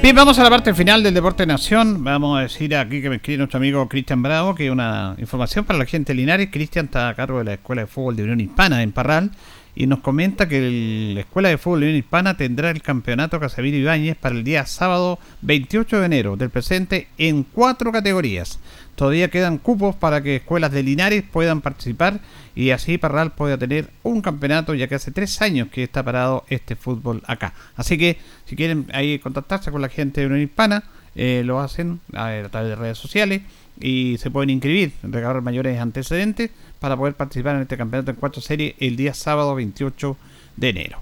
Bien, 0.02 0.16
vamos 0.16 0.39
a 0.39 0.43
la 0.43 0.50
parte 0.50 0.74
final 0.74 1.04
del 1.04 1.14
Deporte 1.14 1.45
Nación. 1.45 2.06
Vamos 2.06 2.39
a 2.39 2.43
decir 2.43 2.74
aquí 2.74 3.02
que 3.02 3.10
me 3.10 3.18
escribe 3.18 3.39
nuestro 3.39 3.58
amigo 3.58 3.89
Cristian 3.89 4.24
Bravo, 4.24 4.56
que 4.56 4.72
una 4.72 5.14
información 5.18 5.66
para 5.66 5.78
la 5.78 5.86
gente 5.86 6.14
Linares. 6.14 6.50
Cristian 6.50 6.86
está 6.86 7.10
a 7.10 7.16
cargo 7.16 7.39
de 7.39 7.43
la 7.43 7.54
Escuela 7.56 7.82
de 7.82 7.88
Fútbol 7.88 8.16
de 8.16 8.24
Unión 8.24 8.39
Hispana 8.39 8.82
en 8.82 8.93
Parral 8.93 9.32
y 9.76 9.88
nos 9.88 10.00
comenta 10.00 10.47
que 10.47 11.12
la 11.14 11.20
Escuela 11.20 11.50
de 11.50 11.58
Fútbol 11.58 11.82
de 11.82 11.86
Unión 11.88 12.00
Hispana 12.00 12.38
tendrá 12.38 12.72
el 12.72 12.82
campeonato 12.82 13.41
Casemiro 13.41 13.76
Ibáñez 13.76 14.16
para 14.16 14.36
el 14.36 14.45
día 14.45 14.66
sábado 14.66 15.20
28 15.41 16.00
de 16.00 16.06
enero 16.06 16.38
del 16.38 16.50
presente 16.50 17.10
en 17.18 17.43
cuatro 17.43 17.91
categorías. 17.91 18.58
Todavía 19.00 19.30
quedan 19.30 19.60
cupos 19.60 19.95
para 19.95 20.22
que 20.22 20.36
escuelas 20.36 20.74
de 20.74 20.84
Linares 20.84 21.24
puedan 21.24 21.62
participar 21.62 22.20
y 22.54 22.72
así 22.72 22.97
Parral 22.97 23.32
pueda 23.32 23.58
tener 23.58 23.91
un 24.04 24.22
campeonato, 24.22 24.76
ya 24.76 24.89
que 24.89 24.95
hace 24.95 25.12
tres 25.12 25.41
años 25.41 25.70
que 25.72 25.84
está 25.84 26.04
parado 26.04 26.43
este 26.50 26.76
fútbol 26.76 27.24
acá. 27.26 27.54
Así 27.78 27.97
que 27.97 28.18
si 28.43 28.58
quieren 28.58 28.88
ahí 28.91 29.18
contactarse 29.20 29.72
con 29.72 29.82
la 29.82 29.88
gente 29.88 30.20
de 30.20 30.28
Unión 30.28 30.41
Hispana, 30.41 30.84
eh, 31.16 31.43
lo 31.45 31.62
hacen 31.62 32.02
a, 32.14 32.43
través 32.52 32.72
de 32.72 32.76
redes 32.76 32.97
sociales 32.97 33.43
y 33.80 34.18
se 34.18 34.32
pueden 34.32 34.50
inscribir, 34.50 34.91
regalar 35.02 35.41
mayores 35.41 35.80
antecedentes 35.80 36.50
para 36.82 36.97
poder 36.97 37.14
participar 37.14 37.56
en 37.56 37.62
este 37.62 37.78
campeonato 37.78 38.12
en 38.12 38.18
cuatro 38.18 38.41
series 38.41 38.76
el 38.80 38.97
día 38.97 39.14
sábado 39.14 39.56
28 39.56 40.18
de 40.58 40.70
enero. 40.72 41.00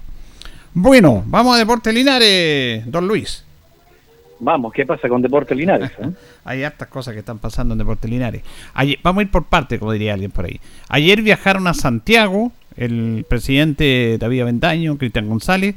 Bueno, 0.72 1.24
vamos 1.26 1.56
a 1.56 1.58
Deporte 1.58 1.92
Linares, 1.92 2.88
don 2.88 3.08
Luis. 3.08 3.47
Vamos, 4.40 4.72
¿qué 4.72 4.86
pasa 4.86 5.08
con 5.08 5.20
Deporte 5.20 5.54
Linares? 5.54 5.90
Eh? 5.98 6.10
Hay 6.44 6.64
hartas 6.64 6.88
cosas 6.88 7.14
que 7.14 7.20
están 7.20 7.38
pasando 7.38 7.74
en 7.74 7.78
Deporte 7.78 8.08
Linares. 8.08 8.42
vamos 9.02 9.20
a 9.20 9.22
ir 9.22 9.30
por 9.30 9.44
parte, 9.44 9.78
como 9.78 9.92
diría 9.92 10.14
alguien 10.14 10.30
por 10.30 10.44
ahí. 10.44 10.60
Ayer 10.88 11.22
viajaron 11.22 11.66
a 11.66 11.74
Santiago 11.74 12.52
el 12.76 13.26
presidente 13.28 14.16
David 14.18 14.42
Aventaño, 14.42 14.96
Cristian 14.98 15.28
González, 15.28 15.74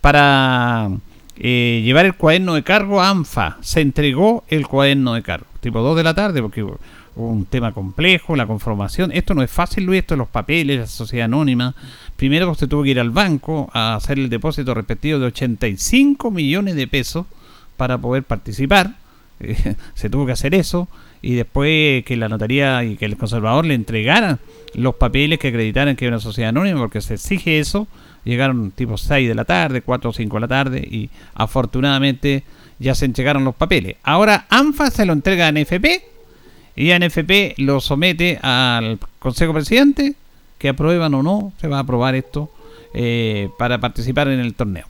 para 0.00 0.90
eh, 1.36 1.82
llevar 1.84 2.06
el 2.06 2.14
cuaderno 2.14 2.54
de 2.54 2.62
cargo 2.62 3.00
a 3.00 3.10
ANFA. 3.10 3.58
Se 3.60 3.80
entregó 3.80 4.44
el 4.48 4.66
cuaderno 4.68 5.14
de 5.14 5.22
cargo, 5.22 5.46
tipo 5.60 5.80
2 5.80 5.96
de 5.96 6.04
la 6.04 6.14
tarde, 6.14 6.40
porque 6.40 6.62
hubo 6.62 6.78
un 7.16 7.46
tema 7.46 7.72
complejo, 7.72 8.36
la 8.36 8.46
conformación. 8.46 9.10
Esto 9.12 9.34
no 9.34 9.42
es 9.42 9.50
fácil, 9.50 9.84
Luis, 9.84 10.00
esto 10.00 10.16
los 10.16 10.28
papeles, 10.28 10.78
la 10.78 10.86
sociedad 10.86 11.24
anónima. 11.24 11.74
Primero 12.16 12.50
usted 12.50 12.68
tuvo 12.68 12.84
que 12.84 12.90
ir 12.90 13.00
al 13.00 13.10
banco 13.10 13.68
a 13.72 13.96
hacer 13.96 14.18
el 14.18 14.28
depósito 14.28 14.74
respectivo 14.74 15.18
de 15.18 15.26
85 15.26 16.30
millones 16.30 16.76
de 16.76 16.86
pesos 16.86 17.26
para 17.76 17.98
poder 17.98 18.22
participar. 18.22 18.94
se 19.94 20.10
tuvo 20.10 20.26
que 20.26 20.32
hacer 20.32 20.54
eso 20.54 20.88
y 21.22 21.34
después 21.34 22.04
que 22.04 22.16
la 22.16 22.28
notaría 22.28 22.84
y 22.84 22.96
que 22.96 23.06
el 23.06 23.16
conservador 23.16 23.64
le 23.64 23.74
entregaran 23.74 24.38
los 24.74 24.96
papeles 24.96 25.38
que 25.38 25.48
acreditaran 25.48 25.96
que 25.96 26.06
era 26.06 26.16
una 26.16 26.20
sociedad 26.20 26.50
anónima, 26.50 26.80
porque 26.80 27.00
se 27.00 27.14
exige 27.14 27.58
eso. 27.58 27.86
Llegaron 28.24 28.70
tipo 28.70 28.96
6 28.96 29.28
de 29.28 29.34
la 29.34 29.44
tarde, 29.44 29.82
4 29.82 30.10
o 30.10 30.12
5 30.12 30.36
de 30.36 30.40
la 30.40 30.48
tarde 30.48 30.78
y 30.80 31.10
afortunadamente 31.34 32.42
ya 32.78 32.94
se 32.94 33.04
entregaron 33.04 33.44
los 33.44 33.54
papeles. 33.54 33.96
Ahora 34.02 34.46
ANFA 34.48 34.90
se 34.90 35.06
lo 35.06 35.12
entrega 35.12 35.46
a 35.46 35.52
NFP 35.52 35.86
Y 36.76 36.90
ANFP 36.90 37.54
lo 37.58 37.80
somete 37.80 38.38
al 38.42 38.98
Consejo 39.18 39.52
Presidente, 39.52 40.14
que 40.58 40.70
aprueban 40.70 41.14
o 41.14 41.22
no, 41.22 41.52
se 41.60 41.68
va 41.68 41.78
a 41.78 41.80
aprobar 41.80 42.14
esto 42.14 42.50
eh, 42.92 43.48
para 43.58 43.78
participar 43.78 44.28
en 44.28 44.40
el 44.40 44.54
torneo. 44.54 44.86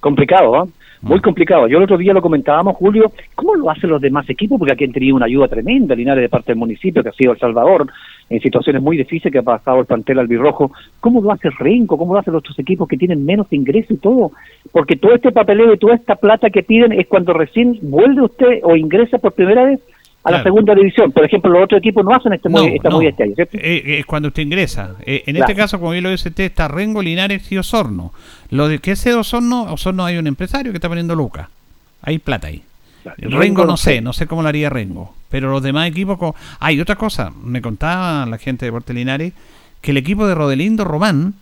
Complicado, 0.00 0.64
¿eh? 0.64 0.68
Muy 1.02 1.20
complicado. 1.20 1.68
Yo 1.68 1.78
el 1.78 1.84
otro 1.84 1.96
día 1.96 2.12
lo 2.12 2.20
comentábamos, 2.20 2.76
Julio, 2.76 3.12
¿cómo 3.34 3.54
lo 3.54 3.70
hacen 3.70 3.90
los 3.90 4.00
demás 4.00 4.28
equipos? 4.28 4.58
Porque 4.58 4.72
aquí 4.72 4.84
han 4.84 4.92
tenido 4.92 5.16
una 5.16 5.26
ayuda 5.26 5.48
tremenda, 5.48 5.94
Linares 5.94 6.22
de 6.22 6.28
parte 6.28 6.52
del 6.52 6.58
municipio, 6.58 7.02
que 7.02 7.10
ha 7.10 7.12
sido 7.12 7.32
El 7.32 7.38
Salvador, 7.38 7.86
en 8.30 8.40
situaciones 8.40 8.82
muy 8.82 8.96
difíciles 8.96 9.32
que 9.32 9.38
ha 9.38 9.42
pasado 9.42 9.80
el 9.80 9.86
plantel 9.86 10.18
albirrojo. 10.18 10.72
¿Cómo 11.00 11.20
lo 11.20 11.30
hace 11.30 11.50
Renco? 11.50 11.96
¿Cómo 11.96 12.14
lo 12.14 12.20
hacen 12.20 12.32
los 12.32 12.40
otros 12.40 12.58
equipos 12.58 12.88
que 12.88 12.96
tienen 12.96 13.24
menos 13.24 13.46
ingresos 13.52 13.92
y 13.92 14.00
todo? 14.00 14.32
Porque 14.72 14.96
todo 14.96 15.14
este 15.14 15.30
papeleo 15.30 15.72
y 15.72 15.78
toda 15.78 15.94
esta 15.94 16.16
plata 16.16 16.50
que 16.50 16.62
piden 16.62 16.92
es 16.92 17.06
cuando 17.06 17.32
recién 17.32 17.78
vuelve 17.82 18.22
usted 18.22 18.60
o 18.64 18.76
ingresa 18.76 19.18
por 19.18 19.32
primera 19.32 19.64
vez 19.64 19.80
a 20.28 20.38
la 20.38 20.42
segunda 20.42 20.74
división. 20.74 21.12
Por 21.12 21.24
ejemplo, 21.24 21.50
los 21.50 21.64
otros 21.64 21.78
equipos 21.78 22.04
no 22.04 22.12
hacen 22.14 22.32
este 22.32 22.48
muy, 22.48 22.66
esta 22.76 22.90
muy 22.90 23.06
este 23.06 23.22
año, 23.24 23.34
¿cierto? 23.34 23.56
Eh, 23.56 23.60
eh, 23.62 23.98
es 24.00 24.06
cuando 24.06 24.28
usted 24.28 24.42
ingresa. 24.42 24.96
Eh, 25.04 25.24
en 25.26 25.36
este 25.36 25.54
caso, 25.54 25.78
como 25.78 25.92
bien 25.92 26.04
lo 26.04 26.10
dice 26.10 26.28
usted, 26.28 26.44
está 26.44 26.68
Rengo, 26.68 27.02
Linares 27.02 27.50
y 27.50 27.58
Osorno. 27.58 28.12
Lo 28.50 28.68
de 28.68 28.78
que 28.78 28.92
ese 28.92 29.14
Osorno, 29.14 29.72
Osorno 29.72 30.04
hay 30.04 30.16
un 30.18 30.26
empresario 30.26 30.72
que 30.72 30.76
está 30.76 30.88
poniendo 30.88 31.14
lucas. 31.14 31.48
Hay 32.02 32.18
plata 32.18 32.48
ahí. 32.48 32.62
Rengo, 33.16 33.64
no 33.64 33.76
sé, 33.76 34.00
no 34.00 34.12
sé 34.12 34.26
cómo 34.26 34.42
lo 34.42 34.48
haría 34.48 34.70
Rengo. 34.70 35.14
Pero 35.30 35.50
los 35.50 35.62
demás 35.62 35.88
equipos... 35.88 36.34
Hay 36.60 36.80
otra 36.80 36.96
cosa, 36.96 37.32
me 37.42 37.62
contaba 37.62 38.26
la 38.26 38.38
gente 38.38 38.66
de 38.66 38.72
Porte 38.72 38.94
Linares 38.94 39.32
que 39.80 39.92
el 39.92 39.96
equipo 39.96 40.26
de 40.26 40.34
Rodelindo 40.34 40.84
Román, 40.84 41.34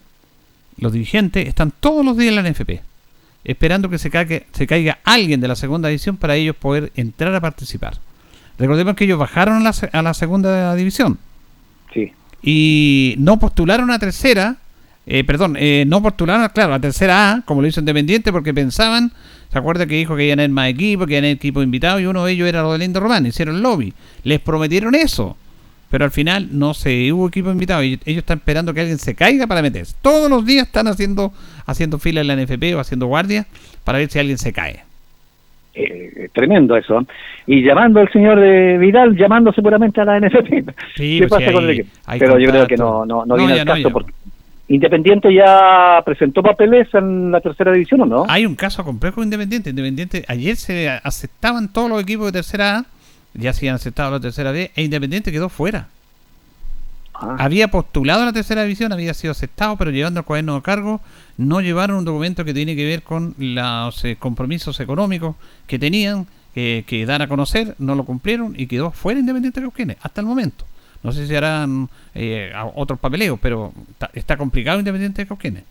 los 0.78 0.92
dirigentes, 0.92 1.48
están 1.48 1.72
todos 1.80 2.04
los 2.04 2.16
días 2.16 2.36
en 2.36 2.42
la 2.42 2.50
NFP 2.50 2.82
esperando 3.46 3.88
que 3.88 3.98
se 3.98 4.10
caiga, 4.10 4.42
se 4.52 4.66
caiga 4.66 4.98
alguien 5.04 5.40
de 5.40 5.48
la 5.48 5.54
segunda 5.54 5.88
división 5.88 6.16
para 6.16 6.34
ellos 6.34 6.56
poder 6.56 6.90
entrar 6.96 7.34
a 7.34 7.40
participar. 7.40 7.98
Recordemos 8.58 8.94
que 8.94 9.04
ellos 9.04 9.18
bajaron 9.18 9.56
a 9.56 9.60
la, 9.60 9.74
a 9.92 10.02
la 10.02 10.14
segunda 10.14 10.74
división. 10.74 11.18
Sí. 11.92 12.12
Y 12.42 13.14
no 13.18 13.38
postularon 13.38 13.90
a 13.90 13.98
tercera, 13.98 14.56
eh, 15.06 15.22
perdón, 15.22 15.56
eh, 15.58 15.84
no 15.86 16.02
postularon, 16.02 16.48
claro, 16.48 16.74
a 16.74 16.80
tercera 16.80 17.32
A, 17.32 17.42
como 17.42 17.62
lo 17.62 17.68
hizo 17.68 17.80
Independiente, 17.80 18.32
porque 18.32 18.52
pensaban, 18.52 19.12
¿se 19.52 19.58
acuerda 19.58 19.86
que 19.86 19.94
dijo 19.94 20.16
que 20.16 20.24
iban 20.24 20.40
a 20.40 20.42
tener 20.42 20.54
más 20.54 20.68
equipo, 20.68 21.06
que 21.06 21.12
iban 21.12 21.24
a 21.24 21.26
tener 21.26 21.36
equipo 21.36 21.62
invitado, 21.62 22.00
y 22.00 22.06
uno 22.06 22.24
de 22.24 22.32
ellos 22.32 22.48
era 22.48 22.62
Rodelindo 22.62 22.98
Román, 22.98 23.24
hicieron 23.24 23.62
lobby. 23.62 23.94
Les 24.24 24.40
prometieron 24.40 24.96
eso, 24.96 25.36
pero 25.90 26.04
al 26.04 26.10
final 26.10 26.48
no 26.52 26.74
se 26.74 27.12
hubo 27.12 27.28
equipo 27.28 27.52
invitado, 27.52 27.84
y 27.84 28.00
ellos 28.04 28.22
están 28.22 28.38
esperando 28.38 28.74
que 28.74 28.80
alguien 28.80 28.98
se 28.98 29.14
caiga 29.14 29.46
para 29.46 29.62
meterse. 29.62 29.94
Todos 30.02 30.28
los 30.28 30.44
días 30.44 30.66
están 30.66 30.88
haciendo, 30.88 31.32
haciendo 31.66 32.00
fila 32.00 32.22
en 32.22 32.26
la 32.26 32.36
NFP 32.36 32.74
o 32.74 32.80
haciendo 32.80 33.06
guardia 33.06 33.46
para 33.84 33.98
ver 33.98 34.10
si 34.10 34.18
alguien 34.18 34.38
se 34.38 34.52
cae. 34.52 34.82
Eh, 35.78 36.30
tremendo 36.32 36.74
eso. 36.74 37.06
Y 37.46 37.62
llamando 37.62 38.00
al 38.00 38.10
señor 38.10 38.40
de 38.40 38.78
Vidal, 38.78 39.14
llamando 39.14 39.52
seguramente 39.52 40.00
a 40.00 40.06
la 40.06 40.20
NFP. 40.20 40.64
¿Qué 40.96 41.26
pasa 41.28 41.52
con 41.52 41.64
el 41.64 41.70
equipo? 41.70 41.90
Pero 42.18 42.38
yo 42.38 42.50
creo 42.50 42.66
que 42.66 42.76
no, 42.76 43.04
no, 43.04 43.26
no, 43.26 43.36
viene 43.36 43.58
el 43.58 43.66
caso 43.66 43.90
porque 43.90 44.12
Independiente 44.68 45.32
ya 45.32 46.02
presentó 46.04 46.42
papeles 46.42 46.88
en 46.94 47.30
la 47.30 47.40
tercera 47.40 47.72
división, 47.72 48.00
¿o 48.00 48.06
no? 48.06 48.24
Hay 48.28 48.46
un 48.46 48.56
caso 48.56 48.82
complejo 48.84 49.22
Independiente. 49.22 49.70
Independiente, 49.70 50.24
ayer 50.26 50.56
se 50.56 50.88
aceptaban 50.88 51.72
todos 51.72 51.88
los 51.88 52.02
equipos 52.02 52.26
de 52.26 52.32
tercera 52.32 52.78
A, 52.78 52.84
ya 53.34 53.52
se 53.52 53.68
han 53.68 53.76
aceptado 53.76 54.10
la 54.10 54.20
tercera 54.20 54.50
B, 54.50 54.70
e 54.74 54.82
Independiente 54.82 55.30
quedó 55.30 55.50
fuera. 55.50 55.88
Ah. 57.20 57.36
Había 57.38 57.68
postulado 57.68 58.22
a 58.22 58.26
la 58.26 58.32
tercera 58.32 58.62
división, 58.62 58.92
había 58.92 59.14
sido 59.14 59.32
aceptado, 59.32 59.76
pero 59.76 59.90
llevando 59.90 60.20
el 60.20 60.26
cuaderno 60.26 60.56
de 60.56 60.62
cargo, 60.62 61.00
no 61.36 61.60
llevaron 61.60 61.98
un 61.98 62.04
documento 62.04 62.44
que 62.44 62.54
tiene 62.54 62.76
que 62.76 62.84
ver 62.84 63.02
con 63.02 63.34
los 63.38 64.04
eh, 64.04 64.16
compromisos 64.18 64.80
económicos 64.80 65.36
que 65.66 65.78
tenían 65.78 66.26
que 66.54 67.04
dar 67.06 67.20
a 67.20 67.28
conocer, 67.28 67.74
no 67.78 67.94
lo 67.94 68.04
cumplieron 68.04 68.54
y 68.56 68.66
quedó 68.66 68.90
fuera 68.90 69.20
Independiente 69.20 69.60
de 69.60 69.66
Cauquenes, 69.66 69.98
hasta 70.00 70.22
el 70.22 70.26
momento. 70.26 70.64
No 71.06 71.12
sé 71.12 71.24
si 71.26 71.36
harán 71.36 71.88
eh, 72.16 72.52
otros 72.74 72.98
papeleos, 72.98 73.38
pero 73.40 73.72
está, 74.12 74.36
complicado 74.36 74.80
Independiente 74.80 75.22
de 75.22 75.28
Cauquenes. 75.28 75.62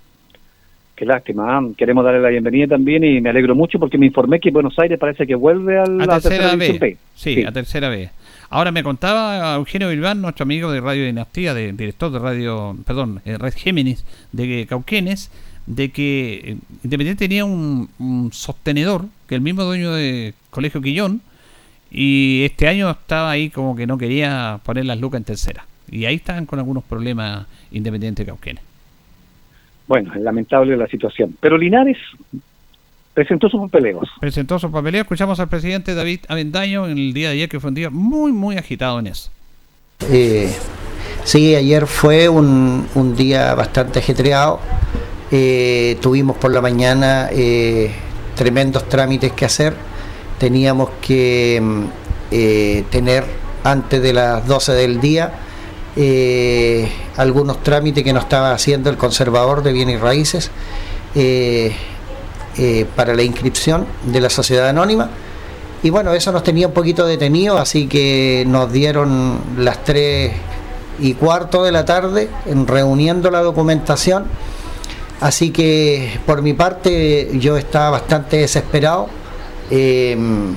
Qué 0.95 1.05
lástima. 1.05 1.57
¿ah? 1.57 1.61
Queremos 1.77 2.05
darle 2.05 2.21
la 2.21 2.29
bienvenida 2.29 2.67
también 2.67 3.03
y 3.03 3.19
me 3.19 3.31
alegro 3.31 3.53
mucho 3.53 3.77
porque 3.77 3.97
me 3.97 4.05
informé 4.05 4.39
que 4.39 4.49
Buenos 4.49 4.79
Aires 4.79 4.97
parece 4.97 5.27
que 5.27 5.35
vuelve 5.35 5.77
a 5.77 5.85
la 5.85 6.21
tercera, 6.21 6.55
vez. 6.55 6.97
Sí, 7.15 7.43
a 7.43 7.51
tercera 7.51 7.89
vez. 7.89 8.11
Ahora 8.49 8.71
me 8.71 8.83
contaba 8.83 9.55
Eugenio 9.55 9.89
Bilbán, 9.89 10.21
nuestro 10.21 10.43
amigo 10.43 10.71
de 10.71 10.81
Radio 10.81 11.05
Dinastía, 11.05 11.53
de, 11.53 11.71
director 11.73 12.11
de 12.11 12.19
Radio, 12.19 12.75
perdón, 12.85 13.21
eh, 13.25 13.37
Red 13.37 13.53
Géminis 13.55 14.05
de 14.31 14.65
Cauquenes, 14.67 15.31
de 15.65 15.89
que 15.89 16.41
eh, 16.45 16.57
Independiente 16.83 17.25
tenía 17.25 17.45
un, 17.45 18.29
sostenedor, 18.31 19.05
que 19.27 19.35
el 19.35 19.41
mismo 19.41 19.63
dueño 19.63 19.93
de 19.93 20.33
Colegio 20.51 20.81
Quillón, 20.81 21.21
y 21.89 22.43
este 22.43 22.67
año 22.67 22.89
estaba 22.91 23.31
ahí 23.31 23.49
como 23.49 23.75
que 23.75 23.87
no 23.87 23.97
quería 23.97 24.59
poner 24.63 24.85
las 24.85 24.99
lucas 24.99 25.19
en 25.19 25.25
tercera. 25.25 25.65
Y 25.89 26.05
ahí 26.05 26.15
estaban 26.15 26.45
con 26.45 26.59
algunos 26.59 26.83
problemas 26.83 27.47
Independiente 27.71 28.23
de 28.23 28.27
Cauquenes. 28.27 28.63
Bueno, 29.87 30.13
es 30.13 30.21
lamentable 30.21 30.75
la 30.77 30.87
situación. 30.87 31.35
Pero 31.39 31.57
Linares 31.57 31.97
presentó 33.15 33.49
sus 33.49 33.61
papeleos. 33.61 34.07
Presentó 34.19 34.59
sus 34.59 34.69
papeleos. 34.69 35.05
Escuchamos 35.05 35.39
al 35.39 35.47
presidente 35.47 35.95
David 35.95 36.19
Avendaño 36.27 36.85
en 36.85 36.97
el 36.97 37.13
día 37.13 37.29
de 37.29 37.35
ayer, 37.35 37.49
que 37.49 37.59
fue 37.59 37.69
un 37.69 37.73
día 37.73 37.89
muy, 37.89 38.31
muy 38.31 38.57
agitado 38.57 38.99
en 38.99 39.07
eso. 39.07 39.31
Eh, 40.11 40.53
sí, 41.23 41.55
ayer 41.55 41.87
fue 41.87 42.27
un, 42.27 42.85
un 42.93 43.15
día 43.15 43.55
bastante 43.55 43.99
ajetreado. 43.99 44.59
Eh, 45.31 45.97
tuvimos 46.01 46.35
por 46.37 46.51
la 46.53 46.61
mañana 46.61 47.29
eh, 47.31 47.91
tremendos 48.35 48.87
trámites 48.89 49.31
que 49.31 49.45
hacer. 49.45 49.73
Teníamos 50.37 50.89
que 51.01 51.61
mm, 51.63 52.89
tener 52.91 53.23
antes 53.63 54.01
de 54.01 54.11
las 54.11 54.45
12 54.45 54.73
del 54.73 54.99
día 54.99 55.31
algunos 57.15 57.63
trámites 57.63 58.03
que 58.03 58.11
nos 58.11 58.23
estaba 58.23 58.51
haciendo 58.51 58.89
el 58.89 58.97
conservador 58.97 59.63
de 59.63 59.71
bienes 59.71 59.95
y 59.95 59.97
raíces 59.99 60.51
eh, 62.57 62.85
para 62.95 63.13
la 63.13 63.23
inscripción 63.23 63.85
de 64.03 64.21
la 64.21 64.29
sociedad 64.29 64.69
anónima. 64.69 65.09
Y 65.83 65.89
bueno, 65.89 66.13
eso 66.13 66.31
nos 66.31 66.43
tenía 66.43 66.67
un 66.67 66.73
poquito 66.73 67.05
detenido, 67.05 67.57
así 67.57 67.87
que 67.87 68.43
nos 68.47 68.71
dieron 68.71 69.39
las 69.57 69.83
3 69.83 70.31
y 70.99 71.13
cuarto 71.13 71.63
de 71.63 71.71
la 71.71 71.85
tarde 71.85 72.29
en 72.45 72.65
reuniendo 72.65 73.29
la 73.29 73.41
documentación. 73.41 74.25
Así 75.21 75.51
que 75.51 76.19
por 76.25 76.41
mi 76.41 76.53
parte 76.53 77.29
yo 77.39 77.57
estaba 77.57 77.91
bastante 77.91 78.37
desesperado. 78.37 79.07
Em, 79.69 80.55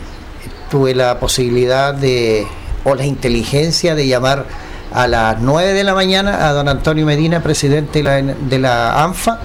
tuve 0.71 0.95
la 0.95 1.19
posibilidad 1.19 1.95
de, 1.95 2.47
o 2.85 2.95
la 2.95 3.07
inteligencia 3.07 3.95
de 3.95 4.07
llamar 4.07 4.47
a 4.93 5.07
las 5.07 5.41
9 5.41 5.73
de 5.73 5.85
la 5.85 5.95
mañana 5.95 6.49
a 6.49 6.53
don 6.53 6.69
Antonio 6.69 7.05
Medina, 7.05 7.43
presidente 7.43 8.03
de 8.03 8.59
la 8.59 9.03
ANFA, 9.03 9.41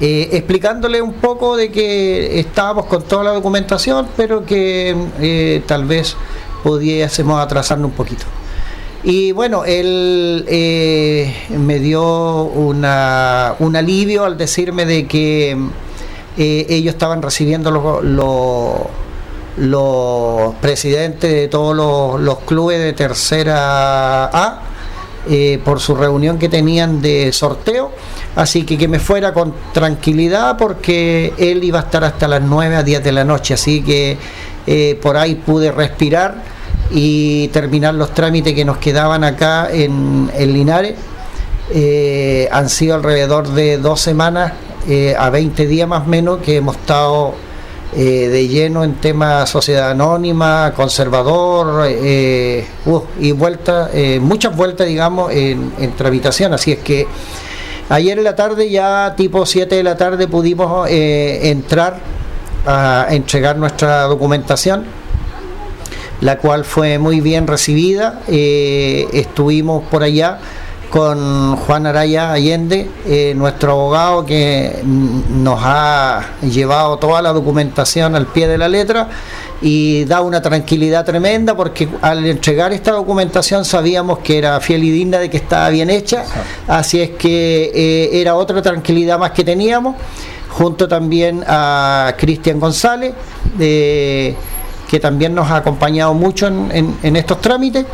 eh, 0.00 0.30
explicándole 0.32 1.00
un 1.00 1.12
poco 1.14 1.56
de 1.56 1.70
que 1.70 2.40
estábamos 2.40 2.86
con 2.86 3.02
toda 3.02 3.24
la 3.24 3.30
documentación, 3.32 4.08
pero 4.16 4.44
que 4.44 4.96
eh, 5.20 5.62
tal 5.66 5.84
vez 5.84 6.16
pudiésemos 6.62 7.40
atrasarnos 7.40 7.90
un 7.90 7.96
poquito. 7.96 8.24
Y 9.04 9.32
bueno, 9.32 9.64
él 9.64 10.44
eh, 10.48 11.34
me 11.50 11.78
dio 11.78 12.44
una, 12.44 13.54
un 13.58 13.76
alivio 13.76 14.24
al 14.24 14.38
decirme 14.38 14.86
de 14.86 15.06
que 15.06 15.56
ellos 16.36 16.94
estaban 16.94 17.20
recibiendo 17.20 17.70
los, 19.56 20.56
presidentes 20.60 21.30
de 21.30 21.48
todos 21.48 22.20
los 22.20 22.38
clubes 22.40 22.78
de 22.78 22.92
tercera 22.92 24.24
A 24.26 24.71
por 25.64 25.78
su 25.78 25.94
reunión 25.94 26.38
que 26.38 26.48
tenían 26.48 27.00
de 27.00 27.32
sorteo 27.32 27.92
Así 28.34 28.64
que 28.64 28.78
que 28.78 28.88
me 28.88 28.98
fuera 28.98 29.34
con 29.34 29.54
tranquilidad 29.72 30.56
porque 30.56 31.34
él 31.36 31.62
iba 31.64 31.80
a 31.80 31.82
estar 31.82 32.02
hasta 32.02 32.26
las 32.26 32.40
9 32.40 32.76
a 32.76 32.82
10 32.82 33.04
de 33.04 33.12
la 33.12 33.24
noche. 33.24 33.54
Así 33.54 33.82
que 33.82 34.16
eh, 34.66 34.98
por 35.02 35.16
ahí 35.16 35.34
pude 35.34 35.70
respirar 35.70 36.36
y 36.90 37.48
terminar 37.48 37.94
los 37.94 38.12
trámites 38.14 38.54
que 38.54 38.64
nos 38.64 38.78
quedaban 38.78 39.22
acá 39.22 39.68
en, 39.70 40.30
Linares. 40.38 40.94
Eh, 41.74 42.48
han 42.50 42.70
sido 42.70 42.94
alrededor 42.94 43.48
de 43.48 43.76
dos 43.76 44.00
semanas 44.00 44.52
eh, 44.88 45.14
a 45.18 45.28
20 45.30 45.66
días 45.66 45.86
más 45.86 46.02
o 46.02 46.06
menos 46.06 46.38
que 46.40 46.56
hemos 46.56 46.76
estado 46.76 47.34
de 47.94 48.48
lleno 48.48 48.84
en 48.84 48.94
temas 48.94 49.50
sociedad 49.50 49.90
anónima, 49.90 50.72
conservador 50.74 51.86
uh, 51.86 53.02
y 53.20 53.32
vueltas, 53.32 53.90
muchas 54.20 54.56
vueltas 54.56 54.86
digamos 54.86 55.30
en, 55.32 55.72
en 55.78 55.92
tramitación. 55.92 56.54
Así 56.54 56.72
es 56.72 56.78
que 56.78 57.06
Ayer 57.92 58.16
en 58.16 58.24
la 58.24 58.34
tarde, 58.34 58.70
ya 58.70 59.14
tipo 59.16 59.44
7 59.44 59.74
de 59.74 59.82
la 59.82 59.98
tarde, 59.98 60.26
pudimos 60.26 60.88
eh, 60.88 61.50
entrar 61.50 61.98
a 62.66 63.08
entregar 63.10 63.58
nuestra 63.58 64.04
documentación, 64.04 64.84
la 66.22 66.38
cual 66.38 66.64
fue 66.64 66.98
muy 66.98 67.20
bien 67.20 67.46
recibida. 67.46 68.22
Eh, 68.28 69.08
estuvimos 69.12 69.84
por 69.90 70.04
allá 70.04 70.38
con 70.92 71.56
Juan 71.56 71.86
Araya 71.86 72.32
Allende, 72.32 72.86
eh, 73.06 73.32
nuestro 73.34 73.72
abogado 73.72 74.26
que 74.26 74.82
nos 74.84 75.58
ha 75.62 76.32
llevado 76.42 76.98
toda 76.98 77.22
la 77.22 77.32
documentación 77.32 78.14
al 78.14 78.26
pie 78.26 78.46
de 78.46 78.58
la 78.58 78.68
letra 78.68 79.08
y 79.62 80.04
da 80.04 80.20
una 80.20 80.42
tranquilidad 80.42 81.02
tremenda 81.06 81.56
porque 81.56 81.88
al 82.02 82.26
entregar 82.26 82.74
esta 82.74 82.90
documentación 82.90 83.64
sabíamos 83.64 84.18
que 84.18 84.36
era 84.36 84.60
fiel 84.60 84.84
y 84.84 84.90
digna 84.90 85.18
de 85.18 85.30
que 85.30 85.38
estaba 85.38 85.70
bien 85.70 85.88
hecha, 85.88 86.24
así 86.68 87.00
es 87.00 87.12
que 87.12 87.72
eh, 87.74 88.20
era 88.20 88.34
otra 88.34 88.60
tranquilidad 88.60 89.18
más 89.18 89.30
que 89.30 89.44
teníamos, 89.44 89.96
junto 90.50 90.86
también 90.86 91.42
a 91.46 92.12
Cristian 92.18 92.60
González, 92.60 93.14
que 93.56 94.36
también 95.00 95.34
nos 95.34 95.50
ha 95.50 95.56
acompañado 95.56 96.12
mucho 96.12 96.48
en 96.48 97.16
estos 97.16 97.40
trámites. 97.40 97.86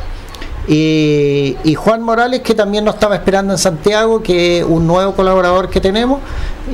Y, 0.68 1.74
Juan 1.76 2.02
Morales, 2.02 2.40
que 2.40 2.54
también 2.54 2.84
nos 2.84 2.96
estaba 2.96 3.14
esperando 3.14 3.54
en 3.54 3.58
Santiago, 3.58 4.22
que 4.22 4.58
es 4.58 4.64
un 4.64 4.86
nuevo 4.86 5.14
colaborador 5.14 5.70
que 5.70 5.80
tenemos. 5.80 6.20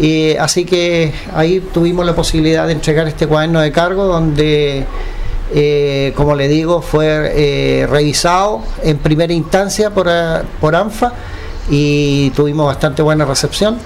Y, 0.00 0.34
así 0.36 0.64
que 0.64 1.12
ahí 1.32 1.60
tuvimos 1.72 2.04
la 2.04 2.14
posibilidad 2.14 2.66
de 2.66 2.72
entregar 2.72 3.06
este 3.06 3.28
cuaderno 3.28 3.60
de 3.60 3.70
cargo 3.70 4.04
donde, 4.04 4.84
eh, 5.54 6.12
como 6.16 6.34
le 6.34 6.48
digo, 6.48 6.82
fue 6.82 7.06
eh, 7.36 7.86
revisado 7.86 8.62
en 8.82 8.98
primera 8.98 9.32
instancia 9.32 9.90
por, 9.90 10.08
eh, 10.10 10.42
por 10.60 10.74
ANFA 10.74 11.12
y 11.70 12.30
tuvimos 12.30 12.66
bastante 12.66 13.00
buena 13.00 13.24
recepción. 13.24 13.78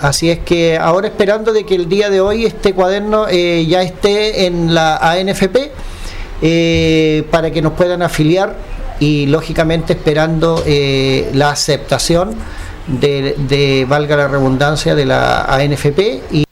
Así 0.00 0.30
es 0.30 0.38
que 0.38 0.78
ahora 0.78 1.08
esperando 1.08 1.52
de 1.52 1.64
que 1.64 1.74
el 1.74 1.90
día 1.90 2.08
de 2.08 2.22
hoy 2.22 2.46
este 2.46 2.72
cuaderno 2.72 3.28
ya 3.28 3.82
esté 3.82 4.46
en 4.46 4.74
la 4.74 4.96
ANFP 4.96 5.70
para 7.30 7.52
que 7.52 7.62
nos 7.62 7.74
puedan 7.74 8.02
afiliar 8.02 8.56
y 9.02 9.26
lógicamente 9.26 9.94
esperando 9.94 10.62
eh, 10.64 11.28
la 11.34 11.50
aceptación 11.50 12.36
de, 12.86 13.84
valga 13.88 14.16
la 14.16 14.28
redundancia, 14.28 14.94
de 14.94 15.04
la 15.04 15.42
ANFP. 15.42 16.22
Y... 16.30 16.44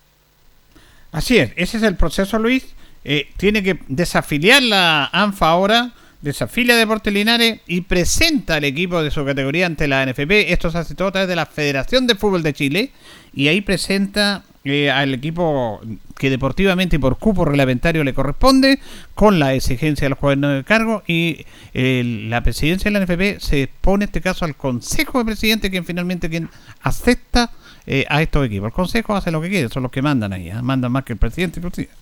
Así 1.12 1.39
es, 1.39 1.52
ese 1.55 1.77
es 1.77 1.85
el 1.85 1.94
proceso, 1.94 2.40
Luis. 2.40 2.64
Eh, 3.05 3.31
tiene 3.36 3.62
que 3.62 3.78
desafiliar 3.86 4.64
la 4.64 5.09
ANFA 5.12 5.48
ahora, 5.48 5.93
desafilia 6.23 6.75
a 6.75 6.79
Deportes 6.79 7.13
Linares 7.13 7.61
y 7.67 7.83
presenta 7.83 8.57
al 8.57 8.65
equipo 8.65 9.03
de 9.03 9.11
su 9.11 9.25
categoría 9.25 9.67
ante 9.67 9.89
la 9.89 10.03
ANFP. 10.03 10.53
Esto 10.53 10.71
se 10.71 10.79
hace 10.79 10.95
todo 10.95 11.09
a 11.09 11.13
través 11.13 11.29
de 11.29 11.37
la 11.37 11.47
Federación 11.47 12.07
de 12.07 12.15
Fútbol 12.15 12.43
de 12.43 12.53
Chile 12.53 12.93
y 13.33 13.49
ahí 13.49 13.61
presenta 13.61 14.45
eh, 14.63 14.91
al 14.91 15.15
equipo 15.15 15.81
que 16.19 16.29
deportivamente 16.29 16.97
y 16.97 16.99
por 16.99 17.17
cupo 17.17 17.47
reglamentario 17.47 18.05
le 18.05 18.13
corresponde, 18.13 18.79
con 19.15 19.39
la 19.39 19.55
exigencia 19.55 20.05
de 20.05 20.11
los 20.11 20.19
gobiernos 20.19 20.55
de 20.55 20.65
cargo 20.65 21.03
y 21.07 21.47
eh, 21.73 22.27
la 22.29 22.43
presidencia 22.43 22.91
de 22.91 22.99
la 22.99 23.07
NFP 23.07 23.41
se 23.41 23.71
pone 23.81 24.05
este 24.05 24.21
caso 24.21 24.45
al 24.45 24.57
Consejo 24.57 25.19
de 25.19 25.25
Presidente, 25.25 25.71
quien 25.71 25.87
finalmente 25.87 26.29
quien 26.29 26.51
acepta 26.83 27.53
eh, 27.87 28.05
a 28.11 28.21
estos 28.21 28.45
equipos. 28.45 28.67
El 28.67 28.73
Consejo 28.75 29.17
hace 29.17 29.31
lo 29.31 29.41
que 29.41 29.49
quiere, 29.49 29.71
son 29.71 29.83
los 29.83 29.93
que 29.93 30.03
mandan 30.03 30.35
ahí, 30.35 30.53
mandan 30.63 30.93
más 30.93 31.05
que 31.05 31.15
el 31.15 31.19
presidente 31.19 31.59
presidente. 31.59 31.95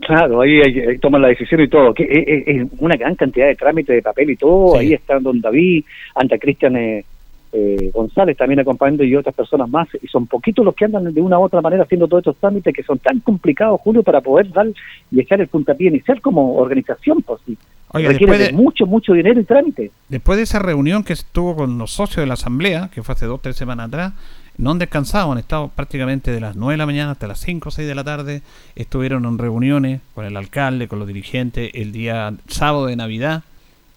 Claro, 0.00 0.40
ahí, 0.40 0.60
toman 1.00 1.22
la 1.22 1.28
decisión 1.28 1.60
y 1.60 1.68
todo. 1.68 1.92
Que 1.92 2.04
es, 2.46 2.66
una 2.78 2.96
gran 2.96 3.14
cantidad 3.14 3.46
de 3.46 3.56
trámites 3.56 3.96
de 3.96 4.02
papel 4.02 4.30
y 4.30 4.36
todo. 4.36 4.76
Ahí 4.76 4.92
está 4.92 5.18
Don 5.18 5.40
David, 5.40 5.84
ante 6.14 6.38
Cristian 6.38 7.04
eh, 7.52 7.90
González 7.92 8.36
también 8.36 8.60
acompañando 8.60 9.04
y 9.04 9.16
otras 9.16 9.34
personas 9.34 9.68
más, 9.68 9.88
y 10.00 10.06
son 10.08 10.26
poquitos 10.26 10.64
los 10.64 10.74
que 10.74 10.84
andan 10.84 11.12
de 11.12 11.20
una 11.20 11.38
u 11.38 11.44
otra 11.44 11.60
manera 11.60 11.84
haciendo 11.84 12.06
todos 12.06 12.20
estos 12.20 12.36
trámites 12.36 12.74
que 12.74 12.82
son 12.82 12.98
tan 12.98 13.20
complicados, 13.20 13.80
Julio, 13.80 14.02
para 14.02 14.20
poder 14.20 14.50
dar 14.50 14.66
y 15.10 15.20
echar 15.20 15.40
el 15.40 15.48
puntapié 15.48 15.88
inicial 15.88 16.20
como 16.20 16.56
organización, 16.56 17.22
pues 17.22 17.40
sí. 17.46 17.56
requiere 17.92 18.38
de, 18.38 18.52
mucho, 18.52 18.86
mucho 18.86 19.14
dinero 19.14 19.40
y 19.40 19.44
trámite. 19.44 19.90
Después 20.08 20.36
de 20.36 20.42
esa 20.42 20.58
reunión 20.58 21.02
que 21.04 21.14
estuvo 21.14 21.56
con 21.56 21.78
los 21.78 21.92
socios 21.92 22.22
de 22.22 22.26
la 22.26 22.34
Asamblea, 22.34 22.90
que 22.92 23.02
fue 23.02 23.14
hace 23.14 23.26
dos 23.26 23.38
o 23.38 23.40
tres 23.40 23.56
semanas 23.56 23.88
atrás, 23.88 24.12
no 24.58 24.72
han 24.72 24.78
descansado, 24.78 25.32
han 25.32 25.38
estado 25.38 25.68
prácticamente 25.68 26.30
de 26.30 26.40
las 26.40 26.56
9 26.56 26.74
de 26.74 26.78
la 26.78 26.86
mañana 26.86 27.12
hasta 27.12 27.26
las 27.26 27.40
5 27.40 27.68
o 27.68 27.72
6 27.72 27.88
de 27.88 27.94
la 27.94 28.04
tarde, 28.04 28.42
estuvieron 28.74 29.24
en 29.24 29.38
reuniones 29.38 30.00
con 30.14 30.24
el 30.24 30.36
alcalde, 30.36 30.88
con 30.88 30.98
los 30.98 31.08
dirigentes, 31.08 31.70
el 31.74 31.92
día 31.92 32.34
sábado 32.48 32.86
de 32.86 32.96
Navidad, 32.96 33.44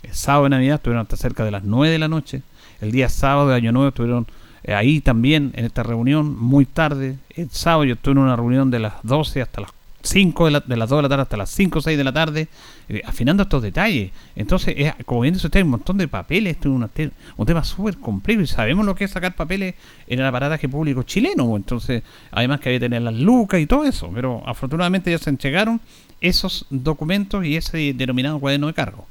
el 0.04 0.14
sábado 0.14 0.46
de 0.46 0.52
Navidad 0.52 0.76
estuvieron 0.76 1.02
hasta 1.02 1.18
cerca 1.18 1.44
de 1.44 1.52
las 1.52 1.64
9 1.64 1.92
de 1.92 2.00
la 2.00 2.08
noche, 2.08 2.44
el 2.80 2.92
día 2.92 3.10
sábado 3.10 3.50
de 3.50 3.56
Año 3.56 3.72
Nuevo 3.72 3.90
estuvieron 3.90 4.28
eh, 4.64 4.74
ahí 4.74 5.02
también 5.02 5.52
en 5.56 5.66
esta 5.66 5.84
reunión, 5.84 6.38
muy 6.38 6.66
tarde. 6.66 7.18
El 7.36 7.50
sábado 7.50 7.86
yo 7.86 7.94
estuve 7.94 8.14
en 8.14 8.20
una 8.20 8.36
reunión 8.36 8.70
de 8.70 8.80
las 8.80 8.94
12 9.04 9.42
hasta 9.42 9.62
las 9.62 9.72
5 10.02 10.49
de, 10.49 10.61
de 10.65 10.78
las 10.78 10.90
2 10.90 10.98
de 10.98 11.03
la 11.03 11.10
tarde 11.10 11.22
hasta 11.23 11.38
las 11.38 11.49
5 11.49 11.80
o 11.80 11.82
6 11.82 11.98
de 11.98 12.03
la 12.03 12.11
tarde, 12.11 12.48
eh, 12.90 13.02
afinando 13.06 13.44
estos 13.44 13.61
detalles. 13.61 14.11
Entonces, 14.36 14.94
como 15.06 15.22
bien 15.22 15.34
dice 15.34 15.48
usted, 15.48 15.60
hay 15.60 15.64
un 15.64 15.72
montón 15.72 15.98
de 15.98 16.07
papeles, 16.07 16.53
esto 16.56 16.69
es 16.69 17.11
un, 17.38 17.45
tema 17.45 17.64
súper 17.64 17.98
complejo 17.98 18.41
y 18.41 18.48
sabemos 18.48 18.86
lo 18.86 18.95
que 18.95 19.06
es 19.06 19.11
sacar 19.11 19.34
papeles 19.34 19.76
en 20.07 20.19
el 20.19 20.26
aparataje 20.26 20.68
público 20.68 21.03
chileno. 21.03 21.56
Entonces, 21.56 22.03
además 22.32 22.60
que 22.60 22.69
había 22.69 22.80
que 22.80 22.86
tener 22.86 23.02
las 23.02 23.15
lucas 23.15 23.60
y 23.60 23.65
todo 23.65 23.86
eso, 23.86 24.11
pero 24.14 24.41
afortunadamente 24.45 25.11
ya 25.11 25.18
se 25.18 25.30
entregaron 25.30 25.80
esos 26.19 26.65
documentos 26.69 27.45
y 27.45 27.56
ese 27.56 27.94
denominado 27.94 28.40
cuaderno 28.40 28.68
de 28.68 28.73
cargo. 28.73 29.06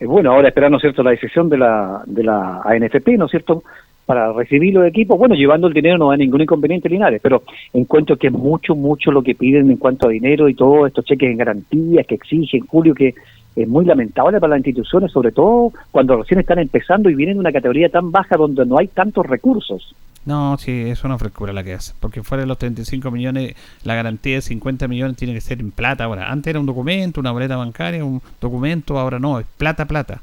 Eh, 0.00 0.06
bueno, 0.06 0.32
ahora 0.32 0.48
esperar, 0.48 0.70
¿no 0.70 0.78
cierto?, 0.78 1.02
la 1.02 1.10
decisión 1.10 1.48
de 1.48 1.58
la, 1.58 2.02
de 2.06 2.22
la 2.24 2.62
ANFP, 2.64 3.16
¿no 3.16 3.26
es 3.26 3.30
cierto?, 3.30 3.62
para 4.08 4.32
recibir 4.32 4.72
los 4.72 4.86
equipos, 4.86 5.18
bueno, 5.18 5.34
llevando 5.34 5.66
el 5.66 5.74
dinero 5.74 5.98
no 5.98 6.10
hay 6.10 6.16
ningún 6.16 6.40
inconveniente 6.40 6.88
Linares, 6.88 7.20
pero 7.22 7.42
encuentro 7.74 8.16
que 8.16 8.28
es 8.28 8.32
mucho, 8.32 8.74
mucho 8.74 9.12
lo 9.12 9.20
que 9.22 9.34
piden 9.34 9.70
en 9.70 9.76
cuanto 9.76 10.06
a 10.06 10.10
dinero 10.10 10.48
y 10.48 10.54
todos 10.54 10.88
estos 10.88 11.04
cheques 11.04 11.30
en 11.30 11.36
garantías 11.36 12.06
que 12.06 12.14
exigen, 12.14 12.64
Julio, 12.66 12.94
que 12.94 13.14
es 13.54 13.68
muy 13.68 13.84
lamentable 13.84 14.40
para 14.40 14.52
las 14.52 14.60
instituciones, 14.60 15.12
sobre 15.12 15.30
todo 15.30 15.72
cuando 15.90 16.16
recién 16.16 16.40
están 16.40 16.58
empezando 16.58 17.10
y 17.10 17.14
vienen 17.14 17.34
de 17.34 17.40
una 17.40 17.52
categoría 17.52 17.90
tan 17.90 18.10
baja 18.10 18.38
donde 18.38 18.64
no 18.64 18.78
hay 18.78 18.86
tantos 18.86 19.26
recursos. 19.26 19.94
No, 20.24 20.56
sí, 20.56 20.72
es 20.86 21.04
una 21.04 21.18
frescura 21.18 21.52
la 21.52 21.62
que 21.62 21.74
hace. 21.74 21.92
Porque 22.00 22.22
fuera 22.22 22.44
de 22.44 22.48
los 22.48 22.56
35 22.56 23.10
millones, 23.10 23.56
la 23.84 23.94
garantía 23.94 24.36
de 24.36 24.40
50 24.40 24.88
millones 24.88 25.18
tiene 25.18 25.34
que 25.34 25.42
ser 25.42 25.60
en 25.60 25.70
plata 25.70 26.04
ahora. 26.04 26.32
Antes 26.32 26.50
era 26.50 26.60
un 26.60 26.66
documento, 26.66 27.20
una 27.20 27.32
boleta 27.32 27.56
bancaria, 27.56 28.02
un 28.02 28.22
documento, 28.40 28.98
ahora 28.98 29.18
no, 29.18 29.38
es 29.38 29.46
plata, 29.58 29.84
plata. 29.84 30.22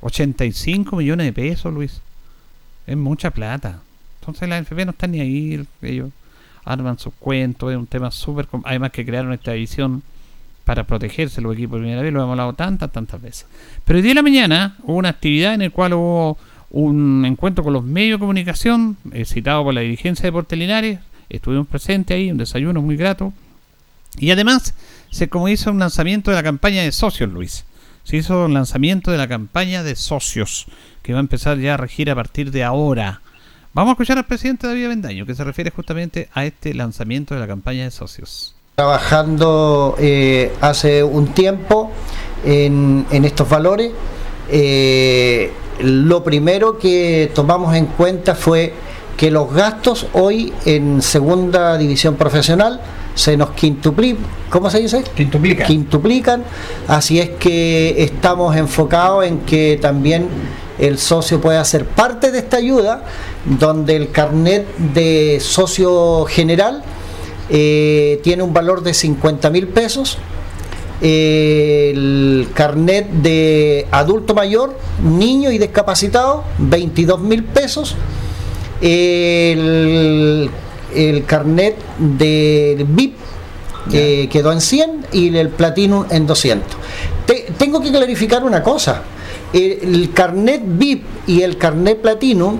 85 0.00 0.96
millones 0.96 1.26
de 1.26 1.32
pesos, 1.32 1.72
Luis. 1.72 2.02
Es 2.86 2.96
mucha 2.96 3.30
plata. 3.30 3.80
Entonces 4.20 4.48
la 4.48 4.60
NFP 4.60 4.84
no 4.84 4.90
está 4.90 5.06
ni 5.06 5.20
ahí. 5.20 5.64
Ellos 5.82 6.10
arman 6.64 6.98
sus 6.98 7.14
cuentos, 7.14 7.70
es 7.70 7.76
un 7.76 7.86
tema 7.86 8.10
súper... 8.10 8.46
Además 8.64 8.90
que 8.92 9.04
crearon 9.04 9.32
esta 9.32 9.54
edición 9.54 10.02
para 10.64 10.84
protegerse 10.84 11.40
los 11.40 11.54
equipos 11.54 11.78
de 11.78 11.80
primera 11.80 12.02
vez, 12.02 12.12
lo 12.12 12.20
hemos 12.20 12.32
hablado 12.32 12.52
tantas, 12.52 12.92
tantas 12.92 13.20
veces. 13.20 13.46
Pero 13.84 13.98
el 13.98 14.02
día 14.02 14.10
de 14.10 14.16
la 14.16 14.22
mañana 14.22 14.76
hubo 14.82 14.96
una 14.96 15.08
actividad 15.08 15.54
en 15.54 15.60
la 15.60 15.70
cual 15.70 15.94
hubo 15.94 16.38
un 16.70 17.24
encuentro 17.24 17.64
con 17.64 17.72
los 17.72 17.82
medios 17.82 18.18
de 18.18 18.20
comunicación, 18.20 18.96
eh, 19.12 19.24
citado 19.24 19.64
por 19.64 19.74
la 19.74 19.80
dirigencia 19.80 20.24
de 20.26 20.32
Portelinares, 20.32 21.00
estuvimos 21.28 21.66
presentes 21.66 22.14
ahí, 22.14 22.30
un 22.30 22.38
desayuno 22.38 22.82
muy 22.82 22.96
grato. 22.96 23.32
Y 24.18 24.30
además 24.30 24.74
se 25.10 25.28
como 25.28 25.48
hizo 25.48 25.70
un 25.70 25.78
lanzamiento 25.78 26.30
de 26.30 26.36
la 26.36 26.42
campaña 26.42 26.82
de 26.82 26.92
socios, 26.92 27.30
Luis. 27.30 27.64
Se 28.10 28.16
hizo 28.16 28.46
un 28.46 28.54
lanzamiento 28.54 29.12
de 29.12 29.18
la 29.18 29.28
campaña 29.28 29.84
de 29.84 29.94
socios, 29.94 30.66
que 31.00 31.12
va 31.12 31.20
a 31.20 31.22
empezar 31.22 31.58
ya 31.58 31.74
a 31.74 31.76
regir 31.76 32.10
a 32.10 32.16
partir 32.16 32.50
de 32.50 32.64
ahora. 32.64 33.20
Vamos 33.72 33.90
a 33.90 33.92
escuchar 33.92 34.18
al 34.18 34.26
presidente 34.26 34.66
David 34.66 34.88
Bendaño, 34.88 35.26
que 35.26 35.36
se 35.36 35.44
refiere 35.44 35.70
justamente 35.70 36.28
a 36.34 36.44
este 36.44 36.74
lanzamiento 36.74 37.34
de 37.34 37.40
la 37.40 37.46
campaña 37.46 37.84
de 37.84 37.92
socios. 37.92 38.56
Trabajando 38.74 39.94
eh, 40.00 40.52
hace 40.60 41.04
un 41.04 41.28
tiempo 41.28 41.92
en, 42.44 43.06
en 43.12 43.24
estos 43.24 43.48
valores. 43.48 43.92
Eh, 44.50 45.52
lo 45.78 46.24
primero 46.24 46.80
que 46.80 47.30
tomamos 47.32 47.76
en 47.76 47.86
cuenta 47.86 48.34
fue 48.34 48.74
que 49.16 49.30
los 49.30 49.52
gastos 49.52 50.08
hoy 50.14 50.52
en 50.64 51.00
segunda 51.00 51.78
división 51.78 52.16
profesional 52.16 52.80
se 53.14 53.36
nos 53.36 53.50
quintuplican, 53.50 54.24
¿cómo 54.50 54.70
se 54.70 54.80
dice? 54.80 55.02
Quintuplican. 55.14 55.66
Quintuplican, 55.66 56.44
así 56.88 57.18
es 57.18 57.30
que 57.30 58.02
estamos 58.02 58.56
enfocados 58.56 59.26
en 59.26 59.40
que 59.40 59.78
también 59.80 60.28
el 60.78 60.98
socio 60.98 61.40
pueda 61.40 61.62
ser 61.64 61.84
parte 61.84 62.30
de 62.30 62.38
esta 62.38 62.56
ayuda, 62.56 63.04
donde 63.44 63.96
el 63.96 64.10
carnet 64.10 64.66
de 64.76 65.38
socio 65.40 66.24
general 66.24 66.82
eh, 67.50 68.20
tiene 68.22 68.42
un 68.42 68.52
valor 68.52 68.82
de 68.82 68.94
50 68.94 69.50
mil 69.50 69.68
pesos, 69.68 70.18
el 71.00 72.48
carnet 72.54 73.10
de 73.10 73.86
adulto 73.90 74.34
mayor, 74.34 74.76
niño 75.02 75.50
y 75.50 75.58
discapacitado, 75.58 76.44
22 76.58 77.20
mil 77.20 77.44
pesos. 77.44 77.96
El, 78.80 80.50
carnet 81.26 81.76
de 81.98 82.86
VIP 82.88 83.14
quedó 84.30 84.52
en 84.52 84.60
100 84.60 85.06
y 85.12 85.36
el 85.36 85.48
Platinum 85.48 86.04
en 86.10 86.26
200. 86.26 86.76
tengo 87.58 87.80
que 87.80 87.90
clarificar 87.90 88.44
una 88.44 88.62
cosa. 88.62 89.02
El, 89.52 90.10
carnet 90.12 90.62
VIP 90.64 91.04
y 91.26 91.42
el 91.42 91.56
carnet 91.56 92.00
Platinum 92.00 92.58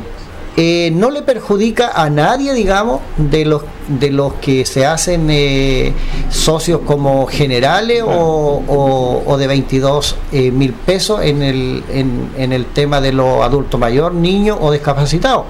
eh, 0.57 0.91
no 0.93 1.11
le 1.11 1.23
perjudica 1.23 1.93
a 1.95 2.11
nadie, 2.11 2.53
digamos, 2.53 3.01
de 3.17 3.45
los 3.45 3.63
de 3.99 4.11
los 4.11 4.35
que 4.35 4.65
se 4.67 4.87
hacen 4.87 5.29
eh, 5.31 5.93
socios 6.29 6.81
como 6.85 7.27
generales 7.27 8.03
o, 8.07 9.37
de 9.39 9.47
22 9.47 10.17
eh, 10.33 10.51
mil 10.51 10.73
pesos 10.73 11.23
en 11.23 11.43
el, 11.43 11.83
en, 11.89 12.53
el 12.53 12.67
tema 12.67 13.01
de 13.01 13.13
los 13.13 13.43
adultos 13.43 13.81
mayores, 13.81 14.19
niños 14.19 14.59
o 14.61 14.71
discapacitados. 14.71 15.47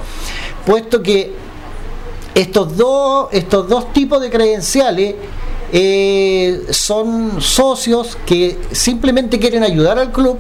Puesto 0.65 1.03
que 1.03 1.33
estos 2.41 2.77
dos, 2.77 3.29
estos 3.33 3.69
dos 3.69 3.93
tipos 3.93 4.21
de 4.21 4.31
credenciales 4.31 5.15
son 6.71 7.41
socios 7.41 8.19
que 8.27 8.59
simplemente 8.73 9.39
quieren 9.39 9.63
ayudar 9.63 9.99
al 9.99 10.11
club, 10.11 10.37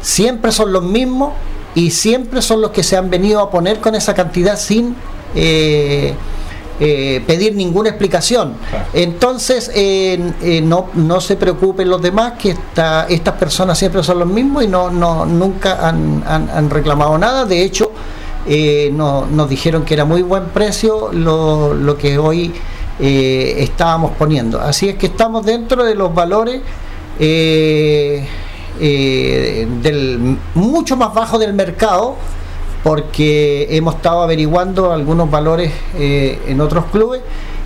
siempre 0.00 0.52
son 0.52 0.72
los 0.72 0.84
mismos 0.84 1.32
y 1.74 1.90
siempre 1.90 2.42
son 2.42 2.60
los 2.60 2.70
que 2.70 2.82
se 2.82 2.96
han 2.96 3.10
venido 3.10 3.40
a 3.40 3.50
poner 3.50 3.80
con 3.80 3.94
esa 3.94 4.14
cantidad 4.14 4.58
sin 4.58 4.94
eh, 5.34 6.14
eh, 6.80 7.22
pedir 7.26 7.54
ninguna 7.54 7.90
explicación. 7.90 8.54
Entonces, 8.92 9.70
eh, 9.74 10.60
no, 10.64 10.88
no 10.94 11.20
se 11.20 11.36
preocupen 11.36 11.88
los 11.88 12.02
demás, 12.02 12.34
que 12.38 12.50
esta, 12.50 13.06
estas 13.08 13.34
personas 13.34 13.78
siempre 13.78 14.02
son 14.02 14.18
los 14.18 14.28
mismos 14.28 14.64
y 14.64 14.68
no, 14.68 14.90
no 14.90 15.24
nunca 15.24 15.86
han, 15.86 16.24
han, 16.26 16.70
reclamado 16.70 17.16
nada. 17.18 17.44
De 17.44 17.62
hecho, 17.62 17.92
no, 18.92 19.26
nos 19.26 19.48
dijeron 19.48 19.84
que 19.84 19.94
era 19.94 20.04
muy 20.04 20.22
buen 20.22 20.46
precio 20.46 21.10
lo, 21.12 21.74
lo 21.74 21.96
que 21.96 22.18
hoy 22.18 22.52
estábamos 22.98 24.12
poniendo. 24.12 24.60
Así 24.60 24.88
es 24.88 24.96
que 24.96 25.06
estamos 25.06 25.44
dentro 25.44 25.84
de 25.84 25.94
los 25.94 26.14
valores. 26.14 26.60
Eh, 28.80 29.68
del 29.82 30.38
mucho 30.54 30.96
más 30.96 31.12
bajo 31.12 31.38
del 31.38 31.52
mercado 31.52 32.16
porque 32.82 33.68
hemos 33.70 33.96
estado 33.96 34.22
averiguando 34.22 34.92
algunos 34.92 35.30
valores 35.30 35.70
eh, 35.96 36.40
en 36.46 36.60
otros 36.60 36.86
clubes 36.86 37.20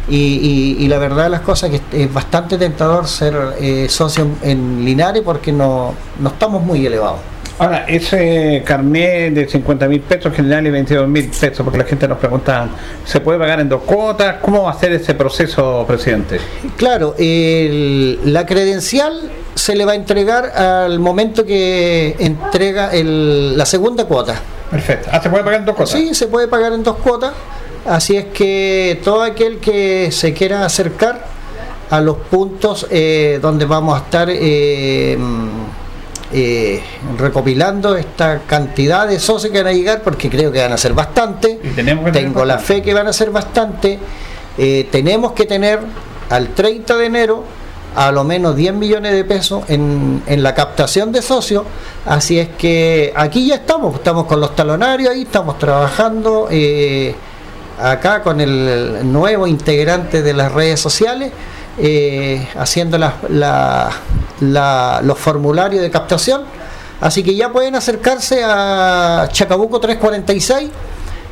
y, 0.09 0.87
la 0.89 0.99
verdad 0.99 1.25
de 1.25 1.31
las 1.31 1.41
cosas 1.41 1.71
que 1.71 2.05
es 2.05 2.13
bastante 2.13 2.59
tentador 2.59 3.09
ser 3.09 3.57
eh, 3.59 3.87
socio 3.89 4.27
en 4.43 4.85
Linares 4.85 5.23
porque 5.25 5.53
no, 5.53 5.95
no 6.21 6.29
estamos 6.29 6.63
muy 6.63 6.85
elevados. 6.85 7.21
Ahora, 7.59 7.87
ese 7.89 8.63
carnet 8.67 9.33
de 9.33 9.49
50 9.49 9.89
mil 9.89 10.01
pesos 10.01 10.35
general 10.35 10.67
y 10.67 10.71
22 10.71 11.09
mil 11.09 11.29
pesos, 11.29 11.65
porque 11.65 11.79
la 11.79 11.85
gente 11.85 12.07
nos 12.07 12.19
pregunta, 12.19 12.69
¿se 13.05 13.21
puede 13.21 13.39
pagar 13.39 13.61
en 13.61 13.69
dos 13.69 13.83
cuotas? 13.83 14.37
¿Cómo 14.43 14.65
va 14.65 14.73
a 14.73 14.79
ser 14.79 14.93
ese 14.93 15.15
proceso, 15.15 15.85
presidente? 15.87 16.39
Claro, 16.77 17.15
la 17.19 18.45
credencial 18.45 19.31
se 19.55 19.75
le 19.75 19.87
va 19.87 19.93
a 19.93 19.95
entregar 19.95 20.45
al 20.51 20.99
momento 20.99 21.47
que 21.47 22.15
entrega 22.19 22.91
la 22.93 23.65
segunda 23.65 24.05
cuota. 24.05 24.35
Perfecto. 24.71 25.09
Ah, 25.11 25.23
¿se 25.23 25.31
puede 25.31 25.43
pagar 25.43 25.61
en 25.61 25.67
dos 25.67 25.77
cuotas? 25.77 25.99
Sí, 25.99 26.15
se 26.15 26.27
puede 26.27 26.49
pagar 26.49 26.75
en 26.75 26.83
dos 26.83 26.97
cuotas. 26.97 27.33
Así 27.87 28.17
es 28.17 28.27
que 28.27 29.01
todo 29.03 29.23
aquel 29.23 29.59
que 29.59 30.11
se 30.13 30.35
quiera 30.35 30.67
acercar 30.67 31.25
a 31.89 32.01
los 32.01 32.17
puntos 32.17 32.87
eh, 32.91 33.39
donde 33.41 33.65
vamos 33.65 33.99
a 33.99 34.05
estar... 34.05 34.29
Eh, 34.31 35.17
eh, 36.33 36.83
recopilando 37.19 37.97
esta 37.97 38.41
cantidad 38.47 39.07
de 39.07 39.21
socios 39.21 39.53
que 39.53 39.63
van 39.63 39.73
a 39.73 39.73
llegar, 39.73 40.03
porque 40.03 40.29
creo 40.29 40.51
que 40.51 40.61
van 40.61 40.73
a 40.73 40.77
ser 40.77 40.93
bastante. 40.93 41.61
Tengo 42.13 42.45
la 42.45 42.59
fe 42.59 42.83
que 42.83 42.93
van 42.93 43.07
a 43.07 43.13
ser 43.13 43.31
bastante. 43.31 43.99
Eh, 44.59 44.89
tenemos 44.91 45.33
que 45.33 45.45
tener 45.45 45.81
al 46.31 46.49
30 46.49 46.97
de 46.97 47.07
enero 47.07 47.45
a 47.95 48.13
lo 48.13 48.25
menos 48.25 48.55
10 48.55 48.75
millones 48.75 49.13
de 49.13 49.25
pesos 49.25 49.65
en, 49.69 50.23
en, 50.27 50.43
la 50.43 50.55
captación 50.55 51.13
de 51.13 51.23
socios. 51.23 51.65
Así 52.05 52.39
es 52.39 52.49
que 52.59 53.13
aquí 53.17 53.47
ya 53.47 53.57
estamos, 53.57 53.95
estamos 53.95 54.27
con 54.27 54.39
los 54.39 54.55
talonarios 54.55 55.11
ahí, 55.11 55.23
estamos 55.23 55.59
trabajando 55.59 56.49
eh, 56.51 57.15
acá 57.81 58.23
con 58.23 58.41
el 58.41 59.11
nuevo 59.11 59.47
integrante 59.47 60.23
de 60.23 60.35
las 60.35 60.53
redes 60.53 60.81
sociales 60.81 61.33
eh, 61.79 62.49
haciendo 62.57 62.99
los 64.39 65.19
formularios 65.19 65.83
de 65.83 65.91
captación. 65.91 66.45
Así 67.01 67.23
que 67.23 67.35
ya 67.35 67.53
pueden 67.53 67.75
acercarse 67.75 68.43
a 68.43 69.29
Chacabuco 69.31 69.79
346 69.81 70.71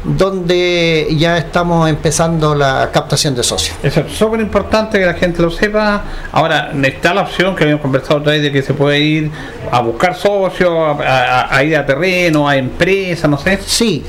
donde 0.04 1.08
ya 1.16 1.38
estamos 1.38 1.88
empezando 1.88 2.54
la 2.54 2.90
captación 2.92 3.34
de 3.34 3.42
socios. 3.42 3.76
Eso 3.82 4.00
es 4.00 4.12
súper 4.12 4.40
importante 4.40 4.98
que 4.98 5.06
la 5.06 5.14
gente 5.14 5.40
lo 5.40 5.50
sepa. 5.50 6.04
Ahora, 6.30 6.72
está 6.82 7.14
la 7.14 7.22
opción 7.22 7.56
que 7.56 7.64
habíamos 7.64 7.82
conversado 7.82 8.20
otra 8.20 8.32
vez 8.32 8.42
de 8.42 8.52
que 8.52 8.62
se 8.62 8.74
puede 8.74 9.00
ir 9.00 9.30
a 9.70 9.80
buscar 9.80 10.14
socios, 10.14 10.98
a, 11.00 11.64
ir 11.64 11.76
a 11.76 11.86
terreno, 11.86 12.46
a 12.46 12.56
empresas, 12.56 13.30
no 13.30 13.38
sé. 13.38 13.58
Sí, 13.64 14.04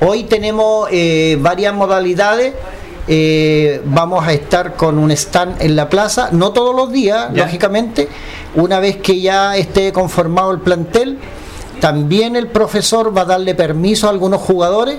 hoy 0.00 0.24
tenemos 0.24 0.88
eh, 0.92 1.38
varias 1.40 1.72
modalidades 1.74 2.52
eh, 3.08 3.80
vamos 3.84 4.26
a 4.26 4.32
estar 4.32 4.74
con 4.74 4.98
un 4.98 5.10
stand 5.10 5.60
en 5.60 5.76
la 5.76 5.88
plaza, 5.88 6.28
no 6.32 6.52
todos 6.52 6.74
los 6.74 6.92
días, 6.92 7.32
lógicamente, 7.32 8.08
una 8.54 8.80
vez 8.80 8.96
que 8.98 9.20
ya 9.20 9.56
esté 9.56 9.92
conformado 9.92 10.52
el 10.52 10.60
plantel 10.60 11.18
también 11.82 12.36
el 12.36 12.46
profesor 12.46 13.14
va 13.14 13.22
a 13.22 13.24
darle 13.24 13.56
permiso 13.56 14.06
a 14.06 14.10
algunos 14.10 14.40
jugadores 14.40 14.98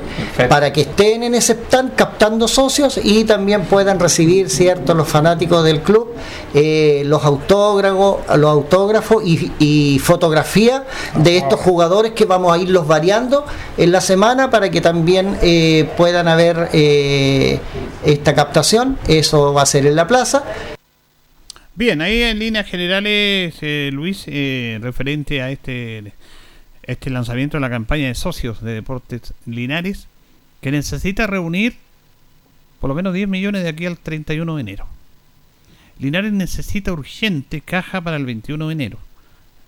para 0.50 0.74
que 0.74 0.82
estén 0.82 1.24
en 1.24 1.34
ese 1.34 1.54
stand 1.54 1.96
captando 1.96 2.46
socios 2.46 3.00
y 3.02 3.24
también 3.24 3.64
puedan 3.64 4.02
recibir, 4.02 4.50
¿cierto?, 4.50 4.94
los 4.94 5.08
fanáticos 5.08 5.64
del 5.64 5.80
club, 5.80 6.14
eh, 6.54 7.04
los 7.06 7.24
autógrafos, 7.24 8.18
los 8.38 8.52
autógrafos 8.52 9.24
y, 9.26 9.98
fotografía 10.00 10.84
de 11.16 11.38
estos 11.38 11.58
jugadores 11.62 12.12
que 12.12 12.26
vamos 12.26 12.52
a 12.52 12.58
irlos 12.58 12.86
variando 12.86 13.46
en 13.78 13.94
la 13.94 14.02
semana 14.02 14.50
para 14.50 14.70
que 14.70 14.82
también 14.82 15.38
eh, 15.42 15.88
puedan 15.96 16.28
haber 16.28 16.68
eh, 16.74 17.62
esta 18.04 18.36
captación. 18.36 18.98
Eso 19.08 19.54
va 19.54 19.62
a 19.62 19.66
ser 19.66 19.86
en 19.86 19.96
la 19.96 20.06
plaza. 20.06 20.44
Bien, 21.76 22.02
ahí 22.02 22.24
en 22.24 22.40
líneas 22.40 22.68
generales, 22.68 23.56
Luis, 23.94 24.26
referente 24.82 25.42
a 25.42 25.50
este 25.50 26.12
este 26.84 27.10
lanzamiento 27.10 27.58
de 27.58 27.62
la 27.62 27.70
campaña 27.70 28.08
de 28.08 28.16
socios 28.16 28.62
de 28.62 28.74
Deportes 28.74 29.34
Linares, 29.46 30.08
que 30.62 30.72
necesita 30.72 31.28
reunir 31.28 31.76
por 32.80 32.90
lo 32.90 32.96
menos 32.96 33.14
10 33.14 33.30
millones 33.30 33.64
de 33.64 33.70
aquí 33.70 33.86
al 33.86 33.98
31 33.98 34.56
de 34.56 34.62
enero. 34.62 34.86
Linares 36.00 36.34
necesita 36.34 36.92
urgente 36.92 37.62
caja 37.62 38.02
para 38.02 38.18
el 38.18 38.26
21 38.26 38.68
de 38.68 38.74
enero. 38.74 38.98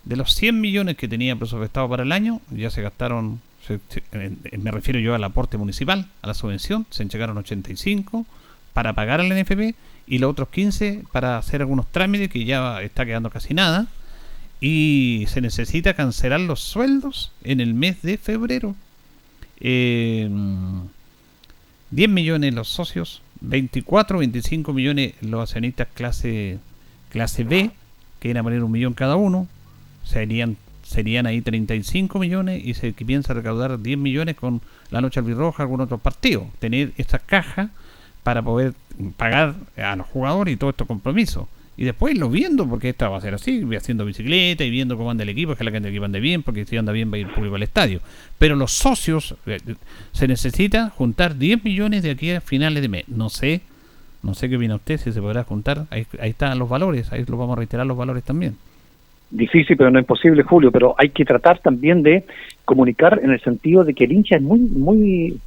De 0.03 0.15
los 0.15 0.35
100 0.35 0.59
millones 0.59 0.97
que 0.97 1.07
tenía 1.07 1.35
presupuestado 1.35 1.89
para 1.89 2.03
el 2.03 2.11
año, 2.11 2.41
ya 2.51 2.69
se 2.69 2.81
gastaron, 2.81 3.39
me 4.51 4.71
refiero 4.71 4.99
yo 4.99 5.15
al 5.15 5.23
aporte 5.23 5.57
municipal, 5.57 6.09
a 6.21 6.27
la 6.27 6.33
subvención, 6.33 6.85
se 6.89 7.03
entregaron 7.03 7.37
85 7.37 8.25
para 8.73 8.93
pagar 8.93 9.21
al 9.21 9.29
NFP 9.29 9.75
y 10.07 10.19
los 10.19 10.29
otros 10.31 10.49
15 10.49 11.05
para 11.11 11.37
hacer 11.37 11.61
algunos 11.61 11.89
trámites 11.91 12.29
que 12.29 12.43
ya 12.43 12.81
está 12.81 13.05
quedando 13.05 13.29
casi 13.29 13.53
nada 13.53 13.87
y 14.59 15.25
se 15.27 15.41
necesita 15.41 15.93
cancelar 15.93 16.39
los 16.39 16.61
sueldos 16.61 17.31
en 17.43 17.59
el 17.59 17.73
mes 17.73 18.01
de 18.01 18.17
febrero. 18.17 18.75
10 19.59 19.69
eh, 19.71 20.29
millones 22.07 22.53
los 22.53 22.67
socios, 22.67 23.21
24, 23.41 24.19
25 24.19 24.73
millones 24.73 25.13
los 25.21 25.41
accionistas 25.41 25.87
clase, 25.93 26.59
clase 27.09 27.43
B, 27.43 27.71
que 28.19 28.29
iban 28.29 28.37
a 28.37 28.43
poner 28.43 28.63
un 28.63 28.71
millón 28.71 28.93
cada 28.93 29.15
uno, 29.15 29.47
serían, 30.03 30.57
serían 30.83 31.25
ahí 31.25 31.41
35 31.41 32.19
millones 32.19 32.63
y 32.65 32.73
se 32.73 32.91
piensa 32.93 33.33
recaudar 33.33 33.81
10 33.81 33.97
millones 33.97 34.35
con 34.35 34.61
la 34.89 35.01
Noche 35.01 35.19
Albirroja, 35.19 35.63
algún 35.63 35.81
otro 35.81 35.97
partido. 35.97 36.47
Tener 36.59 36.93
esta 36.97 37.19
caja 37.19 37.69
para 38.23 38.41
poder 38.41 38.73
pagar 39.17 39.55
a 39.77 39.95
los 39.95 40.07
jugadores 40.07 40.53
y 40.53 40.57
todo 40.57 40.71
estos 40.71 40.87
compromisos 40.87 41.47
y 41.77 41.83
después 41.83 42.17
lo 42.17 42.29
viendo, 42.29 42.67
porque 42.67 42.89
esta 42.89 43.09
va 43.09 43.17
a 43.17 43.21
ser 43.21 43.33
así, 43.33 43.63
haciendo 43.75 44.05
bicicleta 44.05 44.63
y 44.63 44.69
viendo 44.69 44.97
cómo 44.97 45.11
anda 45.11 45.23
el 45.23 45.29
equipo, 45.29 45.55
que 45.55 45.63
la 45.63 45.71
gente 45.71 45.87
del 45.87 45.95
equipo 45.95 46.05
ande 46.05 46.19
bien, 46.19 46.41
porque 46.41 46.65
si 46.65 46.77
anda 46.77 46.93
bien 46.93 47.11
va 47.11 47.15
a 47.15 47.19
ir 47.19 47.27
público 47.27 47.55
al 47.55 47.63
estadio. 47.63 47.99
Pero 48.37 48.55
los 48.55 48.71
socios, 48.71 49.35
eh, 49.45 49.59
se 50.11 50.27
necesita 50.27 50.89
juntar 50.89 51.37
10 51.37 51.65
millones 51.65 52.03
de 52.03 52.11
aquí 52.11 52.31
a 52.31 52.39
finales 52.39 52.81
de 52.81 52.87
mes. 52.87 53.09
No 53.09 53.29
sé, 53.29 53.61
no 54.23 54.33
sé 54.33 54.47
qué 54.47 54.55
opina 54.55 54.75
usted, 54.75 54.97
si 54.97 55.11
se 55.11 55.21
podrá 55.21 55.43
juntar. 55.43 55.85
Ahí, 55.89 56.05
ahí 56.19 56.29
están 56.29 56.57
los 56.57 56.69
valores, 56.69 57.11
ahí 57.11 57.25
lo 57.27 57.37
vamos 57.37 57.57
a 57.57 57.59
reiterar 57.59 57.85
los 57.85 57.97
valores 57.97 58.23
también. 58.23 58.55
Difícil, 59.31 59.75
pero 59.75 59.91
no 59.91 59.99
imposible, 59.99 60.43
Julio, 60.43 60.71
pero 60.71 60.95
hay 60.97 61.09
que 61.09 61.25
tratar 61.25 61.59
también 61.59 62.03
de 62.03 62.23
comunicar 62.63 63.19
en 63.21 63.31
el 63.31 63.41
sentido 63.41 63.83
de 63.83 63.93
que 63.93 64.05
el 64.05 64.13
hincha 64.13 64.37
es 64.37 64.41
muy, 64.41 64.59
muy 64.59 65.39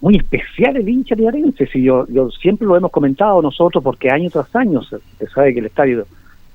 muy 0.00 0.16
especial 0.16 0.76
el 0.76 0.88
hincha 0.88 1.14
de 1.14 1.52
Si 1.72 1.82
yo, 1.82 2.06
yo 2.08 2.30
siempre 2.30 2.66
lo 2.66 2.76
hemos 2.76 2.90
comentado 2.90 3.42
nosotros, 3.42 3.82
porque 3.82 4.10
año 4.10 4.30
tras 4.30 4.54
año, 4.54 4.82
se, 4.82 4.98
sabe 5.34 5.52
que 5.52 5.60
el 5.60 5.66
estadio 5.66 6.06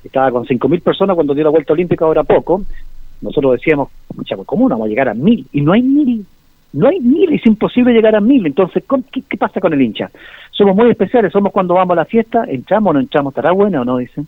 estaba 0.03 0.31
con 0.31 0.45
5.000 0.45 0.81
personas 0.81 1.15
cuando 1.15 1.33
dio 1.33 1.43
la 1.43 1.49
vuelta 1.49 1.73
olímpica, 1.73 2.05
ahora 2.05 2.23
poco. 2.23 2.63
Nosotros 3.21 3.53
decíamos, 3.53 3.89
¿cómo 4.45 4.67
no 4.67 4.75
vamos 4.75 4.85
a 4.85 4.89
llegar 4.89 5.09
a 5.09 5.13
mil? 5.13 5.45
Y 5.53 5.61
no 5.61 5.71
hay 5.71 5.81
mil, 5.81 6.25
no 6.73 6.87
hay 6.87 6.99
mil, 6.99 7.31
es 7.33 7.45
imposible 7.45 7.93
llegar 7.93 8.15
a 8.15 8.21
mil. 8.21 8.45
Entonces, 8.45 8.83
¿qué, 9.11 9.37
pasa 9.37 9.61
con 9.61 9.73
el 9.73 9.81
hincha? 9.81 10.09
Somos 10.51 10.75
muy 10.75 10.89
especiales, 10.89 11.31
somos 11.31 11.53
cuando 11.53 11.75
vamos 11.75 11.93
a 11.93 12.01
la 12.01 12.05
fiesta, 12.05 12.43
entramos 12.47 12.91
o 12.91 12.93
no 12.93 12.99
entramos, 12.99 13.31
estará 13.31 13.51
buena 13.51 13.81
o 13.81 13.85
no, 13.85 13.97
dicen. 13.97 14.27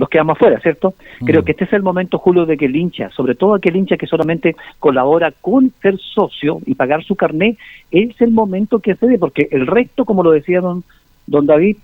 Nos 0.00 0.08
quedamos 0.08 0.36
afuera, 0.36 0.58
¿cierto? 0.60 0.94
Creo 1.24 1.42
Mm. 1.42 1.44
que 1.44 1.52
este 1.52 1.64
es 1.64 1.72
el 1.74 1.82
momento, 1.82 2.16
Julio, 2.18 2.46
de 2.46 2.56
que 2.56 2.64
el 2.64 2.74
hincha, 2.74 3.10
sobre 3.10 3.34
todo 3.34 3.54
aquel 3.54 3.76
hincha 3.76 3.98
que 3.98 4.06
solamente 4.06 4.56
colabora 4.78 5.30
con 5.30 5.70
ser 5.82 5.98
socio 5.98 6.58
y 6.64 6.74
pagar 6.74 7.04
su 7.04 7.16
carné, 7.16 7.58
es 7.90 8.18
el 8.22 8.30
momento 8.30 8.78
que 8.78 8.94
cede, 8.94 9.18
porque 9.18 9.48
el 9.50 9.66
resto, 9.66 10.06
como 10.06 10.22
lo 10.22 10.30
decía 10.30 10.62
don, 10.62 10.84
don 11.26 11.44
David, 11.44 11.76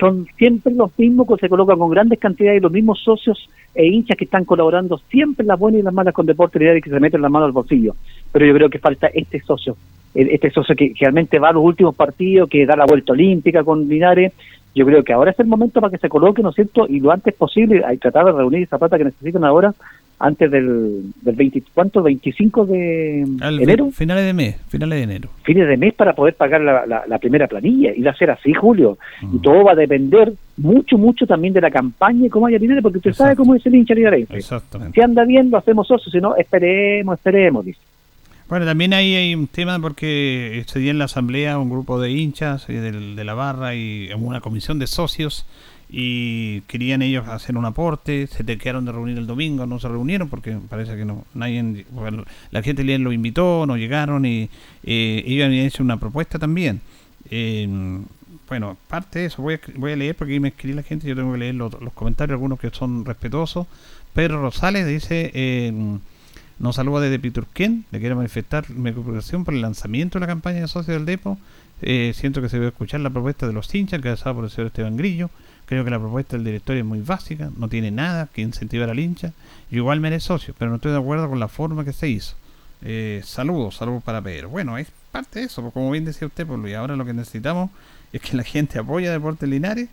son 0.00 0.26
siempre 0.36 0.72
los 0.74 0.90
mismos 0.98 1.28
que 1.28 1.36
se 1.36 1.48
colocan 1.48 1.78
con 1.78 1.88
grandes 1.90 2.18
cantidades 2.18 2.60
los 2.60 2.72
mismos 2.72 2.98
socios 2.98 3.48
e 3.74 3.86
hinchas 3.86 4.16
que 4.16 4.24
están 4.24 4.44
colaborando 4.44 4.98
siempre 5.08 5.46
las 5.46 5.56
buenas 5.56 5.80
y 5.80 5.84
las 5.84 5.94
malas 5.94 6.14
con 6.14 6.26
Deportes 6.26 6.78
y 6.78 6.80
que 6.80 6.90
se 6.90 6.98
meten 6.98 7.22
las 7.22 7.30
manos 7.30 7.46
al 7.46 7.52
bolsillo. 7.52 7.94
Pero 8.32 8.44
yo 8.44 8.54
creo 8.54 8.70
que 8.70 8.80
falta 8.80 9.06
este 9.14 9.38
socio, 9.40 9.76
este 10.14 10.50
socio 10.50 10.74
que, 10.74 10.92
que 10.92 11.04
realmente 11.04 11.38
va 11.38 11.50
a 11.50 11.52
los 11.52 11.62
últimos 11.62 11.94
partidos, 11.94 12.48
que 12.48 12.66
da 12.66 12.74
la 12.74 12.86
vuelta 12.86 13.12
olímpica 13.12 13.62
con 13.62 13.88
Linares. 13.88 14.32
Yo 14.74 14.86
creo 14.86 15.02
que 15.04 15.12
ahora 15.12 15.30
es 15.32 15.38
el 15.40 15.46
momento 15.46 15.80
para 15.80 15.90
que 15.90 15.98
se 15.98 16.08
coloque, 16.08 16.42
¿no 16.42 16.48
es 16.50 16.54
cierto? 16.54 16.86
Y 16.88 17.00
lo 17.00 17.10
antes 17.12 17.34
posible, 17.34 17.82
hay 17.84 17.96
que 17.96 18.10
tratar 18.10 18.26
de 18.26 18.32
reunir 18.32 18.62
esa 18.62 18.78
plata 18.78 18.96
que 18.98 19.04
necesitan 19.04 19.44
ahora 19.44 19.74
antes 20.18 20.50
del, 20.52 21.12
del 21.20 21.34
20, 21.34 21.62
¿cuánto? 21.74 22.00
25 22.02 22.64
de 22.66 23.26
Al 23.40 23.60
enero 23.60 23.90
Finales 23.90 24.24
de 24.24 24.32
mes, 24.32 24.56
finales 24.68 24.98
de 24.98 25.02
enero. 25.02 25.28
fines 25.42 25.66
de 25.66 25.76
mes 25.76 25.94
para 25.94 26.14
poder 26.14 26.34
pagar 26.34 26.60
la, 26.60 26.86
la- 26.86 27.02
la 27.08 27.18
primera 27.18 27.48
planilla 27.48 27.92
y 27.94 28.02
va 28.02 28.12
a 28.12 28.16
ser 28.16 28.30
así, 28.30 28.54
Julio. 28.54 28.98
Y 29.20 29.38
todo 29.40 29.64
va 29.64 29.72
a 29.72 29.74
depender 29.74 30.32
mucho, 30.56 30.96
mucho 30.96 31.26
también 31.26 31.52
de 31.54 31.60
la 31.60 31.70
campaña 31.72 32.26
y 32.26 32.30
cómo 32.30 32.46
haya 32.46 32.58
Linares, 32.58 32.82
porque 32.84 32.98
usted 32.98 33.12
sabe 33.14 33.34
cómo 33.34 33.54
es 33.56 33.66
el 33.66 33.74
hincha 33.74 33.94
linarense. 33.94 34.36
Exactamente. 34.36 34.94
Si 34.94 35.00
anda 35.04 35.24
bien, 35.24 35.50
lo 35.50 35.58
hacemos 35.58 35.88
socios, 35.88 36.12
si 36.12 36.20
no, 36.20 36.36
esperemos, 36.36 37.18
esperemos, 37.18 37.64
dice. 37.64 37.80
Bueno, 38.52 38.66
también 38.66 38.92
ahí 38.92 39.14
hay 39.14 39.34
un 39.34 39.46
tema 39.46 39.78
porque 39.80 40.62
se 40.66 40.78
dio 40.78 40.90
en 40.90 40.98
la 40.98 41.06
asamblea 41.06 41.56
un 41.56 41.70
grupo 41.70 41.98
de 41.98 42.10
hinchas 42.10 42.68
eh, 42.68 42.74
de, 42.82 43.24
la 43.24 43.32
barra 43.32 43.74
y 43.74 44.10
una 44.14 44.42
comisión 44.42 44.78
de 44.78 44.86
socios 44.86 45.46
y 45.88 46.60
querían 46.68 47.00
ellos 47.00 47.26
hacer 47.28 47.56
un 47.56 47.64
aporte, 47.64 48.26
se 48.26 48.44
te 48.44 48.58
quedaron 48.58 48.84
de 48.84 48.92
reunir 48.92 49.16
el 49.16 49.26
domingo, 49.26 49.64
no 49.64 49.80
se 49.80 49.88
reunieron 49.88 50.28
porque 50.28 50.58
parece 50.68 50.96
que 50.96 51.06
no 51.06 51.24
nadie, 51.32 51.86
la 52.50 52.62
gente 52.62 52.84
lo 52.98 53.10
invitó, 53.10 53.64
no 53.66 53.78
llegaron 53.78 54.26
y 54.26 54.50
eh, 54.84 55.24
ellos 55.26 55.46
habían 55.46 55.64
hecho 55.64 55.82
una 55.82 55.98
propuesta 55.98 56.38
también. 56.38 56.82
Eh, 57.30 57.66
bueno, 58.50 58.76
parte 58.86 59.20
de 59.20 59.24
eso 59.24 59.40
voy 59.40 59.54
a, 59.54 59.60
voy 59.76 59.92
a 59.92 59.96
leer 59.96 60.14
porque 60.14 60.34
ahí 60.34 60.40
me 60.40 60.48
escribí 60.48 60.74
la 60.74 60.82
gente, 60.82 61.08
yo 61.08 61.16
tengo 61.16 61.32
que 61.32 61.38
leer 61.38 61.54
los, 61.54 61.80
los 61.80 61.94
comentarios, 61.94 62.34
algunos 62.34 62.60
que 62.60 62.68
son 62.68 63.06
respetuosos. 63.06 63.66
Pedro 64.12 64.42
Rosales 64.42 64.86
dice... 64.86 65.30
Eh, 65.32 65.72
nos 66.58 66.76
saluda 66.76 67.00
desde 67.00 67.18
Piturquén. 67.18 67.84
Le 67.90 68.00
quiero 68.00 68.16
manifestar 68.16 68.68
mi 68.70 68.92
preocupación 68.92 69.44
por 69.44 69.54
el 69.54 69.62
lanzamiento 69.62 70.18
de 70.18 70.20
la 70.20 70.26
campaña 70.26 70.60
de 70.60 70.68
socios 70.68 70.96
del 70.96 71.06
Depo. 71.06 71.38
Eh, 71.82 72.12
siento 72.14 72.40
que 72.40 72.48
se 72.48 72.56
debe 72.56 72.68
escuchar 72.68 73.00
la 73.00 73.10
propuesta 73.10 73.46
de 73.46 73.52
los 73.52 73.74
hinchas, 73.74 73.98
encabezada 73.98 74.34
por 74.34 74.44
el 74.44 74.50
señor 74.50 74.68
Esteban 74.68 74.96
Grillo. 74.96 75.30
Creo 75.66 75.84
que 75.84 75.90
la 75.90 75.98
propuesta 75.98 76.36
del 76.36 76.44
directorio 76.44 76.82
es 76.82 76.86
muy 76.86 77.00
básica, 77.00 77.50
no 77.56 77.68
tiene 77.68 77.90
nada 77.90 78.28
que 78.32 78.42
incentivar 78.42 78.90
al 78.90 78.98
hincha. 78.98 79.32
Yo 79.70 79.78
igual 79.78 80.00
me 80.00 80.20
socio, 80.20 80.54
pero 80.58 80.70
no 80.70 80.76
estoy 80.76 80.92
de 80.92 80.98
acuerdo 80.98 81.28
con 81.28 81.40
la 81.40 81.48
forma 81.48 81.84
que 81.84 81.92
se 81.92 82.08
hizo. 82.08 82.34
Eh, 82.82 83.22
saludos, 83.24 83.76
saludos 83.76 84.02
para 84.02 84.20
Pedro. 84.20 84.48
Bueno, 84.48 84.76
es 84.78 84.88
parte 85.10 85.40
de 85.40 85.46
eso, 85.46 85.70
como 85.70 85.90
bien 85.90 86.04
decía 86.04 86.26
usted, 86.26 86.46
Pablo, 86.46 86.68
y 86.68 86.74
ahora 86.74 86.96
lo 86.96 87.04
que 87.04 87.12
necesitamos 87.12 87.70
es 88.12 88.20
que 88.20 88.36
la 88.36 88.42
gente 88.44 88.78
apoye 88.78 89.08
a 89.08 89.12
Deportes 89.12 89.48
Linares. 89.48 89.88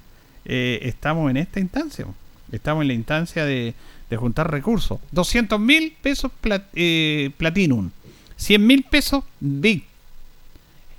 Eh, 0.45 0.79
estamos 0.83 1.29
en 1.29 1.37
esta 1.37 1.59
instancia, 1.59 2.05
estamos 2.51 2.81
en 2.81 2.87
la 2.87 2.93
instancia 2.93 3.45
de, 3.45 3.73
de 4.09 4.17
juntar 4.17 4.49
recursos. 4.51 4.99
200 5.11 5.59
mil 5.59 5.93
pesos 6.01 6.31
plat- 6.41 6.67
eh, 6.75 7.31
Platinum, 7.37 7.89
100 8.37 8.65
mil 8.65 8.83
pesos 8.83 9.23
Big, 9.39 9.83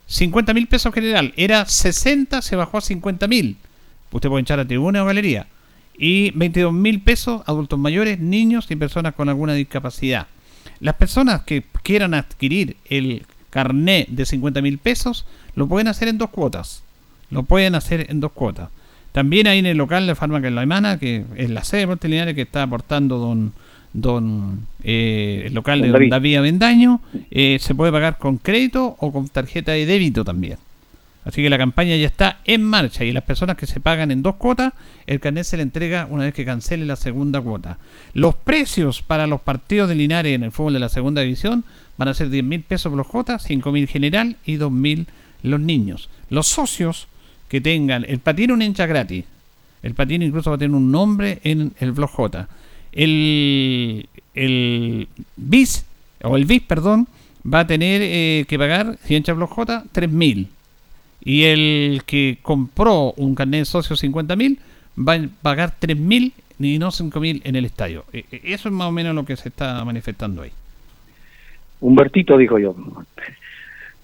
50 0.06 0.54
mil 0.54 0.66
pesos 0.66 0.92
general. 0.92 1.32
Era 1.36 1.66
60, 1.66 2.42
se 2.42 2.56
bajó 2.56 2.78
a 2.78 2.80
50 2.80 3.26
mil. 3.28 3.56
Usted 4.10 4.28
puede 4.28 4.42
echar 4.42 4.58
a 4.60 4.66
tribuna 4.66 5.02
o 5.02 5.06
galería. 5.06 5.46
Y 5.96 6.30
22 6.32 6.72
mil 6.72 7.00
pesos 7.00 7.42
adultos 7.46 7.78
mayores, 7.78 8.18
niños 8.18 8.66
y 8.70 8.76
personas 8.76 9.14
con 9.14 9.28
alguna 9.28 9.54
discapacidad. 9.54 10.26
Las 10.80 10.94
personas 10.96 11.42
que 11.42 11.62
quieran 11.82 12.14
adquirir 12.14 12.76
el 12.86 13.26
carné 13.50 14.06
de 14.08 14.24
50 14.26 14.62
mil 14.62 14.78
pesos 14.78 15.26
lo 15.54 15.66
pueden 15.68 15.88
hacer 15.88 16.08
en 16.08 16.18
dos 16.18 16.30
cuotas. 16.30 16.82
Lo 17.30 17.42
pueden 17.44 17.74
hacer 17.74 18.06
en 18.10 18.20
dos 18.20 18.32
cuotas. 18.32 18.70
También 19.12 19.46
ahí 19.46 19.58
en 19.58 19.66
el 19.66 19.76
local 19.76 20.06
de 20.06 20.14
Fármaca 20.14 20.48
en 20.48 20.54
la 20.54 20.60
Alemana, 20.60 20.98
que 20.98 21.24
es 21.36 21.50
la 21.50 21.64
sede 21.64 21.80
de 21.80 21.86
Deportes 21.86 22.10
Linares 22.10 22.34
que 22.34 22.42
está 22.42 22.62
aportando 22.62 23.18
don 23.18 23.52
don 23.92 24.66
eh, 24.84 25.44
el 25.46 25.54
local 25.54 25.80
de 25.80 25.88
Don 25.88 25.92
don 25.94 26.00
David. 26.00 26.10
David 26.10 26.36
Avendaño, 26.36 27.00
eh, 27.30 27.58
se 27.60 27.74
puede 27.74 27.90
pagar 27.92 28.18
con 28.18 28.38
crédito 28.38 28.96
o 28.98 29.12
con 29.12 29.28
tarjeta 29.28 29.72
de 29.72 29.86
débito 29.86 30.24
también. 30.24 30.58
Así 31.24 31.42
que 31.42 31.50
la 31.50 31.58
campaña 31.58 31.96
ya 31.96 32.06
está 32.06 32.38
en 32.44 32.62
marcha 32.62 33.04
y 33.04 33.12
las 33.12 33.24
personas 33.24 33.56
que 33.56 33.66
se 33.66 33.78
pagan 33.78 34.10
en 34.10 34.22
dos 34.22 34.36
cuotas, 34.36 34.72
el 35.06 35.20
carnet 35.20 35.44
se 35.44 35.58
le 35.58 35.62
entrega 35.62 36.06
una 36.08 36.24
vez 36.24 36.32
que 36.32 36.46
cancele 36.46 36.86
la 36.86 36.96
segunda 36.96 37.40
cuota. 37.42 37.78
Los 38.14 38.34
precios 38.34 39.02
para 39.02 39.26
los 39.26 39.40
partidos 39.42 39.88
de 39.88 39.96
Linares 39.96 40.34
en 40.34 40.44
el 40.44 40.52
fútbol 40.52 40.72
de 40.72 40.78
la 40.78 40.88
segunda 40.88 41.20
división 41.20 41.64
van 41.98 42.08
a 42.08 42.14
ser 42.14 42.30
10 42.30 42.44
mil 42.44 42.62
pesos 42.62 42.90
por 42.90 42.96
los 42.96 43.06
cuotas, 43.06 43.42
5 43.42 43.70
mil 43.70 43.86
general 43.86 44.36
y 44.46 44.56
2 44.56 44.72
mil 44.72 45.08
los 45.42 45.60
niños. 45.60 46.08
Los 46.30 46.46
socios 46.46 47.06
que 47.50 47.60
tengan 47.60 48.06
el 48.08 48.20
patín 48.20 48.52
un 48.52 48.62
hincha 48.62 48.86
gratis. 48.86 49.24
El 49.82 49.94
patín 49.94 50.22
incluso 50.22 50.50
va 50.50 50.56
a 50.56 50.58
tener 50.58 50.76
un 50.76 50.90
nombre 50.90 51.40
en 51.42 51.72
el 51.80 51.90
blog 51.92 52.10
J. 52.10 52.48
El, 52.92 54.08
el 54.34 55.08
BIS, 55.36 55.84
o 56.22 56.36
el 56.36 56.44
BIS, 56.44 56.62
perdón, 56.62 57.08
va 57.44 57.60
a 57.60 57.66
tener 57.66 58.02
eh, 58.04 58.44
que 58.48 58.58
pagar, 58.58 58.98
si 59.04 59.16
hincha 59.16 59.32
blog 59.32 59.50
J, 59.50 59.84
3 59.90 60.10
mil. 60.10 60.48
Y 61.22 61.42
el 61.44 62.02
que 62.06 62.38
compró 62.40 63.12
un 63.16 63.34
carnet 63.34 63.62
de 63.62 63.64
socio 63.64 63.96
50 63.96 64.36
mil 64.36 64.60
va 64.96 65.14
a 65.14 65.28
pagar 65.42 65.74
3 65.76 65.98
mil 65.98 66.32
y 66.60 66.78
no 66.78 66.92
5 66.92 67.18
mil 67.20 67.42
en 67.44 67.56
el 67.56 67.64
estadio. 67.64 68.04
Eh, 68.12 68.24
eh, 68.30 68.40
Eso 68.44 68.68
es 68.68 68.74
más 68.74 68.88
o 68.88 68.92
menos 68.92 69.14
lo 69.14 69.24
que 69.24 69.36
se 69.36 69.48
está 69.48 69.84
manifestando 69.84 70.42
ahí. 70.42 70.52
Humbertito, 71.80 72.36
dijo 72.36 72.58
yo. 72.58 72.76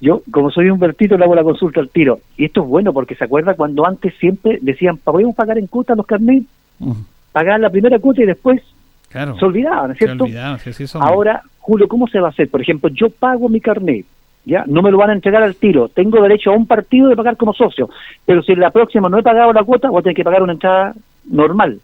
Yo, 0.00 0.22
como 0.30 0.50
soy 0.50 0.68
Humbertito, 0.70 1.16
le 1.16 1.24
hago 1.24 1.34
la 1.34 1.42
consulta 1.42 1.80
al 1.80 1.88
tiro. 1.88 2.20
Y 2.36 2.44
esto 2.44 2.62
es 2.62 2.68
bueno 2.68 2.92
porque 2.92 3.14
se 3.14 3.24
acuerda 3.24 3.54
cuando 3.54 3.86
antes 3.86 4.14
siempre 4.20 4.58
decían, 4.60 4.98
podemos 4.98 5.34
pagar 5.34 5.58
en 5.58 5.66
cuota 5.66 5.94
los 5.94 6.06
carnets, 6.06 6.46
Mm, 6.78 6.92
pagar 7.32 7.58
la 7.60 7.70
primera 7.70 7.98
cuota 7.98 8.22
y 8.22 8.26
después 8.26 8.60
Claro. 9.08 9.38
se 9.38 9.44
olvidaban, 9.46 9.86
¿no 9.86 9.92
es 9.94 9.98
Se 9.98 10.04
cierto? 10.04 10.24
olvidaban, 10.24 10.58
sí, 10.58 10.72
sí, 10.74 10.86
son- 10.86 11.02
Ahora, 11.02 11.42
Julio, 11.60 11.88
¿cómo 11.88 12.06
se 12.06 12.20
va 12.20 12.26
a 12.28 12.30
hacer? 12.30 12.50
Por 12.50 12.60
ejemplo, 12.60 12.90
yo 12.90 13.08
pago 13.08 13.48
mi 13.48 13.60
carnet, 13.62 14.04
¿ya? 14.44 14.64
No 14.66 14.82
me 14.82 14.90
lo 14.90 14.98
van 14.98 15.08
a 15.10 15.12
entregar 15.14 15.42
al 15.42 15.56
tiro. 15.56 15.88
Tengo 15.88 16.20
derecho 16.20 16.50
a 16.50 16.54
un 16.56 16.66
partido 16.66 17.08
de 17.08 17.16
pagar 17.16 17.38
como 17.38 17.54
socio. 17.54 17.88
Pero 18.26 18.42
si 18.42 18.52
en 18.52 18.60
la 18.60 18.70
próxima 18.70 19.08
no 19.08 19.18
he 19.18 19.22
pagado 19.22 19.52
la 19.54 19.64
cuota, 19.64 19.88
voy 19.88 20.00
a 20.00 20.02
tener 20.02 20.16
que 20.16 20.24
pagar 20.24 20.42
una 20.42 20.52
entrada 20.52 20.92
normal. 21.30 21.80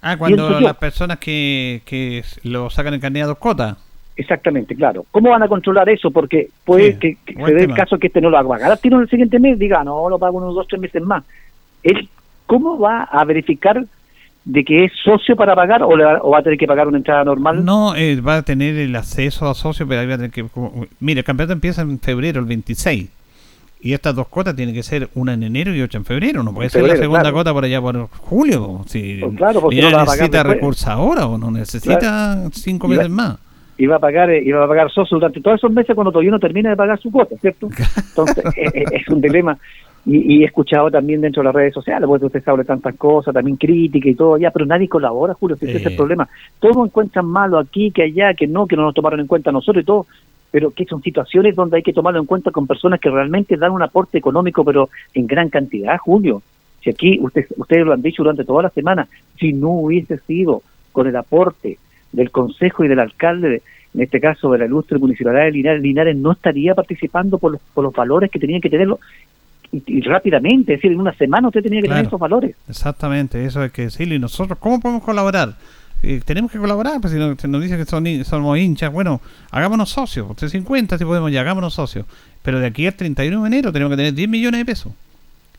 Ah, 0.00 0.16
cuando 0.16 0.60
las 0.60 0.76
personas 0.76 1.18
que, 1.18 1.82
que 1.84 2.22
lo 2.44 2.70
sacan 2.70 2.94
en 2.94 3.00
carnet 3.00 3.24
a 3.24 3.26
dos 3.26 3.38
cuotas. 3.38 3.76
Exactamente, 4.16 4.76
claro. 4.76 5.04
¿Cómo 5.10 5.30
van 5.30 5.42
a 5.42 5.48
controlar 5.48 5.88
eso? 5.88 6.10
Porque 6.10 6.48
puede 6.64 6.92
Sí, 6.92 7.16
que, 7.24 7.34
se 7.34 7.52
dé 7.54 7.64
el 7.64 7.74
caso 7.74 7.98
que 7.98 8.06
este 8.06 8.20
no 8.20 8.30
lo 8.30 8.36
va 8.36 8.42
a 8.42 8.48
pagar 8.58 8.70
al 8.70 8.78
tiro 8.78 8.96
en 8.96 9.02
el 9.02 9.10
siguiente 9.10 9.40
mes, 9.40 9.58
diga, 9.58 9.82
no, 9.82 10.08
lo 10.08 10.18
pago 10.18 10.38
unos 10.38 10.54
dos, 10.54 10.68
tres 10.68 10.80
meses 10.80 11.02
más. 11.02 11.24
Él, 11.82 12.08
¿Cómo 12.46 12.78
va 12.78 13.04
a 13.04 13.24
verificar 13.24 13.84
de 14.44 14.64
que 14.64 14.84
es 14.84 14.92
socio 15.02 15.34
para 15.34 15.54
pagar 15.54 15.82
o, 15.82 15.96
le 15.96 16.04
va, 16.04 16.18
o 16.22 16.30
va 16.30 16.38
a 16.38 16.42
tener 16.42 16.58
que 16.58 16.66
pagar 16.66 16.86
una 16.86 16.98
entrada 16.98 17.24
normal? 17.24 17.64
No, 17.64 17.96
eh, 17.96 18.20
va 18.20 18.36
a 18.36 18.42
tener 18.42 18.76
el 18.76 18.94
acceso 18.94 19.48
a 19.48 19.54
socio, 19.54 19.88
pero 19.88 20.00
ahí 20.02 20.06
va 20.06 20.14
a 20.14 20.18
tener 20.18 20.30
que... 20.30 20.44
como- 20.44 20.86
mire, 21.00 21.20
el 21.20 21.24
campeonato 21.24 21.54
empieza 21.54 21.82
en 21.82 21.98
febrero, 21.98 22.40
el 22.40 22.46
26. 22.46 23.08
Y 23.80 23.92
estas 23.92 24.14
dos 24.14 24.28
cuotas 24.28 24.56
tienen 24.56 24.74
que 24.74 24.82
ser 24.82 25.10
una 25.14 25.34
en 25.34 25.42
enero 25.42 25.74
y 25.74 25.82
otra 25.82 25.98
en 25.98 26.04
febrero. 26.04 26.42
No 26.42 26.54
puede 26.54 26.70
ser 26.70 26.84
la 26.84 26.96
segunda 26.96 27.20
claro. 27.20 27.34
cuota 27.34 27.52
por 27.52 27.64
allá 27.64 27.80
por 27.82 28.08
julio. 28.08 28.80
Si 28.86 29.18
Pues 29.20 29.36
claro, 29.36 29.60
porque 29.60 29.82
no 29.82 29.90
necesita 29.90 30.42
recursos 30.42 30.86
ahora 30.86 31.26
o 31.26 31.36
no 31.36 31.50
necesita 31.50 32.50
cinco 32.52 32.88
meses 32.88 33.10
más. 33.10 33.36
Iba 33.78 33.96
a 33.96 33.98
pagar 33.98 34.30
eh, 34.30 34.42
iba 34.44 34.64
a 34.64 34.68
pagar 34.68 34.90
socio 34.90 35.16
durante 35.16 35.40
todos 35.40 35.58
esos 35.58 35.72
meses 35.72 35.94
cuando 35.94 36.12
todavía 36.12 36.30
no 36.30 36.38
termina 36.38 36.70
de 36.70 36.76
pagar 36.76 36.98
su 36.98 37.10
cuota, 37.10 37.36
¿cierto? 37.36 37.68
Entonces, 38.08 38.44
eh, 38.56 38.70
eh, 38.74 38.84
es 38.92 39.08
un 39.08 39.20
dilema. 39.20 39.58
Y, 40.06 40.34
y 40.34 40.42
he 40.42 40.46
escuchado 40.46 40.90
también 40.90 41.22
dentro 41.22 41.40
de 41.40 41.46
las 41.46 41.54
redes 41.54 41.72
sociales, 41.72 42.06
porque 42.06 42.26
usted 42.26 42.44
sabe 42.44 42.64
tantas 42.64 42.94
cosas, 42.96 43.32
también 43.32 43.56
crítica 43.56 44.06
y 44.08 44.14
todo, 44.14 44.36
ya, 44.36 44.50
pero 44.50 44.66
nadie 44.66 44.86
colabora, 44.86 45.32
Julio, 45.32 45.56
si 45.56 45.64
ese 45.64 45.78
es 45.78 45.86
el 45.86 45.96
problema. 45.96 46.28
Todos 46.60 46.76
encuentran 46.86 47.24
malo 47.24 47.58
aquí, 47.58 47.90
que 47.90 48.02
allá, 48.02 48.34
que 48.34 48.46
no, 48.46 48.66
que 48.66 48.76
no 48.76 48.82
nos 48.82 48.94
tomaron 48.94 49.20
en 49.20 49.26
cuenta 49.26 49.50
nosotros 49.50 49.82
y 49.82 49.86
todo, 49.86 50.06
pero 50.50 50.72
que 50.72 50.84
son 50.84 51.02
situaciones 51.02 51.56
donde 51.56 51.78
hay 51.78 51.82
que 51.82 51.94
tomarlo 51.94 52.20
en 52.20 52.26
cuenta 52.26 52.50
con 52.50 52.66
personas 52.66 53.00
que 53.00 53.08
realmente 53.08 53.56
dan 53.56 53.72
un 53.72 53.82
aporte 53.82 54.18
económico, 54.18 54.62
pero 54.62 54.90
en 55.14 55.26
gran 55.26 55.48
cantidad, 55.48 55.96
Julio. 55.98 56.42
Si 56.82 56.90
aquí, 56.90 57.18
usted, 57.22 57.46
ustedes 57.56 57.86
lo 57.86 57.94
han 57.94 58.02
dicho 58.02 58.22
durante 58.22 58.44
toda 58.44 58.64
la 58.64 58.70
semana, 58.70 59.08
si 59.40 59.54
no 59.54 59.70
hubiese 59.70 60.18
sido 60.18 60.62
con 60.92 61.06
el 61.06 61.16
aporte 61.16 61.78
del 62.14 62.30
Consejo 62.30 62.84
y 62.84 62.88
del 62.88 63.00
alcalde, 63.00 63.48
de- 63.48 63.62
en 63.94 64.00
este 64.02 64.20
caso 64.20 64.50
de 64.50 64.58
la 64.58 64.66
ilustre 64.66 64.98
municipalidad 64.98 65.44
de 65.44 65.52
Linares, 65.52 65.82
Linares 65.82 66.16
no 66.16 66.32
estaría 66.32 66.74
participando 66.74 67.38
por 67.38 67.52
los, 67.52 67.60
por 67.74 67.84
los 67.84 67.92
valores 67.94 68.30
que 68.30 68.40
tenían 68.40 68.60
que 68.60 68.68
tenerlo 68.70 68.98
y, 69.70 69.82
y 69.86 70.00
rápidamente, 70.00 70.74
es 70.74 70.78
decir, 70.78 70.92
en 70.92 71.00
una 71.00 71.12
semana 71.14 71.48
usted 71.48 71.62
tenía 71.62 71.80
que 71.80 71.86
Claro. 71.86 71.98
tener 72.00 72.08
esos 72.08 72.20
valores. 72.20 72.56
Exactamente, 72.68 73.44
eso 73.44 73.60
hay 73.60 73.70
que 73.70 73.82
decirlo. 73.82 74.14
¿Y 74.14 74.18
nosotros 74.18 74.58
cómo 74.58 74.80
podemos 74.80 75.02
colaborar? 75.04 75.54
Eh, 76.02 76.20
tenemos 76.24 76.50
que 76.52 76.58
colaborar, 76.58 77.00
pues 77.00 77.12
si 77.12 77.18
nos, 77.18 77.40
si 77.40 77.48
nos 77.48 77.62
dicen 77.62 77.78
que 77.78 77.84
son, 77.86 78.04
somos 78.24 78.58
hinchas, 78.58 78.92
bueno, 78.92 79.20
hagámonos 79.50 79.90
socios. 79.90 80.28
Usted 80.28 80.48
50 80.48 80.98
si 80.98 81.04
podemos, 81.04 81.30
ya 81.32 81.40
hagámonos 81.40 81.72
socios. 81.74 82.04
Pero 82.42 82.60
de 82.60 82.66
aquí 82.66 82.86
al 82.86 82.94
31 82.94 83.40
de 83.42 83.46
enero 83.46 83.72
tenemos 83.72 83.90
que 83.92 83.96
tener 83.96 84.12
10 84.14 84.28
millones 84.28 84.60
de 84.60 84.64
pesos. 84.66 84.92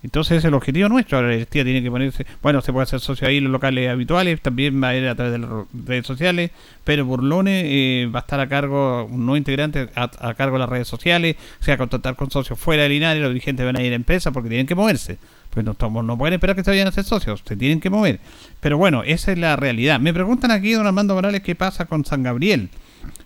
Entonces 0.05 0.37
es 0.37 0.45
el 0.45 0.53
objetivo 0.53 0.87
nuestro. 0.87 1.17
Ahora 1.17 1.33
el 1.33 1.47
tiene 1.47 1.81
que 1.81 1.89
ponerse, 1.89 2.25
bueno, 2.43 2.61
se 2.61 2.71
puede 2.71 2.83
hacer 2.83 2.99
socio 2.99 3.27
ahí 3.27 3.37
en 3.37 3.45
los 3.45 3.51
locales 3.51 3.89
habituales, 3.89 4.39
también 4.39 4.81
va 4.81 4.89
a 4.89 4.95
ir 4.95 5.07
a 5.07 5.15
través 5.15 5.33
de 5.33 5.39
las 5.39 5.49
redes 5.73 6.05
sociales, 6.05 6.51
pero 6.83 7.05
Burlone 7.05 7.63
eh, 7.65 8.05
va 8.05 8.19
a 8.19 8.21
estar 8.21 8.39
a 8.39 8.47
cargo, 8.47 9.05
un 9.05 9.25
nuevo 9.25 9.37
integrante 9.37 9.89
a, 9.95 10.33
cargo 10.35 10.55
de 10.55 10.59
las 10.59 10.69
redes 10.69 10.87
sociales, 10.87 11.35
o 11.59 11.63
sea, 11.63 11.77
contactar 11.77 12.15
con 12.15 12.29
socios 12.29 12.59
fuera 12.59 12.83
de 12.83 12.89
Linares, 12.89 13.21
los 13.21 13.31
dirigentes 13.31 13.65
van 13.65 13.77
a 13.77 13.81
ir 13.81 13.93
a 13.93 13.95
empresas 13.95 14.31
porque 14.31 14.47
tienen 14.47 14.67
que 14.67 14.75
moverse. 14.75 15.17
Pues 15.49 15.65
no, 15.65 15.75
no 16.03 16.17
pueden 16.17 16.33
esperar 16.33 16.55
que 16.55 16.63
se 16.63 16.69
vayan 16.69 16.87
a 16.87 16.91
ser 16.91 17.03
socios, 17.03 17.41
se 17.43 17.55
tienen 17.55 17.79
que 17.79 17.89
mover. 17.89 18.19
Pero 18.59 18.77
bueno, 18.77 19.01
esa 19.03 19.31
es 19.31 19.39
la 19.39 19.55
realidad. 19.55 19.99
Me 19.99 20.13
preguntan 20.13 20.51
aquí, 20.51 20.73
don 20.73 20.85
Armando 20.85 21.15
Morales, 21.15 21.41
qué 21.41 21.55
pasa 21.55 21.85
con 21.85 22.05
San 22.05 22.21
Gabriel. 22.21 22.69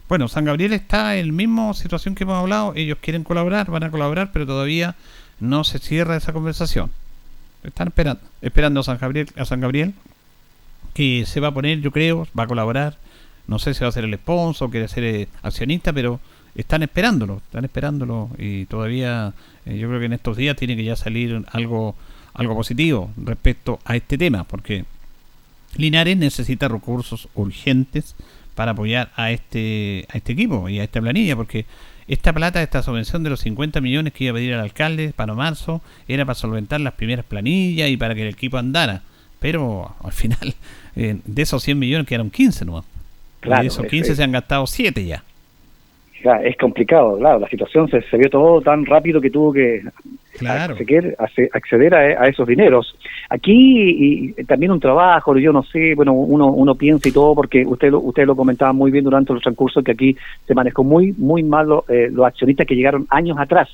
Bueno, 0.07 0.27
San 0.27 0.45
Gabriel 0.45 0.73
está 0.73 1.17
en 1.17 1.27
la 1.27 1.33
misma 1.33 1.73
situación 1.73 2.15
que 2.15 2.23
hemos 2.23 2.37
hablado. 2.37 2.73
Ellos 2.75 2.99
quieren 3.01 3.23
colaborar, 3.23 3.69
van 3.69 3.83
a 3.83 3.91
colaborar, 3.91 4.31
pero 4.31 4.45
todavía 4.45 4.95
no 5.39 5.63
se 5.63 5.79
cierra 5.79 6.15
esa 6.15 6.33
conversación. 6.33 6.91
Están 7.63 7.89
esperando, 7.89 8.21
esperando 8.41 8.79
a 8.79 8.83
San 8.83 8.97
Gabriel, 8.97 9.27
a 9.35 9.45
San 9.45 9.59
Gabriel, 9.59 9.93
que 10.93 11.25
se 11.25 11.39
va 11.39 11.49
a 11.49 11.53
poner, 11.53 11.81
yo 11.81 11.91
creo, 11.91 12.27
va 12.37 12.43
a 12.43 12.47
colaborar. 12.47 12.97
No 13.47 13.59
sé 13.59 13.73
si 13.73 13.81
va 13.81 13.89
a 13.89 13.91
ser 13.91 14.03
el 14.03 14.13
sponsor, 14.15 14.69
quiere 14.69 14.87
ser 14.87 15.03
eh, 15.03 15.27
accionista, 15.41 15.91
pero 15.91 16.19
están 16.55 16.83
esperándolo, 16.83 17.41
están 17.45 17.65
esperándolo 17.65 18.29
y 18.37 18.65
todavía 18.65 19.33
eh, 19.65 19.77
yo 19.77 19.87
creo 19.87 19.99
que 19.99 20.05
en 20.05 20.13
estos 20.13 20.37
días 20.37 20.55
tiene 20.55 20.75
que 20.75 20.83
ya 20.83 20.95
salir 20.95 21.43
algo, 21.51 21.95
algo 22.33 22.55
positivo 22.55 23.11
respecto 23.17 23.79
a 23.85 23.95
este 23.95 24.17
tema, 24.17 24.43
porque 24.43 24.85
Linares 25.75 26.17
necesita 26.17 26.67
recursos 26.67 27.29
urgentes 27.35 28.15
para 28.55 28.71
apoyar 28.71 29.11
a 29.15 29.31
este, 29.31 30.05
a 30.09 30.17
este 30.17 30.33
equipo 30.33 30.67
y 30.69 30.79
a 30.79 30.83
esta 30.83 31.01
planilla, 31.01 31.35
porque 31.35 31.65
esta 32.09 32.33
plata, 32.33 32.61
esta 32.61 32.81
subvención 32.81 33.23
de 33.23 33.29
los 33.29 33.39
50 33.41 33.79
millones 33.81 34.13
que 34.13 34.25
iba 34.25 34.31
a 34.31 34.35
pedir 34.35 34.53
al 34.53 34.61
alcalde 34.61 35.13
para 35.15 35.33
marzo, 35.33 35.81
era 36.07 36.25
para 36.25 36.35
solventar 36.35 36.81
las 36.81 36.93
primeras 36.93 37.23
planillas 37.23 37.89
y 37.89 37.97
para 37.97 38.15
que 38.15 38.23
el 38.23 38.29
equipo 38.29 38.57
andara. 38.57 39.03
Pero 39.39 39.95
al 40.03 40.11
final, 40.11 40.55
eh, 40.95 41.17
de 41.23 41.41
esos 41.41 41.63
100 41.63 41.79
millones 41.79 42.07
quedaron 42.07 42.29
15 42.29 42.65
nomás. 42.65 42.85
de 43.41 43.67
esos 43.67 43.85
15 43.85 44.15
se 44.15 44.23
han 44.23 44.31
gastado 44.31 44.67
7 44.67 45.05
ya 45.05 45.23
es 46.43 46.57
complicado, 46.57 47.17
claro, 47.17 47.39
la 47.39 47.47
situación 47.47 47.89
se, 47.89 48.01
se, 48.01 48.17
vio 48.17 48.29
todo 48.29 48.61
tan 48.61 48.85
rápido 48.85 49.21
que 49.21 49.29
tuvo 49.29 49.53
que 49.53 49.81
acceder, 50.47 51.15
a, 51.95 52.27
esos 52.27 52.47
dineros. 52.47 52.95
Aquí 53.29 54.33
y, 54.37 54.43
también 54.45 54.71
un 54.71 54.79
trabajo, 54.79 55.37
yo 55.37 55.51
no 55.51 55.63
sé, 55.63 55.95
bueno, 55.95 56.13
uno, 56.13 56.47
uno 56.47 56.75
piensa 56.75 57.09
y 57.09 57.11
todo, 57.11 57.35
porque 57.35 57.65
usted 57.65 57.91
lo, 57.91 57.99
usted 57.99 58.25
lo 58.25 58.35
comentaba 58.35 58.73
muy 58.73 58.91
bien 58.91 59.03
durante 59.03 59.33
los 59.33 59.41
transcursos, 59.41 59.83
que 59.83 59.91
aquí 59.91 60.17
se 60.47 60.53
manejó 60.53 60.83
muy, 60.83 61.13
muy 61.17 61.43
mal 61.43 61.67
eh, 61.87 62.09
los 62.11 62.25
accionistas 62.25 62.65
que 62.67 62.75
llegaron 62.75 63.05
años 63.09 63.37
atrás 63.37 63.69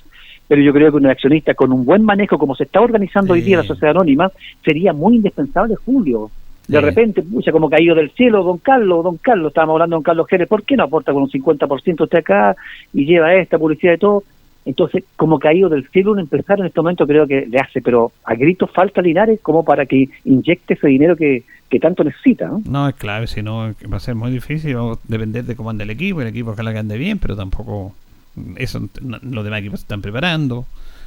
pero 0.48 0.62
yo 0.62 0.74
creo 0.74 0.92
que 0.92 0.98
un 0.98 1.08
accionista 1.08 1.54
con 1.54 1.72
un 1.72 1.86
buen 1.86 2.04
manejo, 2.04 2.38
como 2.38 2.56
se 2.56 2.66
está 2.66 2.82
organizando 2.82 3.34
hoy 3.34 3.42
día 3.42 3.58
la 3.58 3.64
sociedad 3.64 3.96
anónima, 3.96 4.32
sería 4.64 4.94
muy 4.94 5.16
indispensable, 5.16 5.76
Julio. 5.76 6.30
De 6.68 6.82
repente, 6.82 7.22
pucha, 7.22 7.52
como 7.52 7.70
caído 7.70 7.94
del 7.94 8.10
cielo, 8.12 8.44
don 8.44 8.58
Carlos, 8.58 9.04
don 9.04 9.18
Carlos, 9.18 9.50
estábamos 9.50 9.76
hablando 9.76 9.96
de 9.96 9.98
don 9.98 10.04
Carlos 10.04 10.28
Jerez, 10.28 10.48
¿por 10.48 10.64
qué 10.64 10.76
no 10.76 10.84
aporta 10.84 11.14
con 11.14 11.24
un 11.24 11.30
50% 11.30 12.02
usted 12.02 12.20
acá 12.20 12.56
y 12.92 13.06
lleva 13.06 13.36
esta 13.36 13.60
publicidad 13.60 13.94
y 13.94 13.98
todo? 13.98 14.24
Entonces, 14.66 15.04
como 15.16 15.38
caído 15.38 15.70
del 15.70 15.88
cielo 15.90 16.12
un 16.12 16.20
empresario 16.20 16.64
en 16.64 16.68
este 16.68 16.82
momento 16.82 17.06
creo 17.06 17.28
que 17.28 17.46
le 17.46 17.60
hace, 17.60 17.82
pero 17.82 18.12
a 18.24 18.34
gritos 18.34 18.72
falta 18.72 19.02
Linares 19.02 19.40
como 19.42 19.64
para 19.64 19.86
que 19.86 20.10
inyecte 20.26 20.74
ese 20.74 20.88
dinero 20.88 21.16
que, 21.16 21.44
que 21.70 21.80
tanto 21.80 22.04
necesita. 22.04 22.52
¿no? 22.66 22.90
es 22.90 22.96
clave, 22.96 23.28
si 23.28 23.44
no 23.44 23.74
va 23.92 23.98
a 23.98 24.00
ser 24.00 24.16
muy 24.16 24.32
difícil, 24.32 24.76
va 24.76 24.94
a 24.94 25.00
depender 25.08 25.46
de 25.46 25.56
cómo 25.56 25.70
ande 25.70 25.84
el 25.84 25.92
equipo, 25.92 26.22
el 26.22 26.28
equipo 26.28 26.52
ojalá 26.52 26.74
que 26.74 26.80
ande 26.80 26.98
bien, 26.98 27.20
pero 27.20 27.36
tampoco 27.36 27.94
eso 28.58 28.82
los 29.22 29.44
demás 29.44 29.60
equipos 29.60 29.80
se 29.80 29.84
están 29.84 30.02
preparando. 30.02 30.66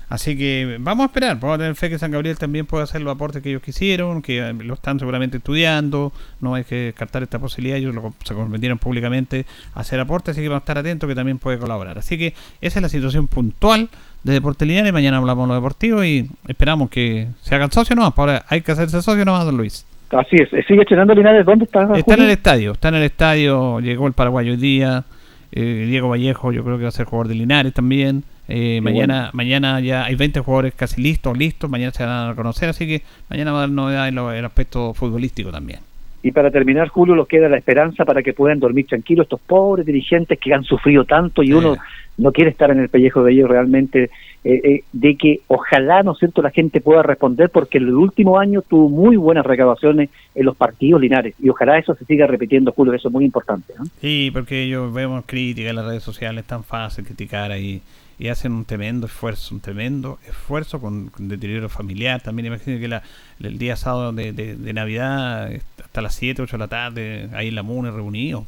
Así 0.09 0.39
que 0.39 0.79
vamos 0.81 1.05
a 1.05 1.07
esperar, 1.07 1.39
vamos 1.39 1.57
a 1.57 1.59
tener 1.59 1.75
fe 1.75 1.91
que 1.91 1.99
San 1.99 2.11
Gabriel 2.11 2.39
también 2.39 2.65
pueda 2.65 2.85
hacer 2.85 3.03
los 3.03 3.15
aportes 3.15 3.43
que 3.43 3.51
ellos 3.51 3.63
quisieron, 3.63 4.23
que 4.23 4.39
eh, 4.39 4.55
lo 4.55 4.75
están 4.75 4.99
seguramente 4.99 5.37
estudiando, 5.37 6.13
no 6.41 6.55
hay 6.55 6.65
que 6.65 6.77
descartar 6.77 7.23
esta 7.23 7.39
posibilidad, 7.39 7.77
ellos 7.77 7.95
se 8.25 8.35
comprometieron 8.35 8.79
públicamente 8.79 9.45
a 9.75 9.81
hacer 9.81 10.01
aportes, 10.01 10.33
así 10.33 10.43
que 10.43 10.49
vamos 10.49 10.63
a 10.63 10.65
estar 10.65 10.79
atentos 10.79 11.09
que 11.09 11.15
también 11.15 11.39
puede 11.39 11.59
colaborar. 11.59 11.99
Así 11.99 12.17
que 12.17 12.33
esa 12.61 12.79
es 12.79 12.83
la 12.83 12.89
situación 12.89 13.27
puntual 13.27 13.91
de 14.23 14.33
Deporte 14.33 14.65
Lineal 14.65 14.87
y 14.87 14.93
mañana 14.93 15.19
hablamos 15.19 15.47
de 15.47 15.49
lo 15.49 15.55
deportivo 15.57 16.03
y 16.03 16.29
esperamos 16.47 16.89
que 16.89 17.29
se 17.43 17.55
hagan 17.55 17.71
socios 17.71 17.97
nomás, 17.97 18.15
ahora 18.17 18.45
hay 18.49 18.63
que 18.63 18.73
hacerse 18.73 19.03
socio 19.03 19.25
nomás, 19.27 19.45
don 19.45 19.59
Luis. 19.59 19.85
Así 20.11 20.37
es, 20.37 20.49
sigue 20.67 20.81
estrenando 20.81 21.15
Linares, 21.15 21.45
¿dónde 21.45 21.67
está? 21.67 21.87
Está 21.95 22.15
en 22.15 22.23
el 22.23 22.31
estadio, 22.31 22.73
está 22.73 22.89
en 22.89 22.95
el 22.95 23.03
estadio, 23.03 23.81
llegó 23.81 24.07
el 24.07 24.15
paraguayo 24.15 24.53
hoy 24.53 24.57
día, 24.57 25.05
eh, 25.53 25.87
Diego 25.87 26.09
Vallejo 26.09 26.53
yo 26.53 26.65
creo 26.65 26.79
que 26.79 26.85
va 26.85 26.89
a 26.89 26.93
ser 26.93 27.05
jugador 27.05 27.29
de 27.29 27.35
Linares 27.35 27.75
también. 27.75 28.25
Eh, 28.49 28.81
mañana, 28.81 29.31
mañana 29.35 29.79
ya 29.81 30.05
hay 30.05 30.15
20 30.15 30.41
jugadores 30.41 30.75
casi 30.75 31.03
listos, 31.03 31.37
listos, 31.37 31.69
mañana 31.69 31.93
se 31.93 32.05
van 32.05 32.31
a 32.31 32.35
conocer, 32.35 32.71
así 32.71 32.87
que 32.87 33.03
mañana 33.29 33.53
va 33.53 33.59
a 33.59 33.61
dar 33.61 33.71
novedad 33.71 34.09
en 34.09 34.19
el 34.19 34.45
aspecto 34.45 34.95
futbolístico 34.95 35.51
también. 35.51 35.81
Y 36.23 36.33
para 36.33 36.51
terminar, 36.51 36.89
Julio, 36.89 37.15
nos 37.15 37.29
queda 37.29 37.49
la 37.49 37.59
esperanza 37.59 38.05
para 38.05 38.23
que 38.23 38.33
puedan 38.33 38.59
dormir 38.59 38.87
tranquilos 38.87 39.25
estos 39.25 39.41
pobres 39.41 39.87
dirigentes 39.87 40.39
que 40.39 40.53
han 40.53 40.65
sufrido 40.65 41.05
tanto 41.05 41.43
y 41.43 41.53
uno 41.53 41.77
no 42.17 42.33
quiere 42.33 42.51
estar 42.51 42.71
en 42.73 42.81
el 42.81 42.89
pellejo 42.89 43.23
de 43.23 43.33
ellos 43.33 43.49
realmente, 43.49 44.11
eh, 44.43 44.61
eh, 44.65 44.85
de 44.93 45.17
que 45.17 45.41
ojalá, 45.47 46.03
¿no 46.03 46.13
es 46.13 46.19
cierto?, 46.19 46.43
la 46.43 46.51
gente 46.51 46.81
pueda 46.81 47.05
responder 47.05 47.51
porque 47.51 47.79
el 47.79 47.95
último 47.95 48.41
año 48.41 48.63
tuvo 48.63 48.89
muy 48.89 49.17
buenas 49.17 49.47
recaudaciones 49.47 50.11
en 50.35 50.45
los 50.45 50.57
partidos 50.57 51.01
linares 51.01 51.35
y 51.41 51.49
ojalá 51.51 51.79
eso 51.79 51.95
se 51.95 52.05
siga 52.05 52.27
repitiendo, 52.27 52.73
Julio, 52.73 52.95
eso 52.95 53.09
es 53.09 53.15
muy 53.15 53.25
importante. 53.25 53.75
Sí, 54.01 54.31
porque 54.33 54.65
ellos 54.65 54.93
vemos 54.93 55.23
críticas 55.25 55.71
en 55.71 55.77
las 55.77 55.87
redes 55.87 56.03
sociales, 56.03 56.43
es 56.43 56.49
tan 56.49 56.65
fácil 56.65 57.05
criticar 57.05 57.53
ahí 57.53 57.81
y 58.19 58.29
hacen 58.29 58.53
un 58.53 58.65
tremendo 58.65 59.07
esfuerzo, 59.07 59.55
un 59.55 59.61
tremendo 59.61 60.19
esfuerzo 60.27 60.81
con, 60.81 61.13
deterioro 61.19 61.69
familiar. 61.69 62.21
También 62.21 62.47
imagino 62.47 62.79
que 62.81 62.89
la, 62.89 63.03
el 63.41 63.59
día 63.59 63.77
sábado 63.77 64.13
de, 64.13 64.33
de, 64.33 64.73
Navidad, 64.73 65.51
hasta 65.83 66.03
las 66.03 66.15
7, 66.17 66.43
8 66.43 66.57
de 66.57 66.59
la 66.59 66.69
tarde, 66.69 67.31
ahí 67.33 67.49
en 67.49 67.55
la 67.55 67.63
MUNE 67.63 67.91
reunido. 67.93 68.45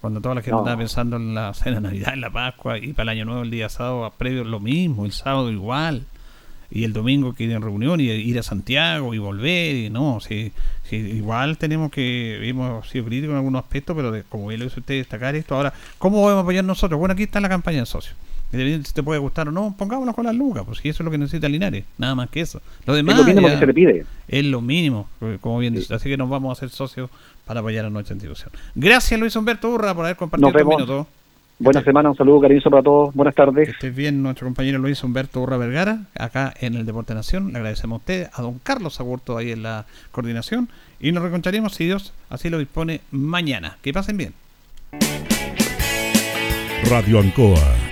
Cuando 0.00 0.20
toda 0.20 0.36
la 0.36 0.42
gente 0.42 0.56
estaba 0.56 0.76
pensando 0.76 1.16
en 1.16 1.34
la 1.34 1.52
cena 1.52 1.76
de 1.76 1.82
Navidad, 1.82 2.14
en 2.14 2.20
la 2.20 2.30
Pascua 2.30 2.78
y 2.78 2.92
para 2.92 3.12
el 3.12 3.18
Año 3.18 3.24
Nuevo, 3.26 3.42
el 3.42 3.50
día 3.50 3.68
sábado, 3.68 4.12
previo 4.16 4.44
lo 4.44 4.60
mismo, 4.60 5.04
el 5.04 5.12
sábado 5.12 5.50
igual. 5.50 6.04
Y 6.68 6.82
el 6.82 6.92
domingo 6.92 7.32
que 7.32 7.44
ir 7.44 7.52
en 7.52 7.62
reunión 7.62 8.00
y 8.00 8.06
ir 8.06 8.38
a 8.38 8.42
Santiago 8.42 9.14
y 9.14 9.18
volver. 9.18 9.76
Y 9.76 9.90
no, 9.90 10.20
sí, 10.20 10.52
igual 10.90 11.58
tenemos 11.58 11.92
que, 11.92 12.48
hemos 12.48 12.88
sido 12.88 13.04
críticos 13.04 13.32
en 13.32 13.36
algunos 13.36 13.62
aspectos, 13.62 13.94
pero 13.94 14.12
como 14.28 14.48
bien 14.48 14.60
lo 14.60 14.66
hizo 14.66 14.80
usted 14.80 14.94
destacar 14.94 15.36
esto, 15.36 15.54
ahora, 15.54 15.72
¿cómo 15.98 16.22
podemos 16.22 16.42
apoyar 16.42 16.64
nosotros? 16.64 16.98
Bueno, 16.98 17.12
aquí 17.12 17.24
está 17.24 17.40
la 17.40 17.48
campaña 17.48 17.78
de 17.78 17.86
socios 18.56 18.86
si 18.86 18.92
te 18.94 19.02
puede 19.02 19.18
gustar 19.18 19.48
o 19.48 19.52
no, 19.52 19.74
pongámonos 19.76 20.14
con 20.14 20.26
las 20.26 20.34
lucas, 20.34 20.64
pues 20.66 20.78
si 20.78 20.88
eso 20.88 21.02
es 21.02 21.04
lo 21.04 21.10
que 21.10 21.18
necesita 21.18 21.48
Linares, 21.48 21.84
nada 21.98 22.14
más 22.14 22.30
que 22.30 22.40
eso. 22.40 22.60
Lo 22.86 22.94
demás 22.94 23.14
es 23.14 23.20
lo 23.20 23.26
mínimo 23.26 23.48
que 23.48 23.58
se 23.58 23.66
le 23.66 23.74
pide. 23.74 24.06
Es 24.28 24.44
lo 24.44 24.60
mínimo, 24.60 25.08
como 25.40 25.58
bien 25.58 25.74
dice. 25.74 25.94
Así 25.94 26.08
que 26.08 26.16
nos 26.16 26.28
vamos 26.28 26.50
a 26.50 26.52
hacer 26.52 26.70
socios 26.70 27.10
para 27.44 27.60
apoyar 27.60 27.84
a 27.84 27.90
nuestra 27.90 28.14
institución. 28.14 28.50
Gracias 28.74 29.18
Luis 29.18 29.36
Humberto 29.36 29.70
Urra 29.70 29.94
por 29.94 30.04
haber 30.04 30.16
compartido 30.16 30.48
estos 30.48 30.66
minutos. 30.66 31.06
Buena 31.58 31.82
semana, 31.82 32.10
un 32.10 32.16
saludo 32.16 32.42
cariñoso 32.42 32.68
para 32.68 32.82
todos. 32.82 33.14
Buenas 33.14 33.34
tardes. 33.34 33.66
Que 33.66 33.72
estés 33.72 33.94
bien, 33.94 34.22
nuestro 34.22 34.46
compañero 34.46 34.78
Luis 34.78 35.02
Humberto 35.02 35.40
Urra 35.40 35.56
Vergara, 35.56 36.00
acá 36.14 36.52
en 36.60 36.74
el 36.74 36.84
Deporte 36.84 37.14
Nación. 37.14 37.50
Le 37.52 37.56
agradecemos 37.56 37.96
a 37.96 37.98
usted, 38.00 38.30
a 38.34 38.42
don 38.42 38.58
Carlos 38.58 39.00
Agurto 39.00 39.38
ahí 39.38 39.52
en 39.52 39.62
la 39.62 39.86
coordinación. 40.12 40.68
Y 41.00 41.12
nos 41.12 41.22
reencontraremos, 41.22 41.74
si 41.74 41.86
Dios 41.86 42.12
así 42.28 42.50
lo 42.50 42.58
dispone, 42.58 43.00
mañana. 43.10 43.78
Que 43.80 43.94
pasen 43.94 44.18
bien. 44.18 44.34
Radio 46.90 47.20
Ancoa 47.20 47.85